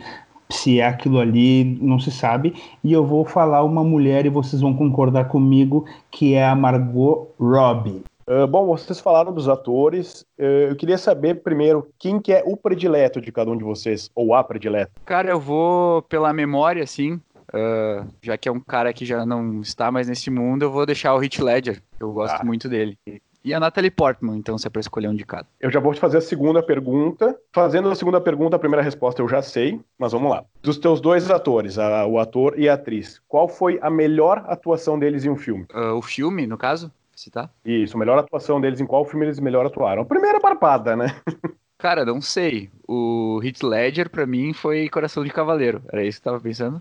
se 0.50 0.80
é 0.80 0.86
aquilo 0.86 1.18
ali, 1.18 1.78
não 1.80 1.98
se 1.98 2.10
sabe. 2.10 2.52
E 2.84 2.92
eu 2.92 3.06
vou 3.06 3.24
falar 3.24 3.62
uma 3.64 3.82
mulher 3.82 4.26
e 4.26 4.28
vocês 4.28 4.60
vão 4.60 4.74
concordar 4.74 5.28
comigo, 5.28 5.86
que 6.10 6.34
é 6.34 6.44
a 6.46 6.54
Margot 6.54 7.28
Robbie. 7.40 8.02
Ah, 8.28 8.46
bom, 8.46 8.66
vocês 8.66 8.98
falaram 9.00 9.32
dos 9.32 9.48
atores. 9.48 10.24
Eh, 10.38 10.66
eu 10.70 10.76
queria 10.76 10.98
saber 10.98 11.42
primeiro 11.42 11.88
quem 11.98 12.20
que 12.20 12.32
é 12.32 12.42
o 12.44 12.56
predileto 12.56 13.20
de 13.20 13.30
cada 13.30 13.50
um 13.50 13.56
de 13.56 13.62
vocês, 13.64 14.10
ou 14.14 14.34
a 14.34 14.42
predileta. 14.42 14.90
Cara, 15.04 15.30
eu 15.30 15.38
vou 15.40 16.02
pela 16.02 16.32
memória, 16.32 16.82
assim. 16.82 17.20
ah, 17.52 18.04
já 18.20 18.36
que 18.36 18.48
é 18.48 18.52
um 18.52 18.58
cara 18.60 18.92
que 18.92 19.04
já 19.06 19.24
não 19.24 19.60
está 19.60 19.90
mais 19.92 20.08
nesse 20.08 20.28
mundo, 20.30 20.64
eu 20.64 20.70
vou 20.72 20.84
deixar 20.84 21.14
o 21.14 21.22
Heath 21.22 21.38
Ledger. 21.38 21.80
Eu 22.00 22.12
gosto 22.12 22.40
Ah. 22.40 22.44
muito 22.44 22.68
dele. 22.68 22.98
E 23.44 23.54
a 23.54 23.60
Natalie 23.60 23.92
Portman, 23.92 24.36
então, 24.36 24.58
se 24.58 24.66
é 24.66 24.70
pra 24.70 24.80
escolher 24.80 25.06
um 25.06 25.14
de 25.14 25.24
cada. 25.24 25.46
Eu 25.60 25.70
já 25.70 25.78
vou 25.78 25.94
te 25.94 26.00
fazer 26.00 26.18
a 26.18 26.20
segunda 26.20 26.60
pergunta. 26.60 27.38
Fazendo 27.52 27.88
a 27.88 27.94
segunda 27.94 28.20
pergunta, 28.20 28.56
a 28.56 28.58
primeira 28.58 28.82
resposta 28.82 29.22
eu 29.22 29.28
já 29.28 29.40
sei, 29.40 29.80
mas 29.96 30.10
vamos 30.10 30.28
lá. 30.28 30.42
Dos 30.60 30.76
teus 30.78 31.00
dois 31.00 31.30
atores, 31.30 31.78
a- 31.78 32.04
o 32.04 32.18
ator 32.18 32.58
e 32.58 32.68
a 32.68 32.74
atriz, 32.74 33.22
qual 33.28 33.48
foi 33.48 33.78
a 33.80 33.88
melhor 33.88 34.42
atuação 34.48 34.98
deles 34.98 35.24
em 35.24 35.30
um 35.30 35.36
filme? 35.36 35.64
Ah, 35.72 35.94
o 35.94 36.02
filme, 36.02 36.44
no 36.48 36.58
caso, 36.58 36.90
se 37.16 37.30
tá? 37.30 37.50
Isso, 37.64 37.96
melhor 37.96 38.18
atuação 38.18 38.60
deles 38.60 38.80
em 38.80 38.86
qual 38.86 39.04
filme 39.04 39.26
eles 39.26 39.40
melhor 39.40 39.66
atuaram? 39.66 40.04
Primeira 40.04 40.38
barbada, 40.38 40.94
né? 40.94 41.06
Cara, 41.78 42.04
não 42.04 42.20
sei. 42.20 42.70
O 42.88 43.40
Heath 43.42 43.62
Ledger, 43.62 44.10
pra 44.10 44.26
mim, 44.26 44.52
foi 44.52 44.88
Coração 44.88 45.24
de 45.24 45.30
Cavaleiro. 45.30 45.82
Era 45.92 46.04
isso 46.04 46.20
que 46.20 46.28
eu 46.28 46.32
tava 46.32 46.42
pensando? 46.42 46.80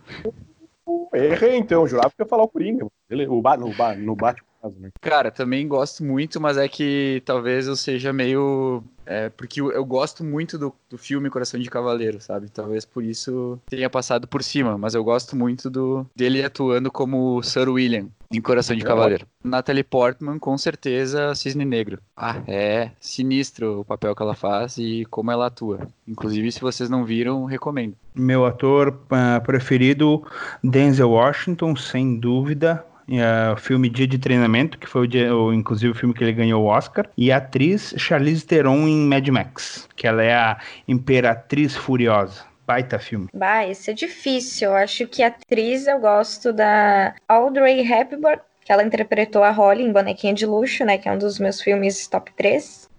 Errei, 1.14 1.58
então, 1.58 1.88
jurava 1.88 2.10
que 2.10 2.22
ia 2.22 2.28
falar 2.28 2.44
o 2.44 2.48
Coringa. 2.48 2.86
Ele, 3.10 3.28
o 3.28 3.42
ba, 3.42 3.58
no, 3.58 3.74
ba, 3.74 3.96
no 3.96 4.16
Batman, 4.16 4.46
caso, 4.66 4.80
né? 4.80 4.90
Cara, 5.00 5.32
também 5.32 5.68
gosto 5.68 6.04
muito, 6.04 6.42
mas 6.42 6.58
é 6.58 6.68
que 6.68 7.22
talvez 7.26 7.68
eu 7.68 7.76
seja 7.76 8.12
meio. 8.12 8.84
É, 9.06 9.30
porque 9.30 9.62
eu, 9.62 9.72
eu 9.72 9.86
gosto 9.86 10.24
muito 10.24 10.58
do, 10.58 10.74
do 10.90 10.98
filme 10.98 11.30
Coração 11.30 11.60
de 11.60 11.70
Cavaleiro, 11.70 12.20
sabe? 12.20 12.50
Talvez 12.50 12.86
por 12.86 13.04
isso 13.04 13.60
tenha 13.68 13.90
passado 13.90 14.28
por 14.28 14.44
cima, 14.44 14.78
mas 14.78 14.96
eu 14.96 15.04
gosto 15.04 15.36
muito 15.36 15.70
do 15.70 16.06
dele 16.16 16.44
atuando 16.44 16.92
como 16.92 17.42
Sir 17.44 17.70
William 17.70 18.08
em 18.32 18.42
Coração 18.42 18.76
de 18.76 18.82
É 18.82 18.86
Cavaleiro. 18.86 19.28
Natalie 19.44 19.84
Portman, 19.84 20.40
com 20.40 20.58
certeza, 20.58 21.36
Cisne 21.36 21.64
Negro. 21.64 22.00
Ah, 22.18 22.42
é 22.48 22.90
sinistro 23.00 23.82
o 23.82 23.86
papel 23.86 24.16
que 24.16 24.24
ela 24.24 24.34
faz 24.34 24.80
e 24.80 25.06
como 25.06 25.32
ela 25.32 25.46
atua. 25.46 25.88
Inclusive, 26.08 26.52
se 26.52 26.60
vocês 26.60 26.90
não 26.90 27.06
viram, 27.06 27.46
recomendo. 27.46 27.96
Meu 28.16 28.44
ator 28.44 29.00
ah, 29.12 29.40
preferido, 29.46 30.24
Denzel 30.64 31.12
Washington, 31.12 31.76
sem 31.76 32.20
dúvida. 32.20 32.84
É, 33.10 33.52
o 33.52 33.58
filme 33.58 33.88
Dia 33.90 34.08
de 34.08 34.18
Treinamento, 34.18 34.78
que 34.80 34.88
foi 34.88 35.04
o, 35.04 35.08
dia, 35.08 35.36
o- 35.36 35.54
inclusive 35.54 35.92
o 35.92 35.96
filme 35.96 36.14
que 36.14 36.24
ele 36.24 36.34
ganhou 36.34 36.64
o 36.64 36.68
Oscar. 36.68 37.08
E 37.18 37.32
a 37.32 37.38
atriz 37.38 37.94
Charlize 37.98 38.46
Theron 38.46 38.88
em 38.88 39.06
Mad 39.08 39.28
Max, 39.30 39.88
que 39.96 40.08
ela 40.08 40.24
é 40.24 40.34
a 40.34 40.58
Imperatriz 40.88 41.76
Furiosa. 41.76 42.44
Baita 42.66 42.98
filme. 42.98 43.28
Bah, 43.32 43.64
esse 43.68 43.92
é 43.92 43.94
difícil. 43.94 44.70
Eu 44.72 44.76
acho 44.76 45.06
que 45.08 45.22
atriz 45.22 45.86
eu 45.86 46.00
gosto 46.00 46.52
da 46.52 47.14
Audrey 47.28 47.82
Hepburn, 47.82 48.42
que 48.66 48.72
ela 48.72 48.84
interpretou 48.84 49.44
a 49.44 49.52
Holly 49.52 49.84
em 49.84 49.92
Bonequinha 49.92 50.34
de 50.34 50.48
Luxo, 50.48 50.84
né? 50.84 50.98
Que 50.98 51.08
é 51.08 51.12
um 51.12 51.18
dos 51.20 51.38
meus 51.38 51.62
filmes 51.62 52.08
top 52.08 52.32
3. 52.36 52.90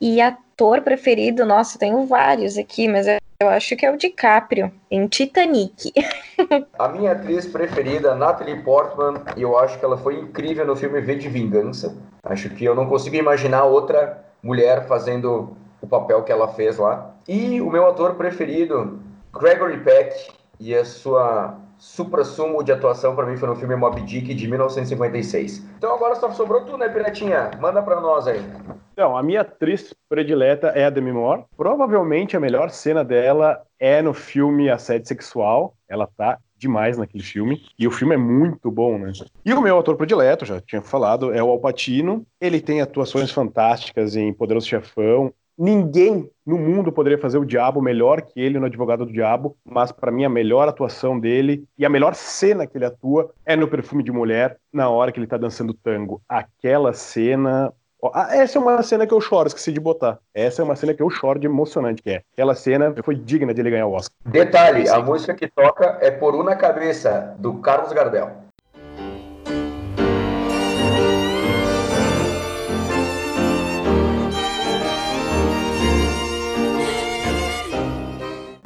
E 0.00 0.20
ator 0.20 0.80
preferido, 0.82 1.44
nossa, 1.44 1.76
tenho 1.76 2.06
vários 2.06 2.56
aqui, 2.56 2.86
mas 2.86 3.08
eu 3.08 3.16
eu 3.44 3.50
acho 3.50 3.76
que 3.76 3.86
é 3.86 3.90
o 3.90 3.96
DiCaprio, 3.96 4.72
em 4.90 5.06
Titanic. 5.06 5.92
A 6.78 6.88
minha 6.88 7.12
atriz 7.12 7.46
preferida, 7.46 8.14
Natalie 8.14 8.62
Portman, 8.62 9.22
e 9.36 9.42
eu 9.42 9.58
acho 9.58 9.78
que 9.78 9.84
ela 9.84 9.96
foi 9.96 10.18
incrível 10.18 10.66
no 10.66 10.74
filme 10.74 11.00
V 11.00 11.16
de 11.16 11.28
Vingança. 11.28 11.96
Acho 12.22 12.50
que 12.50 12.64
eu 12.64 12.74
não 12.74 12.86
consigo 12.86 13.16
imaginar 13.16 13.64
outra 13.64 14.24
mulher 14.42 14.86
fazendo 14.86 15.56
o 15.80 15.86
papel 15.86 16.22
que 16.22 16.32
ela 16.32 16.48
fez 16.48 16.78
lá. 16.78 17.14
E 17.28 17.60
o 17.60 17.70
meu 17.70 17.86
ator 17.86 18.14
preferido, 18.14 19.00
Gregory 19.32 19.78
Peck, 19.80 20.32
e 20.58 20.74
a 20.74 20.84
sua 20.84 21.58
supra-sumo 21.78 22.62
de 22.62 22.72
atuação 22.72 23.14
para 23.14 23.26
mim 23.26 23.36
foi 23.36 23.48
no 23.48 23.56
filme 23.56 23.76
Moby 23.76 24.02
Dick 24.02 24.34
de 24.34 24.48
1956. 24.48 25.62
Então 25.76 25.94
agora 25.94 26.14
só 26.14 26.30
sobrou 26.30 26.62
tu, 26.62 26.78
né, 26.78 26.88
Piratinha? 26.88 27.50
Manda 27.60 27.82
pra 27.82 28.00
nós 28.00 28.26
aí. 28.26 28.42
Então, 28.94 29.16
a 29.16 29.24
minha 29.24 29.40
atriz 29.40 29.92
predileta 30.08 30.68
é 30.68 30.84
a 30.84 30.90
Demi 30.90 31.10
Moore. 31.10 31.42
Provavelmente 31.56 32.36
a 32.36 32.40
melhor 32.40 32.70
cena 32.70 33.04
dela 33.04 33.60
é 33.76 34.00
no 34.00 34.14
filme 34.14 34.70
Assédio 34.70 35.08
Sexual. 35.08 35.74
Ela 35.88 36.06
tá 36.06 36.38
demais 36.56 36.96
naquele 36.96 37.24
filme. 37.24 37.60
E 37.76 37.88
o 37.88 37.90
filme 37.90 38.14
é 38.14 38.16
muito 38.16 38.70
bom, 38.70 38.96
né? 38.96 39.10
E 39.44 39.52
o 39.52 39.60
meu 39.60 39.80
ator 39.80 39.96
predileto, 39.96 40.46
já 40.46 40.60
tinha 40.60 40.80
falado, 40.80 41.34
é 41.34 41.42
o 41.42 41.50
Al 41.50 41.58
Pacino. 41.58 42.24
Ele 42.40 42.60
tem 42.60 42.80
atuações 42.80 43.32
fantásticas 43.32 44.14
em 44.14 44.32
Poderoso 44.32 44.68
Chefão. 44.68 45.34
Ninguém 45.58 46.30
no 46.46 46.56
mundo 46.56 46.92
poderia 46.92 47.18
fazer 47.18 47.38
o 47.38 47.44
Diabo 47.44 47.82
melhor 47.82 48.22
que 48.22 48.40
ele 48.40 48.60
no 48.60 48.66
Advogado 48.66 49.04
do 49.04 49.12
Diabo, 49.12 49.56
mas 49.64 49.90
para 49.90 50.12
mim 50.12 50.24
a 50.24 50.28
melhor 50.28 50.68
atuação 50.68 51.18
dele 51.18 51.64
e 51.76 51.84
a 51.84 51.90
melhor 51.90 52.14
cena 52.14 52.64
que 52.64 52.78
ele 52.78 52.84
atua 52.84 53.32
é 53.44 53.56
no 53.56 53.68
Perfume 53.68 54.04
de 54.04 54.12
Mulher, 54.12 54.56
na 54.72 54.88
hora 54.88 55.10
que 55.10 55.18
ele 55.18 55.26
tá 55.26 55.36
dançando 55.36 55.74
tango. 55.74 56.22
Aquela 56.28 56.92
cena 56.92 57.72
Essa 58.30 58.58
é 58.58 58.60
uma 58.60 58.82
cena 58.82 59.06
que 59.06 59.14
eu 59.14 59.20
choro, 59.20 59.48
esqueci 59.48 59.72
de 59.72 59.80
botar. 59.80 60.18
Essa 60.34 60.62
é 60.62 60.64
uma 60.64 60.76
cena 60.76 60.92
que 60.92 61.02
eu 61.02 61.08
choro 61.10 61.38
de 61.38 61.46
emocionante, 61.46 62.02
que 62.02 62.10
é. 62.10 62.22
Aquela 62.34 62.54
cena 62.54 62.94
foi 63.02 63.14
digna 63.14 63.54
de 63.54 63.60
ele 63.60 63.70
ganhar 63.70 63.86
o 63.86 63.92
Oscar. 63.92 64.14
Detalhe, 64.26 64.88
a 64.88 65.00
música 65.00 65.34
que 65.34 65.48
toca 65.48 65.98
é 66.00 66.10
Por 66.10 66.34
Una 66.34 66.56
Cabeça, 66.56 67.34
do 67.38 67.54
Carlos 67.60 67.92
Gardel. 67.92 68.30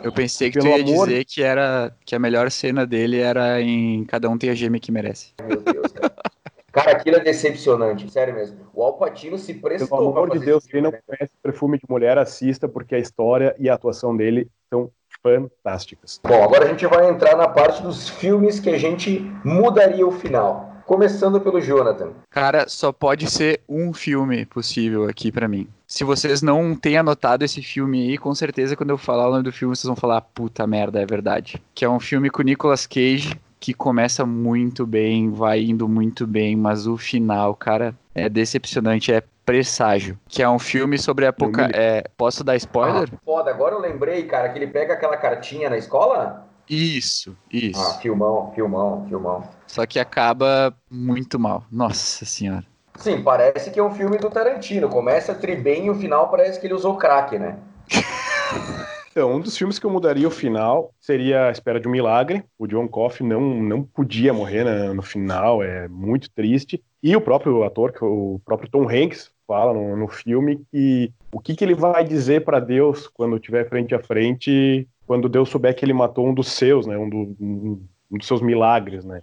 Eu 0.03 0.13
pensei 0.13 0.51
que 0.51 0.59
Pelo 0.59 0.71
tu 0.73 0.79
ia 0.79 0.85
amor- 0.85 1.07
dizer 1.09 1.25
que 1.25 1.43
era 1.43 1.93
que 2.05 2.15
a 2.15 2.19
melhor 2.19 2.51
cena 2.51 2.87
dele 2.87 3.19
era 3.19 3.61
em 3.61 4.05
Cada 4.05 4.29
um 4.31 4.39
tem 4.39 4.49
a 4.49 4.55
gêmea 4.55 4.81
que 4.81 4.93
merece. 4.93 5.33
Meu 5.47 5.61
Deus, 5.61 5.93
cara. 5.93 6.15
Cara, 6.73 6.93
aquilo 6.93 7.17
é 7.17 7.21
decepcionante, 7.21 8.11
sério 8.11 8.35
mesmo. 8.35 8.59
O 8.75 8.83
Alpatino 8.83 9.39
se 9.39 9.55
Pelo 9.55 9.63
prestou 9.63 10.13
pra 10.13 10.23
amor 10.23 10.31
de 10.31 10.45
Deus, 10.45 10.67
quem 10.67 10.83
não 10.83 10.91
né? 10.91 11.01
conhece 11.07 11.33
Perfume 11.43 11.79
de 11.79 11.85
Mulher, 11.89 12.19
assista, 12.19 12.69
porque 12.69 12.95
a 12.95 12.99
história 12.99 13.55
e 13.59 13.69
a 13.71 13.75
atuação 13.75 14.17
dele 14.17 14.49
são 14.69 14.91
fantásticas. 15.23 16.21
Bom, 16.23 16.43
agora 16.43 16.67
a 16.67 16.69
gente 16.69 16.87
vai 16.87 17.09
entrar 17.09 17.37
na 17.37 17.49
parte 17.49 17.83
dos 17.83 18.09
filmes 18.09 18.61
que 18.61 18.71
a 18.71 18.79
gente 18.79 19.21
mudaria 19.45 20.07
o 20.07 20.13
final. 20.13 20.69
Começando 20.87 21.39
pelo 21.39 21.61
Jonathan. 21.61 22.13
Cara, 22.31 22.67
só 22.67 22.91
pode 22.93 23.31
ser 23.31 23.61
um 23.69 23.93
filme 23.93 24.47
possível 24.47 25.07
aqui 25.07 25.31
pra 25.31 25.47
mim. 25.47 25.69
Se 25.87 26.03
vocês 26.03 26.41
não 26.41 26.75
têm 26.75 26.97
anotado 26.97 27.45
esse 27.45 27.63
filme 27.63 28.09
aí, 28.09 28.17
com 28.17 28.35
certeza 28.35 28.75
quando 28.75 28.91
eu 28.91 28.99
falar 28.99 29.29
o 29.29 29.33
nome 29.33 29.43
do 29.43 29.53
filme, 29.53 29.77
vocês 29.77 29.87
vão 29.87 29.97
falar, 29.97 30.23
puta 30.23 30.67
merda, 30.67 31.01
é 31.01 31.05
verdade. 31.05 31.63
Que 31.75 31.85
é 31.85 31.89
um 31.89 32.01
filme 32.01 32.31
com 32.31 32.41
o 32.41 32.45
Nicolas 32.45 32.87
Cage, 32.87 33.39
que 33.61 33.75
começa 33.75 34.25
muito 34.25 34.87
bem, 34.87 35.31
vai 35.31 35.63
indo 35.63 35.89
muito 35.89 36.27
bem, 36.27 36.57
mas 36.57 36.87
o 36.87 36.97
final, 36.97 37.55
cara, 37.55 37.95
é 38.15 38.29
decepcionante, 38.29 39.13
é 39.13 39.23
presságio. 39.45 40.19
Que 40.29 40.43
é 40.43 40.49
um 40.49 40.59
filme 40.59 40.99
sobre 40.99 41.25
a 41.25 41.29
época. 41.29 41.71
É, 41.73 42.05
posso 42.17 42.45
dar 42.45 42.57
spoiler? 42.57 43.09
Ah, 43.13 43.19
foda, 43.25 43.51
agora 43.51 43.75
eu 43.75 43.81
lembrei, 43.81 44.25
cara, 44.25 44.49
que 44.51 44.59
ele 44.59 44.67
pega 44.67 44.95
aquela 44.95 45.17
cartinha 45.17 45.71
na 45.71 45.77
escola. 45.79 46.47
Isso, 46.69 47.37
isso. 47.51 47.81
Ah, 47.81 47.95
filmão, 47.95 48.53
filmão, 48.55 49.07
filmão. 49.09 49.49
Só 49.67 49.87
que 49.87 49.99
acaba 49.99 50.75
muito 50.91 51.39
mal. 51.39 51.65
Nossa 51.73 52.27
senhora. 52.27 52.65
Sim, 52.97 53.23
parece 53.23 53.71
que 53.71 53.81
é 53.81 53.83
um 53.83 53.95
filme 53.95 54.19
do 54.19 54.29
Tarantino. 54.29 54.89
Começa 54.89 55.35
tri 55.35 55.57
bem 55.57 55.87
e 55.87 55.91
o 55.91 55.95
final 55.95 56.29
parece 56.29 56.61
que 56.61 56.67
ele 56.67 56.75
usou 56.75 56.97
crack, 56.97 57.39
né? 57.39 57.57
Então, 59.19 59.35
um 59.35 59.41
dos 59.41 59.59
filmes 59.59 59.81
que 59.81 59.85
eu 59.85 59.91
mudaria 59.91 60.29
o 60.29 60.31
final 60.31 60.95
seria 61.01 61.49
A 61.49 61.51
Espera 61.51 61.81
de 61.81 61.89
um 61.89 61.91
Milagre. 61.91 62.45
O 62.57 62.69
John 62.69 62.87
Coffey 62.87 63.27
não, 63.27 63.41
não 63.41 63.83
podia 63.83 64.33
morrer 64.33 64.63
no 64.95 65.03
final, 65.03 65.61
é 65.61 65.89
muito 65.89 66.31
triste. 66.31 66.81
E 67.03 67.17
o 67.17 67.21
próprio 67.21 67.65
ator, 67.65 67.93
o 68.01 68.41
próprio 68.45 68.71
Tom 68.71 68.89
Hanks, 68.89 69.33
fala 69.45 69.75
no, 69.75 69.97
no 69.97 70.07
filme 70.07 70.65
que 70.71 71.13
o 71.33 71.41
que, 71.41 71.57
que 71.57 71.65
ele 71.65 71.75
vai 71.75 72.05
dizer 72.05 72.45
para 72.45 72.61
Deus 72.61 73.09
quando 73.09 73.35
estiver 73.35 73.69
frente 73.69 73.93
a 73.93 73.99
frente 73.99 74.87
quando 75.05 75.29
Deus 75.29 75.49
souber 75.49 75.75
que 75.75 75.85
ele 75.85 75.93
matou 75.93 76.25
um 76.25 76.33
dos 76.33 76.53
seus, 76.53 76.87
né? 76.87 76.97
Um, 76.97 77.11
do, 77.11 77.37
um, 77.41 77.85
um 78.13 78.19
dos 78.19 78.27
seus 78.29 78.41
milagres, 78.41 79.05
né? 79.05 79.21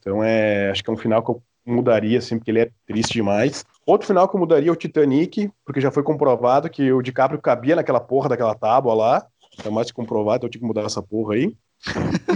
Então 0.00 0.24
é, 0.24 0.70
acho 0.70 0.82
que 0.82 0.88
é 0.88 0.92
um 0.94 0.96
final 0.96 1.22
que 1.22 1.30
eu 1.30 1.42
mudaria, 1.66 2.20
assim, 2.20 2.38
porque 2.38 2.50
ele 2.50 2.60
é 2.60 2.70
triste 2.86 3.12
demais. 3.12 3.66
Outro 3.86 4.08
final 4.08 4.28
que 4.28 4.34
eu 4.34 4.40
mudaria 4.40 4.68
é 4.68 4.72
o 4.72 4.76
Titanic, 4.76 5.48
porque 5.64 5.80
já 5.80 5.92
foi 5.92 6.02
comprovado 6.02 6.68
que 6.68 6.92
o 6.92 7.00
DiCaprio 7.00 7.40
cabia 7.40 7.76
naquela 7.76 8.00
porra 8.00 8.28
daquela 8.28 8.54
tábua 8.54 8.94
lá. 8.94 9.26
É 9.64 9.70
mais 9.70 9.86
que 9.86 9.94
comprovado, 9.94 10.38
então 10.38 10.46
eu 10.48 10.50
tinha 10.50 10.60
que 10.60 10.66
mudar 10.66 10.82
essa 10.82 11.00
porra 11.00 11.34
aí. 11.34 11.54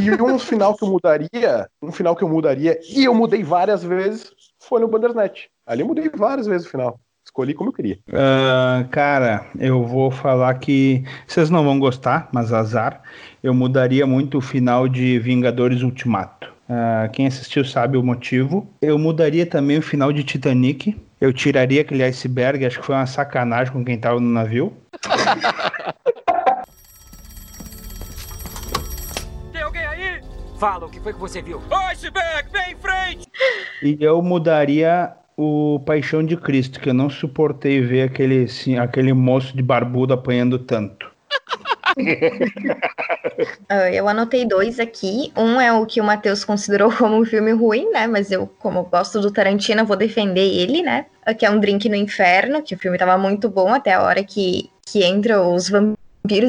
E 0.01 0.22
um 0.22 0.38
final 0.38 0.74
que 0.76 0.84
eu 0.84 0.88
mudaria, 0.88 1.68
um 1.82 1.90
final 1.90 2.14
que 2.14 2.22
eu 2.22 2.28
mudaria, 2.28 2.78
e 2.88 3.05
eu 3.05 3.14
mudei 3.14 3.42
várias 3.42 3.82
vezes, 3.82 4.30
foi 4.59 4.80
no 4.80 4.88
Bandersnatch. 4.88 5.46
Ali 5.66 5.82
eu 5.82 5.86
mudei 5.86 6.09
várias 6.09 6.46
vezes 6.46 6.66
o 6.66 6.70
final. 6.70 7.01
Escolhi 7.24 7.53
como 7.53 7.70
eu 7.70 7.74
queria. 7.74 7.98
Ah, 8.12 8.86
cara, 8.90 9.46
eu 9.59 9.84
vou 9.84 10.11
falar 10.11 10.55
que 10.55 11.05
vocês 11.26 11.51
não 11.51 11.64
vão 11.64 11.78
gostar, 11.78 12.28
mas 12.32 12.53
azar. 12.53 13.03
Eu 13.42 13.53
mudaria 13.53 14.07
muito 14.07 14.38
o 14.38 14.40
final 14.40 14.88
de 14.88 15.18
Vingadores 15.18 15.82
Ultimato. 15.82 16.53
Ah, 16.68 17.09
quem 17.12 17.26
assistiu 17.26 17.64
sabe 17.64 17.98
o 17.98 18.03
motivo. 18.03 18.66
Eu 18.80 18.98
mudaria 18.98 19.44
também 19.44 19.78
o 19.78 19.82
final 19.82 20.12
de 20.12 20.24
Titanic. 20.24 20.96
Eu 21.21 21.35
tiraria 21.35 21.83
aquele 21.83 22.03
iceberg, 22.03 22.64
acho 22.64 22.81
que 22.81 22.87
foi 22.87 22.95
uma 22.95 23.07
sacanagem 23.07 23.71
com 23.71 23.85
quem 23.85 23.99
tava 23.99 24.18
no 24.18 24.31
navio. 24.31 24.75
Tem 29.53 29.61
alguém 29.61 29.85
aí? 29.85 30.23
Fala, 30.59 30.87
o 30.87 30.89
que 30.89 30.99
foi 30.99 31.12
que 31.12 31.18
você 31.18 31.43
viu? 31.43 31.61
Iceberg, 31.91 32.51
vem 32.51 32.73
em 32.73 32.77
frente! 32.77 33.29
E 33.83 33.97
eu 33.99 34.21
mudaria 34.21 35.11
o 35.35 35.81
Paixão 35.87 36.23
de 36.23 36.37
Cristo, 36.37 36.79
que 36.79 36.91
eu 36.91 36.95
não 36.95 37.09
suportei 37.09 37.81
ver 37.81 38.03
aquele, 38.03 38.45
assim, 38.45 38.77
aquele 38.77 39.14
moço 39.14 39.57
de 39.57 39.62
barbudo 39.62 40.12
apanhando 40.12 40.59
tanto. 40.59 41.11
Ah, 43.68 43.91
eu 43.91 44.09
anotei 44.09 44.45
dois 44.45 44.78
aqui. 44.80 45.32
Um 45.36 45.61
é 45.61 45.72
o 45.72 45.86
que 45.86 46.01
o 46.01 46.05
Matheus 46.05 46.45
considerou 46.45 46.93
como 46.93 47.16
um 47.16 47.24
filme 47.24 47.53
ruim, 47.53 47.91
né? 47.91 48.07
Mas 48.07 48.30
eu, 48.30 48.47
como 48.59 48.82
gosto 48.84 49.20
do 49.20 49.30
Tarantino, 49.30 49.86
vou 49.86 49.97
defender 49.97 50.47
ele, 50.47 50.82
né? 50.82 51.07
Que 51.38 51.47
é 51.47 51.51
um 51.51 51.61
Drink 51.61 51.88
no 51.88 51.95
Inferno, 51.95 52.62
que 52.62 52.74
o 52.74 52.78
filme 52.78 52.99
tava 52.99 53.16
muito 53.16 53.49
bom 53.49 53.72
até 53.72 53.93
a 53.93 54.03
hora 54.03 54.24
que, 54.24 54.70
que 54.84 55.05
entra 55.05 55.41
os 55.41 55.68
vampiros 55.68 55.99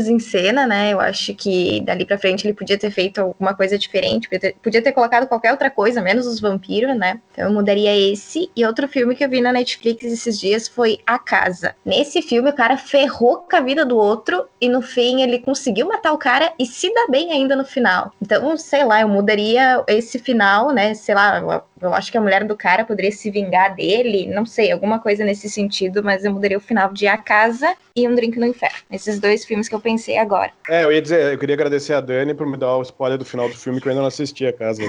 em 0.07 0.19
cena, 0.19 0.67
né? 0.67 0.93
Eu 0.93 0.99
acho 0.99 1.33
que 1.33 1.81
dali 1.81 2.05
pra 2.05 2.17
frente 2.17 2.45
ele 2.45 2.53
podia 2.53 2.77
ter 2.77 2.91
feito 2.91 3.19
alguma 3.19 3.53
coisa 3.55 3.77
diferente, 3.77 4.27
podia 4.27 4.39
ter, 4.39 4.55
podia 4.61 4.81
ter 4.81 4.91
colocado 4.91 5.27
qualquer 5.27 5.51
outra 5.51 5.69
coisa, 5.69 6.01
menos 6.01 6.27
os 6.27 6.39
vampiros, 6.39 6.95
né? 6.97 7.19
Então 7.31 7.45
eu 7.45 7.53
mudaria 7.53 7.95
esse. 7.95 8.49
E 8.55 8.65
outro 8.65 8.87
filme 8.87 9.15
que 9.15 9.23
eu 9.23 9.29
vi 9.29 9.41
na 9.41 9.51
Netflix 9.51 10.03
esses 10.03 10.39
dias 10.39 10.67
foi 10.67 10.99
A 11.05 11.17
Casa. 11.17 11.75
Nesse 11.85 12.21
filme, 12.21 12.49
o 12.49 12.55
cara 12.55 12.77
ferrou 12.77 13.37
com 13.49 13.55
a 13.55 13.61
vida 13.61 13.85
do 13.85 13.97
outro 13.97 14.47
e 14.59 14.69
no 14.69 14.81
fim 14.81 15.21
ele 15.21 15.39
conseguiu 15.39 15.87
matar 15.87 16.11
o 16.13 16.17
cara 16.17 16.53
e 16.59 16.65
se 16.65 16.93
dá 16.93 17.07
bem 17.09 17.31
ainda 17.31 17.55
no 17.55 17.65
final. 17.65 18.13
Então, 18.21 18.55
sei 18.57 18.83
lá, 18.83 19.01
eu 19.01 19.07
mudaria 19.07 19.83
esse 19.87 20.19
final, 20.19 20.71
né? 20.71 20.93
Sei 20.93 21.15
lá, 21.15 21.63
eu, 21.81 21.93
acho 21.93 22.11
que 22.11 22.17
a 22.17 22.21
mulher 22.21 22.43
do 22.43 22.55
cara 22.55 22.85
poderia 22.85 23.11
se 23.11 23.31
vingar 23.31 23.75
dele, 23.75 24.27
não 24.27 24.45
sei, 24.45 24.71
alguma 24.71 24.99
coisa 24.99 25.23
nesse 25.25 25.49
sentido, 25.49 26.03
mas 26.03 26.23
eu 26.23 26.31
mudaria 26.31 26.57
o 26.57 26.61
final 26.61 26.93
de 26.93 27.07
A 27.07 27.17
Casa 27.17 27.75
e 27.95 28.07
Um 28.07 28.15
Drink 28.15 28.39
no 28.39 28.45
Inferno. 28.45 28.77
Esses 28.91 29.19
dois 29.19 29.43
filmes 29.45 29.67
que 29.67 29.75
eu 29.75 29.79
pensei 29.79 30.17
agora. 30.17 30.51
É, 30.69 30.83
eu 30.83 30.91
ia 30.91 31.01
dizer, 31.01 31.33
eu 31.33 31.37
queria 31.37 31.55
agradecer 31.55 31.93
a 31.93 32.01
Dani 32.01 32.33
por 32.33 32.45
me 32.45 32.57
dar 32.57 32.77
o 32.77 32.81
spoiler 32.81 33.17
do 33.17 33.25
final 33.25 33.49
do 33.49 33.57
filme 33.57 33.81
que 33.81 33.87
eu 33.87 33.91
ainda 33.91 34.01
não 34.01 34.07
assisti 34.07 34.45
a 34.45 34.53
casa. 34.53 34.81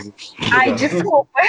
Ai, 0.53 0.73
desculpa. 0.73 1.29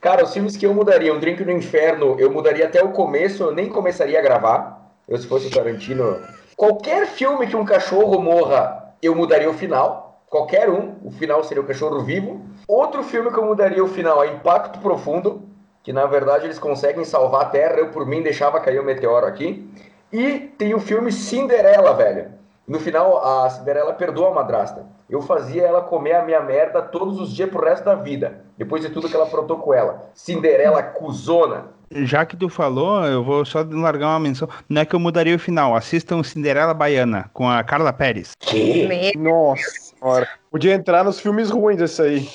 Cara, 0.00 0.24
os 0.24 0.32
filmes 0.32 0.56
que 0.56 0.66
eu 0.66 0.74
mudaria, 0.74 1.12
Um 1.12 1.18
Drink 1.18 1.44
no 1.44 1.52
Inferno, 1.52 2.16
eu 2.18 2.30
mudaria 2.30 2.66
até 2.66 2.82
o 2.82 2.92
começo, 2.92 3.42
eu 3.42 3.52
nem 3.52 3.68
começaria 3.68 4.18
a 4.18 4.22
gravar. 4.22 4.94
Eu, 5.08 5.18
se 5.18 5.26
fosse 5.26 5.48
o 5.48 5.50
Tarantino. 5.50 6.20
Qualquer 6.56 7.06
filme 7.06 7.46
que 7.46 7.56
um 7.56 7.64
cachorro 7.64 8.20
morra, 8.20 8.94
eu 9.02 9.14
mudaria 9.14 9.50
o 9.50 9.54
final. 9.54 10.24
Qualquer 10.28 10.68
um, 10.68 10.94
o 11.02 11.10
final 11.10 11.42
seria 11.44 11.62
o 11.62 11.66
cachorro 11.66 12.02
vivo. 12.02 12.45
Outro 12.68 13.02
filme 13.04 13.30
que 13.30 13.38
eu 13.38 13.44
mudaria 13.44 13.82
o 13.82 13.88
final 13.88 14.22
é 14.22 14.28
Impacto 14.28 14.80
Profundo, 14.80 15.42
que 15.84 15.92
na 15.92 16.06
verdade 16.06 16.46
eles 16.46 16.58
conseguem 16.58 17.04
salvar 17.04 17.42
a 17.42 17.48
Terra. 17.48 17.76
Eu, 17.76 17.90
por 17.90 18.04
mim, 18.04 18.22
deixava 18.22 18.60
cair 18.60 18.80
o 18.80 18.84
meteoro 18.84 19.26
aqui. 19.26 19.70
E 20.12 20.38
tem 20.58 20.74
o 20.74 20.80
filme 20.80 21.12
Cinderela, 21.12 21.94
velho. 21.94 22.32
No 22.66 22.80
final, 22.80 23.24
a 23.24 23.48
Cinderela 23.50 23.92
perdoa 23.92 24.30
a 24.30 24.34
madrasta. 24.34 24.84
Eu 25.08 25.22
fazia 25.22 25.62
ela 25.62 25.80
comer 25.82 26.14
a 26.14 26.24
minha 26.24 26.40
merda 26.40 26.82
todos 26.82 27.20
os 27.20 27.32
dias 27.32 27.48
pro 27.48 27.64
resto 27.64 27.84
da 27.84 27.94
vida. 27.94 28.40
Depois 28.58 28.82
de 28.82 28.90
tudo 28.90 29.08
que 29.08 29.14
ela 29.14 29.26
aprontou 29.26 29.58
com 29.58 29.72
ela. 29.72 30.10
Cinderela 30.12 30.82
cuzona. 30.82 31.66
Já 31.92 32.26
que 32.26 32.36
tu 32.36 32.48
falou, 32.48 33.04
eu 33.04 33.22
vou 33.22 33.44
só 33.44 33.64
largar 33.70 34.08
uma 34.08 34.18
menção. 34.18 34.48
Não 34.68 34.82
é 34.82 34.84
que 34.84 34.96
eu 34.96 34.98
mudaria 34.98 35.36
o 35.36 35.38
final. 35.38 35.76
Assistam 35.76 36.24
Cinderela 36.24 36.74
Baiana 36.74 37.30
com 37.32 37.48
a 37.48 37.62
Carla 37.62 37.92
Pérez. 37.92 38.32
Que? 38.40 39.16
Nossa 39.16 39.62
senhora. 39.62 40.28
Podia 40.50 40.74
entrar 40.74 41.04
nos 41.04 41.20
filmes 41.20 41.50
ruins 41.50 41.80
esse 41.80 42.02
aí. 42.02 42.28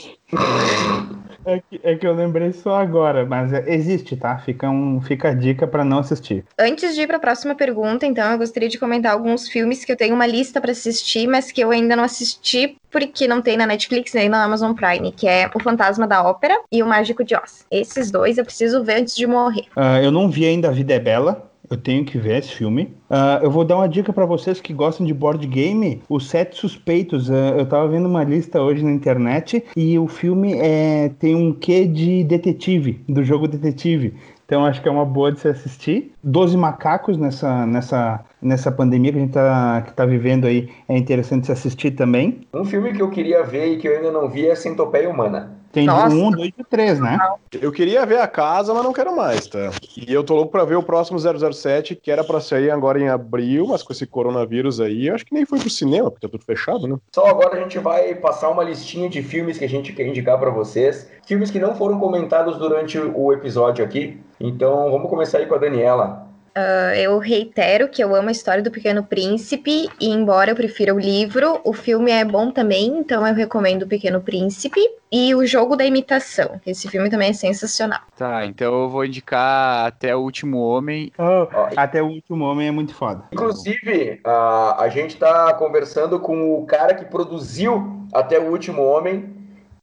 É 1.46 1.60
que, 1.60 1.80
é 1.84 1.96
que 1.96 2.06
eu 2.06 2.14
lembrei 2.14 2.52
só 2.54 2.76
agora, 2.80 3.26
mas 3.26 3.52
é- 3.52 3.74
existe, 3.74 4.16
tá? 4.16 4.38
Fica, 4.38 4.70
um, 4.70 5.02
fica 5.02 5.30
a 5.30 5.34
dica 5.34 5.66
pra 5.66 5.84
não 5.84 6.00
assistir. 6.00 6.46
Antes 6.60 6.94
de 6.94 7.02
ir 7.02 7.08
para 7.08 7.18
a 7.18 7.20
próxima 7.20 7.56
pergunta, 7.56 8.06
então, 8.06 8.32
eu 8.32 8.38
gostaria 8.38 8.70
de 8.70 8.78
comentar 8.78 9.14
alguns 9.14 9.50
filmes 9.50 9.84
que 9.84 9.92
eu 9.92 9.98
tenho 9.98 10.14
uma 10.14 10.28
lista 10.28 10.62
para 10.62 10.72
assistir, 10.72 11.28
mas 11.28 11.52
que 11.52 11.62
eu 11.62 11.72
ainda 11.72 11.96
não 11.96 12.04
assisti 12.04 12.78
porque 12.92 13.28
não 13.28 13.42
tem 13.42 13.58
na 13.58 13.66
Netflix 13.66 14.14
nem 14.14 14.30
na 14.30 14.44
Amazon 14.44 14.74
Prime, 14.74 15.12
que 15.14 15.28
é 15.28 15.50
O 15.56 15.60
Fantasma 15.60 16.06
da 16.06 16.24
Ópera 16.24 16.56
e 16.72 16.84
O 16.84 16.88
Mágico 16.88 17.24
de 17.24 17.36
Oz. 17.36 17.66
Esses 17.72 18.12
dois 18.12 18.38
eu 18.38 18.46
preciso 18.46 18.84
ver 18.84 19.02
antes 19.02 19.16
de 19.16 19.26
morrer. 19.26 19.66
Ah, 19.76 20.02
eu 20.02 20.12
não 20.12 20.30
vi 20.30 20.46
ainda 20.46 20.68
A 20.70 20.72
Vida 20.72 20.94
é 20.94 21.00
Bela. 21.00 21.51
Eu 21.72 21.78
tenho 21.78 22.04
que 22.04 22.18
ver 22.18 22.40
esse 22.40 22.50
filme. 22.50 22.94
Ah, 23.10 23.40
eu 23.42 23.50
vou 23.50 23.64
dar 23.64 23.78
uma 23.78 23.88
dica 23.88 24.12
pra 24.12 24.26
vocês 24.26 24.60
que 24.60 24.74
gostam 24.74 25.06
de 25.06 25.14
board 25.14 25.48
game. 25.48 26.04
Os 26.10 26.28
Sete 26.28 26.58
Suspeitos. 26.58 27.32
Ah, 27.32 27.56
eu 27.58 27.66
tava 27.66 27.88
vendo 27.88 28.10
uma 28.10 28.26
lista 28.26 28.62
hoje 28.62 28.84
na 28.84 28.92
internet 28.92 29.64
e 29.74 29.98
o 29.98 30.06
filme 30.06 30.54
é, 30.60 31.10
tem 31.18 31.34
um 31.34 31.54
quê 31.54 31.88
de 31.88 32.26
detetive, 32.26 33.02
do 33.08 33.24
jogo 33.24 33.48
detetive. 33.48 34.14
Então 34.46 34.66
acho 34.66 34.82
que 34.82 34.90
é 34.90 34.92
uma 34.92 35.06
boa 35.06 35.32
de 35.32 35.40
se 35.40 35.48
assistir. 35.48 36.12
Doze 36.22 36.58
Macacos 36.58 37.18
nessa, 37.18 37.66
nessa, 37.66 38.20
nessa 38.42 38.70
pandemia 38.70 39.14
que 39.14 39.18
a 39.18 39.22
gente 39.22 39.32
tá, 39.32 39.82
que 39.88 39.94
tá 39.94 40.06
vivendo 40.06 40.46
aí 40.46 40.68
é 40.90 40.98
interessante 40.98 41.46
se 41.46 41.54
assistir 41.54 41.92
também. 41.92 42.42
Um 42.54 42.66
filme 42.66 42.92
que 42.92 43.02
eu 43.02 43.10
queria 43.10 43.44
ver 43.44 43.68
e 43.68 43.78
que 43.78 43.88
eu 43.88 43.96
ainda 43.96 44.12
não 44.12 44.28
vi 44.28 44.46
é 44.46 44.56
Centopeia 44.56 45.10
Humana. 45.10 45.61
Tem 45.72 45.86
Nossa. 45.86 46.10
de 46.10 46.16
um, 46.16 46.32
dois 46.32 46.52
e 46.58 46.64
três, 46.64 47.00
né? 47.00 47.18
Eu 47.62 47.72
queria 47.72 48.06
ver 48.06 48.20
a 48.20 48.28
casa, 48.28 48.74
mas 48.74 48.84
não 48.84 48.92
quero 48.92 49.16
mais, 49.16 49.48
tá? 49.48 49.72
E 49.96 50.12
eu 50.12 50.24
tô 50.24 50.36
louco 50.36 50.52
pra 50.52 50.66
ver 50.66 50.76
o 50.76 50.84
próximo 50.84 51.18
007, 51.18 51.96
que 51.96 52.12
era 52.12 52.24
pra 52.24 52.42
sair 52.42 52.70
agora 52.70 53.00
em 53.00 53.08
abril, 53.08 53.68
mas 53.68 53.82
com 53.82 53.94
esse 53.94 54.06
coronavírus 54.06 54.82
aí, 54.82 55.08
eu 55.08 55.16
acho 55.16 55.26
que 55.26 55.34
nem 55.34 55.46
foi 55.46 55.60
pro 55.60 55.70
cinema, 55.70 56.12
porque 56.12 56.28
tá 56.28 56.32
tudo 56.32 56.44
fechado, 56.44 56.88
né? 56.88 56.98
Só 57.14 57.26
agora 57.28 57.58
a 57.58 57.62
gente 57.62 57.80
vai 57.80 58.14
passar 58.16 58.50
uma 58.50 58.64
listinha 58.64 59.10
de 59.10 59.22
filmes 59.22 59.58
que 59.58 59.66
a 59.66 59.70
gente 59.70 59.94
quer 59.94 60.06
indicar 60.06 60.38
pra 60.38 60.50
vocês. 60.50 61.10
Filmes 61.26 61.50
que 61.50 61.60
não 61.60 61.76
foram 61.76 62.00
comentados 62.00 62.58
durante 62.58 63.00
o 63.00 63.32
episódio 63.32 63.84
aqui. 63.84 64.20
Então 64.40 64.92
vamos 64.92 65.10
começar 65.10 65.38
aí 65.38 65.46
com 65.46 65.56
a 65.56 65.60
Daniela. 65.60 66.31
Ah, 66.56 66.94
eu 66.96 67.18
reitero 67.18 67.88
que 67.88 68.04
eu 68.04 68.16
amo 68.16 68.30
a 68.30 68.32
história 68.32 68.62
do 68.62 68.72
Pequeno 68.72 69.04
Príncipe, 69.04 69.90
e 70.00 70.10
embora 70.10 70.52
eu 70.52 70.56
prefira 70.56 70.94
o 70.94 71.00
livro, 71.00 71.62
o 71.64 71.74
filme 71.74 72.12
é 72.12 72.26
bom 72.26 72.52
também, 72.52 72.88
então 73.00 73.26
eu 73.26 73.34
recomendo 73.34 73.84
o 73.84 73.88
Pequeno 73.88 74.22
Príncipe 74.22 74.82
e 75.12 75.34
o 75.34 75.46
Jogo 75.46 75.76
da 75.76 75.86
Imitação. 75.86 76.60
Esse 76.66 76.90
filme 76.90 77.10
também 77.10 77.30
é 77.30 77.34
sensacional. 77.34 78.02
Tá, 78.18 78.46
então 78.46 78.84
eu 78.84 78.90
vou 78.90 79.06
indicar 79.06 79.86
até 79.86 80.16
o 80.16 80.20
último 80.20 80.60
homem. 80.60 81.12
Oh, 81.18 81.48
até 81.76 82.02
o 82.02 82.08
último 82.08 82.44
homem 82.46 82.68
é 82.68 82.72
muito 82.72 82.94
foda. 82.94 83.24
Inclusive, 83.32 84.20
a, 84.24 84.84
a 84.84 84.90
gente 84.90 85.18
tá 85.18 85.54
conversando 85.54 86.20
com 86.20 86.54
o 86.54 86.66
cara 86.66 86.94
que 86.94 87.06
produziu 87.06 88.02
Até 88.14 88.40
o 88.40 88.52
Último 88.52 88.84
Homem 88.84 89.41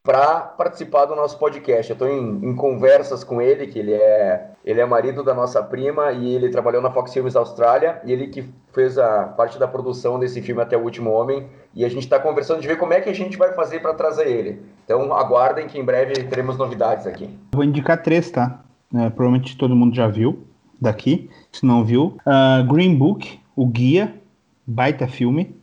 para 0.08 0.40
participar 0.40 1.04
do 1.04 1.14
nosso 1.14 1.38
podcast. 1.38 1.90
Eu 1.90 1.92
estou 1.92 2.08
em, 2.08 2.40
em 2.42 2.54
conversas 2.54 3.22
com 3.22 3.42
ele, 3.42 3.66
que 3.66 3.78
ele 3.78 3.92
é, 3.92 4.52
ele 4.64 4.80
é 4.80 4.86
marido 4.86 5.22
da 5.22 5.34
nossa 5.34 5.62
prima 5.62 6.12
e 6.12 6.34
ele 6.34 6.48
trabalhou 6.48 6.80
na 6.80 6.90
Fox 6.90 7.12
Filmes 7.12 7.36
Austrália 7.36 8.00
e 8.06 8.12
ele 8.12 8.28
que 8.28 8.42
fez 8.72 8.96
a 8.96 9.24
parte 9.24 9.58
da 9.58 9.68
produção 9.68 10.18
desse 10.18 10.40
filme 10.40 10.62
Até 10.62 10.78
o 10.78 10.82
Último 10.82 11.10
Homem 11.10 11.46
e 11.74 11.84
a 11.84 11.90
gente 11.90 12.04
está 12.04 12.18
conversando 12.18 12.62
de 12.62 12.66
ver 12.66 12.78
como 12.78 12.94
é 12.94 13.02
que 13.02 13.10
a 13.10 13.14
gente 13.14 13.36
vai 13.36 13.52
fazer 13.52 13.80
para 13.80 13.92
trazer 13.92 14.26
ele. 14.28 14.62
Então 14.82 15.12
aguardem 15.12 15.66
que 15.66 15.78
em 15.78 15.84
breve 15.84 16.14
teremos 16.24 16.56
novidades 16.56 17.06
aqui. 17.06 17.28
Vou 17.52 17.62
indicar 17.62 18.02
três, 18.02 18.30
tá? 18.30 18.60
É, 18.94 19.10
provavelmente 19.10 19.58
todo 19.58 19.76
mundo 19.76 19.94
já 19.94 20.08
viu 20.08 20.42
daqui, 20.80 21.28
se 21.52 21.66
não 21.66 21.84
viu. 21.84 22.16
Ah, 22.24 22.64
Green 22.66 22.96
Book, 22.96 23.38
o 23.54 23.66
guia, 23.66 24.14
baita 24.66 25.06
filme. 25.06 25.54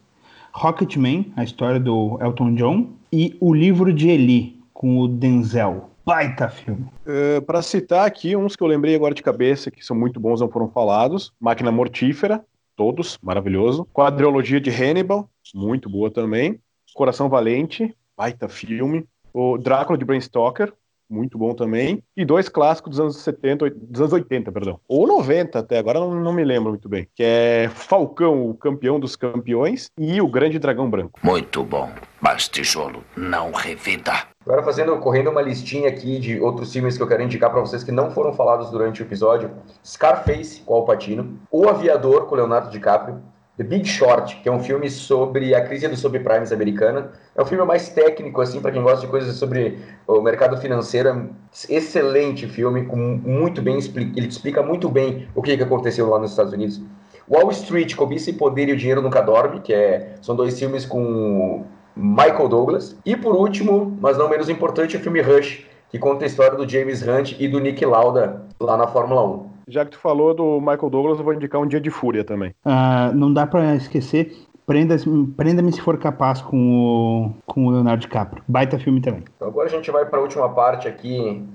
Rocketman, 0.53 1.33
a 1.35 1.43
história 1.43 1.79
do 1.79 2.17
Elton 2.21 2.53
John. 2.53 2.87
E 3.17 3.37
O 3.39 3.53
Livro 3.53 3.93
de 3.93 4.09
Eli, 4.09 4.59
com 4.73 4.99
o 4.99 5.07
Denzel. 5.07 5.89
Baita 6.05 6.49
filme. 6.49 6.85
Uh, 7.07 7.41
para 7.43 7.61
citar 7.61 8.05
aqui 8.05 8.35
uns 8.35 8.57
que 8.57 8.61
eu 8.61 8.67
lembrei 8.67 8.93
agora 8.93 9.15
de 9.15 9.23
cabeça, 9.23 9.71
que 9.71 9.85
são 9.85 9.95
muito 9.95 10.19
bons, 10.19 10.41
não 10.41 10.49
foram 10.49 10.67
falados. 10.67 11.31
Máquina 11.39 11.71
Mortífera, 11.71 12.43
todos, 12.75 13.17
maravilhoso. 13.23 13.87
Quadriologia 13.93 14.59
de 14.59 14.69
Hannibal, 14.69 15.29
muito 15.53 15.89
boa 15.89 16.11
também. 16.11 16.59
Coração 16.93 17.29
Valente, 17.29 17.95
baita 18.17 18.49
filme. 18.49 19.05
O 19.33 19.57
Drácula 19.57 19.97
de 19.97 20.03
Bram 20.03 20.19
Stoker, 20.19 20.73
muito 21.09 21.37
bom 21.37 21.53
também. 21.53 22.03
E 22.15 22.25
dois 22.25 22.49
clássicos 22.49 22.91
dos 22.91 22.99
anos 22.99 23.17
70, 23.17 23.69
dos 23.69 24.01
anos 24.01 24.13
80, 24.13 24.51
perdão. 24.51 24.79
Ou 24.87 25.07
90 25.07 25.59
até, 25.59 25.77
agora 25.77 25.99
não, 25.99 26.15
não 26.15 26.33
me 26.33 26.43
lembro 26.43 26.69
muito 26.69 26.89
bem. 26.89 27.07
Que 27.15 27.23
é 27.23 27.69
Falcão, 27.73 28.49
o 28.49 28.55
campeão 28.55 28.99
dos 28.99 29.15
campeões, 29.15 29.89
e 29.97 30.21
o 30.21 30.27
Grande 30.27 30.59
Dragão 30.59 30.89
Branco. 30.89 31.19
Muito 31.23 31.63
bom, 31.63 31.89
mas 32.21 32.47
tijolo 32.47 33.03
não 33.15 33.51
revida. 33.51 34.13
Agora 34.45 34.61
fazendo, 34.61 34.95
correndo 34.99 35.31
uma 35.31 35.41
listinha 35.41 35.89
aqui 35.89 36.19
de 36.19 36.39
outros 36.39 36.71
filmes 36.71 36.95
que 36.95 37.01
eu 37.01 37.07
quero 37.07 37.23
indicar 37.23 37.49
para 37.49 37.61
vocês 37.61 37.83
que 37.83 37.91
não 37.91 38.11
foram 38.11 38.31
falados 38.31 38.69
durante 38.69 39.01
o 39.01 39.03
episódio. 39.05 39.49
Scarface, 39.83 40.61
com 40.61 40.75
Al 40.75 40.85
Pacino. 40.85 41.39
O 41.49 41.67
Aviador, 41.67 42.27
com 42.27 42.35
Leonardo 42.35 42.69
DiCaprio. 42.69 43.21
The 43.57 43.63
Big 43.63 43.87
Short, 43.87 44.41
que 44.41 44.49
é 44.49 44.51
um 44.51 44.59
filme 44.59 44.89
sobre 44.89 45.55
a 45.55 45.65
crise 45.65 45.87
dos 45.87 45.99
subprimes 45.99 46.51
americana. 46.51 47.11
É 47.33 47.41
um 47.41 47.45
filme 47.45 47.63
mais 47.63 47.87
técnico, 47.87 48.41
assim, 48.41 48.59
para 48.59 48.71
quem 48.71 48.81
gosta 48.81 49.05
de 49.05 49.07
coisas 49.07 49.35
sobre 49.37 49.79
o 50.05 50.21
mercado 50.21 50.57
financeiro. 50.57 51.29
É 51.69 51.75
excelente 51.75 52.47
filme, 52.47 52.85
com 52.85 52.97
muito 52.97 53.61
bem 53.61 53.77
ele 53.77 54.27
explica 54.27 54.61
muito 54.61 54.89
bem 54.89 55.27
o 55.33 55.41
que, 55.41 55.55
que 55.55 55.63
aconteceu 55.63 56.09
lá 56.09 56.19
nos 56.19 56.31
Estados 56.31 56.51
Unidos. 56.51 56.81
Wall 57.29 57.49
Street, 57.51 57.95
Cobiça 57.95 58.29
e 58.29 58.33
Poder 58.33 58.67
e 58.69 58.73
o 58.73 58.77
Dinheiro 58.77 59.01
Nunca 59.01 59.21
Dorme, 59.21 59.61
que 59.61 59.73
é, 59.73 60.15
são 60.21 60.35
dois 60.35 60.59
filmes 60.59 60.85
com 60.85 61.65
Michael 61.95 62.49
Douglas. 62.49 62.95
E 63.05 63.15
por 63.15 63.35
último, 63.35 63.97
mas 64.01 64.17
não 64.17 64.29
menos 64.29 64.49
importante, 64.49 64.97
o 64.97 64.99
filme 64.99 65.21
Rush, 65.21 65.65
que 65.89 65.97
conta 65.97 66.25
a 66.25 66.27
história 66.27 66.57
do 66.57 66.67
James 66.67 67.01
Hunt 67.01 67.35
e 67.39 67.47
do 67.47 67.59
Nick 67.59 67.85
Lauda 67.85 68.43
lá 68.59 68.75
na 68.75 68.85
Fórmula 68.85 69.25
1. 69.25 69.54
Já 69.67 69.83
que 69.85 69.91
tu 69.91 69.99
falou 69.99 70.33
do 70.33 70.59
Michael 70.59 70.89
Douglas, 70.89 71.17
eu 71.17 71.23
vou 71.23 71.33
indicar 71.33 71.61
um 71.61 71.67
Dia 71.67 71.81
de 71.81 71.89
Fúria 71.89 72.23
também. 72.23 72.53
Ah, 72.63 73.11
não 73.13 73.33
dá 73.33 73.47
pra 73.47 73.75
esquecer 73.75 74.45
Prenda-me 74.65 75.27
Prenda 75.27 75.71
se 75.71 75.79
for 75.79 75.97
capaz 75.97 76.41
com 76.41 76.57
o, 76.57 77.33
com 77.45 77.67
o 77.67 77.69
Leonardo 77.69 78.01
DiCaprio. 78.01 78.43
Baita 78.47 78.79
filme 78.79 78.99
também. 78.99 79.23
Então 79.35 79.47
agora 79.47 79.67
a 79.67 79.71
gente 79.71 79.91
vai 79.91 80.05
para 80.05 80.17
a 80.17 80.21
última 80.21 80.49
parte 80.49 80.87
aqui, 80.87 81.47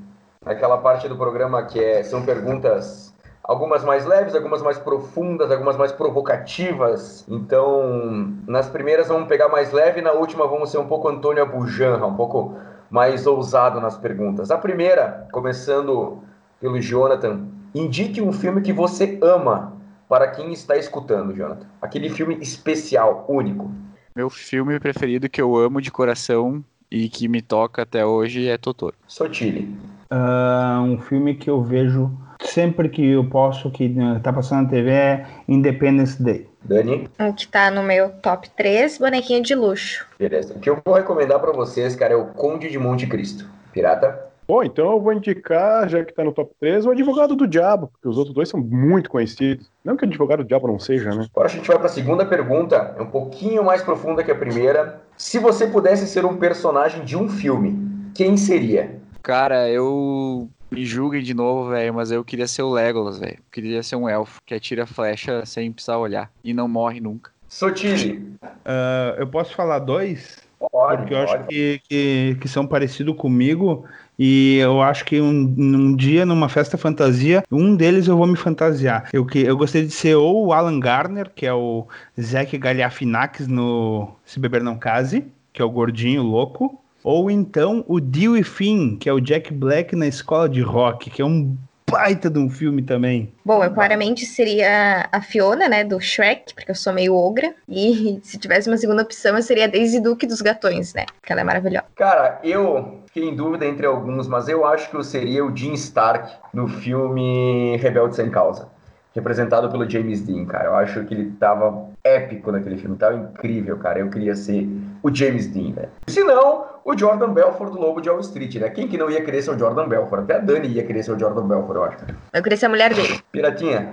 naquela 0.45 0.79
parte 0.79 1.09
do 1.09 1.17
programa 1.17 1.65
que 1.65 1.83
é, 1.83 2.05
são 2.05 2.23
perguntas, 2.25 3.13
algumas 3.43 3.85
mais 3.85 4.07
leves, 4.07 4.37
algumas 4.37 4.63
mais 4.63 4.79
profundas, 4.79 5.51
algumas 5.51 5.77
mais 5.77 5.91
provocativas. 5.91 7.27
Então, 7.29 8.33
nas 8.47 8.69
primeiras 8.69 9.09
vamos 9.09 9.27
pegar 9.27 9.49
mais 9.49 9.73
leve, 9.73 10.01
na 10.01 10.13
última 10.13 10.47
vamos 10.47 10.71
ser 10.71 10.79
um 10.79 10.87
pouco 10.87 11.09
Antônio 11.09 11.43
Abujanra, 11.43 12.07
um 12.07 12.15
pouco 12.15 12.55
mais 12.89 13.27
ousado 13.27 13.81
nas 13.81 13.97
perguntas. 13.97 14.53
A 14.53 14.59
primeira, 14.59 15.27
começando 15.33 16.19
pelo 16.61 16.81
Jonathan, 16.81 17.41
indique 17.75 18.21
um 18.21 18.33
filme 18.33 18.61
que 18.61 18.73
você 18.73 19.19
ama 19.23 19.77
para 20.09 20.29
quem 20.29 20.53
está 20.53 20.77
escutando, 20.77 21.35
Jonathan. 21.35 21.67
Aquele 21.81 22.11
filme 22.11 22.39
especial, 22.41 23.25
único. 23.29 23.71
Meu 24.15 24.29
filme 24.29 24.79
preferido 24.81 25.29
que 25.29 25.41
eu 25.41 25.57
amo 25.57 25.81
de 25.81 25.91
coração 25.91 26.65
e 26.91 27.09
que 27.09 27.29
me 27.29 27.41
toca 27.41 27.83
até 27.83 28.05
hoje 28.05 28.49
é 28.49 28.59
Totoro. 28.59 28.97
Sotile. 29.07 29.75
Uh, 30.11 30.83
um 30.83 30.99
filme 30.99 31.35
que 31.35 31.49
eu 31.49 31.63
vejo 31.63 32.11
sempre 32.41 32.89
que 32.89 33.07
eu 33.07 33.25
posso, 33.25 33.71
que 33.71 33.95
tá 34.23 34.33
passando 34.33 34.65
na 34.65 34.69
TV, 34.69 34.91
é 34.91 35.27
Independence 35.47 36.21
Day. 36.21 36.49
Dani? 36.63 37.09
Um 37.19 37.33
que 37.33 37.47
tá 37.47 37.71
no 37.71 37.83
meu 37.83 38.11
top 38.11 38.51
3, 38.51 38.99
bonequinho 38.99 39.43
de 39.43 39.55
luxo. 39.55 40.07
Beleza. 40.19 40.55
O 40.55 40.61
que 40.61 40.69
eu 40.69 40.81
vou 40.85 40.95
recomendar 40.95 41.39
para 41.39 41.53
vocês, 41.53 41.95
cara, 41.95 42.15
é 42.15 42.17
o 42.17 42.27
Conde 42.27 42.69
de 42.69 42.79
Monte 42.79 43.07
Cristo. 43.07 43.49
Pirata? 43.73 44.30
Bom, 44.51 44.65
então 44.65 44.91
eu 44.91 45.01
vou 45.01 45.13
indicar, 45.13 45.89
já 45.89 46.05
que 46.05 46.13
tá 46.13 46.25
no 46.25 46.33
top 46.33 46.53
3, 46.59 46.85
o 46.85 46.91
Advogado 46.91 47.37
do 47.37 47.47
Diabo, 47.47 47.87
porque 47.87 48.09
os 48.09 48.19
outros 48.19 48.35
dois 48.35 48.49
são 48.49 48.59
muito 48.59 49.09
conhecidos. 49.09 49.71
Não 49.85 49.97
que 49.97 50.05
o 50.05 50.09
Advogado 50.09 50.43
do 50.43 50.49
Diabo 50.49 50.67
não 50.67 50.77
seja, 50.77 51.15
né? 51.15 51.29
Agora 51.33 51.47
a 51.47 51.51
gente 51.53 51.69
vai 51.69 51.77
para 51.77 51.87
a 51.87 51.89
segunda 51.89 52.27
pergunta, 52.27 52.97
é 52.99 53.01
um 53.01 53.07
pouquinho 53.07 53.63
mais 53.63 53.81
profunda 53.81 54.25
que 54.25 54.31
a 54.33 54.35
primeira. 54.35 55.03
Se 55.17 55.39
você 55.39 55.69
pudesse 55.69 56.05
ser 56.05 56.25
um 56.25 56.37
personagem 56.37 57.05
de 57.05 57.17
um 57.17 57.29
filme, 57.29 57.79
quem 58.13 58.37
seria? 58.37 58.99
Cara, 59.23 59.71
eu 59.71 60.49
me 60.69 60.85
julguem 60.85 61.23
de 61.23 61.33
novo, 61.33 61.71
velho, 61.71 61.95
mas 61.95 62.11
eu 62.11 62.25
queria 62.25 62.49
ser 62.49 62.63
o 62.63 62.73
Legolas, 62.73 63.21
velho. 63.21 63.39
Queria 63.53 63.85
ser 63.85 63.95
um 63.95 64.09
elfo 64.09 64.41
que 64.45 64.53
atira 64.53 64.85
flecha 64.85 65.47
sem 65.47 65.71
precisar 65.71 65.99
olhar 65.99 66.29
e 66.43 66.53
não 66.53 66.67
morre 66.67 66.99
nunca. 66.99 67.31
Sotile. 67.47 68.35
Uh, 68.43 69.15
eu 69.17 69.29
posso 69.29 69.55
falar 69.55 69.79
dois? 69.79 70.39
Pode, 70.73 71.03
Porque 71.03 71.15
eu 71.15 71.25
pode. 71.25 71.37
acho 71.37 71.47
que, 71.47 71.81
que, 71.89 72.37
que 72.41 72.49
são 72.49 72.67
parecidos 72.67 73.17
comigo 73.17 73.87
e 74.23 74.59
eu 74.59 74.83
acho 74.83 75.03
que 75.07 75.19
um, 75.19 75.55
um 75.57 75.97
dia, 75.97 76.27
numa 76.27 76.47
festa 76.47 76.77
fantasia, 76.77 77.43
um 77.51 77.75
deles 77.75 78.07
eu 78.07 78.19
vou 78.19 78.27
me 78.27 78.37
fantasiar. 78.37 79.09
Eu, 79.15 79.25
que, 79.25 79.39
eu 79.39 79.57
gostaria 79.57 79.89
de 79.89 79.95
ser 79.95 80.15
ou 80.15 80.49
o 80.49 80.53
Alan 80.53 80.79
Garner, 80.79 81.31
que 81.35 81.47
é 81.47 81.55
o 81.55 81.87
Zack 82.21 82.59
Galifianakis 82.59 83.49
no 83.49 84.15
Se 84.27 84.39
Beber 84.39 84.63
Não 84.63 84.77
Case, 84.77 85.25
que 85.55 85.63
é 85.63 85.65
o 85.65 85.71
gordinho 85.71 86.23
louco, 86.23 86.79
ou 87.03 87.31
então 87.31 87.83
o 87.89 87.99
Dewey 87.99 88.43
Finn, 88.43 88.99
que 88.99 89.09
é 89.09 89.13
o 89.13 89.21
Jack 89.21 89.55
Black 89.55 89.97
na 89.97 90.07
Escola 90.07 90.51
de 90.51 90.61
Rock, 90.61 91.09
que 91.09 91.23
é 91.23 91.25
um 91.25 91.57
baita 91.91 92.31
de 92.31 92.39
um 92.39 92.49
filme 92.49 92.83
também. 92.83 93.33
Bom, 93.45 93.63
eu 93.65 93.73
claramente 93.73 94.25
seria 94.25 95.09
a 95.11 95.21
Fiona, 95.21 95.69
né, 95.69 95.85
do 95.85 96.01
Shrek, 96.01 96.55
porque 96.55 96.71
eu 96.71 96.75
sou 96.75 96.93
meio 96.93 97.15
ogra. 97.15 97.55
E 97.69 98.21
se 98.25 98.39
tivesse 98.39 98.69
uma 98.69 98.77
segunda 98.77 99.03
opção, 99.03 99.37
eu 99.37 99.43
seria 99.43 99.65
a 99.65 99.69
Daisy 99.69 100.01
Duke 100.01 100.27
dos 100.27 100.41
Gatões, 100.41 100.95
né? 100.95 101.07
Porque 101.21 101.33
ela 101.33 101.43
é 101.43 101.45
maravilhosa. 101.45 101.87
Cara, 101.97 102.41
eu 102.43 103.01
fiquei 103.07 103.29
em 103.29 103.35
dúvida 103.35 103.67
entre 103.67 103.87
alguns, 103.87 104.29
mas 104.29 104.49
eu 104.49 104.65
acho 104.65 104.89
que 104.91 104.97
eu 104.97 105.03
seria 105.03 105.45
o 105.45 105.55
Jim 105.55 105.73
Stark 105.75 106.33
no 106.55 106.69
filme 106.69 107.77
Rebelde 107.79 108.17
Sem 108.17 108.31
Causa. 108.31 108.69
Representado 109.15 109.69
pelo 109.71 109.89
James 109.89 110.23
Dean, 110.23 110.47
cara. 110.47 110.67
Eu 110.67 110.75
acho 110.77 111.05
que 111.05 111.15
ele 111.15 111.33
tava 111.33 111.89
épico 112.05 112.53
naquele 112.53 112.77
filme, 112.77 112.97
tava 112.97 113.17
incrível, 113.17 113.77
cara. 113.79 113.99
Eu 113.99 114.09
queria 114.09 114.37
ser 114.37 114.69
o 115.03 115.13
James 115.13 115.49
Dean, 115.49 115.75
né? 115.75 115.89
Se 116.07 116.23
não, 116.23 116.65
o 116.85 116.97
Jordan 116.97 117.33
Belfort 117.33 117.73
do 117.73 117.81
Lobo 117.81 118.01
de 118.01 118.09
Wall 118.09 118.21
Street, 118.21 118.55
né? 118.57 118.69
Quem 118.71 118.87
que 118.87 118.97
não 118.97 119.11
ia 119.11 119.25
querer 119.25 119.43
ser 119.43 119.51
o 119.51 119.59
Jordan 119.59 119.89
Belfort? 119.89 120.23
Até 120.23 120.37
a 120.37 120.39
Dani 120.39 120.69
ia 120.69 120.85
querer 120.85 121.03
ser 121.03 121.13
o 121.13 121.19
Jordan 121.19 121.47
Belfort, 121.47 121.77
eu 121.77 121.85
acho. 121.85 121.99
Eu 122.33 122.43
queria 122.43 122.57
ser 122.57 122.67
a 122.67 122.71
mulher 122.71 122.95
dele. 122.95 123.21
Piratinha. 123.33 123.93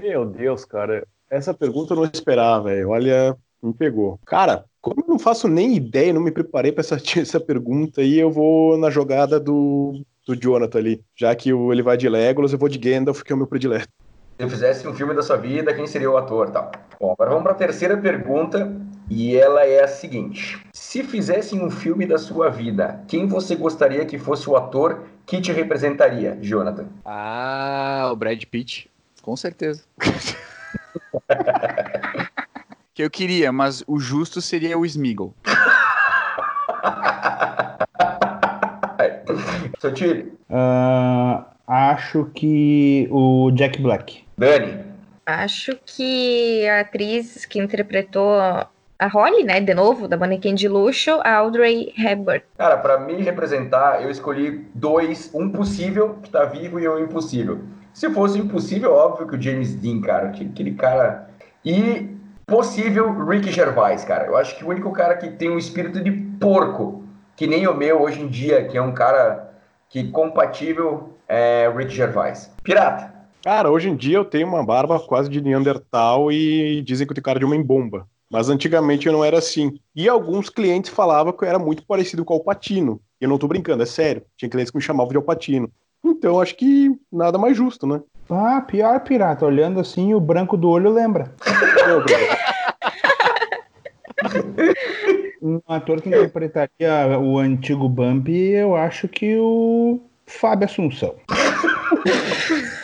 Meu 0.00 0.24
Deus, 0.24 0.64
cara. 0.64 1.06
Essa 1.28 1.52
pergunta 1.52 1.92
eu 1.92 1.96
não 1.96 2.04
esperava, 2.04 2.68
velho. 2.68 2.90
Olha, 2.90 3.36
me 3.62 3.72
pegou. 3.72 4.20
Cara, 4.26 4.64
como 4.80 5.02
eu 5.02 5.08
não 5.08 5.18
faço 5.18 5.48
nem 5.48 5.76
ideia, 5.76 6.12
não 6.12 6.20
me 6.20 6.30
preparei 6.30 6.72
para 6.72 6.80
essa, 6.80 6.96
essa 7.20 7.40
pergunta 7.40 8.00
aí, 8.00 8.18
eu 8.18 8.30
vou 8.30 8.76
na 8.76 8.90
jogada 8.90 9.38
do, 9.38 10.04
do 10.26 10.36
Jonathan 10.36 10.78
ali. 10.78 11.04
Já 11.16 11.34
que 11.34 11.50
ele 11.50 11.82
vai 11.82 11.96
de 11.96 12.08
Legolas, 12.08 12.52
eu 12.52 12.58
vou 12.58 12.68
de 12.68 12.78
Gandalf, 12.78 13.22
que 13.22 13.32
é 13.32 13.34
o 13.34 13.38
meu 13.38 13.46
predileto. 13.46 13.88
Se 14.38 14.44
eu 14.44 14.48
fizesse 14.48 14.88
um 14.88 14.94
filme 14.94 15.14
da 15.14 15.22
sua 15.22 15.36
vida, 15.36 15.74
quem 15.74 15.86
seria 15.86 16.10
o 16.10 16.16
ator 16.16 16.50
tal? 16.50 16.72
Bom, 16.98 17.12
agora 17.12 17.30
vamos 17.30 17.44
para 17.44 17.52
a 17.52 17.56
terceira 17.56 17.96
pergunta. 17.96 18.74
E 19.10 19.36
ela 19.36 19.66
é 19.66 19.84
a 19.84 19.88
seguinte: 19.88 20.58
Se 20.72 21.04
fizessem 21.04 21.62
um 21.62 21.70
filme 21.70 22.06
da 22.06 22.18
sua 22.18 22.48
vida, 22.48 23.04
quem 23.06 23.26
você 23.26 23.54
gostaria 23.54 24.06
que 24.06 24.18
fosse 24.18 24.48
o 24.48 24.56
ator 24.56 25.04
que 25.26 25.38
te 25.40 25.52
representaria, 25.52 26.38
Jonathan? 26.40 26.86
Ah, 27.04 28.08
o 28.10 28.16
Brad 28.16 28.42
Pitt. 28.44 28.90
Com 29.20 29.36
certeza. 29.36 29.82
que 32.94 33.02
eu 33.02 33.10
queria, 33.10 33.52
mas 33.52 33.84
o 33.86 34.00
justo 34.00 34.40
seria 34.40 34.78
o 34.78 34.86
Smeagol. 34.86 35.34
Sotile. 39.78 40.32
Uh, 40.52 41.42
acho 41.66 42.30
que 42.34 43.08
o 43.10 43.50
Jack 43.52 43.80
Black. 43.80 44.24
Dani. 44.36 44.84
Acho 45.24 45.78
que 45.84 46.66
a 46.68 46.80
atriz 46.80 47.46
que 47.46 47.58
interpretou 47.58 48.34
a 49.02 49.08
Holly, 49.08 49.42
né, 49.42 49.60
de 49.60 49.74
novo, 49.74 50.06
da 50.06 50.16
Manequim 50.16 50.54
de 50.54 50.68
Luxo, 50.68 51.20
a 51.24 51.34
Audrey 51.34 51.92
Hepburn. 51.98 52.42
Cara, 52.56 52.76
para 52.76 53.00
me 53.00 53.20
representar, 53.20 54.00
eu 54.00 54.10
escolhi 54.10 54.64
dois, 54.74 55.30
um 55.34 55.50
possível 55.50 56.18
que 56.22 56.30
tá 56.30 56.44
vivo 56.44 56.78
e 56.78 56.88
um 56.88 57.00
impossível. 57.00 57.60
Se 57.92 58.08
fosse 58.10 58.38
impossível, 58.38 58.92
óbvio 58.92 59.26
que 59.26 59.36
o 59.36 59.42
James 59.42 59.74
Dean, 59.74 60.00
cara, 60.00 60.28
aquele 60.28 60.74
cara. 60.74 61.28
E 61.64 62.16
possível 62.46 63.12
Rick 63.26 63.50
Gervais, 63.50 64.04
cara. 64.04 64.26
Eu 64.26 64.36
acho 64.36 64.56
que 64.56 64.64
o 64.64 64.68
único 64.68 64.92
cara 64.92 65.16
que 65.16 65.30
tem 65.30 65.50
um 65.50 65.58
espírito 65.58 66.00
de 66.00 66.10
porco, 66.10 67.04
que 67.36 67.46
nem 67.46 67.66
o 67.66 67.74
meu 67.74 68.02
hoje 68.02 68.20
em 68.20 68.28
dia, 68.28 68.64
que 68.64 68.78
é 68.78 68.82
um 68.82 68.92
cara 68.92 69.52
que 69.88 70.10
compatível 70.10 71.11
é 71.32 71.72
Rick 71.74 71.94
Gervais. 71.94 72.50
Pirata. 72.62 73.10
Cara, 73.42 73.70
hoje 73.70 73.88
em 73.88 73.96
dia 73.96 74.18
eu 74.18 74.24
tenho 74.24 74.46
uma 74.46 74.62
barba 74.62 75.00
quase 75.00 75.30
de 75.30 75.40
Neandertal 75.40 76.30
e 76.30 76.82
dizem 76.82 77.06
que 77.06 77.12
eu 77.12 77.14
tenho 77.14 77.24
cara 77.24 77.38
de 77.38 77.44
homem 77.44 77.62
bomba. 77.62 78.06
Mas 78.30 78.50
antigamente 78.50 79.06
eu 79.06 79.12
não 79.12 79.24
era 79.24 79.38
assim. 79.38 79.78
E 79.96 80.08
alguns 80.08 80.48
clientes 80.48 80.90
falavam 80.90 81.32
que 81.32 81.42
eu 81.42 81.48
era 81.48 81.58
muito 81.58 81.84
parecido 81.86 82.24
com 82.24 82.34
o 82.34 82.36
Alpatino. 82.36 83.00
E 83.20 83.24
eu 83.24 83.28
não 83.28 83.38
tô 83.38 83.48
brincando, 83.48 83.82
é 83.82 83.86
sério. 83.86 84.22
Tinha 84.36 84.48
clientes 84.48 84.70
que 84.70 84.76
me 84.76 84.82
chamavam 84.82 85.10
de 85.10 85.16
Alpatino. 85.16 85.70
Então 86.04 86.40
acho 86.40 86.54
que 86.54 86.90
nada 87.10 87.38
mais 87.38 87.56
justo, 87.56 87.86
né? 87.86 88.00
Ah, 88.30 88.60
pior 88.60 89.00
pirata. 89.00 89.46
Olhando 89.46 89.80
assim, 89.80 90.14
o 90.14 90.20
branco 90.20 90.56
do 90.56 90.68
olho 90.68 90.90
lembra. 90.90 91.34
um 95.42 95.60
ator 95.66 96.00
que 96.00 96.08
interpretaria 96.08 97.18
o 97.18 97.38
antigo 97.38 97.88
Bump, 97.88 98.28
eu 98.28 98.76
acho 98.76 99.08
que 99.08 99.36
o 99.36 100.00
Fábio 100.40 100.66
Assunção. 100.66 101.14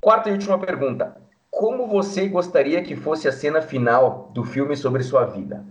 Quarta 0.00 0.30
e 0.30 0.32
última 0.32 0.58
pergunta. 0.58 1.16
Como 1.50 1.86
você 1.86 2.26
gostaria 2.28 2.82
que 2.82 2.96
fosse 2.96 3.28
a 3.28 3.32
cena 3.32 3.60
final 3.60 4.30
do 4.34 4.44
filme 4.44 4.76
sobre 4.76 5.02
sua 5.02 5.24
vida? 5.24 5.64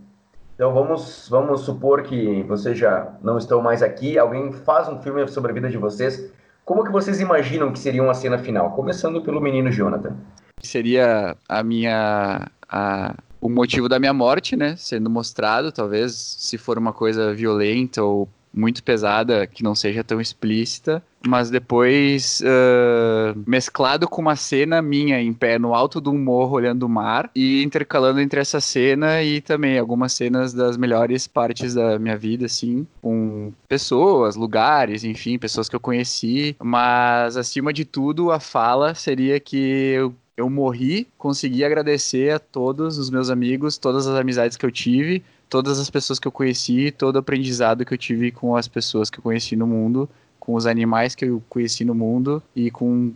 Então 0.55 0.73
vamos, 0.73 1.27
vamos 1.29 1.61
supor 1.61 2.03
que 2.03 2.43
vocês 2.43 2.77
já 2.77 3.13
não 3.21 3.37
estão 3.37 3.61
mais 3.61 3.81
aqui, 3.83 4.17
alguém 4.17 4.51
faz 4.51 4.89
um 4.89 5.01
filme 5.01 5.25
sobre 5.27 5.51
a 5.51 5.53
vida 5.53 5.69
de 5.69 5.77
vocês. 5.77 6.31
Como 6.65 6.83
que 6.83 6.91
vocês 6.91 7.21
imaginam 7.21 7.71
que 7.71 7.79
seria 7.79 8.03
uma 8.03 8.13
cena 8.13 8.37
final? 8.37 8.71
Começando 8.71 9.21
pelo 9.21 9.39
menino 9.39 9.71
Jonathan. 9.71 10.17
Seria 10.61 11.37
a 11.47 11.63
minha. 11.63 12.49
A, 12.67 13.15
o 13.39 13.49
motivo 13.49 13.87
da 13.87 13.99
minha 13.99 14.13
morte, 14.13 14.55
né? 14.55 14.75
Sendo 14.77 15.09
mostrado, 15.09 15.71
talvez, 15.71 16.13
se 16.13 16.57
for 16.57 16.77
uma 16.77 16.91
coisa 16.91 17.33
violenta 17.33 18.03
ou 18.03 18.27
muito 18.57 18.83
pesada, 18.83 19.45
que 19.45 19.63
não 19.63 19.75
seja 19.75 20.03
tão 20.03 20.19
explícita, 20.19 21.03
mas 21.25 21.49
depois 21.49 22.41
uh, 22.41 23.39
mesclado 23.45 24.07
com 24.07 24.21
uma 24.21 24.35
cena 24.35 24.81
minha 24.81 25.21
em 25.21 25.33
pé 25.33 25.59
no 25.59 25.73
alto 25.73 26.01
de 26.01 26.09
um 26.09 26.17
morro 26.17 26.55
olhando 26.55 26.83
o 26.83 26.89
mar 26.89 27.29
e 27.35 27.63
intercalando 27.63 28.19
entre 28.19 28.39
essa 28.39 28.59
cena 28.59 29.21
e 29.21 29.41
também 29.41 29.77
algumas 29.77 30.13
cenas 30.13 30.53
das 30.53 30.77
melhores 30.77 31.27
partes 31.27 31.73
da 31.73 31.99
minha 31.99 32.17
vida, 32.17 32.45
assim, 32.45 32.87
com 33.01 33.51
pessoas, 33.67 34.35
lugares, 34.35 35.03
enfim, 35.03 35.37
pessoas 35.37 35.69
que 35.69 35.75
eu 35.75 35.79
conheci, 35.79 36.55
mas 36.61 37.37
acima 37.37 37.71
de 37.71 37.85
tudo 37.85 38.31
a 38.31 38.39
fala 38.39 38.95
seria 38.95 39.39
que 39.39 39.57
eu 39.57 40.13
eu 40.37 40.51
morri, 40.51 41.07
consegui 41.17 41.65
agradecer 41.65 42.31
a 42.31 42.37
todos 42.37 42.99
os 42.99 43.09
meus 43.09 43.31
amigos, 43.31 43.75
todas 43.79 44.05
as 44.05 44.15
amizades 44.15 44.55
que 44.55 44.63
eu 44.63 44.71
tive, 44.71 45.23
todas 45.49 45.79
as 45.79 45.89
pessoas 45.89 46.19
que 46.19 46.27
eu 46.27 46.31
conheci, 46.31 46.91
todo 46.91 47.15
o 47.15 47.19
aprendizado 47.19 47.85
que 47.85 47.93
eu 47.93 47.97
tive 47.97 48.31
com 48.31 48.55
as 48.55 48.67
pessoas 48.67 49.09
que 49.09 49.19
eu 49.19 49.23
conheci 49.23 49.55
no 49.55 49.67
mundo, 49.67 50.09
com 50.39 50.53
os 50.55 50.65
animais 50.65 51.15
que 51.15 51.25
eu 51.25 51.41
conheci 51.49 51.83
no 51.83 51.93
mundo 51.93 52.41
e 52.55 52.71
com 52.71 53.11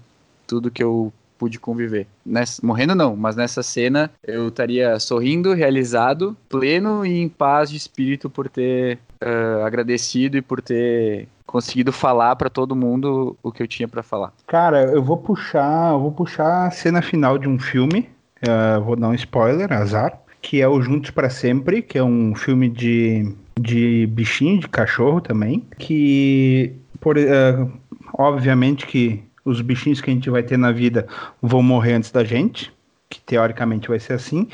tudo 0.45 0.72
que 0.72 0.84
eu 0.84 1.14
pude 1.41 1.60
conviver. 1.60 2.06
Nessa, 2.24 2.64
morrendo 2.64 2.94
não, 2.94 3.16
mas 3.16 3.36
nessa 3.36 3.64
cena 3.64 4.12
eu 4.24 4.49
estaria 4.49 4.99
sorrindo, 4.99 5.53
realizado, 5.53 6.38
pleno 6.48 7.03
e 7.03 7.20
em 7.20 7.28
paz 7.28 7.72
de 7.72 7.78
espírito 7.78 8.30
por 8.30 8.48
ter 8.48 8.99
uh, 9.24 9.66
agradecido 9.66 10.38
e 10.38 10.41
por 10.41 10.62
ter 10.62 11.28
conseguido 11.48 11.91
falar 11.91 12.36
para 12.36 12.48
todo 12.48 12.76
mundo 12.76 13.36
o 13.41 13.52
que 13.52 13.64
eu 13.64 13.68
tinha 13.68 13.88
para 13.88 14.03
falar. 14.03 14.32
Cara, 14.45 14.84
eu 14.84 15.02
vou 15.02 15.18
puxar, 15.18 15.94
eu 15.94 15.99
vou 15.99 16.12
puxar 16.12 16.68
a 16.68 16.72
cena 16.72 17.02
final 17.02 17.40
de 17.40 17.49
um 17.49 17.58
filme. 17.58 18.08
Uh, 18.48 18.82
vou 18.84 18.95
dar 18.95 19.10
um 19.10 19.14
spoiler, 19.14 19.72
azar, 19.74 20.20
que 20.42 20.62
é 20.62 20.68
o 20.68 20.82
Juntos 20.82 21.12
para 21.12 21.30
Sempre, 21.30 21.82
que 21.82 21.98
é 21.98 22.04
um 22.04 22.36
filme 22.36 22.70
de, 22.70 23.34
de 23.60 24.08
bichinho, 24.08 24.60
de 24.60 24.68
cachorro 24.68 25.22
também, 25.22 25.66
que 25.78 26.74
por, 27.00 27.18
uh, 27.18 27.72
obviamente 28.18 28.86
que 28.86 29.24
os 29.46 29.62
bichinhos 29.62 30.02
que 30.02 30.10
a 30.10 30.14
gente 30.14 30.30
vai 30.30 30.44
ter 30.44 30.58
na 30.58 30.72
vida 30.72 31.08
vão 31.42 31.62
morrer 31.62 31.94
antes 31.94 32.12
da 32.12 32.24
gente, 32.24 32.74
que 33.10 33.20
teoricamente 33.22 33.90
vai 33.90 34.00
ser 34.00 34.14
assim, 34.14 34.48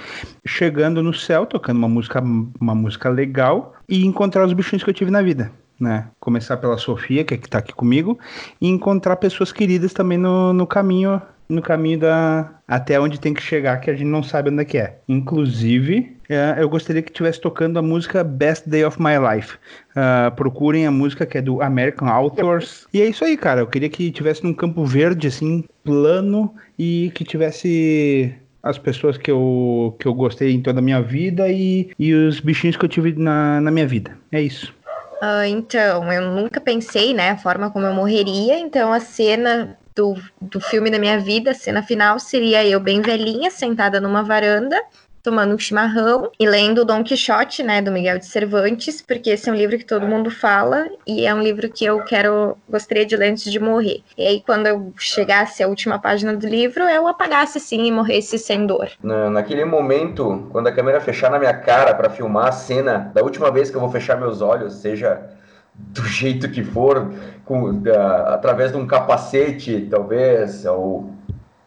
chegando 0.46 1.04
no 1.04 1.14
céu, 1.14 1.46
tocando 1.46 1.78
uma 1.78 1.90
música, 1.90 2.22
uma 2.22 2.76
música 2.76 3.10
legal 3.10 3.76
e 3.88 4.06
encontrar 4.06 4.46
os 4.46 4.54
bichinhos 4.54 4.84
que 4.84 4.90
eu 4.90 4.94
tive 4.94 5.12
na 5.12 5.22
vida 5.22 5.52
né? 5.80 6.08
Começar 6.20 6.58
pela 6.58 6.78
Sofia, 6.78 7.24
que 7.24 7.34
é 7.34 7.38
que 7.38 7.50
tá 7.50 7.60
aqui 7.60 7.74
comigo, 7.74 8.18
e 8.60 8.68
encontrar 8.68 9.18
pessoas 9.18 9.52
queridas 9.52 9.94
também 9.94 10.18
no, 10.18 10.54
no 10.54 10.66
caminho, 10.66 11.22
no 11.50 11.62
caminho 11.62 12.00
da 12.00 12.52
até 12.68 13.00
onde 13.00 13.20
tem 13.20 13.34
que 13.34 13.42
chegar, 13.42 13.78
que 13.78 13.90
a 13.90 13.94
gente 13.94 14.08
não 14.08 14.22
sabe 14.22 14.50
onde 14.50 14.62
é 14.62 14.66
que 14.66 14.78
é. 14.78 14.98
Inclusive, 15.08 16.18
é, 16.30 16.56
eu 16.60 16.68
gostaria 16.68 17.02
que 17.02 17.12
tivesse 17.12 17.40
tocando 17.40 17.80
a 17.80 17.82
música 17.82 18.24
Best 18.24 18.68
Day 18.70 18.84
of 18.84 19.02
My 19.02 19.16
Life. 19.18 19.56
Uh, 19.92 20.36
procurem 20.36 20.86
a 20.86 20.92
música 20.92 21.26
que 21.26 21.38
é 21.38 21.42
do 21.42 21.62
American 21.62 22.10
Authors. 22.10 22.86
E 22.94 23.02
é 23.02 23.06
isso 23.06 23.24
aí, 23.24 23.38
cara. 23.38 23.62
Eu 23.62 23.68
queria 23.68 23.90
que 23.90 24.12
tivesse 24.12 24.44
num 24.44 24.54
campo 24.54 24.86
verde, 24.86 25.28
assim, 25.28 25.64
plano, 25.84 26.54
e 26.78 27.12
que 27.16 27.24
tivesse 27.24 28.36
as 28.62 28.78
pessoas 28.78 29.18
que 29.18 29.32
eu, 29.32 29.96
que 29.98 30.06
eu 30.06 30.14
gostei 30.14 30.52
em 30.52 30.62
toda 30.62 30.80
a 30.80 30.82
minha 30.82 31.02
vida 31.02 31.50
e, 31.50 31.90
e 31.98 32.14
os 32.14 32.42
bichinhos 32.42 32.76
que 32.76 32.84
eu 32.84 32.90
tive 32.90 33.14
na, 33.14 33.62
na 33.62 33.72
minha 33.72 33.88
vida. 33.88 34.18
É 34.32 34.42
isso. 34.42 34.76
Uh, 35.22 35.46
então, 35.48 36.12
eu 36.12 36.32
nunca 36.32 36.60
pensei, 36.60 37.14
né, 37.14 37.32
a 37.32 37.38
forma 37.38 37.72
como 37.72 37.86
eu 37.86 37.94
morreria, 37.94 38.60
então 38.60 38.94
a 38.94 39.00
cena 39.00 39.78
do, 39.98 40.16
do 40.40 40.62
filme 40.62 40.92
da 40.92 41.00
minha 41.00 41.20
vida, 41.20 41.52
a 41.52 41.56
cena 41.56 41.82
final, 41.82 42.20
seria 42.20 42.64
eu 42.66 42.80
bem 42.80 43.02
velhinha, 43.02 43.50
sentada 43.50 44.00
numa 44.00 44.22
varanda, 44.22 44.80
tomando 45.24 45.56
um 45.56 45.60
chimarrão 45.60 46.32
e 46.40 46.48
lendo 46.48 46.86
Dom 46.86 47.04
Quixote, 47.04 47.62
né, 47.62 47.82
do 47.82 47.92
Miguel 47.92 48.20
de 48.20 48.28
Cervantes, 48.28 49.02
porque 49.02 49.32
esse 49.32 49.50
é 49.50 49.52
um 49.52 49.56
livro 49.56 49.78
que 49.78 49.84
todo 49.84 50.08
mundo 50.08 50.32
fala 50.32 50.88
e 51.06 51.26
é 51.26 51.34
um 51.34 51.42
livro 51.42 51.68
que 51.70 51.84
eu 51.84 52.02
quero, 52.06 52.56
gostaria 52.70 53.06
de 53.06 53.18
ler 53.18 53.32
antes 53.32 53.52
de 53.52 53.60
morrer. 53.60 54.02
E 54.18 54.26
aí, 54.26 54.42
quando 54.46 54.68
eu 54.68 54.94
chegasse 54.98 55.62
à 55.62 55.68
última 55.68 56.00
página 56.00 56.34
do 56.34 56.48
livro, 56.48 56.84
eu 56.84 57.08
apagasse 57.08 57.58
assim 57.58 57.88
e 57.88 57.92
morresse 57.92 58.38
sem 58.40 58.66
dor. 58.66 58.90
Na, 59.04 59.30
naquele 59.30 59.66
momento, 59.66 60.48
quando 60.52 60.68
a 60.68 60.72
câmera 60.72 61.02
fechar 61.02 61.30
na 61.30 61.40
minha 61.40 61.54
cara 61.54 61.94
para 61.94 62.10
filmar 62.10 62.48
a 62.48 62.52
cena 62.54 63.12
da 63.14 63.22
última 63.22 63.52
vez 63.52 63.70
que 63.70 63.76
eu 63.76 63.82
vou 63.82 63.90
fechar 63.90 64.18
meus 64.18 64.42
olhos, 64.42 64.76
seja 64.76 65.22
do 65.78 66.04
jeito 66.06 66.50
que 66.50 66.64
for, 66.64 67.14
com, 67.46 67.80
da, 67.80 68.34
através 68.34 68.72
de 68.72 68.78
um 68.78 68.88
capacete, 68.88 69.88
talvez, 69.90 70.66
ou 70.66 71.12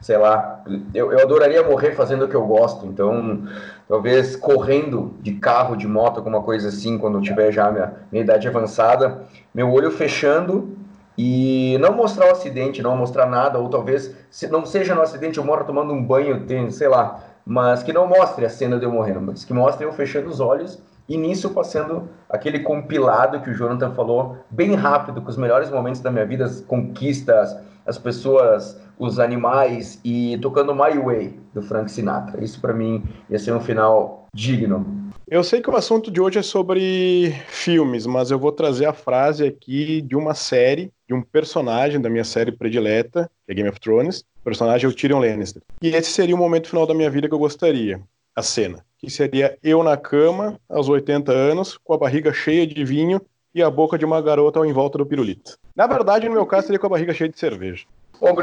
sei 0.01 0.16
lá, 0.16 0.65
eu, 0.95 1.12
eu 1.12 1.20
adoraria 1.20 1.62
morrer 1.62 1.93
fazendo 1.93 2.24
o 2.24 2.28
que 2.28 2.35
eu 2.35 2.47
gosto, 2.47 2.87
então 2.87 3.45
talvez 3.87 4.35
correndo 4.35 5.15
de 5.20 5.35
carro, 5.35 5.77
de 5.77 5.87
moto, 5.87 6.16
alguma 6.16 6.43
coisa 6.43 6.69
assim, 6.69 6.97
quando 6.97 7.19
eu 7.19 7.23
tiver 7.23 7.53
já 7.53 7.70
minha, 7.70 7.93
minha 8.11 8.24
idade 8.24 8.49
avançada, 8.49 9.23
meu 9.55 9.70
olho 9.70 9.91
fechando 9.91 10.77
e 11.19 11.77
não 11.81 11.93
mostrar 11.93 12.28
o 12.28 12.32
acidente, 12.32 12.82
não 12.82 12.97
mostrar 12.97 13.27
nada, 13.27 13.59
ou 13.59 13.69
talvez 13.69 14.15
se 14.31 14.47
não 14.49 14.65
seja 14.65 14.95
no 14.95 15.03
acidente, 15.03 15.39
eu 15.39 15.45
moro 15.45 15.65
tomando 15.65 15.93
um 15.93 16.03
banho, 16.03 16.47
sei 16.70 16.89
lá, 16.89 17.23
mas 17.45 17.82
que 17.82 17.93
não 17.93 18.07
mostre 18.07 18.47
a 18.47 18.49
cena 18.49 18.78
de 18.78 18.87
eu 18.87 18.91
morrendo, 18.91 19.20
mas 19.20 19.45
que 19.45 19.53
mostre 19.53 19.85
eu 19.85 19.93
fechando 19.93 20.31
os 20.31 20.41
olhos 20.41 20.82
e 21.11 21.16
nisso 21.16 21.51
passando 21.51 22.09
aquele 22.28 22.61
compilado 22.61 23.41
que 23.41 23.51
o 23.51 23.55
Jonathan 23.55 23.93
falou, 23.95 24.37
bem 24.49 24.77
rápido, 24.77 25.20
com 25.20 25.28
os 25.28 25.37
melhores 25.37 25.69
momentos 25.69 26.01
da 26.01 26.09
minha 26.09 26.24
vida, 26.24 26.45
as 26.45 26.61
conquistas, 26.61 27.59
as 27.85 27.99
pessoas 27.99 28.81
os 28.97 29.19
animais 29.19 29.99
e 30.05 30.39
tocando 30.39 30.73
My 30.73 30.97
Way 31.03 31.41
do 31.53 31.62
Frank 31.62 31.91
Sinatra. 31.91 32.45
Isso 32.45 32.61
para 32.61 32.73
mim 32.73 33.03
ia 33.28 33.41
ser 33.41 33.53
um 33.53 33.61
final 33.61 34.27
digno. 34.32 35.11
Eu 35.27 35.43
sei 35.43 35.61
que 35.61 35.70
o 35.70 35.74
assunto 35.74 36.12
de 36.12 36.20
hoje 36.20 36.39
é 36.39 36.43
sobre 36.43 37.32
filmes, 37.49 38.07
mas 38.07 38.31
eu 38.31 38.39
vou 38.39 38.53
trazer 38.53 38.85
a 38.85 38.93
frase 38.93 39.45
aqui 39.45 40.03
de 40.03 40.15
uma 40.15 40.35
série, 40.35 40.93
de 41.09 41.15
um 41.15 41.23
personagem 41.23 42.01
da 42.01 42.11
minha 42.11 42.24
série 42.24 42.53
predileta, 42.53 43.28
que 43.47 43.53
é 43.53 43.55
Game 43.55 43.69
of 43.69 43.81
Thrones. 43.81 44.20
O 44.20 44.45
personagem 44.45 44.87
é 44.87 44.89
o 44.89 44.95
Tyrion 44.95 45.19
Lannister. 45.19 45.62
E 45.82 45.89
esse 45.89 46.12
seria 46.12 46.37
o 46.37 46.39
momento 46.39 46.69
final 46.69 46.87
da 46.87 46.95
minha 46.95 47.11
vida 47.11 47.27
que 47.27 47.35
eu 47.35 47.39
gostaria. 47.39 48.01
A 48.37 48.43
cena. 48.43 48.85
Que 49.01 49.10
seria 49.10 49.59
eu 49.62 49.82
na 49.82 49.97
cama, 49.97 50.59
aos 50.68 50.89
80 50.89 51.32
anos, 51.32 51.78
com 51.78 51.94
a 51.94 51.98
barriga 51.98 52.32
cheia 52.32 52.66
de 52.66 52.85
vinho 52.85 53.20
e 53.55 53.62
a 53.62 53.70
boca 53.70 53.98
de 53.98 54.05
uma 54.05 54.20
garota 54.20 54.60
em 54.60 54.72
volta 54.72 54.98
do 54.98 55.06
pirulito. 55.06 55.56
Na 55.74 55.86
verdade, 55.86 56.28
no 56.28 56.35
meu 56.35 56.47
caso, 56.47 56.66
seria 56.66 56.78
com 56.78 56.86
a 56.86 56.90
barriga 56.90 57.14
cheia 57.14 57.31
de 57.31 57.39
cerveja. 57.39 57.86
Bom, 58.20 58.35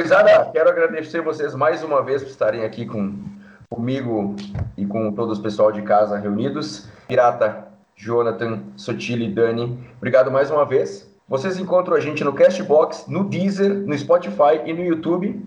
quero 0.52 0.70
agradecer 0.70 1.22
vocês 1.22 1.54
mais 1.54 1.84
uma 1.84 2.02
vez 2.02 2.24
por 2.24 2.32
estarem 2.32 2.64
aqui 2.64 2.86
com, 2.86 3.14
comigo 3.70 4.36
e 4.76 4.86
com 4.86 5.12
todo 5.12 5.34
o 5.34 5.42
pessoal 5.42 5.72
de 5.72 5.84
casa 5.84 6.18
reunidos. 6.18 6.88
Pirata, 7.08 7.68
Jonathan, 7.96 8.64
Sotile, 8.76 9.32
Dani, 9.32 9.78
obrigado 9.98 10.32
mais 10.32 10.50
uma 10.50 10.66
vez. 10.66 11.08
Vocês 11.28 11.60
encontram 11.60 11.96
a 11.96 12.00
gente 12.00 12.24
no 12.24 12.34
Castbox, 12.34 13.06
no 13.08 13.24
Deezer, 13.24 13.72
no 13.72 13.98
Spotify 13.98 14.62
e 14.66 14.74
no 14.74 14.84
YouTube. 14.84 15.46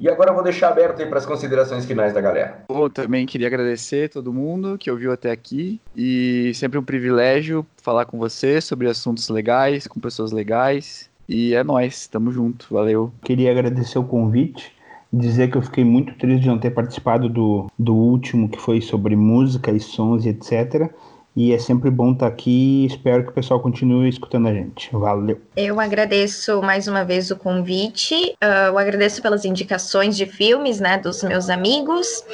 E 0.00 0.08
agora 0.08 0.30
eu 0.30 0.34
vou 0.34 0.44
deixar 0.44 0.68
aberto 0.68 1.00
aí 1.00 1.08
para 1.08 1.18
as 1.18 1.26
considerações 1.26 1.84
finais 1.84 2.12
da 2.12 2.20
galera. 2.20 2.62
Bom, 2.68 2.88
também 2.88 3.26
queria 3.26 3.48
agradecer 3.48 4.08
todo 4.08 4.32
mundo 4.32 4.78
que 4.78 4.88
ouviu 4.90 5.12
até 5.12 5.32
aqui 5.32 5.80
e 5.96 6.52
sempre 6.54 6.78
um 6.78 6.84
privilégio 6.84 7.66
falar 7.82 8.04
com 8.04 8.16
você 8.16 8.60
sobre 8.60 8.88
assuntos 8.88 9.28
legais, 9.28 9.88
com 9.88 9.98
pessoas 9.98 10.30
legais. 10.30 11.10
E 11.28 11.52
é 11.52 11.64
nós, 11.64 12.06
tamo 12.06 12.30
junto, 12.30 12.68
valeu. 12.70 13.12
Queria 13.24 13.50
agradecer 13.50 13.98
o 13.98 14.04
convite, 14.04 14.72
dizer 15.12 15.50
que 15.50 15.58
eu 15.58 15.62
fiquei 15.62 15.84
muito 15.84 16.14
triste 16.14 16.42
de 16.42 16.48
não 16.48 16.58
ter 16.58 16.70
participado 16.70 17.28
do, 17.28 17.66
do 17.76 17.94
último, 17.94 18.48
que 18.48 18.58
foi 18.58 18.80
sobre 18.80 19.16
música 19.16 19.72
e 19.72 19.80
sons 19.80 20.24
e 20.24 20.28
etc. 20.28 20.90
E 21.36 21.52
é 21.52 21.58
sempre 21.58 21.90
bom 21.90 22.12
estar 22.12 22.26
aqui 22.26 22.82
e 22.82 22.86
espero 22.86 23.22
que 23.22 23.30
o 23.30 23.32
pessoal 23.32 23.60
continue 23.60 24.08
escutando 24.08 24.48
a 24.48 24.52
gente. 24.52 24.90
Valeu. 24.92 25.40
Eu 25.56 25.78
agradeço 25.78 26.60
mais 26.60 26.88
uma 26.88 27.04
vez 27.04 27.30
o 27.30 27.36
convite. 27.36 28.34
Uh, 28.42 28.68
eu 28.68 28.78
agradeço 28.78 29.22
pelas 29.22 29.44
indicações 29.44 30.16
de 30.16 30.26
filmes, 30.26 30.80
né, 30.80 30.98
dos 30.98 31.22
meus 31.22 31.48
amigos. 31.48 32.24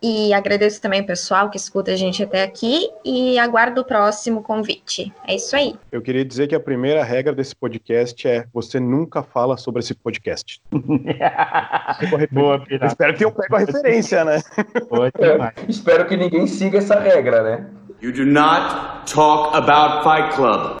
E 0.00 0.32
agradeço 0.32 0.80
também 0.80 1.00
o 1.00 1.06
pessoal 1.06 1.50
que 1.50 1.56
escuta 1.56 1.90
a 1.90 1.96
gente 1.96 2.22
até 2.22 2.42
aqui 2.42 2.88
e 3.04 3.38
aguardo 3.38 3.80
o 3.80 3.84
próximo 3.84 4.42
convite. 4.42 5.12
É 5.26 5.34
isso 5.34 5.56
aí. 5.56 5.74
Eu 5.90 6.00
queria 6.00 6.24
dizer 6.24 6.46
que 6.46 6.54
a 6.54 6.60
primeira 6.60 7.02
regra 7.02 7.34
desse 7.34 7.54
podcast 7.54 8.26
é 8.26 8.46
você 8.52 8.78
nunca 8.78 9.22
fala 9.22 9.56
sobre 9.56 9.80
esse 9.80 9.94
podcast. 9.94 10.60
Boa, 12.30 12.60
pirata. 12.60 12.86
Espero 12.86 13.14
que 13.14 13.24
eu 13.24 13.32
pegue 13.32 13.54
a 13.54 13.58
referência, 13.58 14.24
né? 14.24 14.40
Boa, 14.88 15.10
Espero 15.68 16.06
que 16.06 16.16
ninguém 16.16 16.46
siga 16.46 16.78
essa 16.78 16.98
regra, 16.98 17.42
né? 17.42 17.66
You 18.00 18.12
do 18.12 18.24
not 18.24 19.08
talk 19.08 19.54
about 19.54 20.04
Fight 20.04 20.32
Club. 20.34 20.76